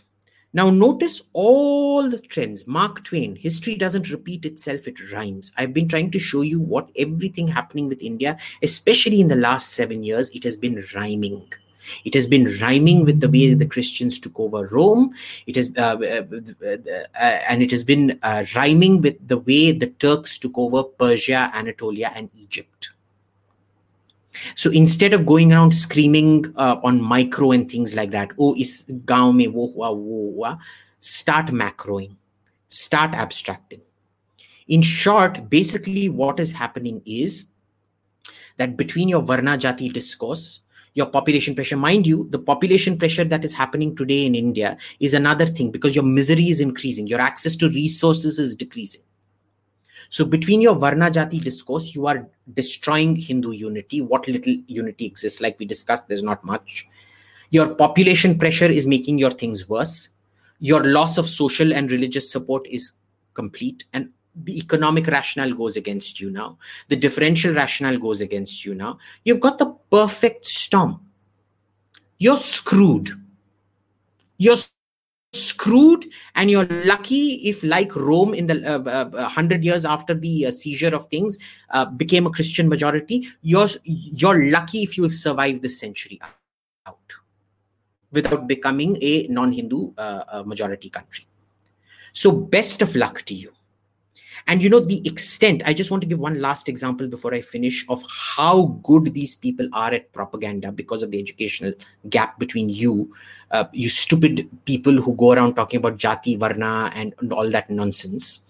Now 0.54 0.70
notice 0.70 1.22
all 1.32 2.10
the 2.10 2.20
trends. 2.20 2.68
Mark 2.68 3.06
twain 3.06 3.36
history 3.36 3.76
doesn't 3.76 4.10
repeat 4.10 4.46
itself 4.46 4.88
it 4.88 5.12
rhymes. 5.12 5.54
I've 5.58 5.74
been 5.74 5.88
trying 5.88 6.12
to 6.12 6.20
show 6.20 6.42
you 6.42 6.60
what 6.60 6.90
everything 6.98 7.48
happening 7.48 7.88
with 7.88 8.02
india 8.02 8.38
especially 8.62 9.22
in 9.22 9.30
the 9.30 9.36
last 9.36 9.70
7 9.70 10.04
years 10.04 10.30
it 10.32 10.44
has 10.44 10.58
been 10.58 10.84
rhyming 10.94 11.42
it 12.06 12.14
has 12.14 12.28
been 12.28 12.46
rhyming 12.60 13.06
with 13.06 13.20
the 13.20 13.30
way 13.30 13.54
the 13.54 13.66
Christians 13.66 14.20
took 14.20 14.40
over 14.40 14.68
Rome. 14.68 15.14
It 15.48 15.56
has, 15.56 15.74
uh, 15.78 15.98
uh, 16.00 16.66
uh, 16.66 17.18
and 17.20 17.62
it 17.62 17.72
has 17.72 17.84
been 17.84 18.20
uh, 18.24 18.46
rhyming 18.56 19.02
with 19.02 19.28
the 19.28 19.38
way 19.38 19.72
the 19.72 19.88
Turks 19.88 20.38
took 20.38 20.58
over 20.58 20.84
Persia, 20.84 21.52
Anatolia, 21.54 22.12
and 22.16 22.30
Egypt. 22.36 22.92
So 24.56 24.72
instead 24.72 25.14
of 25.14 25.26
going 25.26 25.52
around 25.52 25.72
screaming 25.72 26.54
uh, 26.56 26.78
on 26.84 27.02
micro 27.02 27.52
and 27.52 27.70
things 27.70 27.96
like 27.96 28.12
that, 28.12 28.32
oh, 28.40 28.56
is 28.56 28.86
gaon 29.06 29.38
mein 29.38 29.54
wo 29.54 29.68
hua, 29.68 29.92
wo 29.92 30.32
hua, 30.34 30.60
start 31.00 31.48
macroing, 31.48 32.16
start 32.68 33.14
abstracting. 33.14 33.82
In 34.68 34.82
short, 34.82 35.50
basically 35.50 36.08
what 36.08 36.40
is 36.40 36.52
happening 36.52 37.02
is 37.06 37.46
that 38.58 38.78
between 38.78 39.10
your 39.10 39.22
Varna 39.22 39.58
Jati 39.58 39.92
discourse, 39.92 40.62
your 40.94 41.06
population 41.06 41.56
pressure. 41.56 41.78
Mind 41.78 42.06
you, 42.06 42.28
the 42.32 42.40
population 42.40 42.98
pressure 42.98 43.24
that 43.24 43.46
is 43.46 43.54
happening 43.54 43.96
today 43.96 44.26
in 44.26 44.36
India 44.36 44.78
is 45.00 45.14
another 45.14 45.46
thing 45.46 45.72
because 45.72 45.96
your 45.96 46.04
misery 46.04 46.50
is 46.50 46.60
increasing, 46.60 47.08
your 47.08 47.22
access 47.22 47.56
to 47.58 47.70
resources 47.70 48.40
is 48.40 48.56
decreasing. 48.56 49.02
So, 50.10 50.26
between 50.26 50.62
your 50.62 50.76
Varna 50.76 51.10
Jati 51.10 51.42
discourse, 51.42 51.96
you 51.96 52.06
are 52.08 52.28
destroying 52.54 53.16
Hindu 53.16 53.52
unity. 53.52 54.02
What 54.02 54.28
little 54.28 54.56
unity 54.68 55.06
exists, 55.06 55.40
like 55.40 55.58
we 55.58 55.66
discussed, 55.66 56.10
there's 56.10 56.24
not 56.24 56.44
much. 56.44 56.86
Your 57.52 57.74
population 57.76 58.38
pressure 58.38 58.66
is 58.66 58.86
making 58.86 59.20
your 59.20 59.32
things 59.32 59.70
worse. 59.70 60.10
Your 60.60 60.84
loss 60.84 61.18
of 61.18 61.30
social 61.30 61.74
and 61.74 61.92
religious 61.92 62.30
support 62.30 62.68
is 62.68 62.92
complete. 63.36 63.86
And 63.94 64.10
the 64.36 64.58
economic 64.58 65.08
rationale 65.08 65.54
goes 65.54 65.78
against 65.78 66.20
you 66.20 66.30
now. 66.30 66.58
The 66.88 66.96
differential 66.96 67.54
rationale 67.54 67.98
goes 67.98 68.22
against 68.22 68.66
you 68.66 68.76
now. 68.76 68.98
You've 69.24 69.40
got 69.40 69.58
the 69.58 69.76
perfect 69.92 70.46
storm. 70.46 71.00
You're 72.18 72.38
screwed. 72.38 73.10
You're 74.38 74.58
screwed 75.34 76.06
and 76.36 76.52
you're 76.52 76.66
lucky 76.86 77.36
if 77.50 77.64
like 77.64 77.96
rome 77.96 78.34
in 78.34 78.48
the 78.48 78.66
uh, 78.66 78.80
uh, 78.90 79.10
100 79.10 79.64
years 79.64 79.86
after 79.86 80.14
the 80.14 80.48
uh, 80.48 80.52
seizure 80.52 80.94
of 80.94 81.06
things 81.06 81.38
uh, 81.70 81.86
became 81.86 82.26
a 82.26 82.30
christian 82.30 82.68
majority 82.68 83.26
you're 83.42 83.70
you're 83.86 84.50
lucky 84.52 84.84
if 84.84 84.98
you'll 84.98 85.10
survive 85.10 85.62
this 85.62 85.80
century 85.80 86.20
out 86.22 86.42
without 88.12 88.48
becoming 88.48 88.98
a 89.02 89.28
non-hindu 89.28 89.94
uh, 89.98 90.24
uh, 90.28 90.44
majority 90.46 90.90
country. 90.90 91.26
So 92.14 92.32
best 92.32 92.82
of 92.82 92.96
luck 92.96 93.24
to 93.24 93.34
you 93.34 93.52
and 94.48 94.64
you 94.64 94.70
know 94.70 94.80
the 94.80 95.06
extent 95.08 95.62
i 95.66 95.74
just 95.74 95.92
want 95.92 96.02
to 96.02 96.08
give 96.08 96.20
one 96.20 96.42
last 96.42 96.68
example 96.68 97.08
before 97.08 97.34
i 97.34 97.42
finish 97.42 97.86
of 97.90 98.04
how 98.10 98.80
good 98.84 99.14
these 99.14 99.36
people 99.36 99.68
are 99.74 99.94
at 99.94 100.12
propaganda 100.14 100.72
because 100.72 101.04
of 101.04 101.12
the 101.12 101.20
educational 101.20 101.74
gap 102.10 102.40
between 102.40 102.70
you 102.70 103.10
uh, 103.52 103.66
you 103.74 103.90
stupid 103.90 104.50
people 104.66 104.94
who 104.94 105.14
go 105.16 105.34
around 105.34 105.56
talking 105.56 105.78
about 105.78 105.98
jati 105.98 106.38
varna 106.38 106.92
and, 106.96 107.14
and 107.20 107.34
all 107.34 107.50
that 107.50 107.70
nonsense. 107.70 108.42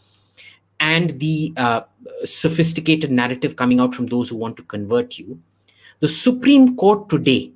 And 0.79 1.19
the 1.19 1.53
uh, 1.57 1.81
sophisticated 2.23 3.11
narrative 3.11 3.55
coming 3.55 3.79
out 3.79 3.93
from 3.93 4.07
those 4.07 4.29
who 4.29 4.37
want 4.37 4.57
to 4.57 4.63
convert 4.63 5.17
you. 5.19 5.39
The 5.99 6.07
supreme 6.07 6.75
court 6.75 7.09
today 7.09 7.51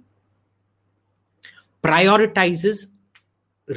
prioritizes 1.83 2.87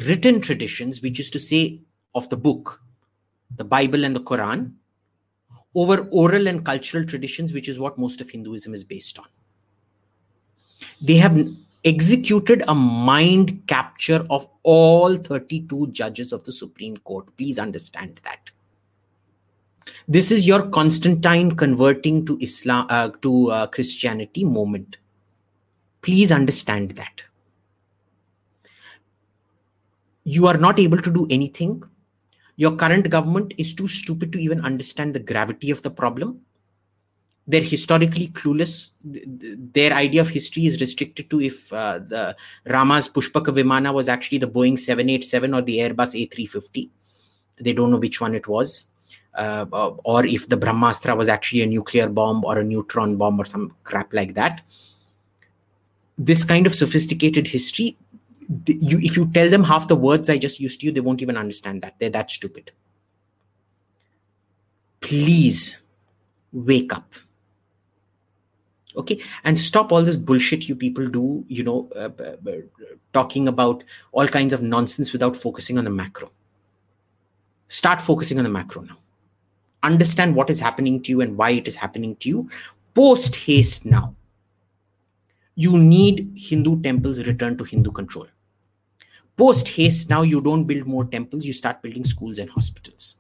written 0.07 0.41
traditions 0.41 1.01
which 1.01 1.21
is 1.21 1.31
to 1.31 1.39
say 1.39 1.81
of 2.15 2.29
the 2.29 2.37
book 2.37 2.83
the 3.57 3.65
Bible 3.65 4.05
and 4.05 4.15
the 4.15 4.21
Quran, 4.21 4.73
over 5.75 6.09
oral 6.11 6.49
and 6.49 6.65
cultural 6.65 7.05
traditions, 7.05 7.53
which 7.53 7.69
is 7.69 7.79
what 7.79 7.99
most 7.99 8.21
of 8.21 8.31
Hinduism 8.31 8.75
is 8.75 8.85
based 8.85 9.19
on. 9.19 9.27
They 11.01 11.17
have 11.17 11.49
executed 11.85 12.63
a 12.69 12.75
mind 12.75 13.63
capture 13.67 14.27
of 14.31 14.49
all 14.63 15.17
32 15.17 15.89
judges 15.89 16.33
of 16.33 16.45
the 16.45 16.53
Supreme 16.53 16.97
Court. 16.99 17.27
Please 17.37 17.59
understand 17.59 18.21
that. 18.25 18.51
This 20.07 20.31
is 20.31 20.47
your 20.47 20.69
Constantine 20.69 21.53
converting 21.53 22.27
to 22.27 22.39
Islam 22.41 22.87
uh, 22.91 23.11
to 23.23 23.51
uh, 23.51 23.67
Christianity 23.67 24.45
moment. 24.45 24.99
Please 26.03 26.33
understand 26.33 26.93
that. 26.93 27.23
You 30.25 30.47
are 30.47 30.57
not 30.57 30.79
able 30.79 30.99
to 30.99 31.11
do 31.11 31.27
anything. 31.31 31.83
Your 32.59 32.77
current 32.77 33.09
government 33.09 33.55
is 33.57 33.73
too 33.73 33.89
stupid 33.89 34.33
to 34.35 34.39
even 34.39 34.61
understand 34.61 35.15
the 35.15 35.21
gravity 35.21 35.71
of 35.71 35.81
the 35.81 35.91
problem. 35.91 36.43
They're 37.47 37.63
historically 37.63 38.29
clueless. 38.29 38.91
Their 39.03 39.95
idea 39.95 40.21
of 40.21 40.29
history 40.29 40.67
is 40.67 40.79
restricted 40.79 41.31
to 41.31 41.41
if 41.41 41.73
uh, 41.73 42.01
the 42.01 42.37
Rama's 42.67 43.09
Pushpaka 43.09 43.55
Vimana 43.57 43.95
was 43.95 44.07
actually 44.07 44.39
the 44.39 44.49
Boeing 44.49 44.79
787 44.79 45.55
or 45.55 45.63
the 45.63 45.79
Airbus 45.79 46.29
A350. 46.29 46.91
They 47.61 47.73
don't 47.73 47.91
know 47.91 47.97
which 47.97 48.21
one 48.21 48.35
it 48.35 48.47
was 48.47 48.89
uh, 49.39 49.65
or 50.05 50.27
if 50.27 50.49
the 50.49 50.57
Brahmastra 50.57 51.17
was 51.17 51.29
actually 51.29 51.63
a 51.63 51.67
nuclear 51.67 52.09
bomb 52.09 52.45
or 52.45 52.59
a 52.59 52.65
neutron 52.65 53.17
bomb 53.17 53.41
or 53.41 53.45
some 53.45 53.75
crap 53.85 54.13
like 54.13 54.35
that. 54.35 54.63
This 56.19 56.45
kind 56.45 56.67
of 56.67 56.75
sophisticated 56.75 57.47
history, 57.47 57.97
you, 58.67 58.99
if 58.99 59.17
you 59.17 59.31
tell 59.33 59.49
them 59.49 59.65
half 59.65 59.89
the 59.89 59.97
words 59.97 60.31
I 60.31 60.39
just 60.39 60.61
used 60.61 60.81
to 60.81 60.87
you, 60.87 60.93
they 60.93 61.01
won't 61.01 61.23
even 61.23 61.37
understand 61.37 61.83
that. 61.83 61.97
They're 61.99 62.11
that 62.11 62.31
stupid. 62.31 62.73
Please 65.01 65.79
wake 66.53 66.93
up. 66.93 67.13
Okay, 68.97 69.21
and 69.45 69.57
stop 69.59 69.93
all 69.93 70.03
this 70.03 70.17
bullshit 70.17 70.69
you 70.69 70.75
people 70.75 71.07
do, 71.07 71.45
you 71.47 71.63
know, 71.63 71.89
uh, 71.95 72.09
talking 73.13 73.47
about 73.47 73.85
all 74.13 74.27
kinds 74.27 74.53
of 74.53 74.63
nonsense 74.63 75.13
without 75.13 75.37
focusing 75.37 75.79
on 75.79 75.85
the 75.85 75.91
macro. 75.91 76.33
Start 77.69 78.01
focusing 78.01 78.39
on 78.39 78.45
the 78.45 78.51
macro 78.51 78.83
now 78.83 78.97
understand 79.83 80.35
what 80.35 80.51
is 80.51 80.61
happening 80.61 81.01
to 81.03 81.11
you 81.11 81.21
and 81.21 81.37
why 81.37 81.51
it 81.51 81.69
is 81.69 81.77
happening 81.77 82.17
to 82.17 82.29
you 82.29 82.49
post 82.95 83.37
haste 83.37 83.85
now 83.85 84.15
you 85.55 85.77
need 85.79 86.33
hindu 86.37 86.81
temples 86.83 87.23
returned 87.27 87.59
to 87.59 87.65
hindu 87.65 87.91
control 87.91 88.27
post 89.39 89.69
haste 89.69 90.11
now 90.11 90.23
you 90.23 90.41
don't 90.41 90.65
build 90.65 90.87
more 90.87 91.05
temples 91.05 91.47
you 91.47 91.53
start 91.53 91.81
building 91.83 92.05
schools 92.05 92.39
and 92.39 92.51
hospitals 92.51 93.17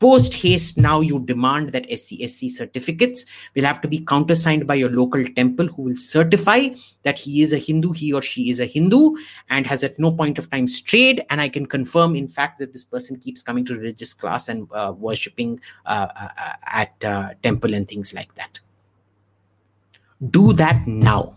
Post 0.00 0.32
haste, 0.32 0.78
now 0.78 1.00
you 1.00 1.20
demand 1.20 1.72
that 1.72 1.86
SCSC 1.90 2.48
certificates 2.48 3.26
will 3.54 3.64
have 3.64 3.82
to 3.82 3.88
be 3.88 3.98
countersigned 3.98 4.66
by 4.66 4.74
your 4.74 4.88
local 4.88 5.22
temple 5.22 5.66
who 5.66 5.82
will 5.82 5.94
certify 5.94 6.70
that 7.02 7.18
he 7.18 7.42
is 7.42 7.52
a 7.52 7.58
Hindu, 7.58 7.92
he 7.92 8.10
or 8.10 8.22
she 8.22 8.48
is 8.48 8.60
a 8.60 8.64
Hindu, 8.64 9.16
and 9.50 9.66
has 9.66 9.84
at 9.84 9.98
no 9.98 10.10
point 10.10 10.38
of 10.38 10.50
time 10.50 10.66
strayed. 10.66 11.22
And 11.28 11.38
I 11.38 11.50
can 11.50 11.66
confirm, 11.66 12.16
in 12.16 12.28
fact, 12.28 12.60
that 12.60 12.72
this 12.72 12.82
person 12.82 13.18
keeps 13.18 13.42
coming 13.42 13.62
to 13.66 13.74
religious 13.74 14.14
class 14.14 14.48
and 14.48 14.66
uh, 14.72 14.94
worshipping 14.96 15.60
uh, 15.84 16.08
uh, 16.16 16.54
at 16.66 17.04
uh, 17.04 17.34
temple 17.42 17.74
and 17.74 17.86
things 17.86 18.14
like 18.14 18.34
that. 18.36 18.58
Do 20.30 20.54
that 20.54 20.86
now. 20.86 21.36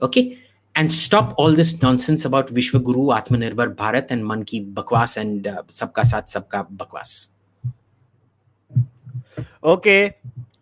Okay 0.00 0.38
and 0.76 0.92
stop 0.92 1.34
all 1.38 1.52
this 1.52 1.80
nonsense 1.80 2.26
about 2.26 2.48
Vishwaguru, 2.48 3.08
Atmanirbhar 3.16 3.74
Bharat, 3.74 4.10
and 4.10 4.24
Man 4.26 4.44
Ki 4.44 4.62
Bakwas 4.62 5.16
and 5.16 5.46
uh, 5.46 5.62
Sabka 5.68 6.04
Saath 6.04 6.28
Sabka 6.28 6.68
Bakwas. 6.70 7.28
Okay, 9.64 10.16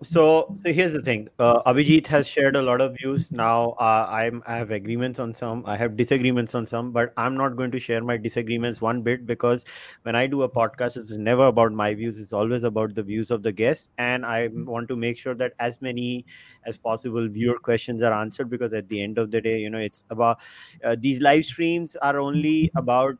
so 0.05 0.53
so 0.55 0.73
here's 0.73 0.93
the 0.93 1.03
thing. 1.03 1.29
Uh, 1.39 1.63
abhijit 1.71 2.07
has 2.07 2.29
shared 2.29 2.55
a 2.57 2.63
lot 2.63 2.81
of 2.81 2.97
views. 2.99 3.33
Now 3.33 3.71
uh, 3.87 4.07
i'm 4.09 4.43
i 4.47 4.57
have 4.57 4.71
agreements 4.71 5.19
on 5.19 5.33
some 5.35 5.63
i 5.67 5.77
have 5.77 5.97
disagreements 5.97 6.55
on 6.55 6.67
some 6.67 6.93
but 6.93 7.13
i'm 7.17 7.37
not 7.37 7.57
going 7.57 7.73
to 7.73 7.79
share 7.79 8.03
my 8.11 8.17
disagreements 8.17 8.81
one 8.81 9.03
bit 9.03 9.27
because 9.27 9.65
when 10.03 10.15
i 10.15 10.27
do 10.27 10.43
a 10.43 10.49
podcast 10.49 10.97
it's 10.97 11.13
never 11.13 11.47
about 11.47 11.73
my 11.73 11.95
views. 11.95 12.19
It's 12.19 12.33
always 12.33 12.63
about 12.65 12.95
the 12.95 13.03
views 13.03 13.31
of 13.33 13.43
the 13.43 13.53
guest. 13.53 13.91
And 13.99 14.25
i 14.27 14.49
want 14.53 14.89
to 14.89 14.97
make 14.97 15.19
sure 15.19 15.35
that 15.35 15.55
as 15.59 15.81
many 15.81 16.25
as 16.67 16.77
possible 16.77 17.29
viewer 17.29 17.59
questions 17.59 18.03
are 18.03 18.13
answered 18.13 18.51
because 18.51 18.73
at 18.73 18.89
the 18.89 19.03
end 19.03 19.19
of 19.19 19.31
the 19.31 19.41
day 19.41 19.59
you 19.59 19.71
know 19.71 19.79
it's 19.79 20.05
about 20.11 20.41
uh, 20.85 20.97
these 20.99 21.21
live 21.21 21.45
streams 21.45 21.97
are 21.97 22.19
only 22.21 22.71
about 22.77 23.17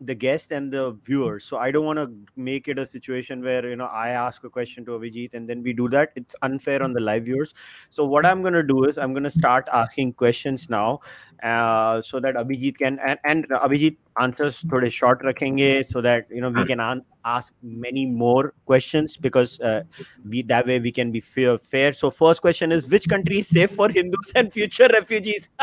the 0.00 0.14
guest 0.14 0.52
and 0.52 0.70
the 0.70 0.92
viewers 1.04 1.44
so 1.44 1.56
i 1.56 1.70
don't 1.70 1.86
want 1.86 1.98
to 1.98 2.10
make 2.36 2.68
it 2.68 2.78
a 2.78 2.84
situation 2.84 3.42
where 3.42 3.66
you 3.68 3.76
know 3.76 3.86
i 3.86 4.10
ask 4.10 4.44
a 4.44 4.50
question 4.50 4.84
to 4.84 4.90
abhijit 4.92 5.32
and 5.32 5.48
then 5.48 5.62
we 5.62 5.72
do 5.72 5.88
that. 5.88 6.10
It's 6.16 6.36
unfair 6.42 6.82
on 6.82 6.92
the 6.92 7.00
live 7.00 7.24
viewers. 7.24 7.54
So 7.90 8.04
what 8.04 8.26
i'm 8.26 8.42
going 8.42 8.54
to 8.54 8.62
do 8.62 8.84
is 8.84 8.98
i'm 8.98 9.12
going 9.12 9.24
to 9.24 9.30
start 9.30 9.68
asking 9.72 10.12
questions 10.14 10.68
now 10.68 11.00
uh, 11.42 12.02
so 12.02 12.20
that 12.20 12.34
abhijit 12.34 12.76
can 12.76 12.98
and, 12.98 13.18
and 13.24 13.48
abhijit 13.48 13.96
answers 14.20 14.60
thode 14.70 14.92
short 14.92 15.22
rakhenge 15.22 15.86
so 15.86 16.00
that 16.00 16.26
you 16.30 16.40
know 16.40 16.50
we 16.50 16.64
can 16.64 16.80
an- 16.80 17.04
ask 17.24 17.54
many 17.62 18.06
more 18.06 18.54
questions 18.66 19.16
because 19.16 19.58
uh, 19.60 19.82
we 20.28 20.42
that 20.42 20.66
way 20.66 20.78
we 20.78 20.92
can 20.92 21.10
be 21.10 21.20
fair 21.20 21.58
fair. 21.58 21.92
So 21.92 22.10
first 22.10 22.40
question 22.40 22.72
is 22.72 22.88
which 22.88 23.08
country 23.08 23.38
is 23.40 23.48
safe 23.48 23.70
for 23.70 23.88
hindus 23.88 24.32
and 24.34 24.52
future 24.52 24.88
refugees 24.92 25.48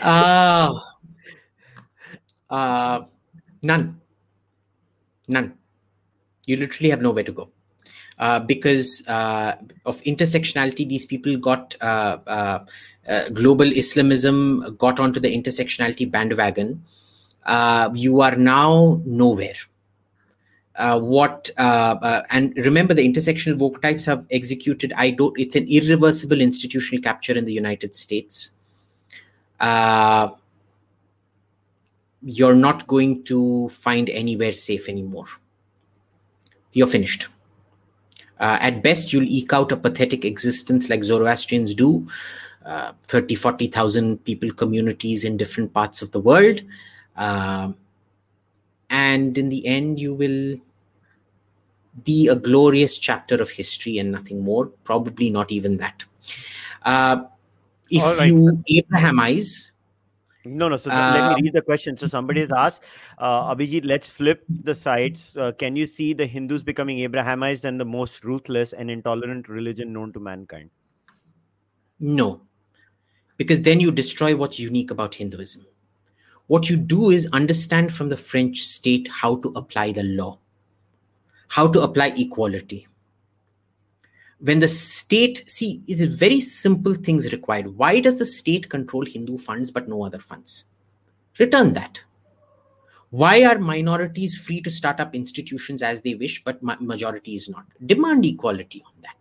Uh, 0.00 0.80
uh, 2.50 3.00
none. 3.62 4.00
None. 5.28 5.54
You 6.46 6.56
literally 6.56 6.90
have 6.90 7.02
nowhere 7.02 7.24
to 7.24 7.32
go. 7.32 7.50
Uh, 8.18 8.40
because 8.40 9.06
uh, 9.06 9.54
of 9.86 10.00
intersectionality, 10.02 10.88
these 10.88 11.06
people 11.06 11.36
got 11.36 11.76
uh, 11.80 12.18
uh, 12.26 12.64
uh 13.08 13.28
global 13.28 13.70
Islamism, 13.72 14.76
got 14.76 14.98
onto 14.98 15.20
the 15.20 15.28
intersectionality 15.28 16.10
bandwagon. 16.10 16.82
Uh, 17.46 17.90
you 17.94 18.20
are 18.20 18.34
now 18.34 19.00
nowhere. 19.04 19.54
what 20.78 21.50
and 21.56 22.56
remember 22.56 22.94
the 22.94 23.06
intersectional 23.08 23.56
woke 23.58 23.80
types 23.82 24.04
have 24.04 24.24
executed 24.30 24.92
i 25.04 25.10
don't 25.10 25.40
it's 25.44 25.56
an 25.60 25.66
irreversible 25.78 26.40
institutional 26.44 27.02
capture 27.06 27.34
in 27.40 27.44
the 27.48 27.52
united 27.52 27.96
states 28.00 28.50
uh, 29.60 30.30
you're 32.22 32.54
not 32.54 32.86
going 32.86 33.22
to 33.24 33.68
find 33.70 34.10
anywhere 34.10 34.52
safe 34.52 34.88
anymore. 34.88 35.26
You're 36.72 36.86
finished. 36.86 37.28
Uh, 38.40 38.58
at 38.60 38.82
best, 38.82 39.12
you'll 39.12 39.24
eke 39.24 39.52
out 39.52 39.72
a 39.72 39.76
pathetic 39.76 40.24
existence 40.24 40.88
like 40.88 41.02
Zoroastrians 41.02 41.74
do. 41.74 42.06
Uh, 42.64 42.92
30, 43.08 43.34
40,000 43.34 44.24
people 44.24 44.52
communities 44.52 45.24
in 45.24 45.36
different 45.36 45.72
parts 45.72 46.02
of 46.02 46.10
the 46.12 46.20
world. 46.20 46.60
Uh, 47.16 47.72
and 48.90 49.36
in 49.38 49.48
the 49.48 49.66
end, 49.66 49.98
you 49.98 50.14
will 50.14 50.56
be 52.04 52.28
a 52.28 52.34
glorious 52.34 52.98
chapter 52.98 53.36
of 53.36 53.50
history 53.50 53.98
and 53.98 54.12
nothing 54.12 54.42
more. 54.42 54.66
Probably 54.84 55.30
not 55.30 55.50
even 55.50 55.78
that. 55.78 56.04
Uh, 56.84 57.24
if 57.90 58.18
right. 58.18 58.26
you 58.26 58.62
Abrahamize. 58.70 59.70
No, 60.44 60.68
no. 60.68 60.76
So 60.76 60.90
uh, 60.90 60.94
let 60.94 61.28
me 61.28 61.34
um, 61.34 61.42
read 61.42 61.52
the 61.52 61.62
question. 61.62 61.96
So 61.96 62.06
somebody 62.06 62.40
has 62.40 62.52
asked, 62.52 62.84
uh, 63.18 63.54
Abhijit, 63.54 63.84
let's 63.84 64.08
flip 64.08 64.44
the 64.48 64.74
sides. 64.74 65.36
Uh, 65.36 65.52
can 65.52 65.76
you 65.76 65.86
see 65.86 66.14
the 66.14 66.26
Hindus 66.26 66.62
becoming 66.62 66.98
Abrahamized 66.98 67.64
and 67.64 67.78
the 67.78 67.84
most 67.84 68.24
ruthless 68.24 68.72
and 68.72 68.90
intolerant 68.90 69.48
religion 69.48 69.92
known 69.92 70.12
to 70.14 70.20
mankind? 70.20 70.70
No, 72.00 72.40
because 73.36 73.62
then 73.62 73.80
you 73.80 73.90
destroy 73.90 74.36
what's 74.36 74.58
unique 74.58 74.90
about 74.90 75.14
Hinduism. 75.14 75.66
What 76.46 76.70
you 76.70 76.76
do 76.76 77.10
is 77.10 77.28
understand 77.32 77.92
from 77.92 78.08
the 78.08 78.16
French 78.16 78.62
state 78.62 79.08
how 79.08 79.36
to 79.36 79.48
apply 79.50 79.92
the 79.92 80.02
law, 80.02 80.38
how 81.48 81.68
to 81.68 81.82
apply 81.82 82.14
equality 82.16 82.87
when 84.40 84.60
the 84.60 84.68
state 84.68 85.44
see 85.48 85.82
it's 85.88 86.02
very 86.14 86.40
simple 86.40 86.94
things 86.94 87.32
required. 87.32 87.76
Why 87.76 88.00
does 88.00 88.18
the 88.18 88.26
state 88.26 88.68
control 88.68 89.04
hindu 89.04 89.38
funds 89.38 89.70
but 89.70 89.88
no 89.88 90.04
other 90.04 90.18
funds? 90.18 90.64
Return 91.38 91.72
that. 91.74 92.02
Why 93.10 93.42
are 93.44 93.58
minorities 93.58 94.36
free 94.36 94.60
to 94.60 94.70
start 94.70 95.00
up 95.00 95.14
institutions 95.14 95.82
as 95.82 96.02
they 96.02 96.14
wish 96.14 96.44
but 96.44 96.62
ma- 96.62 96.76
majority 96.78 97.34
is 97.34 97.48
not? 97.48 97.64
Demand 97.86 98.24
equality 98.26 98.82
on 98.86 98.92
that. 99.02 99.14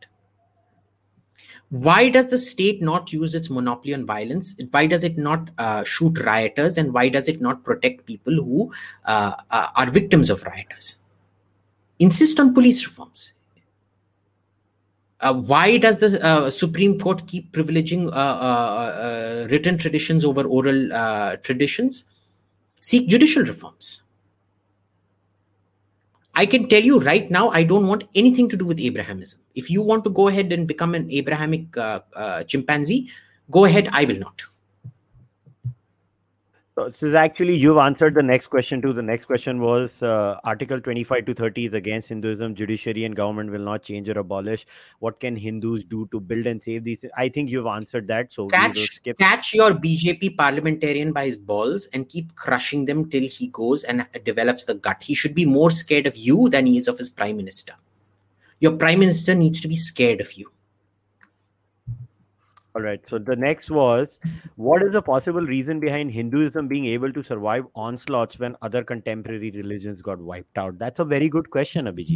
Why 1.69 2.09
does 2.09 2.27
the 2.27 2.37
state 2.37 2.81
not 2.81 3.11
use 3.11 3.33
its 3.33 3.49
monopoly 3.49 3.93
on 3.93 4.05
violence? 4.05 4.55
Why 4.71 4.87
does 4.87 5.03
it 5.03 5.17
not 5.17 5.49
uh, 5.57 5.83
shoot 5.83 6.17
rioters? 6.23 6.77
And 6.77 6.93
why 6.93 7.09
does 7.09 7.27
it 7.27 7.41
not 7.41 7.63
protect 7.63 8.05
people 8.05 8.33
who 8.33 8.71
uh, 9.05 9.35
uh, 9.51 9.67
are 9.75 9.89
victims 9.89 10.29
of 10.29 10.43
rioters? 10.43 10.97
Insist 11.99 12.39
on 12.39 12.53
police 12.53 12.85
reforms 12.85 13.33
uh, 15.21 15.33
why 15.33 15.77
does 15.77 15.97
the 15.97 16.23
uh, 16.23 16.49
Supreme 16.49 16.99
Court 16.99 17.25
keep 17.27 17.51
privileging 17.51 18.07
uh, 18.07 18.11
uh, 18.11 19.43
uh 19.43 19.47
written 19.49 19.77
traditions 19.77 20.23
over 20.23 20.43
oral 20.43 20.93
uh, 20.93 21.37
traditions? 21.37 22.05
Seek 22.81 23.07
judicial 23.07 23.43
reforms. 23.43 24.03
I 26.35 26.45
can 26.45 26.69
tell 26.69 26.83
you 26.83 26.99
right 26.99 27.31
now, 27.31 27.49
I 27.49 27.63
don't 27.63 27.87
want 27.87 28.03
anything 28.13 28.47
to 28.49 28.57
do 28.57 28.65
with 28.65 28.77
Abrahamism. 28.77 29.35
If 29.55 29.71
you 29.71 29.81
want 29.81 30.03
to 30.03 30.11
go 30.11 30.27
ahead 30.27 30.51
and 30.51 30.67
become 30.67 30.93
an 30.93 31.09
Abrahamic 31.09 31.65
chimpanzee, 32.47 33.09
go 33.49 33.65
ahead. 33.65 33.89
I 33.91 34.05
will 34.05 34.19
not. 34.19 34.43
So 36.77 36.85
this 36.85 37.01
is 37.01 37.15
actually 37.15 37.55
you've 37.55 37.79
answered 37.79 38.13
the 38.13 38.21
next 38.21 38.47
question 38.47 38.83
too. 38.83 38.93
The 38.93 39.01
next 39.01 39.25
question 39.25 39.59
was 39.59 40.03
uh, 40.03 40.39
Article 40.43 40.79
25 40.79 41.25
to 41.25 41.33
30 41.33 41.65
is 41.65 41.73
against 41.73 42.09
Hinduism. 42.09 42.53
Judiciary 42.53 43.03
and 43.05 43.15
government 43.15 43.49
will 43.49 43.63
not 43.63 43.81
change 43.81 44.07
or 44.09 44.19
abolish. 44.19 44.67
What 44.99 45.19
can 45.19 45.35
Hindus 45.35 45.83
do 45.85 46.07
to 46.11 46.19
build 46.19 46.45
and 46.45 46.61
save 46.61 46.83
these? 46.83 47.03
I 47.17 47.29
think 47.29 47.49
you've 47.49 47.65
answered 47.65 48.07
that. 48.09 48.31
So 48.31 48.47
catch, 48.49 49.01
catch 49.17 49.55
your 49.55 49.71
BJP 49.71 50.37
parliamentarian 50.37 51.13
by 51.13 51.25
his 51.25 51.35
balls 51.35 51.87
and 51.93 52.07
keep 52.07 52.35
crushing 52.35 52.85
them 52.85 53.09
till 53.09 53.23
he 53.23 53.47
goes 53.47 53.83
and 53.83 54.05
develops 54.23 54.65
the 54.65 54.75
gut. 54.75 55.01
He 55.01 55.15
should 55.15 55.33
be 55.33 55.45
more 55.45 55.71
scared 55.71 56.05
of 56.05 56.15
you 56.15 56.47
than 56.47 56.67
he 56.67 56.77
is 56.77 56.87
of 56.87 56.99
his 56.99 57.09
prime 57.09 57.37
minister. 57.37 57.73
Your 58.59 58.73
prime 58.73 58.99
minister 58.99 59.33
needs 59.33 59.59
to 59.61 59.67
be 59.67 59.75
scared 59.75 60.21
of 60.21 60.31
you. 60.33 60.51
All 62.77 62.83
right. 62.83 63.07
So 63.07 63.17
the 63.17 63.35
next 63.35 63.71
was 63.71 64.19
what 64.55 64.83
is 64.83 64.93
the 64.93 65.01
possible 65.01 65.41
reason 65.41 65.79
behind 65.79 66.11
Hinduism 66.11 66.67
being 66.67 66.85
able 66.85 67.11
to 67.11 67.23
survive 67.23 67.65
onslaughts 67.73 68.37
when 68.37 68.55
other 68.61 68.83
contemporary 68.83 69.49
religions 69.49 70.03
got 70.03 70.19
wiped 70.19 70.59
out? 70.59 70.77
That's 70.77 70.99
a 70.99 71.05
very 71.05 71.27
good 71.27 71.49
question, 71.49 71.85
Abhijit. 71.85 72.13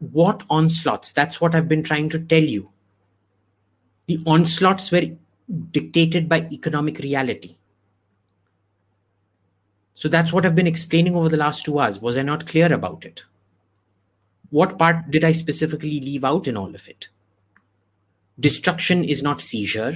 What 0.00 0.42
onslaughts? 0.50 1.12
That's 1.12 1.40
what 1.40 1.54
I've 1.54 1.66
been 1.66 1.82
trying 1.82 2.10
to 2.10 2.18
tell 2.18 2.42
you. 2.42 2.70
The 4.06 4.20
onslaughts 4.26 4.92
were 4.92 5.04
dictated 5.70 6.28
by 6.28 6.46
economic 6.52 6.98
reality. 6.98 7.56
So 9.94 10.10
that's 10.10 10.30
what 10.30 10.44
I've 10.44 10.54
been 10.54 10.66
explaining 10.66 11.16
over 11.16 11.30
the 11.30 11.38
last 11.38 11.64
two 11.64 11.78
hours. 11.78 12.02
Was 12.02 12.18
I 12.18 12.22
not 12.22 12.46
clear 12.46 12.70
about 12.70 13.06
it? 13.06 13.24
What 14.50 14.78
part 14.78 15.10
did 15.10 15.24
I 15.24 15.32
specifically 15.32 16.00
leave 16.00 16.22
out 16.22 16.46
in 16.46 16.58
all 16.58 16.74
of 16.74 16.86
it? 16.86 17.08
Destruction 18.38 19.04
is 19.04 19.22
not 19.22 19.40
seizure. 19.40 19.94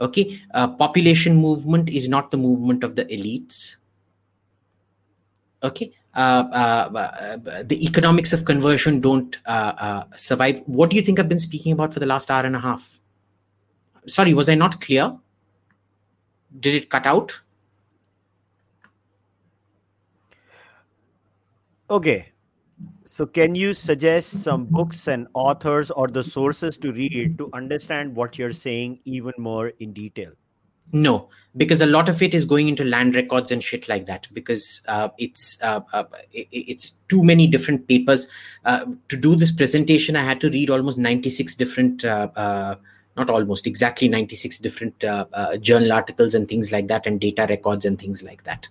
Okay? 0.00 0.40
Uh, 0.54 0.68
population 0.68 1.36
movement 1.36 1.88
is 1.88 2.08
not 2.08 2.30
the 2.30 2.36
movement 2.36 2.84
of 2.84 2.96
the 2.96 3.04
elites. 3.06 3.76
Okay? 5.62 5.92
Uh, 6.14 6.48
uh, 6.52 6.98
uh 6.98 7.62
the 7.62 7.84
economics 7.84 8.32
of 8.32 8.44
conversion 8.44 9.00
don't 9.00 9.38
uh, 9.46 10.04
survive. 10.16 10.60
What 10.66 10.90
do 10.90 10.96
you 10.96 11.02
think 11.02 11.18
i've 11.18 11.28
been 11.28 11.38
speaking 11.38 11.72
about 11.72 11.92
for 11.92 12.00
the 12.00 12.06
last 12.06 12.30
hour 12.30 12.44
and 12.44 12.56
a 12.56 12.60
half? 12.60 12.98
Sorry 14.06 14.34
was 14.34 14.48
i 14.48 14.54
not 14.54 14.80
clear? 14.80 15.16
Did 16.58 16.74
it 16.74 16.90
cut 16.90 17.06
out? 17.06 17.40
Okay 21.90 22.32
so, 23.08 23.24
can 23.24 23.54
you 23.54 23.72
suggest 23.72 24.42
some 24.42 24.66
books 24.66 25.08
and 25.08 25.28
authors 25.32 25.90
or 25.90 26.08
the 26.08 26.22
sources 26.22 26.76
to 26.76 26.92
read 26.92 27.38
to 27.38 27.48
understand 27.54 28.14
what 28.14 28.38
you're 28.38 28.52
saying 28.52 29.00
even 29.06 29.32
more 29.38 29.68
in 29.80 29.94
detail? 29.94 30.32
No, 30.92 31.30
because 31.56 31.80
a 31.80 31.86
lot 31.86 32.10
of 32.10 32.20
it 32.22 32.34
is 32.34 32.44
going 32.44 32.68
into 32.68 32.84
land 32.84 33.14
records 33.14 33.50
and 33.50 33.64
shit 33.64 33.88
like 33.88 34.04
that. 34.06 34.28
Because 34.34 34.82
uh, 34.88 35.08
it's 35.16 35.58
uh, 35.62 35.80
uh, 35.94 36.04
it's 36.32 36.92
too 37.08 37.24
many 37.24 37.46
different 37.46 37.88
papers. 37.88 38.28
Uh, 38.66 38.84
to 39.08 39.16
do 39.16 39.34
this 39.36 39.52
presentation, 39.52 40.14
I 40.14 40.24
had 40.24 40.40
to 40.42 40.50
read 40.50 40.68
almost 40.68 40.98
ninety 40.98 41.30
six 41.30 41.54
different, 41.54 42.04
uh, 42.04 42.28
uh, 42.36 42.74
not 43.16 43.30
almost 43.30 43.66
exactly 43.66 44.08
ninety 44.08 44.36
six 44.36 44.58
different 44.58 44.98
journal 45.62 45.92
articles 45.94 46.34
and 46.34 46.46
things 46.46 46.72
like 46.72 46.88
that, 46.88 47.06
and 47.06 47.18
data 47.18 47.46
records 47.48 47.86
and 47.86 47.98
things 47.98 48.22
like 48.22 48.44
that 48.44 48.68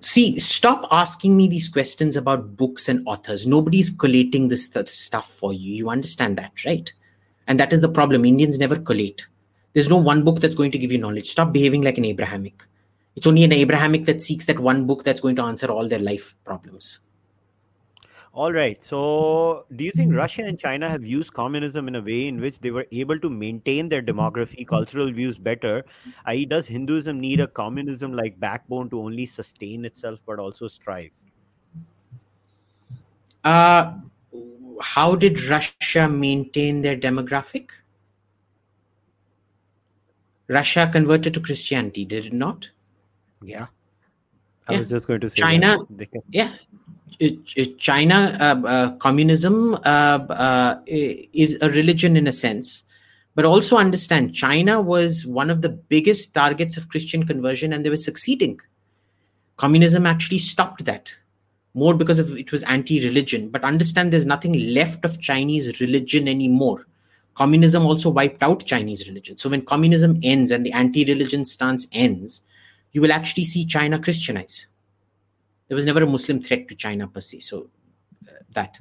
see 0.00 0.38
stop 0.38 0.86
asking 0.90 1.36
me 1.36 1.48
these 1.48 1.68
questions 1.68 2.16
about 2.16 2.56
books 2.56 2.88
and 2.88 3.06
authors. 3.06 3.46
Nobody's 3.46 3.90
collating 3.90 4.48
this 4.48 4.70
stuff 4.86 5.32
for 5.32 5.52
you. 5.52 5.74
You 5.74 5.90
understand 5.90 6.38
that 6.38 6.52
right? 6.64 6.92
And 7.46 7.58
that 7.58 7.72
is 7.72 7.80
the 7.80 7.88
problem. 7.88 8.24
Indians 8.24 8.58
never 8.58 8.78
collate. 8.78 9.26
There's 9.72 9.88
no 9.88 9.96
one 9.96 10.24
book 10.24 10.40
that's 10.40 10.54
going 10.54 10.70
to 10.72 10.78
give 10.78 10.92
you 10.92 10.98
knowledge. 10.98 11.28
Stop 11.28 11.52
behaving 11.52 11.82
like 11.82 11.98
an 11.98 12.04
abrahamic. 12.04 12.64
It's 13.16 13.26
only 13.26 13.44
an 13.44 13.52
abrahamic 13.52 14.04
that 14.04 14.22
seeks 14.22 14.44
that 14.46 14.60
one 14.60 14.86
book 14.86 15.02
that's 15.02 15.20
going 15.20 15.36
to 15.36 15.42
answer 15.42 15.66
all 15.66 15.88
their 15.88 15.98
life 15.98 16.36
problems 16.44 17.00
all 18.38 18.52
right. 18.52 18.80
So, 18.80 19.66
do 19.74 19.82
you 19.82 19.90
think 19.90 20.14
Russia 20.14 20.42
and 20.44 20.56
China 20.56 20.88
have 20.88 21.04
used 21.04 21.32
communism 21.34 21.88
in 21.88 21.96
a 21.96 22.00
way 22.00 22.28
in 22.28 22.40
which 22.40 22.60
they 22.60 22.70
were 22.70 22.86
able 22.92 23.18
to 23.18 23.28
maintain 23.28 23.88
their 23.88 24.00
demography, 24.00 24.64
cultural 24.64 25.12
views 25.12 25.36
better? 25.36 25.84
I.e., 26.24 26.46
does 26.46 26.68
Hinduism 26.68 27.18
need 27.18 27.40
a 27.40 27.48
communism 27.48 28.12
like 28.12 28.38
backbone 28.38 28.90
to 28.90 29.00
only 29.00 29.26
sustain 29.26 29.84
itself 29.84 30.20
but 30.24 30.38
also 30.38 30.68
strive? 30.68 31.10
Uh, 33.42 33.94
how 34.80 35.16
did 35.16 35.42
Russia 35.42 36.08
maintain 36.08 36.80
their 36.80 36.96
demographic? 36.96 37.70
Russia 40.46 40.88
converted 40.92 41.34
to 41.34 41.40
Christianity, 41.40 42.04
did 42.04 42.26
it 42.26 42.32
not? 42.32 42.70
Yeah. 43.42 43.66
I 44.68 44.74
yeah. 44.74 44.78
was 44.78 44.90
just 44.90 45.08
going 45.08 45.22
to 45.22 45.30
say 45.30 45.36
China. 45.36 45.78
Yeah, 46.28 46.52
China 47.78 48.36
uh, 48.40 48.66
uh, 48.66 48.92
communism 48.96 49.74
uh, 49.84 50.76
is 50.86 51.58
a 51.60 51.70
religion 51.70 52.16
in 52.16 52.26
a 52.26 52.32
sense, 52.32 52.84
but 53.34 53.44
also 53.44 53.76
understand 53.76 54.34
China 54.34 54.80
was 54.80 55.26
one 55.26 55.50
of 55.50 55.62
the 55.62 55.68
biggest 55.68 56.32
targets 56.32 56.76
of 56.76 56.88
Christian 56.88 57.26
conversion, 57.26 57.72
and 57.72 57.84
they 57.84 57.90
were 57.90 57.96
succeeding. 57.96 58.60
Communism 59.56 60.06
actually 60.06 60.38
stopped 60.38 60.84
that 60.84 61.14
more 61.74 61.94
because 61.94 62.18
of 62.18 62.36
it 62.36 62.52
was 62.52 62.62
anti-religion. 62.64 63.48
But 63.48 63.64
understand, 63.64 64.12
there's 64.12 64.26
nothing 64.26 64.72
left 64.72 65.04
of 65.04 65.20
Chinese 65.20 65.80
religion 65.80 66.28
anymore. 66.28 66.86
Communism 67.34 67.84
also 67.84 68.10
wiped 68.10 68.42
out 68.42 68.64
Chinese 68.64 69.06
religion. 69.08 69.38
So 69.38 69.48
when 69.48 69.62
communism 69.62 70.18
ends 70.22 70.50
and 70.50 70.64
the 70.64 70.72
anti-religion 70.72 71.44
stance 71.44 71.86
ends, 71.92 72.42
you 72.92 73.00
will 73.00 73.12
actually 73.12 73.44
see 73.44 73.64
China 73.64 73.98
Christianize 73.98 74.66
there 75.68 75.74
was 75.74 75.84
never 75.84 76.02
a 76.02 76.06
Muslim 76.06 76.40
threat 76.42 76.68
to 76.68 76.74
China 76.74 77.06
per 77.06 77.20
se. 77.20 77.40
So 77.40 77.70
uh, 78.28 78.32
that. 78.52 78.78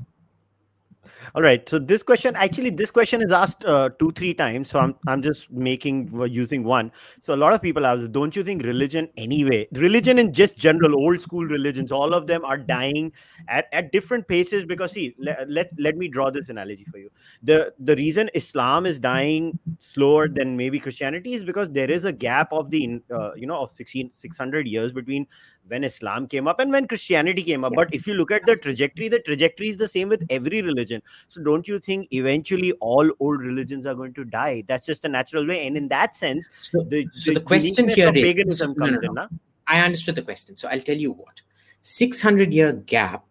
All 1.35 1.41
right. 1.41 1.67
So 1.67 1.77
this 1.77 2.03
question, 2.03 2.35
actually, 2.35 2.69
this 2.69 2.91
question 2.91 3.21
is 3.21 3.31
asked 3.31 3.65
uh, 3.65 3.89
two, 3.99 4.11
three 4.11 4.33
times. 4.33 4.69
So 4.69 4.79
I'm, 4.79 4.95
I'm 5.07 5.21
just 5.21 5.51
making 5.51 6.09
uh, 6.13 6.23
using 6.23 6.63
one. 6.63 6.91
So 7.19 7.33
a 7.33 7.35
lot 7.35 7.53
of 7.53 7.61
people 7.61 7.85
ask, 7.85 8.09
don't 8.11 8.35
you 8.35 8.43
think 8.43 8.63
religion 8.63 9.09
anyway, 9.17 9.67
religion 9.73 10.19
in 10.19 10.33
just 10.33 10.57
general 10.57 10.95
old 10.95 11.21
school 11.21 11.45
religions, 11.45 11.91
all 11.91 12.13
of 12.13 12.27
them 12.27 12.45
are 12.45 12.57
dying 12.57 13.11
at, 13.47 13.67
at 13.73 13.91
different 13.91 14.27
paces 14.27 14.65
because 14.65 14.93
see, 14.93 15.15
let, 15.19 15.49
let, 15.49 15.71
let 15.77 15.97
me 15.97 16.07
draw 16.07 16.29
this 16.29 16.49
analogy 16.49 16.85
for 16.85 16.97
you. 16.97 17.09
The, 17.43 17.73
the 17.79 17.95
reason 17.95 18.29
Islam 18.33 18.85
is 18.85 18.99
dying 18.99 19.59
slower 19.79 20.27
than 20.27 20.55
maybe 20.55 20.79
Christianity 20.79 21.33
is 21.33 21.43
because 21.43 21.69
there 21.71 21.91
is 21.91 22.05
a 22.05 22.11
gap 22.11 22.53
of 22.53 22.71
the, 22.71 23.01
uh, 23.13 23.33
you 23.35 23.47
know, 23.47 23.61
of 23.63 23.71
16, 23.71 24.13
600 24.13 24.67
years 24.67 24.93
between 24.93 25.27
when 25.67 25.83
Islam 25.83 26.27
came 26.27 26.47
up 26.47 26.59
and 26.59 26.71
when 26.71 26.87
Christianity 26.87 27.43
came 27.43 27.63
up. 27.63 27.73
But 27.75 27.93
if 27.93 28.07
you 28.07 28.13
look 28.13 28.31
at 28.31 28.45
the 28.45 28.55
trajectory, 28.55 29.09
the 29.09 29.19
trajectory 29.19 29.69
is 29.69 29.77
the 29.77 29.87
same 29.87 30.09
with 30.09 30.25
every 30.29 30.61
religion. 30.61 31.01
So 31.27 31.41
don't 31.41 31.67
you 31.67 31.79
think 31.79 32.07
eventually 32.11 32.71
all 32.73 33.09
old 33.19 33.41
religions 33.41 33.85
are 33.85 33.95
going 33.95 34.13
to 34.15 34.25
die? 34.25 34.63
That's 34.67 34.85
just 34.85 35.05
a 35.05 35.09
natural 35.09 35.45
way. 35.45 35.67
And 35.67 35.77
in 35.77 35.87
that 35.89 36.15
sense, 36.15 36.47
so 36.59 36.83
the, 36.83 37.07
so 37.11 37.31
the, 37.31 37.39
the 37.39 37.45
question 37.45 37.87
here 37.89 38.11
is 38.13 38.23
paganism 38.23 38.73
no, 38.77 38.85
comes 38.85 39.01
no, 39.01 39.11
no. 39.11 39.21
in. 39.23 39.39
I 39.67 39.81
understood 39.81 40.15
the 40.15 40.21
question. 40.21 40.55
So 40.55 40.67
I'll 40.69 40.81
tell 40.81 40.97
you 40.97 41.11
what. 41.11 41.41
600 41.81 42.53
year 42.53 42.73
gap 42.73 43.23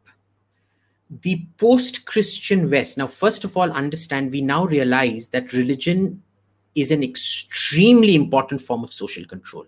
the 1.23 1.47
post 1.59 2.05
Christian 2.05 2.69
West. 2.69 2.99
Now, 2.99 3.07
first 3.07 3.45
of 3.45 3.57
all, 3.57 3.71
understand 3.71 4.33
we 4.33 4.41
now 4.41 4.67
realize 4.67 5.29
that 5.29 5.53
religion 5.53 6.23
is 6.75 6.91
an 6.91 7.03
extremely 7.03 8.15
important 8.15 8.61
form 8.61 8.83
of 8.83 8.93
social 8.93 9.25
control 9.25 9.67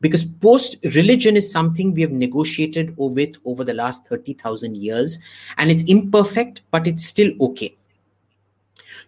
because 0.00 0.24
post 0.24 0.76
religion 0.94 1.36
is 1.36 1.50
something 1.50 1.92
we 1.92 2.02
have 2.02 2.12
negotiated 2.12 2.94
with 2.96 3.36
over 3.44 3.64
the 3.64 3.74
last 3.74 4.06
30,000 4.06 4.76
years 4.76 5.18
and 5.56 5.70
it's 5.70 5.84
imperfect 5.84 6.62
but 6.70 6.86
it's 6.86 7.04
still 7.04 7.32
okay. 7.40 7.74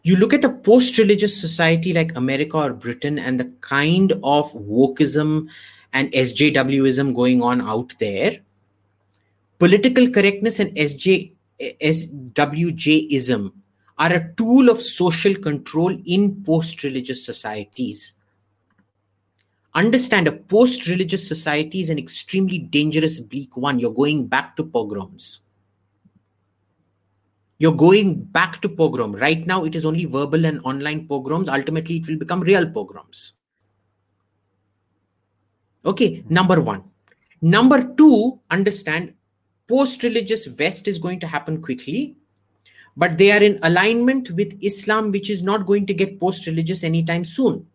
You 0.02 0.16
look 0.16 0.32
at 0.32 0.44
a 0.44 0.50
post 0.50 0.98
religious 0.98 1.38
society 1.38 1.92
like 1.92 2.16
America 2.16 2.56
or 2.56 2.72
Britain 2.72 3.18
and 3.18 3.38
the 3.38 3.52
kind 3.60 4.12
of 4.12 4.50
wokeism 4.52 5.48
and 5.92 6.10
SJWism 6.12 7.14
going 7.14 7.42
on 7.42 7.60
out 7.60 7.94
there, 7.98 8.38
political 9.58 10.08
correctness 10.10 10.58
and 10.58 10.74
SJ, 10.74 11.32
SWJism 11.60 13.52
are 13.98 14.12
a 14.14 14.32
tool 14.34 14.70
of 14.70 14.80
social 14.80 15.34
control 15.34 15.94
in 16.06 16.42
post 16.44 16.82
religious 16.82 17.24
societies 17.24 18.14
understand 19.74 20.26
a 20.26 20.32
post 20.32 20.88
religious 20.88 21.26
society 21.26 21.80
is 21.80 21.90
an 21.90 21.98
extremely 21.98 22.58
dangerous, 22.58 23.20
bleak 23.20 23.56
one. 23.56 23.78
You're 23.78 23.94
going 23.94 24.26
back 24.26 24.56
to 24.56 24.64
pogroms. 24.64 25.40
You're 27.58 27.76
going 27.76 28.22
back 28.22 28.62
to 28.62 28.70
pogrom. 28.70 29.14
Right 29.14 29.46
now, 29.46 29.64
it 29.64 29.74
is 29.74 29.84
only 29.84 30.06
verbal 30.06 30.46
and 30.46 30.60
online 30.64 31.06
pogroms. 31.06 31.48
Ultimately, 31.48 31.96
it 31.96 32.08
will 32.08 32.16
become 32.16 32.40
real 32.40 32.66
pogroms. 32.66 33.32
Okay, 35.84 36.24
number 36.30 36.60
one. 36.60 36.84
Number 37.42 37.84
two, 37.94 38.40
understand 38.50 39.12
post 39.68 40.02
religious 40.02 40.48
West 40.48 40.88
is 40.88 40.98
going 40.98 41.20
to 41.20 41.26
happen 41.26 41.60
quickly, 41.60 42.16
but 42.96 43.18
they 43.18 43.30
are 43.30 43.42
in 43.42 43.58
alignment 43.62 44.30
with 44.30 44.58
Islam, 44.62 45.10
which 45.10 45.28
is 45.28 45.42
not 45.42 45.66
going 45.66 45.86
to 45.86 45.94
get 45.94 46.18
post 46.18 46.46
religious 46.46 46.82
anytime 46.82 47.24
soon. 47.24 47.66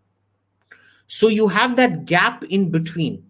So 1.08 1.28
you 1.28 1.48
have 1.48 1.76
that 1.76 2.06
gap 2.06 2.44
in 2.46 2.72
between. 2.72 3.24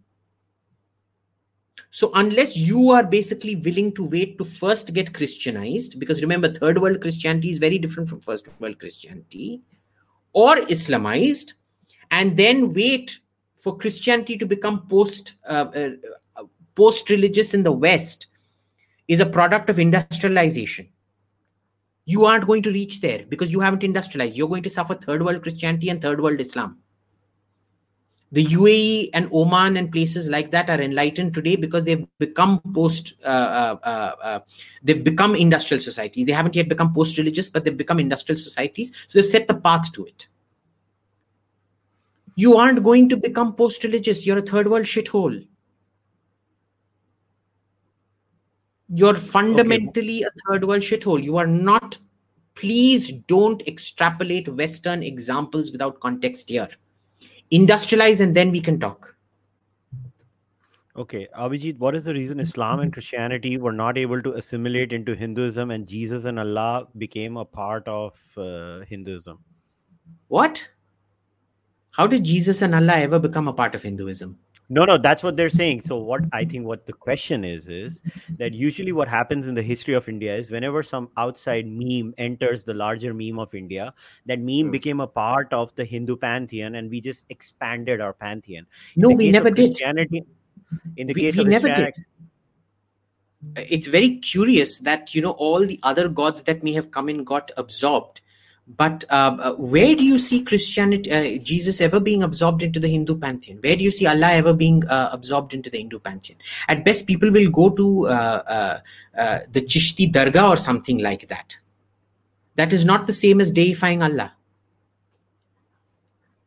So 1.90 2.12
unless 2.14 2.58
you 2.58 2.90
are 2.92 3.06
basically 3.06 3.56
willing 3.56 3.94
to 3.94 4.04
wait 4.04 4.38
to 4.38 4.44
first 4.44 4.94
get 4.94 5.14
Christianized, 5.14 6.00
because 6.00 6.22
remember, 6.22 6.52
third 6.52 6.82
world 6.82 7.00
Christianity 7.02 7.50
is 7.50 7.58
very 7.58 7.78
different 7.78 8.10
from 8.10 8.20
first 8.20 8.50
world 8.60 8.80
Christianity, 8.80 9.62
or 10.34 10.56
Islamized, 10.56 11.54
and 12.12 12.36
then 12.36 12.74
wait 12.74 13.20
for 13.56 13.78
Christianity 13.78 14.38
to 14.38 14.46
become 14.46 14.88
post 14.88 15.34
uh, 15.48 15.68
uh, 15.74 16.44
post 16.76 17.10
religious 17.10 17.54
in 17.54 17.64
the 17.64 17.72
West, 17.72 18.28
is 19.08 19.22
a 19.22 19.26
product 19.26 19.70
of 19.70 19.80
industrialization. 19.80 20.90
You 22.06 22.26
aren't 22.26 22.46
going 22.46 22.62
to 22.64 22.72
reach 22.72 23.00
there 23.00 23.26
because 23.28 23.52
you 23.52 23.62
haven't 23.62 23.84
industrialized. 23.84 24.36
You're 24.36 24.50
going 24.50 24.64
to 24.64 24.70
suffer 24.70 24.96
third 24.96 25.24
world 25.24 25.42
Christianity 25.42 25.90
and 25.90 26.02
third 26.02 26.22
world 26.22 26.42
Islam 26.42 26.78
the 28.36 28.44
UAE 28.48 29.12
and 29.14 29.30
Oman 29.32 29.78
and 29.78 29.90
places 29.90 30.28
like 30.28 30.52
that 30.52 30.70
are 30.70 30.82
enlightened 30.82 31.34
today 31.34 31.56
because 31.56 31.86
they've 31.86 32.06
become 32.20 32.60
post 32.74 33.14
uh, 33.24 33.28
uh, 33.28 33.78
uh, 33.82 34.16
uh, 34.22 34.40
they've 34.84 35.02
become 35.02 35.36
industrial 35.36 35.80
societies. 35.80 36.26
They 36.26 36.34
haven't 36.34 36.54
yet 36.54 36.68
become 36.68 36.94
post 36.94 37.18
religious, 37.18 37.50
but 37.50 37.64
they've 37.64 37.78
become 37.78 37.98
industrial 37.98 38.38
societies. 38.38 38.92
So 39.08 39.20
they've 39.20 39.30
set 39.30 39.48
the 39.48 39.56
path 39.56 39.90
to 39.94 40.06
it. 40.06 40.28
You 42.36 42.58
aren't 42.58 42.84
going 42.84 43.08
to 43.08 43.16
become 43.16 43.56
post 43.56 43.86
religious. 43.86 44.26
You're 44.26 44.40
a 44.40 44.42
third 44.42 44.70
world 44.70 44.84
shithole. 44.84 45.48
You're 48.90 49.16
fundamentally 49.16 50.26
okay. 50.26 50.30
a 50.36 50.52
third 50.52 50.68
world 50.68 50.82
shithole. 50.82 51.24
You 51.24 51.38
are 51.38 51.48
not. 51.48 51.98
Please 52.54 53.14
don't 53.28 53.66
extrapolate 53.66 54.50
Western 54.50 55.04
examples 55.04 55.72
without 55.72 56.02
context 56.02 56.50
here 56.50 56.68
industrialize 57.52 58.22
and 58.22 58.36
then 58.36 58.52
we 58.52 58.62
can 58.62 58.80
talk. 58.80 59.16
Okay 60.98 61.28
abhijit 61.38 61.78
what 61.78 61.94
is 61.94 62.06
the 62.06 62.14
reason 62.14 62.40
islam 62.40 62.80
and 62.80 62.94
christianity 62.94 63.58
were 63.58 63.74
not 63.74 63.98
able 63.98 64.22
to 64.22 64.32
assimilate 64.42 64.94
into 64.94 65.14
hinduism 65.14 65.72
and 65.72 65.86
jesus 65.86 66.24
and 66.24 66.40
allah 66.40 66.88
became 66.98 67.36
a 67.36 67.44
part 67.44 67.86
of 67.88 68.18
uh, 68.38 68.80
hinduism? 68.86 69.40
What? 70.30 70.66
How 71.92 72.08
did 72.08 72.24
jesus 72.24 72.62
and 72.62 72.74
allah 72.74 72.94
ever 72.94 73.20
become 73.20 73.50
a 73.50 73.54
part 73.54 73.76
of 73.76 73.84
hinduism 73.84 74.40
no 74.70 74.86
no 74.86 74.98
that's 74.98 75.24
what 75.24 75.38
they're 75.38 75.50
saying. 75.50 75.82
So 75.82 75.98
what 75.98 76.22
i 76.34 76.44
think 76.44 76.66
what 76.66 76.86
the 76.86 76.94
question 76.94 77.46
is 77.46 77.68
is 77.68 78.02
that 78.38 78.54
usually 78.54 78.92
what 78.92 79.08
happens 79.08 79.48
in 79.48 79.56
the 79.56 79.62
history 79.62 79.94
of 79.94 80.08
india 80.10 80.36
is 80.36 80.50
whenever 80.52 80.82
some 80.84 81.10
outside 81.18 81.68
meme 81.68 82.14
enters 82.18 82.64
the 82.64 82.74
larger 82.74 83.14
meme 83.14 83.40
of 83.40 83.54
india 83.54 83.94
that 84.26 84.40
meme 84.40 84.68
mm. 84.68 84.72
became 84.72 85.00
a 85.00 85.08
part 85.08 85.52
of 85.54 85.74
the 85.76 85.86
hindu 85.86 86.16
pantheon 86.16 86.76
and 86.76 86.90
we 86.90 87.02
just 87.02 87.26
expanded 87.30 88.02
our 88.02 88.14
pantheon. 88.14 88.66
In 88.96 89.02
no 89.02 89.10
we 89.10 89.32
never 89.32 89.52
did. 89.52 89.80
In 90.98 91.08
the 91.08 91.14
we, 91.14 91.22
case 91.22 91.36
we 91.36 91.42
of 91.42 91.48
never 91.48 91.70
did. 91.70 91.94
It's 93.58 93.88
very 93.88 94.18
curious 94.18 94.80
that 94.80 95.14
you 95.14 95.22
know 95.22 95.32
all 95.32 95.66
the 95.66 95.80
other 95.84 96.10
gods 96.10 96.44
that 96.44 96.64
may 96.64 96.74
have 96.74 96.92
come 96.92 97.10
in 97.10 97.24
got 97.24 97.52
absorbed 97.58 98.22
but 98.68 99.06
uh, 99.12 99.38
uh, 99.40 99.54
where 99.54 99.96
do 99.96 100.04
you 100.04 100.18
see 100.18 100.44
Christianity, 100.44 101.12
uh, 101.12 101.38
Jesus 101.38 101.82
ever 101.82 102.00
being 102.00 102.24
absorbed 102.24 102.64
into 102.64 102.80
the 102.80 102.88
Hindu 102.88 103.20
pantheon? 103.20 103.60
Where 103.62 103.76
do 103.76 103.84
you 103.84 103.92
see 103.92 104.08
Allah 104.08 104.32
ever 104.34 104.54
being 104.54 104.86
uh, 104.88 105.10
absorbed 105.12 105.54
into 105.54 105.70
the 105.70 105.78
Hindu 105.78 106.00
pantheon? 106.00 106.40
At 106.68 106.84
best, 106.84 107.06
people 107.06 107.30
will 107.30 107.50
go 107.52 107.70
to 107.70 108.08
the 108.08 109.62
Chishti 109.62 110.12
Dargah 110.12 110.50
or 110.50 110.58
something 110.58 110.98
like 110.98 111.28
that. 111.28 111.58
That 112.56 112.74
is 112.74 112.86
not 112.86 113.06
the 113.06 113.14
same 113.14 113.40
as 113.40 113.52
deifying 113.52 114.02
Allah. 114.02 114.34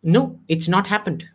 No, 0.03 0.41
it's 0.49 0.69
not 0.69 0.89
happened. 0.89 1.29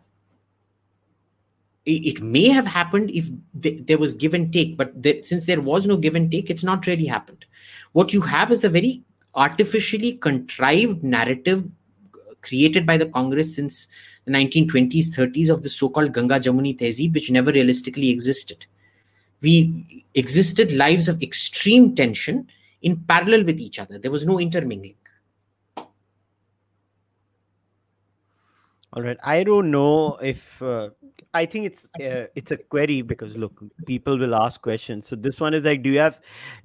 It, 1.86 2.22
may 2.22 2.48
have 2.48 2.66
happened 2.66 3.10
if 3.10 3.28
there 3.52 3.98
was 3.98 4.14
give 4.14 4.32
and 4.32 4.50
take, 4.50 4.76
but 4.76 4.94
since 5.20 5.44
there 5.44 5.60
was 5.60 5.86
no 5.86 5.98
give 5.98 6.14
and 6.14 6.30
take, 6.30 6.48
it's 6.48 6.64
not 6.64 6.86
really 6.86 7.04
happened. 7.04 7.44
What 7.92 8.12
you 8.12 8.22
have 8.22 8.50
is 8.50 8.64
a 8.64 8.70
very 8.70 9.02
artificially 9.34 10.12
contrived 10.12 11.02
narrative 11.02 11.68
created 12.42 12.86
by 12.86 12.96
the 12.96 13.06
Congress 13.06 13.54
since 13.54 13.88
the 14.26 14.32
1920s, 14.32 15.06
30s 15.16 15.50
of 15.50 15.62
the 15.62 15.68
so-called 15.68 16.12
Ganga 16.12 16.38
Jamuni 16.38 16.78
Tehzeeb, 16.78 17.14
which 17.14 17.30
never 17.30 17.50
realistically 17.50 18.10
existed. 18.10 18.66
We 19.40 20.04
existed 20.14 20.72
lives 20.72 21.08
of 21.08 21.22
extreme 21.22 21.94
tension 21.94 22.48
in 22.82 22.96
parallel 23.08 23.44
with 23.44 23.58
each 23.58 23.78
other. 23.78 23.98
There 23.98 24.10
was 24.10 24.26
no 24.26 24.38
intermingling. 24.38 24.94
All 28.92 29.02
right. 29.02 29.18
I 29.24 29.42
don't 29.42 29.70
know 29.70 30.16
if 30.22 30.62
uh, 30.62 30.90
I 31.34 31.44
think 31.46 31.66
it's 31.66 31.86
uh, 32.00 32.26
it's 32.34 32.52
a 32.52 32.56
query 32.56 33.02
because 33.02 33.36
look, 33.36 33.60
people 33.86 34.16
will 34.16 34.34
ask 34.34 34.62
questions. 34.62 35.06
So 35.08 35.16
this 35.16 35.40
one 35.40 35.52
is 35.52 35.64
like, 35.64 35.82
do 35.82 35.90
you 35.90 35.98
have, 35.98 36.20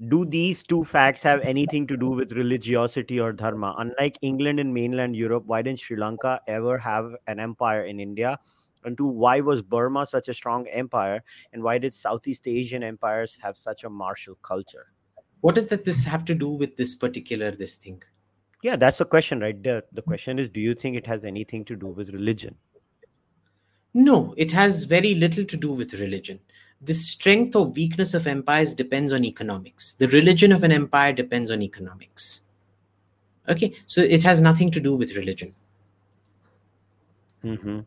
do 0.07 0.25
these 0.25 0.61
two 0.61 0.83
facts 0.83 1.23
have 1.23 1.41
anything 1.41 1.87
to 1.87 1.97
do 1.97 2.09
with 2.09 2.33
religiosity 2.33 3.19
or 3.19 3.33
dharma? 3.33 3.73
Unlike 3.79 4.19
England 4.21 4.59
and 4.59 4.73
mainland 4.73 5.15
Europe, 5.15 5.45
why 5.47 5.63
didn't 5.63 5.79
Sri 5.79 5.97
Lanka 5.97 6.39
ever 6.47 6.77
have 6.77 7.11
an 7.25 7.39
empire 7.39 7.85
in 7.85 7.99
India? 7.99 8.39
And 8.85 8.95
two, 8.95 9.07
why 9.07 9.39
was 9.39 9.61
Burma 9.61 10.05
such 10.05 10.29
a 10.29 10.33
strong 10.33 10.67
empire? 10.67 11.23
And 11.51 11.63
why 11.63 11.79
did 11.79 11.93
Southeast 11.93 12.47
Asian 12.47 12.83
empires 12.83 13.37
have 13.41 13.57
such 13.57 13.83
a 13.83 13.89
martial 13.89 14.35
culture? 14.43 14.93
What 15.41 15.55
does 15.55 15.67
that 15.67 15.83
this 15.83 16.03
have 16.03 16.23
to 16.25 16.35
do 16.35 16.49
with 16.49 16.77
this 16.77 16.95
particular 16.95 17.51
this 17.51 17.75
thing? 17.75 18.03
yeah 18.61 18.75
that's 18.75 18.97
the 18.97 19.05
question 19.05 19.39
right 19.39 19.61
there 19.63 19.83
the 19.93 20.01
question 20.01 20.37
is 20.37 20.49
do 20.49 20.59
you 20.59 20.75
think 20.75 20.97
it 20.97 21.07
has 21.07 21.25
anything 21.25 21.63
to 21.65 21.75
do 21.75 21.87
with 21.87 22.09
religion 22.09 22.55
no 23.93 24.33
it 24.37 24.51
has 24.51 24.83
very 24.83 25.15
little 25.15 25.45
to 25.45 25.57
do 25.57 25.71
with 25.71 25.93
religion. 25.93 26.39
The 26.81 26.93
strength 26.93 27.55
or 27.55 27.65
weakness 27.65 28.13
of 28.13 28.25
empires 28.25 28.73
depends 28.73 29.11
on 29.11 29.25
economics. 29.25 29.95
The 29.95 30.07
religion 30.07 30.53
of 30.53 30.63
an 30.63 30.71
empire 30.71 31.11
depends 31.11 31.51
on 31.51 31.61
economics. 31.61 32.41
Okay 33.47 33.73
so 33.85 34.01
it 34.01 34.23
has 34.23 34.41
nothing 34.41 34.71
to 34.71 34.79
do 34.79 34.95
with 34.95 35.15
religion. 35.15 35.53
Mm-hmm. 37.43 37.79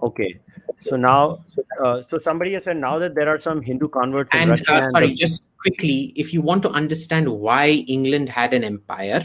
okay 0.00 0.38
so 0.76 0.96
now 0.96 1.42
uh, 1.82 2.04
so 2.04 2.18
somebody 2.18 2.52
has 2.52 2.62
said 2.62 2.76
now 2.76 3.00
that 3.00 3.16
there 3.16 3.28
are 3.28 3.40
some 3.40 3.60
hindu 3.60 3.88
converts 3.88 4.30
and, 4.32 4.52
uh, 4.52 4.90
sorry 4.90 5.08
and 5.08 5.16
just 5.16 5.42
quickly 5.58 6.12
if 6.14 6.32
you 6.32 6.40
want 6.40 6.62
to 6.62 6.70
understand 6.70 7.28
why 7.28 7.84
england 7.88 8.28
had 8.28 8.54
an 8.54 8.62
empire 8.62 9.24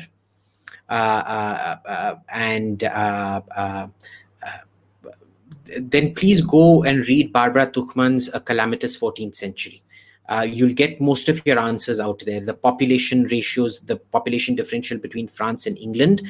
uh, 0.89 0.93
uh, 0.93 1.77
uh, 1.87 2.15
and 2.29 2.83
then 5.80 6.14
please 6.14 6.41
go 6.41 6.84
and 6.84 7.07
read 7.07 7.34
Barbara 7.34 7.68
Tuchman's 7.68 8.30
A 8.34 8.39
Calamitous 8.39 8.98
14th 8.98 9.35
Century. 9.35 9.84
Uh, 10.30 10.45
you'll 10.49 10.73
get 10.73 10.99
most 10.99 11.30
of 11.30 11.41
your 11.45 11.57
answers 11.57 11.99
out 11.99 12.22
there. 12.26 12.41
The 12.41 12.53
population 12.53 13.23
ratios, 13.26 13.81
the 13.81 13.95
population 13.95 14.56
differential 14.56 14.98
between 14.98 15.27
France 15.27 15.65
and 15.65 15.77
England, 15.77 16.22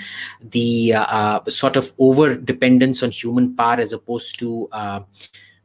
the 0.42 0.94
uh, 0.96 1.44
sort 1.48 1.76
of 1.76 1.94
over 1.98 2.36
dependence 2.36 3.02
on 3.02 3.10
human 3.10 3.56
power 3.56 3.80
as 3.80 3.94
opposed 3.94 4.38
to 4.40 4.70
uh, 4.72 5.00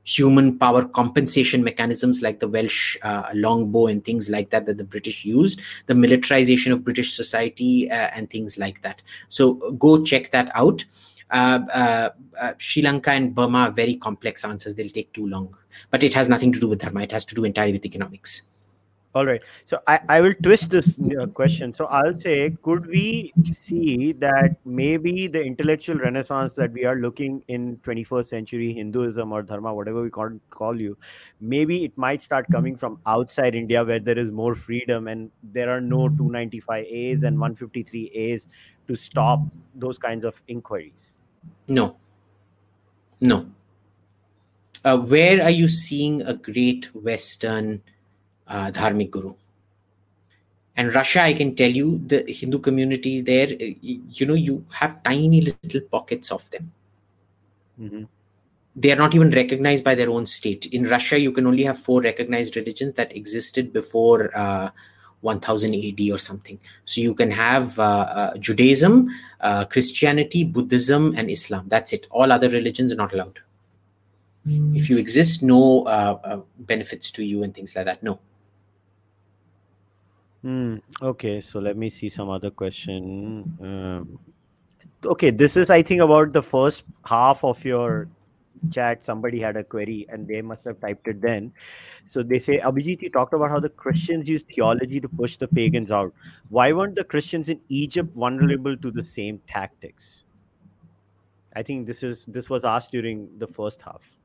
human 0.04 0.58
power 0.58 0.84
compensation 0.84 1.62
mechanisms 1.62 2.22
like 2.22 2.40
the 2.40 2.48
Welsh 2.48 2.96
uh, 3.02 3.28
longbow 3.34 3.86
and 3.86 4.04
things 4.04 4.28
like 4.28 4.50
that 4.50 4.66
that 4.66 4.78
the 4.78 4.84
British 4.84 5.24
used, 5.24 5.60
the 5.86 5.94
militarization 5.94 6.72
of 6.72 6.84
British 6.84 7.12
society 7.12 7.90
uh, 7.90 8.10
and 8.14 8.28
things 8.30 8.58
like 8.58 8.82
that. 8.82 9.02
So 9.28 9.72
go 9.72 10.02
check 10.02 10.30
that 10.30 10.50
out. 10.54 10.84
Uh, 11.32 11.60
uh, 11.72 12.10
uh 12.38 12.52
Sri 12.58 12.82
Lanka 12.82 13.10
and 13.10 13.34
Burma 13.34 13.58
are 13.58 13.70
very 13.70 13.96
complex 13.96 14.44
answers. 14.44 14.74
They'll 14.74 14.90
take 14.90 15.12
too 15.12 15.26
long, 15.26 15.56
but 15.90 16.02
it 16.02 16.14
has 16.14 16.28
nothing 16.28 16.52
to 16.52 16.60
do 16.60 16.68
with 16.68 16.80
dharma. 16.80 17.02
It 17.02 17.12
has 17.12 17.24
to 17.26 17.34
do 17.34 17.44
entirely 17.44 17.72
with 17.72 17.86
economics. 17.86 18.42
All 19.14 19.26
right. 19.26 19.42
So 19.66 19.78
I, 19.86 20.00
I 20.08 20.20
will 20.22 20.32
twist 20.42 20.70
this 20.70 20.98
uh, 21.20 21.26
question. 21.26 21.70
So 21.70 21.84
I'll 21.86 22.16
say, 22.16 22.56
could 22.62 22.86
we 22.86 23.30
see 23.50 24.12
that 24.12 24.56
maybe 24.64 25.26
the 25.26 25.44
intellectual 25.44 25.98
renaissance 25.98 26.54
that 26.54 26.72
we 26.72 26.86
are 26.86 26.96
looking 26.96 27.44
in 27.48 27.76
21st 27.84 28.24
century 28.24 28.72
Hinduism 28.72 29.30
or 29.30 29.42
Dharma, 29.42 29.74
whatever 29.74 30.02
we 30.02 30.08
call, 30.08 30.30
call 30.48 30.80
you, 30.80 30.96
maybe 31.42 31.84
it 31.84 31.96
might 31.98 32.22
start 32.22 32.46
coming 32.50 32.74
from 32.74 32.98
outside 33.04 33.54
India 33.54 33.84
where 33.84 34.00
there 34.00 34.18
is 34.18 34.30
more 34.30 34.54
freedom 34.54 35.08
and 35.08 35.30
there 35.42 35.68
are 35.68 35.80
no 35.80 36.08
295As 36.08 37.24
and 37.24 37.36
153As 37.36 38.46
to 38.88 38.94
stop 38.94 39.40
those 39.74 39.98
kinds 39.98 40.24
of 40.24 40.40
inquiries? 40.48 41.18
No. 41.68 41.96
No. 43.20 43.46
Uh, 44.84 44.98
where 44.98 45.42
are 45.42 45.50
you 45.50 45.68
seeing 45.68 46.22
a 46.22 46.34
great 46.34 46.94
Western 46.94 47.82
uh, 48.48 48.70
dharmic 48.70 49.10
guru 49.10 49.34
and 50.76 50.94
russia 50.94 51.22
i 51.22 51.32
can 51.32 51.54
tell 51.54 51.70
you 51.70 52.00
the 52.06 52.24
hindu 52.28 52.58
community 52.58 53.20
there 53.20 53.48
uh, 53.48 53.66
you 53.82 54.26
know 54.26 54.34
you 54.34 54.64
have 54.70 55.02
tiny 55.02 55.40
little 55.40 55.80
pockets 55.90 56.30
of 56.30 56.48
them 56.50 56.72
mm-hmm. 57.80 58.04
they 58.76 58.92
are 58.92 58.96
not 58.96 59.14
even 59.14 59.30
recognized 59.30 59.84
by 59.84 59.94
their 59.94 60.10
own 60.10 60.26
state 60.26 60.66
in 60.66 60.84
russia 60.84 61.18
you 61.18 61.32
can 61.32 61.46
only 61.46 61.62
have 61.62 61.78
four 61.78 62.00
recognized 62.00 62.56
religions 62.56 62.94
that 62.94 63.14
existed 63.16 63.72
before 63.72 64.30
uh, 64.36 64.70
1000 65.22 65.74
AD 65.74 66.10
or 66.12 66.18
something. 66.18 66.58
So 66.84 67.00
you 67.00 67.14
can 67.14 67.30
have 67.30 67.78
uh, 67.78 67.82
uh, 67.82 68.36
Judaism, 68.36 69.08
uh, 69.40 69.64
Christianity, 69.64 70.44
Buddhism, 70.44 71.14
and 71.16 71.30
Islam. 71.30 71.64
That's 71.68 71.92
it. 71.92 72.06
All 72.10 72.30
other 72.30 72.48
religions 72.48 72.92
are 72.92 72.96
not 72.96 73.12
allowed. 73.12 73.38
If 74.44 74.90
you 74.90 74.98
exist, 74.98 75.42
no 75.42 75.84
uh, 75.84 76.18
uh, 76.24 76.40
benefits 76.58 77.12
to 77.12 77.22
you 77.22 77.44
and 77.44 77.54
things 77.54 77.76
like 77.76 77.84
that. 77.84 78.02
No. 78.02 78.18
Hmm. 80.42 80.78
Okay, 81.00 81.40
so 81.40 81.60
let 81.60 81.76
me 81.76 81.88
see 81.88 82.08
some 82.08 82.28
other 82.28 82.50
question. 82.50 83.44
Um, 83.62 84.18
okay, 85.04 85.30
this 85.30 85.56
is 85.56 85.70
I 85.70 85.80
think 85.82 86.00
about 86.00 86.32
the 86.32 86.42
first 86.42 86.82
half 87.04 87.44
of 87.44 87.64
your 87.64 88.08
chat. 88.70 89.02
Somebody 89.02 89.40
had 89.40 89.56
a 89.56 89.64
query 89.64 90.06
and 90.08 90.26
they 90.26 90.42
must 90.42 90.64
have 90.64 90.80
typed 90.80 91.08
it 91.08 91.20
then. 91.20 91.52
So 92.04 92.22
they 92.22 92.38
say, 92.38 92.58
Abhijit, 92.58 93.02
you 93.02 93.10
talked 93.10 93.34
about 93.34 93.50
how 93.50 93.60
the 93.60 93.68
Christians 93.68 94.28
use 94.28 94.42
theology 94.42 95.00
to 95.00 95.08
push 95.08 95.36
the 95.36 95.48
pagans 95.48 95.90
out. 95.90 96.14
Why 96.48 96.72
weren't 96.72 96.94
the 96.94 97.04
Christians 97.04 97.48
in 97.48 97.60
Egypt 97.68 98.14
vulnerable 98.14 98.76
to 98.76 98.90
the 98.90 99.04
same 99.04 99.40
tactics? 99.46 100.24
I 101.54 101.62
think 101.62 101.86
this 101.86 102.02
is 102.02 102.24
this 102.26 102.48
was 102.48 102.64
asked 102.64 102.92
during 102.92 103.28
the 103.38 103.46
first 103.46 103.82
half. 103.82 104.16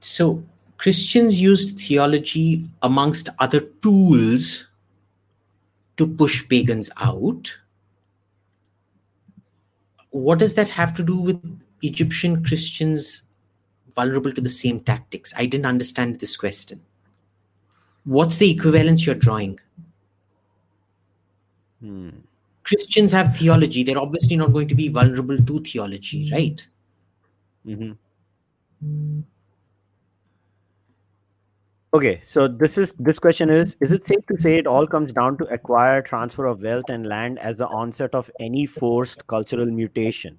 So 0.00 0.42
Christians 0.78 1.40
used 1.40 1.78
theology 1.78 2.64
amongst 2.82 3.28
other 3.38 3.60
tools 3.60 4.66
to 5.96 6.06
push 6.06 6.48
pagans 6.48 6.90
out. 6.98 7.58
What 10.10 10.38
does 10.38 10.54
that 10.54 10.68
have 10.70 10.94
to 10.94 11.02
do 11.02 11.16
with 11.16 11.60
Egyptian 11.82 12.44
Christians 12.44 13.22
vulnerable 13.94 14.32
to 14.32 14.40
the 14.40 14.48
same 14.48 14.80
tactics? 14.80 15.34
I 15.36 15.46
didn't 15.46 15.66
understand 15.66 16.20
this 16.20 16.36
question. 16.36 16.80
What's 18.04 18.38
the 18.38 18.50
equivalence 18.50 19.04
you're 19.04 19.14
drawing? 19.14 19.60
Hmm. 21.80 22.10
Christians 22.64 23.12
have 23.12 23.36
theology. 23.36 23.82
They're 23.82 23.98
obviously 23.98 24.36
not 24.36 24.52
going 24.52 24.68
to 24.68 24.74
be 24.74 24.88
vulnerable 24.88 25.38
to 25.38 25.60
theology, 25.60 26.30
right? 26.32 26.66
Mm-hmm. 27.66 29.20
Okay, 31.94 32.20
so 32.22 32.46
this 32.46 32.76
is 32.76 32.92
this 32.98 33.18
question 33.18 33.48
is 33.48 33.74
is 33.80 33.92
it 33.92 34.04
safe 34.04 34.26
to 34.26 34.38
say 34.38 34.56
it 34.56 34.66
all 34.66 34.86
comes 34.86 35.10
down 35.10 35.38
to 35.38 35.44
acquire 35.46 36.02
transfer 36.02 36.44
of 36.44 36.60
wealth 36.60 36.90
and 36.90 37.06
land 37.06 37.38
as 37.38 37.56
the 37.56 37.66
onset 37.68 38.14
of 38.14 38.30
any 38.38 38.66
forced 38.66 39.26
cultural 39.26 39.64
mutation? 39.64 40.38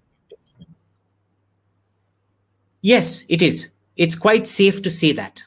Yes, 2.82 3.26
it 3.30 3.42
is. 3.42 3.70
It's 3.98 4.16
quite 4.16 4.48
safe 4.48 4.84
to 4.84 4.92
say 4.92 5.12
that. 5.14 5.44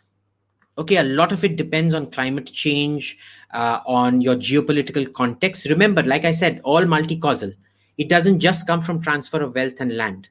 Okay, 0.77 0.97
a 0.97 1.05
lot 1.05 1.31
of 1.31 1.45
it 1.45 1.57
depends 1.57 1.95
on 1.95 2.11
climate 2.11 2.47
change, 2.47 3.16
uh, 3.55 3.81
on 3.87 4.20
your 4.20 4.35
geopolitical 4.35 5.11
context. 5.12 5.66
Remember, 5.66 6.03
like 6.03 6.24
I 6.24 6.33
said, 6.33 6.61
all 6.65 6.85
multi 6.85 7.16
causal. 7.16 7.53
It 7.97 8.09
doesn't 8.09 8.41
just 8.41 8.66
come 8.66 8.81
from 8.81 9.01
transfer 9.01 9.41
of 9.41 9.55
wealth 9.55 9.81
and 9.81 9.97
land. 9.97 10.29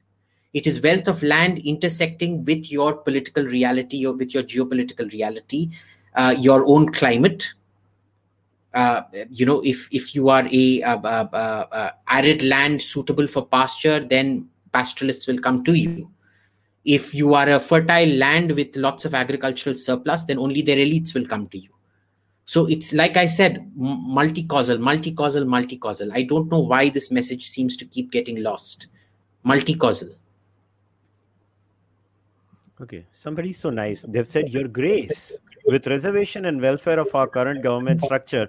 It 0.52 0.66
is 0.66 0.80
wealth 0.82 1.08
of 1.08 1.22
land 1.22 1.60
intersecting 1.60 2.44
with 2.44 2.70
your 2.70 2.94
political 2.94 3.44
reality 3.44 4.04
or 4.06 4.12
with 4.14 4.34
your 4.34 4.42
geopolitical 4.42 5.10
reality, 5.12 5.70
uh, 6.14 6.34
your 6.38 6.66
own 6.66 6.92
climate. 6.92 7.54
Uh, 8.74 9.02
you 9.30 9.46
know, 9.46 9.62
if 9.64 9.88
if 9.90 10.14
you 10.14 10.28
are 10.28 10.46
a, 10.50 10.80
a, 10.80 10.94
a, 10.94 11.68
a 11.72 11.92
arid 12.08 12.42
land 12.42 12.82
suitable 12.82 13.26
for 13.26 13.46
pasture, 13.46 14.00
then 14.00 14.48
pastoralists 14.72 15.26
will 15.26 15.38
come 15.38 15.62
to 15.64 15.74
you. 15.74 16.10
If 16.84 17.14
you 17.14 17.34
are 17.34 17.48
a 17.48 17.60
fertile 17.60 18.08
land 18.08 18.52
with 18.52 18.74
lots 18.76 19.04
of 19.04 19.14
agricultural 19.14 19.76
surplus, 19.76 20.24
then 20.24 20.38
only 20.38 20.62
their 20.62 20.78
elites 20.78 21.14
will 21.14 21.26
come 21.26 21.46
to 21.48 21.58
you. 21.58 21.68
So 22.44 22.66
it's 22.66 22.92
like 22.92 23.16
I 23.16 23.26
said, 23.26 23.70
multi-causal, 23.76 24.78
multi-causal, 24.78 25.44
multi-causal. 25.44 26.12
I 26.12 26.22
don't 26.22 26.50
know 26.50 26.58
why 26.58 26.88
this 26.88 27.10
message 27.10 27.48
seems 27.48 27.76
to 27.76 27.84
keep 27.84 28.10
getting 28.10 28.42
lost. 28.42 28.88
Multi-causal. 29.44 30.10
Okay, 32.82 33.06
somebody's 33.12 33.60
so 33.60 33.70
nice. 33.70 34.04
They've 34.08 34.26
said, 34.26 34.50
Your 34.50 34.66
Grace, 34.66 35.38
with 35.66 35.86
reservation 35.86 36.46
and 36.46 36.60
welfare 36.60 36.98
of 36.98 37.14
our 37.14 37.28
current 37.28 37.62
government 37.62 38.02
structure, 38.02 38.48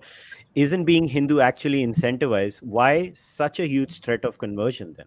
isn't 0.55 0.85
being 0.85 1.07
Hindu 1.07 1.39
actually 1.39 1.85
incentivized? 1.85 2.63
Why 2.63 3.11
such 3.13 3.59
a 3.59 3.67
huge 3.67 4.01
threat 4.01 4.25
of 4.25 4.39
conversion 4.39 4.95
then? 4.97 5.05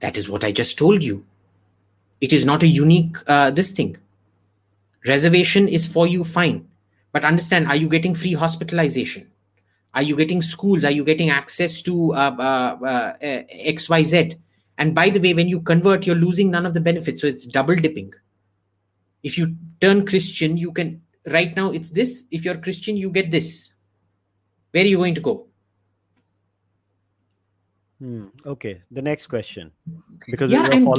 That 0.00 0.16
is 0.16 0.30
what 0.30 0.44
I 0.44 0.52
just 0.52 0.78
told 0.78 1.04
you. 1.04 1.26
It 2.22 2.32
is 2.32 2.46
not 2.46 2.62
a 2.62 2.66
unique 2.66 3.16
uh, 3.26 3.50
this 3.50 3.70
thing. 3.70 3.98
Reservation 5.06 5.68
is 5.68 5.86
for 5.86 6.06
you, 6.06 6.24
fine. 6.24 6.66
But 7.12 7.24
understand, 7.24 7.68
are 7.68 7.76
you 7.76 7.88
getting 7.88 8.14
free 8.14 8.32
hospitalization? 8.32 9.30
Are 9.92 10.02
you 10.02 10.16
getting 10.16 10.40
schools? 10.40 10.86
Are 10.86 10.90
you 10.90 11.04
getting 11.04 11.28
access 11.28 11.82
to 11.82 12.14
uh, 12.14 12.34
uh, 12.38 12.84
uh 12.84 13.12
XYZ? 13.20 14.38
And 14.78 14.94
by 14.94 15.10
the 15.10 15.20
way, 15.20 15.34
when 15.34 15.48
you 15.48 15.60
convert, 15.60 16.06
you're 16.06 16.16
losing 16.16 16.50
none 16.50 16.64
of 16.64 16.72
the 16.72 16.80
benefits. 16.80 17.20
So 17.20 17.26
it's 17.26 17.44
double 17.46 17.74
dipping. 17.74 18.14
If 19.22 19.36
you 19.36 19.56
turn 19.80 20.06
Christian, 20.06 20.56
you 20.56 20.72
can, 20.72 21.02
right 21.26 21.54
now, 21.54 21.72
it's 21.72 21.90
this. 21.90 22.24
If 22.30 22.44
you're 22.44 22.56
Christian, 22.56 22.96
you 22.96 23.10
get 23.10 23.30
this. 23.30 23.72
Where 24.70 24.84
are 24.84 24.86
you 24.86 24.98
going 24.98 25.16
to 25.16 25.20
go? 25.20 25.46
Hmm. 27.98 28.26
Okay, 28.46 28.80
the 28.92 29.02
next 29.02 29.26
question. 29.26 29.72
Because 30.28 30.52
yeah, 30.52 30.62
I'm 30.62 30.70
getting 30.70 30.84
what... 30.84 30.98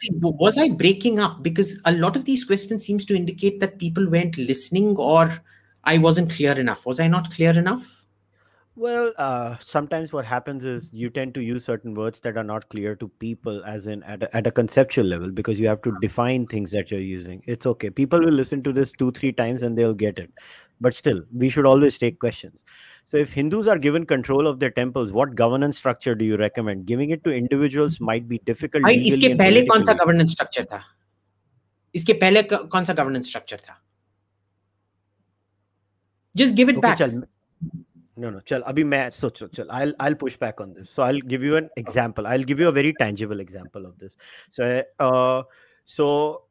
feeling, 0.00 0.20
was 0.20 0.56
I 0.56 0.70
breaking 0.70 1.18
up? 1.18 1.42
Because 1.42 1.78
a 1.84 1.92
lot 1.92 2.16
of 2.16 2.24
these 2.24 2.46
questions 2.46 2.86
seems 2.86 3.04
to 3.04 3.14
indicate 3.14 3.60
that 3.60 3.78
people 3.78 4.08
weren't 4.08 4.38
listening 4.38 4.96
or 4.96 5.30
I 5.84 5.98
wasn't 5.98 6.32
clear 6.32 6.52
enough. 6.52 6.86
Was 6.86 7.00
I 7.00 7.08
not 7.08 7.30
clear 7.30 7.50
enough? 7.50 8.01
Well, 8.75 9.11
uh, 9.17 9.55
sometimes 9.59 10.13
what 10.13 10.23
happens 10.23 10.63
is 10.63 10.93
you 10.93 11.09
tend 11.09 11.33
to 11.33 11.41
use 11.41 11.65
certain 11.65 11.95
words 11.95 12.19
that 12.19 12.37
are 12.37 12.43
not 12.43 12.69
clear 12.69 12.95
to 12.97 13.07
people, 13.07 13.63
as 13.65 13.87
in 13.87 14.03
at 14.03 14.21
a, 14.21 14.37
at 14.37 14.45
a 14.45 14.51
conceptual 14.51 15.05
level, 15.05 15.31
because 15.31 15.59
you 15.59 15.67
have 15.67 15.81
to 15.81 15.97
define 15.99 16.45
things 16.45 16.69
that 16.71 16.91
you're 16.91 16.99
using. 16.99 17.41
It's 17.47 17.65
okay. 17.65 17.89
People 17.89 18.19
will 18.19 18.33
listen 18.33 18.61
to 18.61 18.71
this 18.71 18.91
two, 18.91 19.11
three 19.11 19.31
times 19.31 19.63
and 19.63 19.75
they'll 19.75 19.95
get 19.95 20.19
it. 20.19 20.31
But 20.79 20.93
still, 20.93 21.23
we 21.33 21.49
should 21.49 21.65
always 21.65 21.97
take 21.97 22.19
questions. 22.19 22.63
So, 23.05 23.17
if 23.17 23.33
Hindus 23.33 23.65
are 23.65 23.79
given 23.79 24.05
control 24.05 24.45
of 24.45 24.59
their 24.59 24.69
temples, 24.69 25.11
what 25.11 25.33
governance 25.33 25.75
structure 25.79 26.13
do 26.13 26.23
you 26.23 26.37
recommend? 26.37 26.85
Giving 26.85 27.09
it 27.09 27.23
to 27.23 27.31
individuals 27.31 27.99
might 27.99 28.27
be 28.27 28.37
difficult. 28.45 28.83
भाई 28.83 28.95
इसके 28.95 29.33
पहले 29.37 29.61
कौन 29.61 29.83
सा 29.83 29.93
governance 29.93 30.35
structure 30.35 30.65
था? 30.65 30.83
इसके 31.95 32.13
पहले 32.13 32.43
कौन 32.43 32.83
सा 32.83 32.93
governance 32.93 33.27
structure 33.27 33.57
था? 33.57 33.75
Just 36.35 36.55
give 36.55 36.69
it 36.69 36.77
okay, 36.77 36.81
back. 36.81 36.97
चल, 36.97 37.23
no 38.16 38.30
no 38.30 38.40
chal 38.40 38.62
abhi 38.62 38.84
main 38.84 39.10
so 39.10 39.30
chal, 39.30 39.48
chal 39.48 39.66
i'll 39.70 39.94
i'll 40.00 40.14
push 40.14 40.36
back 40.36 40.60
on 40.60 40.74
this. 40.74 40.90
So 40.90 41.02
i'll 41.02 41.20
give 41.20 41.42
you 41.42 41.56
an 41.56 41.70
example. 41.76 42.26
I'll 42.26 42.44
give 42.44 42.60
you 42.60 42.68
a 42.68 42.72
very 42.72 42.94
tangible 42.98 43.40
example 43.40 43.86
of 43.86 43.98
this. 43.98 44.16
So 44.50 44.82
uh 44.98 45.42
so 45.84 46.44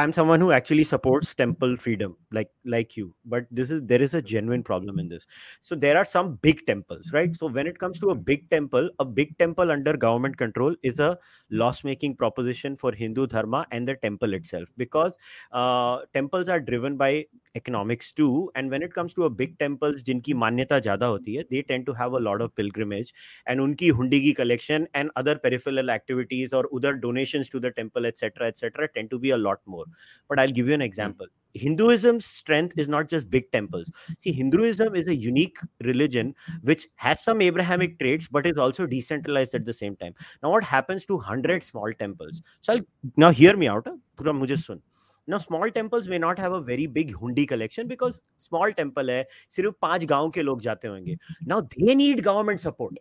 i'm 0.00 0.12
someone 0.12 0.40
who 0.40 0.52
actually 0.52 0.84
supports 0.84 1.34
temple 1.34 1.76
freedom 1.76 2.16
like 2.30 2.50
like 2.64 2.96
you 2.96 3.14
but 3.24 3.46
this 3.50 3.70
is 3.70 3.82
there 3.92 4.02
is 4.02 4.14
a 4.14 4.22
genuine 4.22 4.62
problem 4.62 4.98
in 4.98 5.08
this. 5.08 5.26
So 5.60 5.74
there 5.74 5.96
are 5.96 6.04
some 6.04 6.34
big 6.42 6.66
temples 6.66 7.12
right? 7.12 7.34
So 7.36 7.46
when 7.46 7.66
it 7.66 7.78
comes 7.78 7.98
to 8.00 8.10
a 8.10 8.14
big 8.14 8.48
temple 8.50 8.90
a 8.98 9.04
big 9.04 9.36
temple 9.38 9.70
under 9.70 9.96
government 9.96 10.36
control 10.36 10.74
is 10.82 10.98
a 10.98 11.18
loss 11.50 11.84
making 11.84 12.16
proposition 12.16 12.76
for 12.76 12.92
hindu 12.92 13.26
dharma 13.26 13.66
and 13.70 13.88
the 13.88 13.94
temple 13.96 14.34
itself 14.34 14.68
because 14.76 15.18
uh, 15.52 16.00
temples 16.12 16.48
are 16.48 16.60
driven 16.60 16.96
by 16.96 17.24
economics 17.54 18.12
too 18.12 18.50
and 18.54 18.70
when 18.70 18.82
it 18.82 18.92
comes 18.92 19.14
to 19.14 19.24
a 19.24 19.30
big 19.30 19.58
temples 19.58 20.02
jinki 20.02 20.34
manyata 20.42 20.80
zyada 20.86 21.10
hoti 21.12 21.36
hai 21.36 21.44
they 21.50 21.62
tend 21.70 21.86
to 21.86 21.94
have 22.00 22.18
a 22.18 22.22
lot 22.28 22.42
of 22.46 22.54
pilgrimage 22.60 23.14
and 23.46 23.60
unki 23.66 23.90
hundi 24.00 24.20
ki 24.26 24.34
collection 24.40 24.88
and 24.94 25.10
other 25.22 25.36
peripheral 25.46 25.94
activities 25.98 26.52
or 26.52 26.64
other 26.78 26.92
donations 27.06 27.48
to 27.54 27.60
the 27.66 27.72
temple 27.80 28.10
etc 28.12 28.48
etc 28.52 28.88
tend 28.98 29.10
to 29.14 29.20
be 29.26 29.30
a 29.38 29.40
lot 29.46 29.62
more 29.76 29.85
but 30.29 30.39
i'll 30.39 30.49
give 30.49 30.67
you 30.67 30.73
an 30.73 30.81
example 30.81 31.25
hinduism's 31.53 32.25
strength 32.25 32.77
is 32.77 32.87
not 32.87 33.09
just 33.09 33.29
big 33.29 33.51
temples 33.51 33.91
see 34.17 34.31
hinduism 34.31 34.95
is 34.95 35.07
a 35.07 35.15
unique 35.15 35.57
religion 35.83 36.33
which 36.61 36.87
has 36.95 37.21
some 37.21 37.41
abrahamic 37.41 37.99
traits 37.99 38.27
but 38.27 38.45
is 38.45 38.57
also 38.57 38.85
decentralized 38.85 39.53
at 39.55 39.65
the 39.65 39.73
same 39.73 39.95
time 39.95 40.13
now 40.43 40.49
what 40.49 40.63
happens 40.63 41.05
to 41.05 41.15
100 41.15 41.63
small 41.63 41.91
temples 41.99 42.41
so 42.61 42.73
I'll, 42.73 42.79
now 43.17 43.31
hear 43.31 43.57
me 43.57 43.67
out 43.67 43.87
pura 44.17 44.33
mujhe 44.33 44.57
sun 44.57 44.81
now 45.27 45.37
small 45.37 45.69
temples 45.69 46.07
may 46.07 46.17
not 46.17 46.39
have 46.39 46.53
a 46.53 46.61
very 46.61 46.87
big 46.87 47.13
hundi 47.13 47.47
collection 47.47 47.87
because 47.87 48.21
small 48.37 48.73
temple 48.73 49.07
hai 49.07 49.23
sirf 49.49 49.73
पांच 49.81 50.05
गांव 50.05 50.29
के 50.29 50.41
लोग 50.41 50.61
जाते 50.61 50.87
होंगे 50.87 51.17
now 51.45 51.61
they 51.61 51.95
need 51.95 52.23
government 52.23 52.59
support 52.59 52.93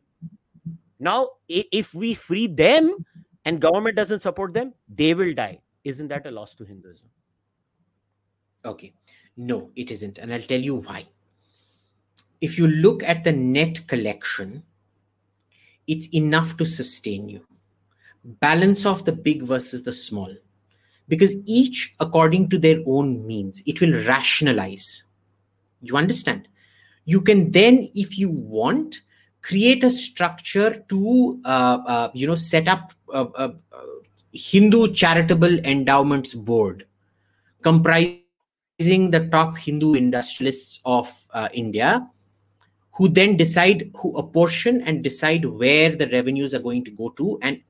now 1.01 1.29
if 1.49 1.95
we 1.95 2.15
free 2.15 2.47
them 2.47 2.93
and 3.45 3.61
government 3.61 3.97
doesn't 3.97 4.21
support 4.21 4.53
them 4.55 4.73
they 4.89 5.15
will 5.15 5.35
die 5.35 5.59
isn't 5.86 6.10
that 6.10 6.26
a 6.26 6.32
loss 6.32 6.54
to 6.56 6.66
hinduism? 6.66 7.08
Okay. 8.66 8.94
No 9.38 9.72
it 9.76 9.92
isn't 9.92 10.18
and 10.18 10.34
i'll 10.34 10.42
tell 10.42 10.60
you 10.60 10.76
why. 10.76 11.08
If 12.42 12.58
you 12.58 12.68
look 12.68 13.04
at 13.04 13.24
the 13.24 13.32
net 13.32 13.88
collection 13.88 14.64
it's 15.88 16.08
enough 16.08 16.58
to 16.58 16.66
sustain 16.66 17.30
you. 17.30 17.46
Balance 18.24 18.86
of 18.86 19.06
the 19.06 19.12
big 19.12 19.44
versus 19.44 19.84
the 19.84 19.92
small. 19.92 20.34
Because 21.08 21.36
each 21.46 21.94
according 22.00 22.50
to 22.50 22.58
their 22.58 22.80
own 22.88 23.26
means 23.28 23.62
it 23.68 23.82
will 23.82 23.94
rationalize. 24.06 25.04
You 25.82 25.98
understand? 25.98 26.48
You 27.06 27.22
can 27.22 27.52
then 27.52 27.88
if 27.94 28.18
you 28.18 28.30
want 28.30 29.02
create 29.44 29.84
a 29.84 29.90
structure 29.92 30.84
to 30.90 31.40
uh, 31.46 31.78
uh, 31.86 32.12
you 32.16 32.26
know 32.26 32.36
set 32.36 32.68
up 32.68 32.94
uh, 33.14 33.28
uh, 33.36 33.50
Hindu 34.36 34.94
Charitable 34.94 35.60
Endowments 35.60 36.36
Board, 36.36 36.86
comprising 37.62 38.20
the 39.12 39.30
top 39.32 39.58
Hindu 39.58 39.94
industrialists 39.94 40.82
of 40.84 41.10
uh, 41.34 41.48
India, 41.54 42.08
who 42.92 43.08
then 43.08 43.38
decide, 43.38 43.92
who 43.96 44.16
apportion 44.18 44.82
and 44.82 45.04
decide 45.04 45.46
where 45.46 45.96
the 45.96 46.08
revenues 46.10 46.54
are 46.54 46.60
going 46.60 46.84
to 46.84 46.92
go 46.92 47.10
to 47.10 47.40
and 47.42 47.62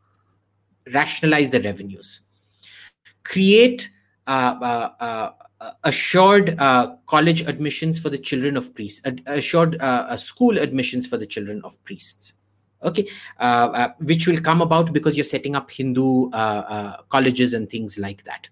rationalize 0.93 1.49
the 1.49 1.61
revenues. 1.61 2.21
Create 3.23 3.89
uh, 4.27 4.55
uh, 4.61 4.91
uh 4.99 5.31
assured 5.83 6.59
uh, 6.59 6.95
college 7.05 7.41
admissions 7.41 7.97
for 7.97 8.09
the 8.09 8.17
children 8.17 8.57
of 8.57 8.73
priests, 8.75 9.01
assured 9.27 9.79
uh, 9.81 10.17
school 10.17 10.57
admissions 10.57 11.07
for 11.07 11.17
the 11.17 11.25
children 11.25 11.61
of 11.63 11.81
priests 11.85 12.33
okay 12.84 13.07
uh, 13.39 13.69
uh, 13.73 13.93
which 13.99 14.27
will 14.27 14.39
come 14.41 14.61
about 14.61 14.93
because 14.93 15.18
you're 15.18 15.23
setting 15.23 15.56
up 15.56 15.72
hindu 15.72 16.30
uh, 16.31 16.35
uh 16.35 17.02
colleges 17.10 17.53
and 17.53 17.69
things 17.69 17.97
like 17.97 18.23
that. 18.23 18.49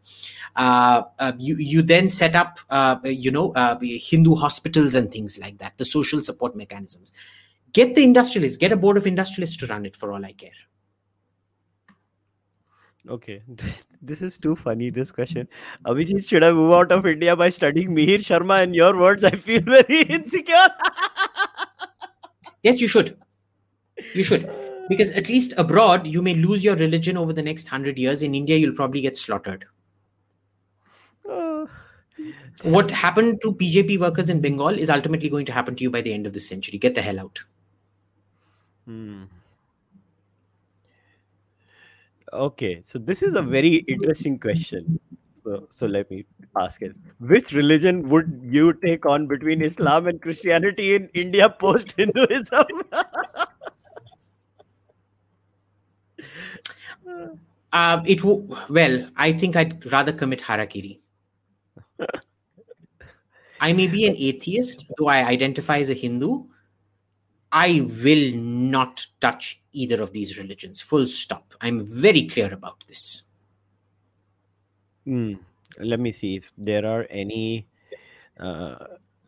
Uh, 0.56 1.04
uh, 1.20 1.32
you 1.40 1.56
you 1.58 1.82
then 1.82 2.10
set 2.10 2.36
up 2.36 2.60
you 3.04 3.32
know 3.32 3.54
hindu 3.82 4.36
hospitals 4.36 4.96
and 4.96 5.12
things 5.12 5.40
like 5.40 5.58
that 5.58 5.78
the 5.78 5.86
social 5.86 6.22
support 6.24 6.56
mechanisms. 6.56 7.12
Get 7.72 7.96
the 7.96 8.04
industrialists 8.04 8.58
get 8.58 8.72
a 8.72 8.78
board 8.78 8.98
of 8.98 9.08
industrialists 9.08 9.58
to 9.58 9.68
run 9.68 9.86
it 9.86 9.96
for 9.96 10.14
all 10.14 10.24
i 10.24 10.32
care. 10.32 10.52
Okay 13.10 13.42
this 14.02 14.22
is 14.22 14.38
too 14.38 14.56
funny 14.56 14.90
this 14.90 15.12
question. 15.12 15.48
Abhijit 15.86 16.28
should 16.28 16.44
i 16.44 16.52
move 16.52 16.72
out 16.74 16.92
of 16.92 17.06
india 17.06 17.36
by 17.36 17.50
studying 17.50 17.96
mihir 17.96 18.20
sharma 18.20 18.64
in 18.64 18.74
your 18.74 18.98
words? 18.98 19.24
I 19.24 19.32
feel 19.32 19.62
very 19.62 20.02
insecure. 20.20 20.70
Yes 22.62 22.80
you 22.80 22.88
should 22.88 23.18
you 24.14 24.24
should. 24.24 24.50
Because 24.90 25.12
at 25.12 25.30
least 25.30 25.54
abroad, 25.58 26.06
you 26.08 26.22
may 26.22 26.34
lose 26.34 26.64
your 26.64 26.76
religion 26.76 27.18
over 27.18 27.34
the 27.34 27.42
next 27.42 27.68
hundred 27.68 27.98
years. 27.98 28.22
In 28.22 28.36
India, 28.36 28.58
you'll 28.58 28.76
probably 28.76 29.02
get 29.02 29.18
slaughtered. 29.18 29.66
what 32.64 32.92
happened 32.92 33.42
to 33.42 33.54
BJP 33.54 34.00
workers 34.00 34.30
in 34.30 34.40
Bengal 34.40 34.80
is 34.80 34.90
ultimately 34.90 35.30
going 35.30 35.46
to 35.46 35.52
happen 35.52 35.76
to 35.76 35.84
you 35.84 35.90
by 35.90 36.02
the 36.02 36.14
end 36.14 36.28
of 36.28 36.34
this 36.34 36.48
century. 36.48 36.78
Get 36.78 36.96
the 36.96 37.02
hell 37.02 37.20
out. 37.20 37.44
Hmm. 38.86 39.24
Okay, 42.32 42.82
so 42.84 43.00
this 43.00 43.22
is 43.22 43.36
a 43.36 43.42
very 43.42 43.76
interesting 43.76 44.40
question. 44.40 45.00
So, 45.44 45.68
so 45.70 45.88
let 45.88 46.10
me 46.10 46.26
ask 46.58 46.82
it. 46.82 46.96
Which 47.20 47.52
religion 47.52 48.08
would 48.10 48.40
you 48.44 48.74
take 48.74 49.06
on 49.06 49.28
between 49.28 49.62
Islam 49.62 50.08
and 50.08 50.22
Christianity 50.22 50.96
in 50.96 51.10
India 51.14 51.50
post 51.50 51.94
Hinduism? 51.98 52.66
Uh, 57.72 58.04
it 58.06 58.20
w- 58.20 58.48
well, 58.70 59.10
I 59.16 59.34
think 59.34 59.56
I'd 59.56 59.92
rather 59.92 60.14
commit 60.14 60.40
harakiri. 60.42 61.00
I 63.60 63.74
may 63.74 63.88
be 63.88 64.06
an 64.06 64.16
atheist, 64.18 64.92
though 64.98 65.08
I 65.08 65.24
identify 65.24 65.80
as 65.80 65.90
a 65.90 65.94
Hindu. 65.94 66.44
I 67.52 67.88
will 68.04 68.34
not 68.36 69.06
touch 69.22 69.62
either 69.72 70.02
of 70.02 70.12
these 70.12 70.38
religions. 70.38 70.82
Full 70.82 71.08
stop. 71.08 71.54
I'm 71.62 71.86
very 71.86 72.28
clear 72.28 72.54
about 72.54 72.84
this. 72.88 73.24
Hmm. 75.06 75.36
Let 75.80 76.00
me 76.00 76.12
see 76.12 76.36
if 76.36 76.52
there 76.58 76.86
are 76.86 77.08
any. 77.10 77.68
Uh, 78.40 78.76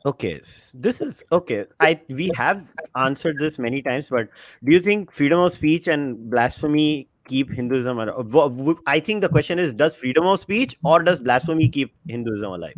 okay, 0.05 0.41
this 0.73 1.01
is 1.01 1.23
okay. 1.31 1.65
I 1.79 2.01
we 2.09 2.29
have 2.35 2.71
answered 2.95 3.37
this 3.39 3.57
many 3.57 3.81
times, 3.81 4.09
but 4.09 4.29
do 4.63 4.71
you 4.71 4.81
think 4.81 5.11
freedom 5.11 5.39
of 5.39 5.53
speech 5.53 5.87
and 5.87 6.29
blasphemy 6.29 7.07
keep 7.27 7.51
Hinduism 7.51 7.99
alive? 7.99 8.77
I 8.87 8.99
think 8.99 9.21
the 9.21 9.29
question 9.29 9.59
is 9.59 9.73
does 9.73 9.95
freedom 9.95 10.25
of 10.25 10.39
speech 10.39 10.77
or 10.83 11.03
does 11.03 11.19
blasphemy 11.19 11.69
keep 11.69 11.93
Hinduism 12.07 12.51
alive? 12.51 12.75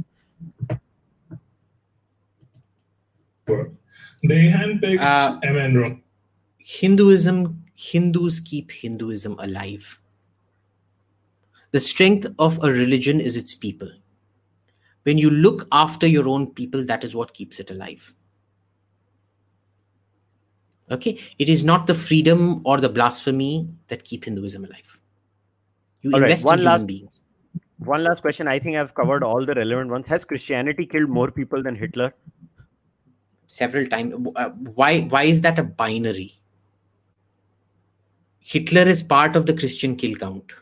They 3.48 4.50
handpicked 4.50 5.00
uh, 5.00 5.40
Emmanuel. 5.44 6.00
Hinduism, 6.58 7.64
Hindus 7.76 8.40
keep 8.42 8.72
Hinduism 8.72 9.38
alive. 9.40 10.00
The 11.72 11.80
strength 11.80 12.26
of 12.40 12.62
a 12.64 12.72
religion 12.72 13.22
is 13.22 13.38
its 13.38 13.56
people. 13.56 13.90
When 15.04 15.18
you 15.18 15.30
look 15.30 15.68
after 15.72 16.08
your 16.08 16.28
own 16.28 16.48
people, 16.48 16.84
that 16.86 17.04
is 17.04 17.16
what 17.16 17.34
keeps 17.34 17.60
it 17.60 17.72
alive 17.72 18.14
okay? 20.92 21.20
It 21.40 21.50
is 21.50 21.64
not 21.64 21.88
the 21.88 21.94
freedom 21.94 22.62
or 22.66 22.80
the 22.80 22.90
blasphemy 22.90 23.68
that 23.88 24.04
keep 24.04 24.26
hinduism 24.26 24.66
alive. 24.66 25.00
You 26.02 26.12
all 26.14 26.22
invest 26.22 26.46
right. 26.46 26.52
one 26.52 26.60
in 26.60 26.66
last, 26.66 26.80
human 26.80 26.88
beings. 26.88 27.22
one 27.80 28.04
last 28.04 28.22
question. 28.22 28.48
I 28.48 28.60
think 28.60 28.78
i've 28.78 28.94
covered 28.94 29.24
all 29.24 29.46
the 29.46 29.54
relevant 29.54 29.92
ones. 29.92 30.08
Has 30.08 30.26
christianity 30.26 30.86
killed 30.86 31.10
more 31.10 31.32
people 31.32 31.64
than 31.64 31.76
hitler? 31.76 32.14
Several 33.48 33.88
times 33.88 34.28
uh, 34.36 34.50
why 34.50 35.02
why 35.02 35.24
is 35.24 35.42
that 35.42 35.60
a 35.60 35.64
binary? 35.64 36.34
Hitler 38.40 38.84
is 38.84 39.04
part 39.04 39.36
of 39.36 39.46
the 39.46 39.54
christian 39.54 39.96
kill 39.96 40.16
count 40.16 40.54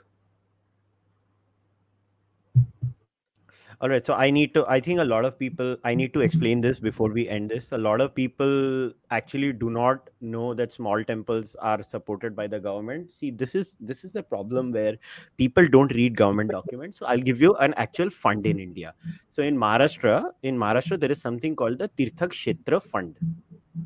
all 3.85 3.91
right 3.91 4.05
so 4.09 4.13
i 4.15 4.31
need 4.35 4.51
to 4.53 4.61
i 4.75 4.79
think 4.85 4.99
a 5.01 5.05
lot 5.07 5.25
of 5.27 5.33
people 5.37 5.75
i 5.89 5.93
need 5.97 6.11
to 6.13 6.21
explain 6.27 6.61
this 6.61 6.79
before 6.79 7.09
we 7.09 7.27
end 7.29 7.51
this. 7.51 7.71
A 7.71 7.77
lot 7.77 8.01
of 8.01 8.15
people 8.15 8.91
actually 9.11 9.51
do 9.53 9.69
not 9.69 10.09
know 10.21 10.55
that 10.55 10.73
small 10.73 11.03
temples 11.03 11.55
are 11.71 11.83
supported 11.83 12.35
by 12.35 12.47
the 12.47 12.59
government. 12.59 13.13
See 13.13 13.29
this 13.29 13.53
is 13.53 13.75
this 13.79 14.03
is 14.03 14.11
the 14.11 14.23
problem 14.23 14.71
where 14.71 14.95
people 15.37 15.67
don't 15.67 15.93
read 15.93 16.17
government 16.17 16.49
documents. 16.51 16.97
So 16.97 17.05
i'll 17.05 17.27
give 17.29 17.41
you 17.41 17.53
an 17.67 17.75
actual 17.85 18.09
fund 18.09 18.47
in 18.47 18.59
india. 18.59 18.95
So 19.27 19.43
in 19.43 19.55
maharashtra 19.55 20.15
in 20.41 20.57
maharashtra 20.57 20.99
there 20.99 21.11
is 21.11 21.21
something 21.21 21.55
called 21.55 21.77
the 21.77 21.89
tirthak 21.89 22.39
kshetra 22.39 22.81
fund. 22.81 23.19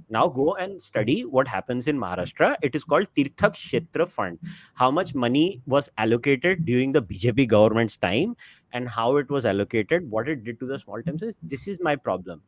Now 0.09 0.27
go 0.27 0.55
and 0.55 0.81
study 0.81 1.21
what 1.25 1.47
happens 1.47 1.87
in 1.87 1.97
Maharashtra. 1.97 2.55
It 2.61 2.75
is 2.75 2.83
called 2.83 3.07
Tirthak 3.15 3.53
Kshetra 3.53 4.07
Fund. 4.07 4.39
How 4.75 4.91
much 4.91 5.15
money 5.15 5.61
was 5.65 5.89
allocated 5.97 6.65
during 6.65 6.91
the 6.91 7.01
BJP 7.01 7.47
government's 7.47 7.97
time 7.97 8.35
and 8.73 8.87
how 8.87 9.17
it 9.17 9.29
was 9.29 9.45
allocated, 9.45 10.09
what 10.09 10.29
it 10.29 10.43
did 10.43 10.59
to 10.59 10.65
the 10.65 10.79
small 10.79 10.97
mm-hmm. 10.97 11.09
temples. 11.09 11.37
This 11.43 11.67
is 11.67 11.79
my 11.81 11.95
problem. 11.95 12.41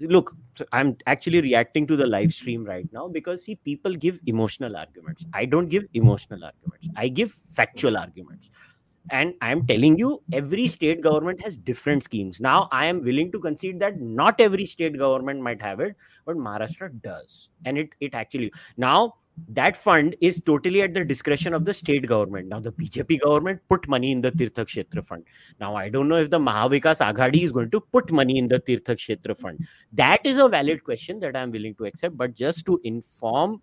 Look, 0.00 0.34
I'm 0.72 0.96
actually 1.06 1.40
reacting 1.40 1.86
to 1.86 1.96
the 1.96 2.06
live 2.06 2.32
stream 2.32 2.64
right 2.64 2.88
now 2.92 3.08
because 3.08 3.44
see, 3.44 3.56
people 3.56 3.94
give 3.94 4.18
emotional 4.26 4.76
arguments. 4.76 5.24
I 5.32 5.44
don't 5.44 5.68
give 5.68 5.84
emotional 5.94 6.44
arguments. 6.44 6.88
I 6.96 7.08
give 7.08 7.38
factual 7.50 7.96
arguments 7.96 8.50
and 9.10 9.34
i 9.40 9.50
am 9.50 9.66
telling 9.66 9.98
you 9.98 10.22
every 10.32 10.66
state 10.68 11.00
government 11.00 11.40
has 11.42 11.56
different 11.56 12.02
schemes 12.02 12.40
now 12.40 12.68
i 12.70 12.86
am 12.86 13.02
willing 13.02 13.32
to 13.32 13.38
concede 13.40 13.80
that 13.80 14.00
not 14.00 14.40
every 14.40 14.64
state 14.64 14.96
government 14.98 15.40
might 15.40 15.60
have 15.60 15.80
it 15.80 15.96
but 16.24 16.36
maharashtra 16.36 16.90
does 17.02 17.48
and 17.64 17.78
it 17.78 17.94
it 18.00 18.14
actually 18.14 18.52
now 18.76 19.14
that 19.48 19.76
fund 19.76 20.14
is 20.20 20.40
totally 20.44 20.82
at 20.82 20.94
the 20.94 21.04
discretion 21.04 21.54
of 21.54 21.64
the 21.64 21.74
state 21.74 22.06
government. 22.06 22.48
Now 22.48 22.60
the 22.60 22.72
bjp 22.72 23.20
government 23.20 23.60
put 23.68 23.88
money 23.88 24.12
in 24.12 24.20
the 24.20 24.30
tirthak 24.32 24.66
kshetra 24.66 25.04
fund. 25.04 25.24
Now 25.60 25.74
i 25.74 25.88
don't 25.88 26.08
know 26.08 26.16
if 26.16 26.30
the 26.30 26.38
mahavikas 26.38 27.00
aghadi 27.00 27.42
is 27.42 27.52
going 27.52 27.70
to 27.70 27.80
put 27.80 28.12
money 28.12 28.38
in 28.38 28.48
the 28.48 28.60
tirthak 28.60 28.96
kshetra 28.96 29.36
fund. 29.36 29.66
That 29.92 30.24
is 30.24 30.38
a 30.38 30.48
valid 30.48 30.84
question 30.84 31.20
that 31.20 31.36
i'm 31.36 31.50
willing 31.50 31.74
to 31.76 31.84
accept 31.84 32.16
but 32.16 32.34
just 32.34 32.66
to 32.66 32.80
inform 32.84 33.60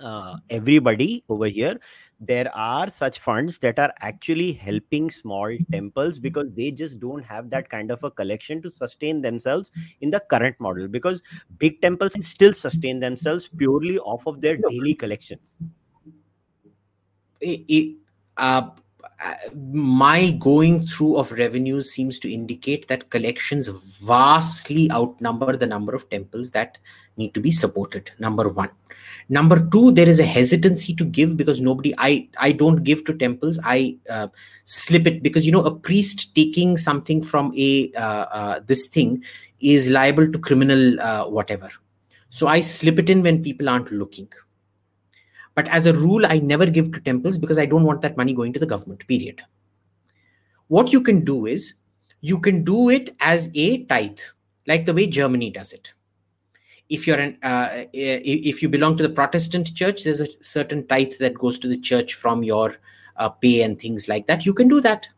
uh, 0.00 0.36
everybody 0.50 1.24
over 1.28 1.46
here 1.46 1.78
there 2.20 2.54
are 2.56 2.90
such 2.90 3.20
funds 3.20 3.58
that 3.60 3.78
are 3.78 3.92
actually 4.00 4.52
helping 4.52 5.10
small 5.10 5.56
temples 5.70 6.18
because 6.18 6.52
they 6.54 6.70
just 6.70 6.98
don't 6.98 7.24
have 7.24 7.48
that 7.50 7.68
kind 7.68 7.90
of 7.90 8.02
a 8.02 8.10
collection 8.10 8.60
to 8.62 8.70
sustain 8.70 9.22
themselves 9.22 9.70
in 10.00 10.10
the 10.10 10.20
current 10.20 10.56
model 10.58 10.88
because 10.88 11.22
big 11.58 11.80
temples 11.80 12.12
still 12.20 12.52
sustain 12.52 12.98
themselves 12.98 13.48
purely 13.48 13.98
off 14.00 14.26
of 14.26 14.40
their 14.40 14.56
daily 14.56 14.94
collections. 14.94 15.56
It, 17.40 17.60
it, 17.68 17.96
uh, 18.36 18.70
my 19.62 20.30
going 20.32 20.86
through 20.86 21.16
of 21.16 21.30
revenues 21.32 21.92
seems 21.92 22.18
to 22.18 22.32
indicate 22.32 22.88
that 22.88 23.10
collections 23.10 23.68
vastly 23.68 24.90
outnumber 24.90 25.56
the 25.56 25.66
number 25.66 25.94
of 25.94 26.08
temples 26.10 26.50
that 26.50 26.78
need 27.16 27.34
to 27.34 27.40
be 27.40 27.50
supported 27.50 28.10
number 28.18 28.48
one 28.48 28.70
number 29.28 29.68
two 29.70 29.90
there 29.92 30.08
is 30.08 30.20
a 30.20 30.24
hesitancy 30.24 30.94
to 30.94 31.04
give 31.04 31.36
because 31.36 31.60
nobody 31.60 31.94
i 31.98 32.28
i 32.38 32.50
don't 32.52 32.82
give 32.84 33.04
to 33.04 33.14
temples. 33.14 33.58
I 33.62 33.96
uh, 34.10 34.28
slip 34.64 35.06
it 35.06 35.22
because 35.22 35.46
you 35.46 35.52
know 35.52 35.64
a 35.64 35.74
priest 35.74 36.34
taking 36.34 36.76
something 36.76 37.22
from 37.22 37.52
a 37.56 37.92
uh, 37.92 38.26
uh, 38.38 38.60
this 38.66 38.86
thing 38.86 39.22
is 39.60 39.90
liable 39.90 40.30
to 40.30 40.38
criminal 40.38 41.00
uh, 41.00 41.28
whatever. 41.28 41.70
So 42.30 42.46
i 42.46 42.60
slip 42.60 42.98
it 42.98 43.10
in 43.10 43.22
when 43.22 43.42
people 43.42 43.68
aren't 43.68 43.90
looking. 43.90 44.28
But 45.54 45.68
as 45.68 45.86
a 45.86 45.92
rule 45.92 46.26
i 46.26 46.38
never 46.38 46.66
give 46.66 46.92
to 46.92 47.00
temples 47.00 47.38
because 47.38 47.58
i 47.58 47.66
don't 47.66 47.84
want 47.84 48.02
that 48.02 48.16
money 48.16 48.32
going 48.32 48.52
to 48.52 48.60
the 48.60 48.66
government 48.66 49.06
period. 49.06 49.42
What 50.68 50.92
you 50.92 51.00
can 51.00 51.24
do 51.24 51.46
is 51.46 51.74
you 52.20 52.38
can 52.40 52.64
do 52.64 52.88
it 52.88 53.14
as 53.20 53.50
a 53.54 53.84
tithe 53.84 54.18
like 54.66 54.84
the 54.84 54.94
way 54.94 55.06
germany 55.06 55.50
does 55.50 55.72
it 55.72 55.92
if 56.88 57.06
you're 57.06 57.18
an 57.18 57.36
uh, 57.42 57.84
if 57.92 58.62
you 58.62 58.68
belong 58.68 58.96
to 58.96 59.02
the 59.02 59.08
protestant 59.10 59.74
church 59.74 60.04
there's 60.04 60.20
a 60.20 60.26
certain 60.42 60.86
tithe 60.86 61.12
that 61.20 61.34
goes 61.34 61.58
to 61.58 61.68
the 61.68 61.76
church 61.76 62.14
from 62.14 62.42
your 62.42 62.76
uh, 63.18 63.28
pay 63.28 63.62
and 63.62 63.78
things 63.78 64.08
like 64.08 64.26
that, 64.26 64.46
you 64.46 64.54
can 64.54 64.68
do 64.68 64.80
that. 64.80 65.08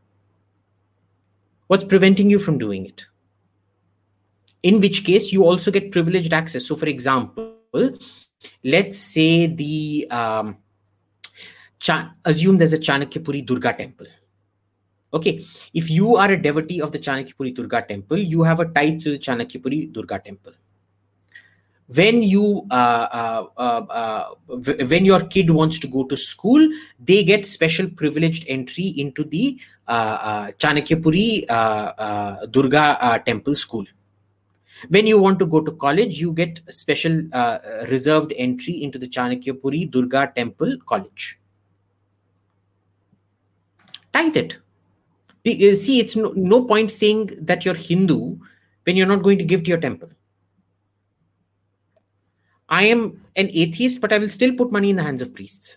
What's 1.69 1.85
preventing 1.85 2.31
you 2.31 2.39
from 2.39 2.59
doing 2.59 2.87
it? 2.87 3.07
In 4.63 4.81
which 4.81 5.05
case, 5.05 5.33
you 5.33 5.45
also 5.45 5.71
get 5.71 5.93
privileged 5.93 6.33
access. 6.33 6.67
So, 6.67 6.77
for 6.77 6.87
example, 6.87 7.55
let's 8.65 8.99
say 8.99 9.47
the 9.47 10.09
um, 10.11 10.59
Cha- 11.79 12.13
assume 12.25 12.59
there's 12.59 12.73
a 12.73 12.79
Chanakyapuri 12.79 13.47
Durga 13.47 13.73
temple. 13.75 14.07
Okay, 15.13 15.45
if 15.73 15.91
you 15.91 16.17
are 16.17 16.31
a 16.31 16.41
devotee 16.41 16.81
of 16.83 16.93
the 16.93 16.99
Chanakyapuri 16.99 17.55
Durga 17.55 17.83
temple, 17.83 18.19
you 18.19 18.43
have 18.43 18.61
a 18.61 18.67
tie 18.67 18.97
to 18.97 19.13
the 19.13 19.19
Chanakyapuri 19.19 19.93
Durga 19.93 20.19
temple 20.19 20.53
when 21.95 22.23
you 22.23 22.67
uh, 22.71 23.09
uh, 23.13 23.47
uh, 23.57 23.85
uh 23.91 24.35
when 24.87 25.05
your 25.05 25.21
kid 25.25 25.51
wants 25.51 25.79
to 25.79 25.89
go 25.89 26.05
to 26.05 26.17
school 26.17 26.69
they 27.05 27.23
get 27.25 27.45
special 27.45 27.89
privileged 27.91 28.45
entry 28.49 28.89
into 28.97 29.25
the 29.25 29.59
uh, 29.89 30.47
chanakyapuri 30.59 31.47
durga 32.51 33.23
temple 33.27 33.55
school. 33.55 33.85
When 34.89 35.07
you 35.07 35.21
want 35.21 35.39
to 35.41 35.47
go 35.47 35.61
to 35.61 35.73
college 35.73 36.21
you 36.21 36.33
get 36.33 36.61
special 36.69 37.23
reserved 37.89 38.33
entry 38.37 38.83
into 38.83 38.99
the 38.99 39.09
chanakyapuri 39.09 39.91
durga 39.91 40.33
temple 40.37 40.77
college. 40.87 41.39
Tithe 44.13 44.37
it. 44.37 44.59
See 45.77 45.99
it's 45.99 46.15
no, 46.15 46.33
no 46.37 46.65
point 46.65 46.91
saying 46.91 47.31
that 47.41 47.65
you're 47.65 47.75
hindu 47.75 48.37
when 48.85 48.97
you're 48.97 49.07
not 49.07 49.23
going 49.23 49.39
to 49.39 49.45
give 49.45 49.65
to 49.65 49.71
your 49.71 49.81
temple 49.81 50.11
I 52.71 52.85
am 52.85 53.21
an 53.37 53.51
atheist, 53.53 54.01
but 54.01 54.13
I 54.13 54.19
will 54.19 54.29
still 54.29 54.55
put 54.55 54.71
money 54.71 54.91
in 54.91 54.97
the 54.97 55.03
hands 55.03 55.23
of 55.23 55.35
priests 55.35 55.77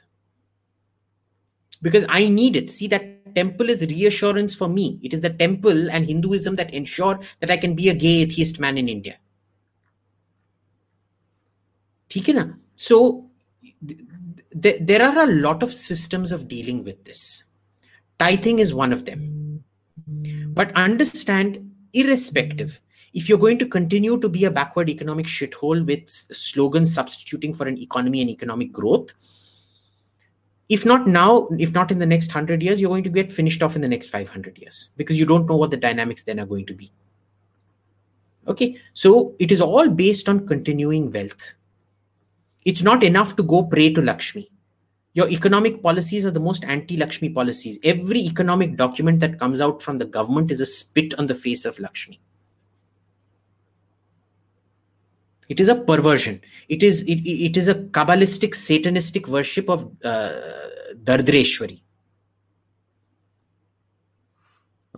because 1.84 2.06
I 2.08 2.28
need 2.28 2.56
it. 2.56 2.70
See, 2.70 2.88
that 2.88 3.36
temple 3.36 3.70
is 3.70 3.82
reassurance 3.82 4.56
for 4.56 4.68
me. 4.68 5.00
It 5.04 5.14
is 5.14 5.22
the 5.22 5.30
temple 5.30 5.92
and 5.92 6.06
Hinduism 6.06 6.56
that 6.56 6.74
ensure 6.74 7.20
that 7.42 7.52
I 7.52 7.58
can 7.58 7.76
be 7.76 7.90
a 7.90 7.94
gay 7.94 8.22
atheist 8.22 8.60
man 8.60 8.78
in 8.78 8.88
India. 8.88 9.18
So, 12.76 13.30
th- 13.86 14.00
th- 14.62 14.80
there 14.82 15.02
are 15.02 15.24
a 15.24 15.34
lot 15.34 15.62
of 15.62 15.74
systems 15.74 16.32
of 16.32 16.48
dealing 16.48 16.84
with 16.84 17.04
this. 17.06 17.44
Tithing 18.20 18.60
is 18.60 18.74
one 18.74 18.94
of 18.94 19.06
them. 19.06 19.64
But 20.54 20.72
understand, 20.76 21.72
irrespective, 21.94 22.80
if 23.14 23.30
you're 23.30 23.38
going 23.38 23.60
to 23.60 23.68
continue 23.68 24.18
to 24.20 24.28
be 24.28 24.46
a 24.46 24.52
backward 24.52 24.90
economic 24.90 25.28
shithole 25.28 25.86
with 25.86 26.10
slogans 26.10 26.94
substituting 26.94 27.54
for 27.54 27.68
an 27.68 27.78
economy 27.78 28.22
and 28.22 28.30
economic 28.30 28.72
growth, 28.72 29.14
if 30.70 30.86
not 30.86 31.08
now, 31.08 31.48
if 31.60 31.74
not 31.74 31.92
in 31.92 32.00
the 32.00 32.06
next 32.06 32.30
100 32.30 32.64
years, 32.64 32.82
you're 32.82 32.90
going 32.90 33.04
to 33.04 33.10
get 33.10 33.32
finished 33.32 33.62
off 33.62 33.76
in 33.76 33.82
the 33.82 33.88
next 33.88 34.08
500 34.08 34.58
years 34.58 34.90
because 34.98 35.20
you 35.20 35.26
don't 35.26 35.48
know 35.48 35.58
what 35.58 35.72
the 35.72 35.78
dynamics 35.78 36.24
then 36.24 36.40
are 36.40 36.46
going 36.46 36.66
to 36.66 36.74
be. 36.74 36.92
Okay, 38.48 38.78
so 38.94 39.36
it 39.40 39.52
is 39.52 39.62
all 39.62 39.88
based 39.90 40.28
on 40.28 40.48
continuing 40.48 41.12
wealth. 41.12 41.54
It's 42.66 42.82
not 42.82 43.04
enough 43.04 43.36
to 43.36 43.44
go 43.44 43.64
pray 43.64 43.94
to 43.94 44.02
Lakshmi. 44.02 44.50
Your 45.14 45.30
economic 45.30 45.84
policies 45.84 46.26
are 46.26 46.32
the 46.32 46.40
most 46.40 46.64
anti 46.64 46.98
Lakshmi 46.98 47.30
policies. 47.30 47.78
Every 47.84 48.20
economic 48.22 48.76
document 48.76 49.20
that 49.20 49.40
comes 49.40 49.62
out 49.62 49.82
from 49.82 50.00
the 50.00 50.06
government 50.06 50.50
is 50.50 50.60
a 50.60 50.66
spit 50.66 51.14
on 51.20 51.28
the 51.28 51.36
face 51.36 51.66
of 51.66 51.78
Lakshmi. 51.78 52.20
It 55.54 55.60
is 55.60 55.70
a 55.70 55.76
perversion. 55.76 56.42
It 56.70 56.84
is 56.90 57.02
it, 57.04 57.24
it 57.48 57.58
is 57.64 57.68
a 57.68 57.76
kabbalistic 57.98 58.60
satanistic 58.66 59.28
worship 59.38 59.70
of 59.70 59.90
uh, 60.04 60.32
dardreshwari 61.10 61.84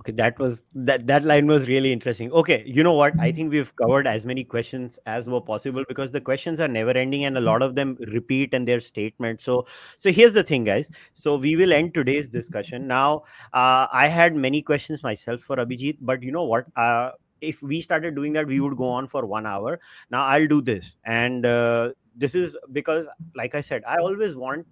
okay 0.06 0.12
that 0.12 0.38
was 0.40 0.64
that 0.76 1.08
that 1.08 1.24
line 1.26 1.48
was 1.48 1.68
really 1.68 1.92
interesting. 1.92 2.32
Okay 2.32 2.64
you 2.66 2.84
know 2.84 2.94
what? 2.94 3.14
I 3.20 3.32
think 3.32 3.52
we've 3.52 3.76
covered 3.76 4.08
as 4.08 4.26
many 4.26 4.44
questions 4.44 5.00
as 5.06 5.28
were 5.28 5.42
possible 5.42 5.84
because 5.88 6.12
the 6.12 6.22
questions 6.22 6.60
are 6.60 6.68
never 6.68 6.92
ending 6.92 7.26
and 7.26 7.38
a 7.38 7.42
lot 7.42 7.62
of 7.62 7.76
them 7.76 7.98
repeat 8.14 8.54
in 8.54 8.66
their 8.66 8.80
statement. 8.80 9.42
So 9.42 9.66
so 9.98 10.12
here's 10.12 10.34
the 10.34 10.44
thing 10.44 10.64
guys. 10.64 10.90
So 11.14 11.36
we 11.36 11.56
will 11.56 11.74
end 11.74 11.94
today's 11.94 12.30
discussion. 12.30 12.88
Now 12.88 13.24
uh, 13.54 13.88
i 13.92 14.08
had 14.08 14.36
many 14.36 14.62
questions 14.62 15.04
myself 15.04 15.42
for 15.42 15.58
abhijit 15.58 15.98
but 16.02 16.22
you 16.24 16.32
know 16.32 16.46
what? 16.46 16.66
Uh, 16.76 17.12
if 17.42 17.62
we 17.62 17.82
started 17.82 18.16
doing 18.16 18.34
that 18.34 18.48
we 18.48 18.60
would 18.60 18.78
go 18.78 18.88
on 18.88 19.08
for 19.08 19.26
one 19.26 19.46
hour 19.46 19.80
now 20.10 20.26
i'll 20.26 20.48
do 20.48 20.62
this 20.62 20.96
and 21.06 21.46
uh, 21.46 21.90
this 22.16 22.36
is 22.36 22.58
because 22.72 23.08
like 23.36 23.56
i 23.56 23.62
said 23.62 23.84
i 23.88 23.98
always 23.98 24.36
want 24.36 24.66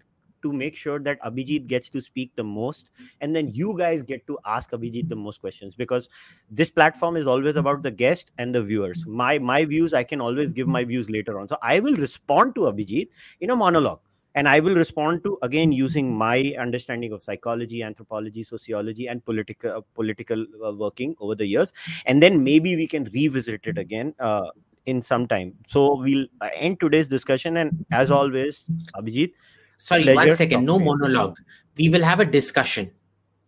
to 0.44 0.52
make 0.52 0.76
sure 0.76 1.00
that 1.00 1.22
Abhijit 1.24 1.68
gets 1.68 1.90
to 1.90 2.02
speak 2.02 2.36
the 2.36 2.44
most, 2.44 2.90
and 3.22 3.36
then 3.36 3.50
you 3.54 3.76
guys 3.78 4.04
get 4.04 4.28
to 4.28 4.38
ask 4.46 4.72
Abhijit 4.72 5.10
the 5.10 5.16
most 5.16 5.40
questions 5.40 5.74
because 5.74 6.10
this 6.52 6.70
platform 6.70 7.16
is 7.16 7.26
always 7.26 7.56
about 7.56 7.82
the 7.82 7.92
guest 7.92 8.32
and 8.38 8.54
the 8.54 8.62
viewers. 8.62 9.06
My 9.08 9.40
my 9.40 9.66
views, 9.66 9.94
I 9.94 10.04
can 10.04 10.22
always 10.22 10.54
give 10.54 10.68
my 10.68 10.84
views 10.84 11.10
later 11.10 11.40
on. 11.40 11.48
So 11.48 11.58
I 11.62 11.80
will 11.80 11.96
respond 11.96 12.56
to 12.56 12.62
Abhijit 12.72 13.08
in 13.40 13.50
a 13.50 13.56
monologue 13.56 14.02
and 14.36 14.48
i 14.48 14.60
will 14.60 14.76
respond 14.76 15.24
to 15.24 15.38
again 15.42 15.72
using 15.72 16.16
my 16.16 16.54
understanding 16.60 17.12
of 17.12 17.22
psychology 17.22 17.84
anthropology 17.84 18.44
sociology 18.44 19.08
and 19.08 19.24
political 19.26 19.72
uh, 19.72 19.82
political 19.94 20.46
uh, 20.66 20.74
working 20.74 21.16
over 21.20 21.36
the 21.36 21.46
years. 21.46 21.74
And 22.06 22.22
then 22.22 22.44
maybe 22.44 22.76
we 22.76 22.88
can 22.88 23.06
revisit 23.06 23.62
it 23.66 23.78
again 23.78 24.14
uh, 24.20 24.50
in 24.86 25.02
some 25.02 25.28
time. 25.28 25.54
So 25.68 25.96
we'll 25.96 26.28
uh, 26.42 26.50
end 26.56 26.80
today's 26.80 27.08
discussion. 27.08 27.58
And 27.58 27.86
as 27.92 28.12
always 28.12 28.66
abhijit 28.96 29.34
sorry 29.78 30.14
one 30.14 30.34
second. 30.34 30.66
no 30.66 30.80
monologue. 30.80 31.38
We 31.78 31.90
will 31.90 32.04
have 32.04 32.20
a 32.20 32.26
discussion. 32.26 32.92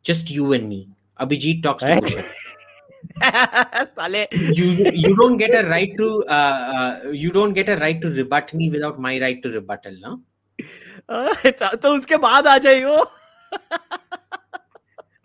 Just 0.03 0.32
you 0.32 0.53
and 0.53 0.70
me. 0.70 0.90
Abhijit 1.20 1.64
talks 1.64 1.84
to 1.84 2.02
Kushal. 2.02 2.26
you 4.57 4.66
you 4.91 5.16
don't 5.16 5.38
get 5.38 5.53
a 5.53 5.68
right 5.70 5.95
to 5.98 6.24
uh, 6.28 6.60
uh, 6.76 7.10
you 7.12 7.32
don't 7.32 7.53
get 7.53 7.70
a 7.70 7.78
right 7.78 8.02
to 8.02 8.10
rebut 8.10 8.53
me 8.53 8.70
without 8.70 8.99
my 8.99 9.20
right 9.20 9.41
to 9.44 9.49
rebuttal 9.49 9.95
no 9.99 10.22
तो 11.82 11.94
उसके 11.95 12.18
बाद 12.18 12.48
आ 12.48 12.57
जाइयो 12.57 13.06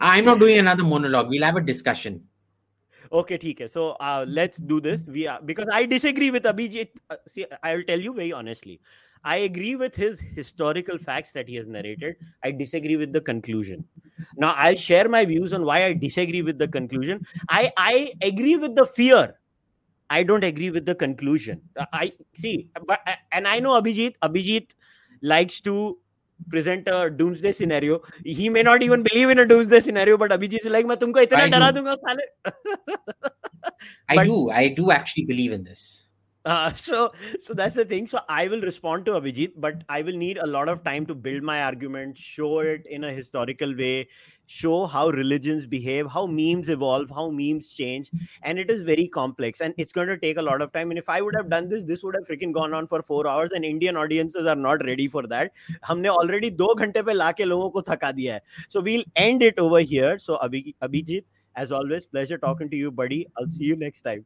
I'm 0.00 0.24
not 0.24 0.38
doing 0.38 0.58
another 0.58 0.82
monologue. 0.82 1.28
We'll 1.28 1.44
have 1.44 1.56
a 1.56 1.60
discussion. 1.60 2.22
Okay, 3.12 3.34
okay. 3.34 3.66
So 3.66 3.90
uh, 4.00 4.24
let's 4.26 4.58
do 4.58 4.80
this. 4.80 5.04
We 5.04 5.26
are 5.26 5.40
because 5.44 5.68
I 5.72 5.84
disagree 5.84 6.30
with 6.30 6.44
Abhijit. 6.44 6.88
Uh, 7.10 7.16
I'll 7.62 7.82
tell 7.82 8.00
you 8.00 8.14
very 8.14 8.32
honestly. 8.32 8.80
I 9.24 9.36
agree 9.38 9.74
with 9.74 9.94
his 9.94 10.20
historical 10.20 10.96
facts 10.96 11.32
that 11.32 11.46
he 11.46 11.56
has 11.56 11.66
narrated. 11.66 12.16
I 12.42 12.52
disagree 12.52 12.96
with 12.96 13.12
the 13.12 13.20
conclusion. 13.20 13.84
Now 14.36 14.52
I'll 14.52 14.76
share 14.76 15.08
my 15.08 15.24
views 15.24 15.52
on 15.52 15.64
why 15.64 15.84
I 15.84 15.92
disagree 15.92 16.42
with 16.42 16.58
the 16.58 16.68
conclusion. 16.68 17.26
I 17.48 17.72
I 17.76 18.12
agree 18.22 18.56
with 18.56 18.74
the 18.74 18.86
fear. 18.86 19.34
I 20.08 20.22
don't 20.22 20.44
agree 20.44 20.70
with 20.70 20.86
the 20.86 20.94
conclusion. 20.94 21.60
Uh, 21.76 21.86
I 21.92 22.12
see, 22.34 22.70
but 22.86 23.00
and 23.32 23.46
I 23.46 23.58
know 23.58 23.80
Abhijit. 23.80 24.14
Abhijit 24.22 24.74
likes 25.21 25.61
to 25.61 25.97
present 26.49 26.87
a 26.87 27.09
doomsday 27.09 27.51
scenario. 27.51 28.01
He 28.23 28.49
may 28.49 28.61
not 28.61 28.83
even 28.83 29.03
believe 29.03 29.29
in 29.29 29.39
a 29.39 29.45
doomsday 29.45 29.79
scenario, 29.79 30.17
but 30.17 30.31
Abhijit 30.31 30.59
is 30.59 30.65
like, 30.65 30.85
मैं 30.85 30.97
तुमको 30.97 31.21
इतना 31.27 31.47
डरा 31.51 31.71
दूंगा 31.71 31.95
साले. 31.95 32.25
I 34.09 34.23
do. 34.23 34.49
I 34.49 34.67
do 34.67 34.91
actually 34.91 35.25
believe 35.25 35.51
in 35.51 35.63
this. 35.63 36.05
Uh, 36.45 36.71
so 36.75 37.11
so 37.39 37.55
that's 37.55 37.73
the 37.73 37.83
thing 37.83 38.05
so 38.05 38.19
i 38.29 38.47
will 38.47 38.61
respond 38.61 39.03
to 39.03 39.13
abhijit 39.19 39.53
but 39.57 39.83
i 39.89 40.03
will 40.03 40.15
need 40.15 40.37
a 40.37 40.45
lot 40.45 40.69
of 40.69 40.83
time 40.83 41.03
to 41.03 41.15
build 41.15 41.41
my 41.41 41.63
argument 41.63 42.15
show 42.15 42.59
it 42.59 42.85
in 42.85 43.05
a 43.05 43.11
historical 43.11 43.75
way 43.75 44.07
show 44.49 44.85
how 44.85 45.09
religions 45.09 45.65
behave, 45.65 46.07
how 46.07 46.27
memes 46.27 46.69
evolve, 46.69 47.09
how 47.09 47.29
memes 47.29 47.69
change. 47.69 48.11
And 48.43 48.59
it 48.59 48.69
is 48.69 48.81
very 48.81 49.07
complex 49.07 49.61
and 49.61 49.73
it's 49.77 49.91
going 49.91 50.07
to 50.07 50.17
take 50.17 50.37
a 50.37 50.41
lot 50.41 50.61
of 50.61 50.71
time. 50.71 50.91
And 50.91 50.99
if 50.99 51.09
I 51.09 51.21
would 51.21 51.35
have 51.35 51.49
done 51.49 51.67
this, 51.67 51.83
this 51.83 52.03
would 52.03 52.15
have 52.15 52.27
freaking 52.27 52.53
gone 52.53 52.73
on 52.73 52.85
for 52.85 53.01
four 53.01 53.27
hours, 53.27 53.51
and 53.53 53.65
Indian 53.65 53.97
audiences 53.97 54.45
are 54.45 54.55
not 54.55 54.85
ready 54.85 55.07
for 55.07 55.25
that. 55.27 55.51
हमने 55.87 56.09
already 56.09 56.51
दो 56.51 56.73
घंटे 56.75 57.01
पे 57.01 57.13
लाके 57.13 57.45
लोगों 57.45 57.69
को 57.71 57.81
थका 57.89 58.11
दिया 58.11 58.33
है. 58.33 58.41
So 58.69 58.81
we'll 58.81 59.03
end 59.15 59.41
it 59.41 59.57
over 59.57 59.79
here. 59.79 60.19
So 60.19 60.37
Abhi, 60.37 60.75
Abhijit, 60.81 61.23
as 61.55 61.71
always, 61.71 62.05
pleasure 62.05 62.37
talking 62.37 62.69
to 62.69 62.75
you, 62.75 62.91
buddy. 62.91 63.27
I'll 63.37 63.45
see 63.47 63.65
you 63.65 63.75
next 63.75 64.03
time. 64.03 64.25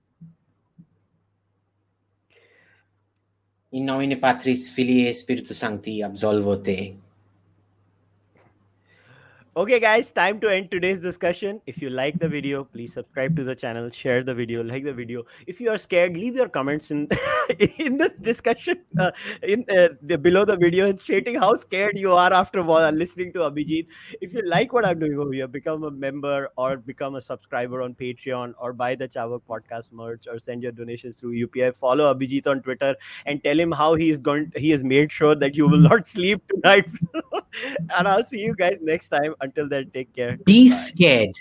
In 3.71 3.85
nomine 3.85 4.19
Patris 4.19 4.69
Filii 4.69 5.13
Spiritus 5.13 5.59
Sancti 5.59 6.01
absolvo 6.01 6.63
te. 6.63 6.97
Okay, 9.56 9.78
guys, 9.78 10.10
time 10.10 10.40
to 10.40 10.48
end 10.48 10.72
today's 10.72 11.00
discussion. 11.00 11.60
If 11.68 11.80
you 11.80 11.88
like 11.88 12.18
the 12.18 12.28
video, 12.28 12.64
please 12.64 12.92
subscribe 12.92 13.36
to 13.36 13.44
the 13.44 13.54
channel, 13.54 13.88
share 13.88 14.24
the 14.24 14.34
video, 14.34 14.64
like 14.64 14.82
the 14.82 14.92
video. 14.92 15.22
If 15.46 15.60
you 15.60 15.70
are 15.70 15.78
scared, 15.78 16.16
leave 16.16 16.34
your 16.34 16.48
comments 16.48 16.90
in 16.90 17.06
in 17.78 17.96
the 17.96 18.08
discussion 18.20 18.80
uh, 18.98 19.12
in 19.44 19.64
uh, 19.70 19.90
the, 20.02 20.18
below 20.18 20.44
the 20.44 20.56
video, 20.56 20.88
and 20.88 20.98
stating 20.98 21.36
how 21.36 21.54
scared 21.54 21.96
you 21.96 22.10
are 22.14 22.32
after 22.32 22.64
listening 22.64 23.32
to 23.34 23.44
Abhijit. 23.50 23.86
If 24.20 24.34
you 24.34 24.42
like 24.44 24.72
what 24.72 24.84
I'm 24.84 24.98
doing 24.98 25.16
over 25.16 25.32
here, 25.32 25.46
become 25.46 25.84
a 25.84 25.90
member 25.92 26.48
or 26.56 26.76
become 26.78 27.14
a 27.14 27.20
subscriber 27.20 27.80
on 27.80 27.94
Patreon 27.94 28.54
or 28.58 28.72
buy 28.72 28.96
the 28.96 29.06
Carvaka 29.06 29.42
podcast 29.48 29.92
merch 29.92 30.26
or 30.26 30.40
send 30.40 30.64
your 30.64 30.72
donations 30.72 31.18
through 31.18 31.34
UPI. 31.46 31.76
Follow 31.76 32.12
Abhijit 32.12 32.48
on 32.48 32.60
Twitter 32.60 32.96
and 33.24 33.40
tell 33.44 33.60
him 33.60 33.70
how 33.70 33.94
he 33.94 34.10
is 34.10 34.18
going. 34.18 34.52
He 34.56 34.70
has 34.70 34.82
made 34.82 35.12
sure 35.12 35.36
that 35.36 35.54
you 35.54 35.68
will 35.68 35.86
not 35.92 36.08
sleep 36.16 36.42
tonight 36.48 36.90
and 37.96 38.08
I'll 38.08 38.24
see 38.24 38.40
you 38.40 38.56
guys 38.56 38.78
next 38.82 39.10
time. 39.10 39.36
Until 39.44 39.68
then, 39.68 39.90
take 39.92 40.14
care. 40.14 40.38
Be 40.44 40.68
Bye. 40.68 40.74
scared. 40.74 41.36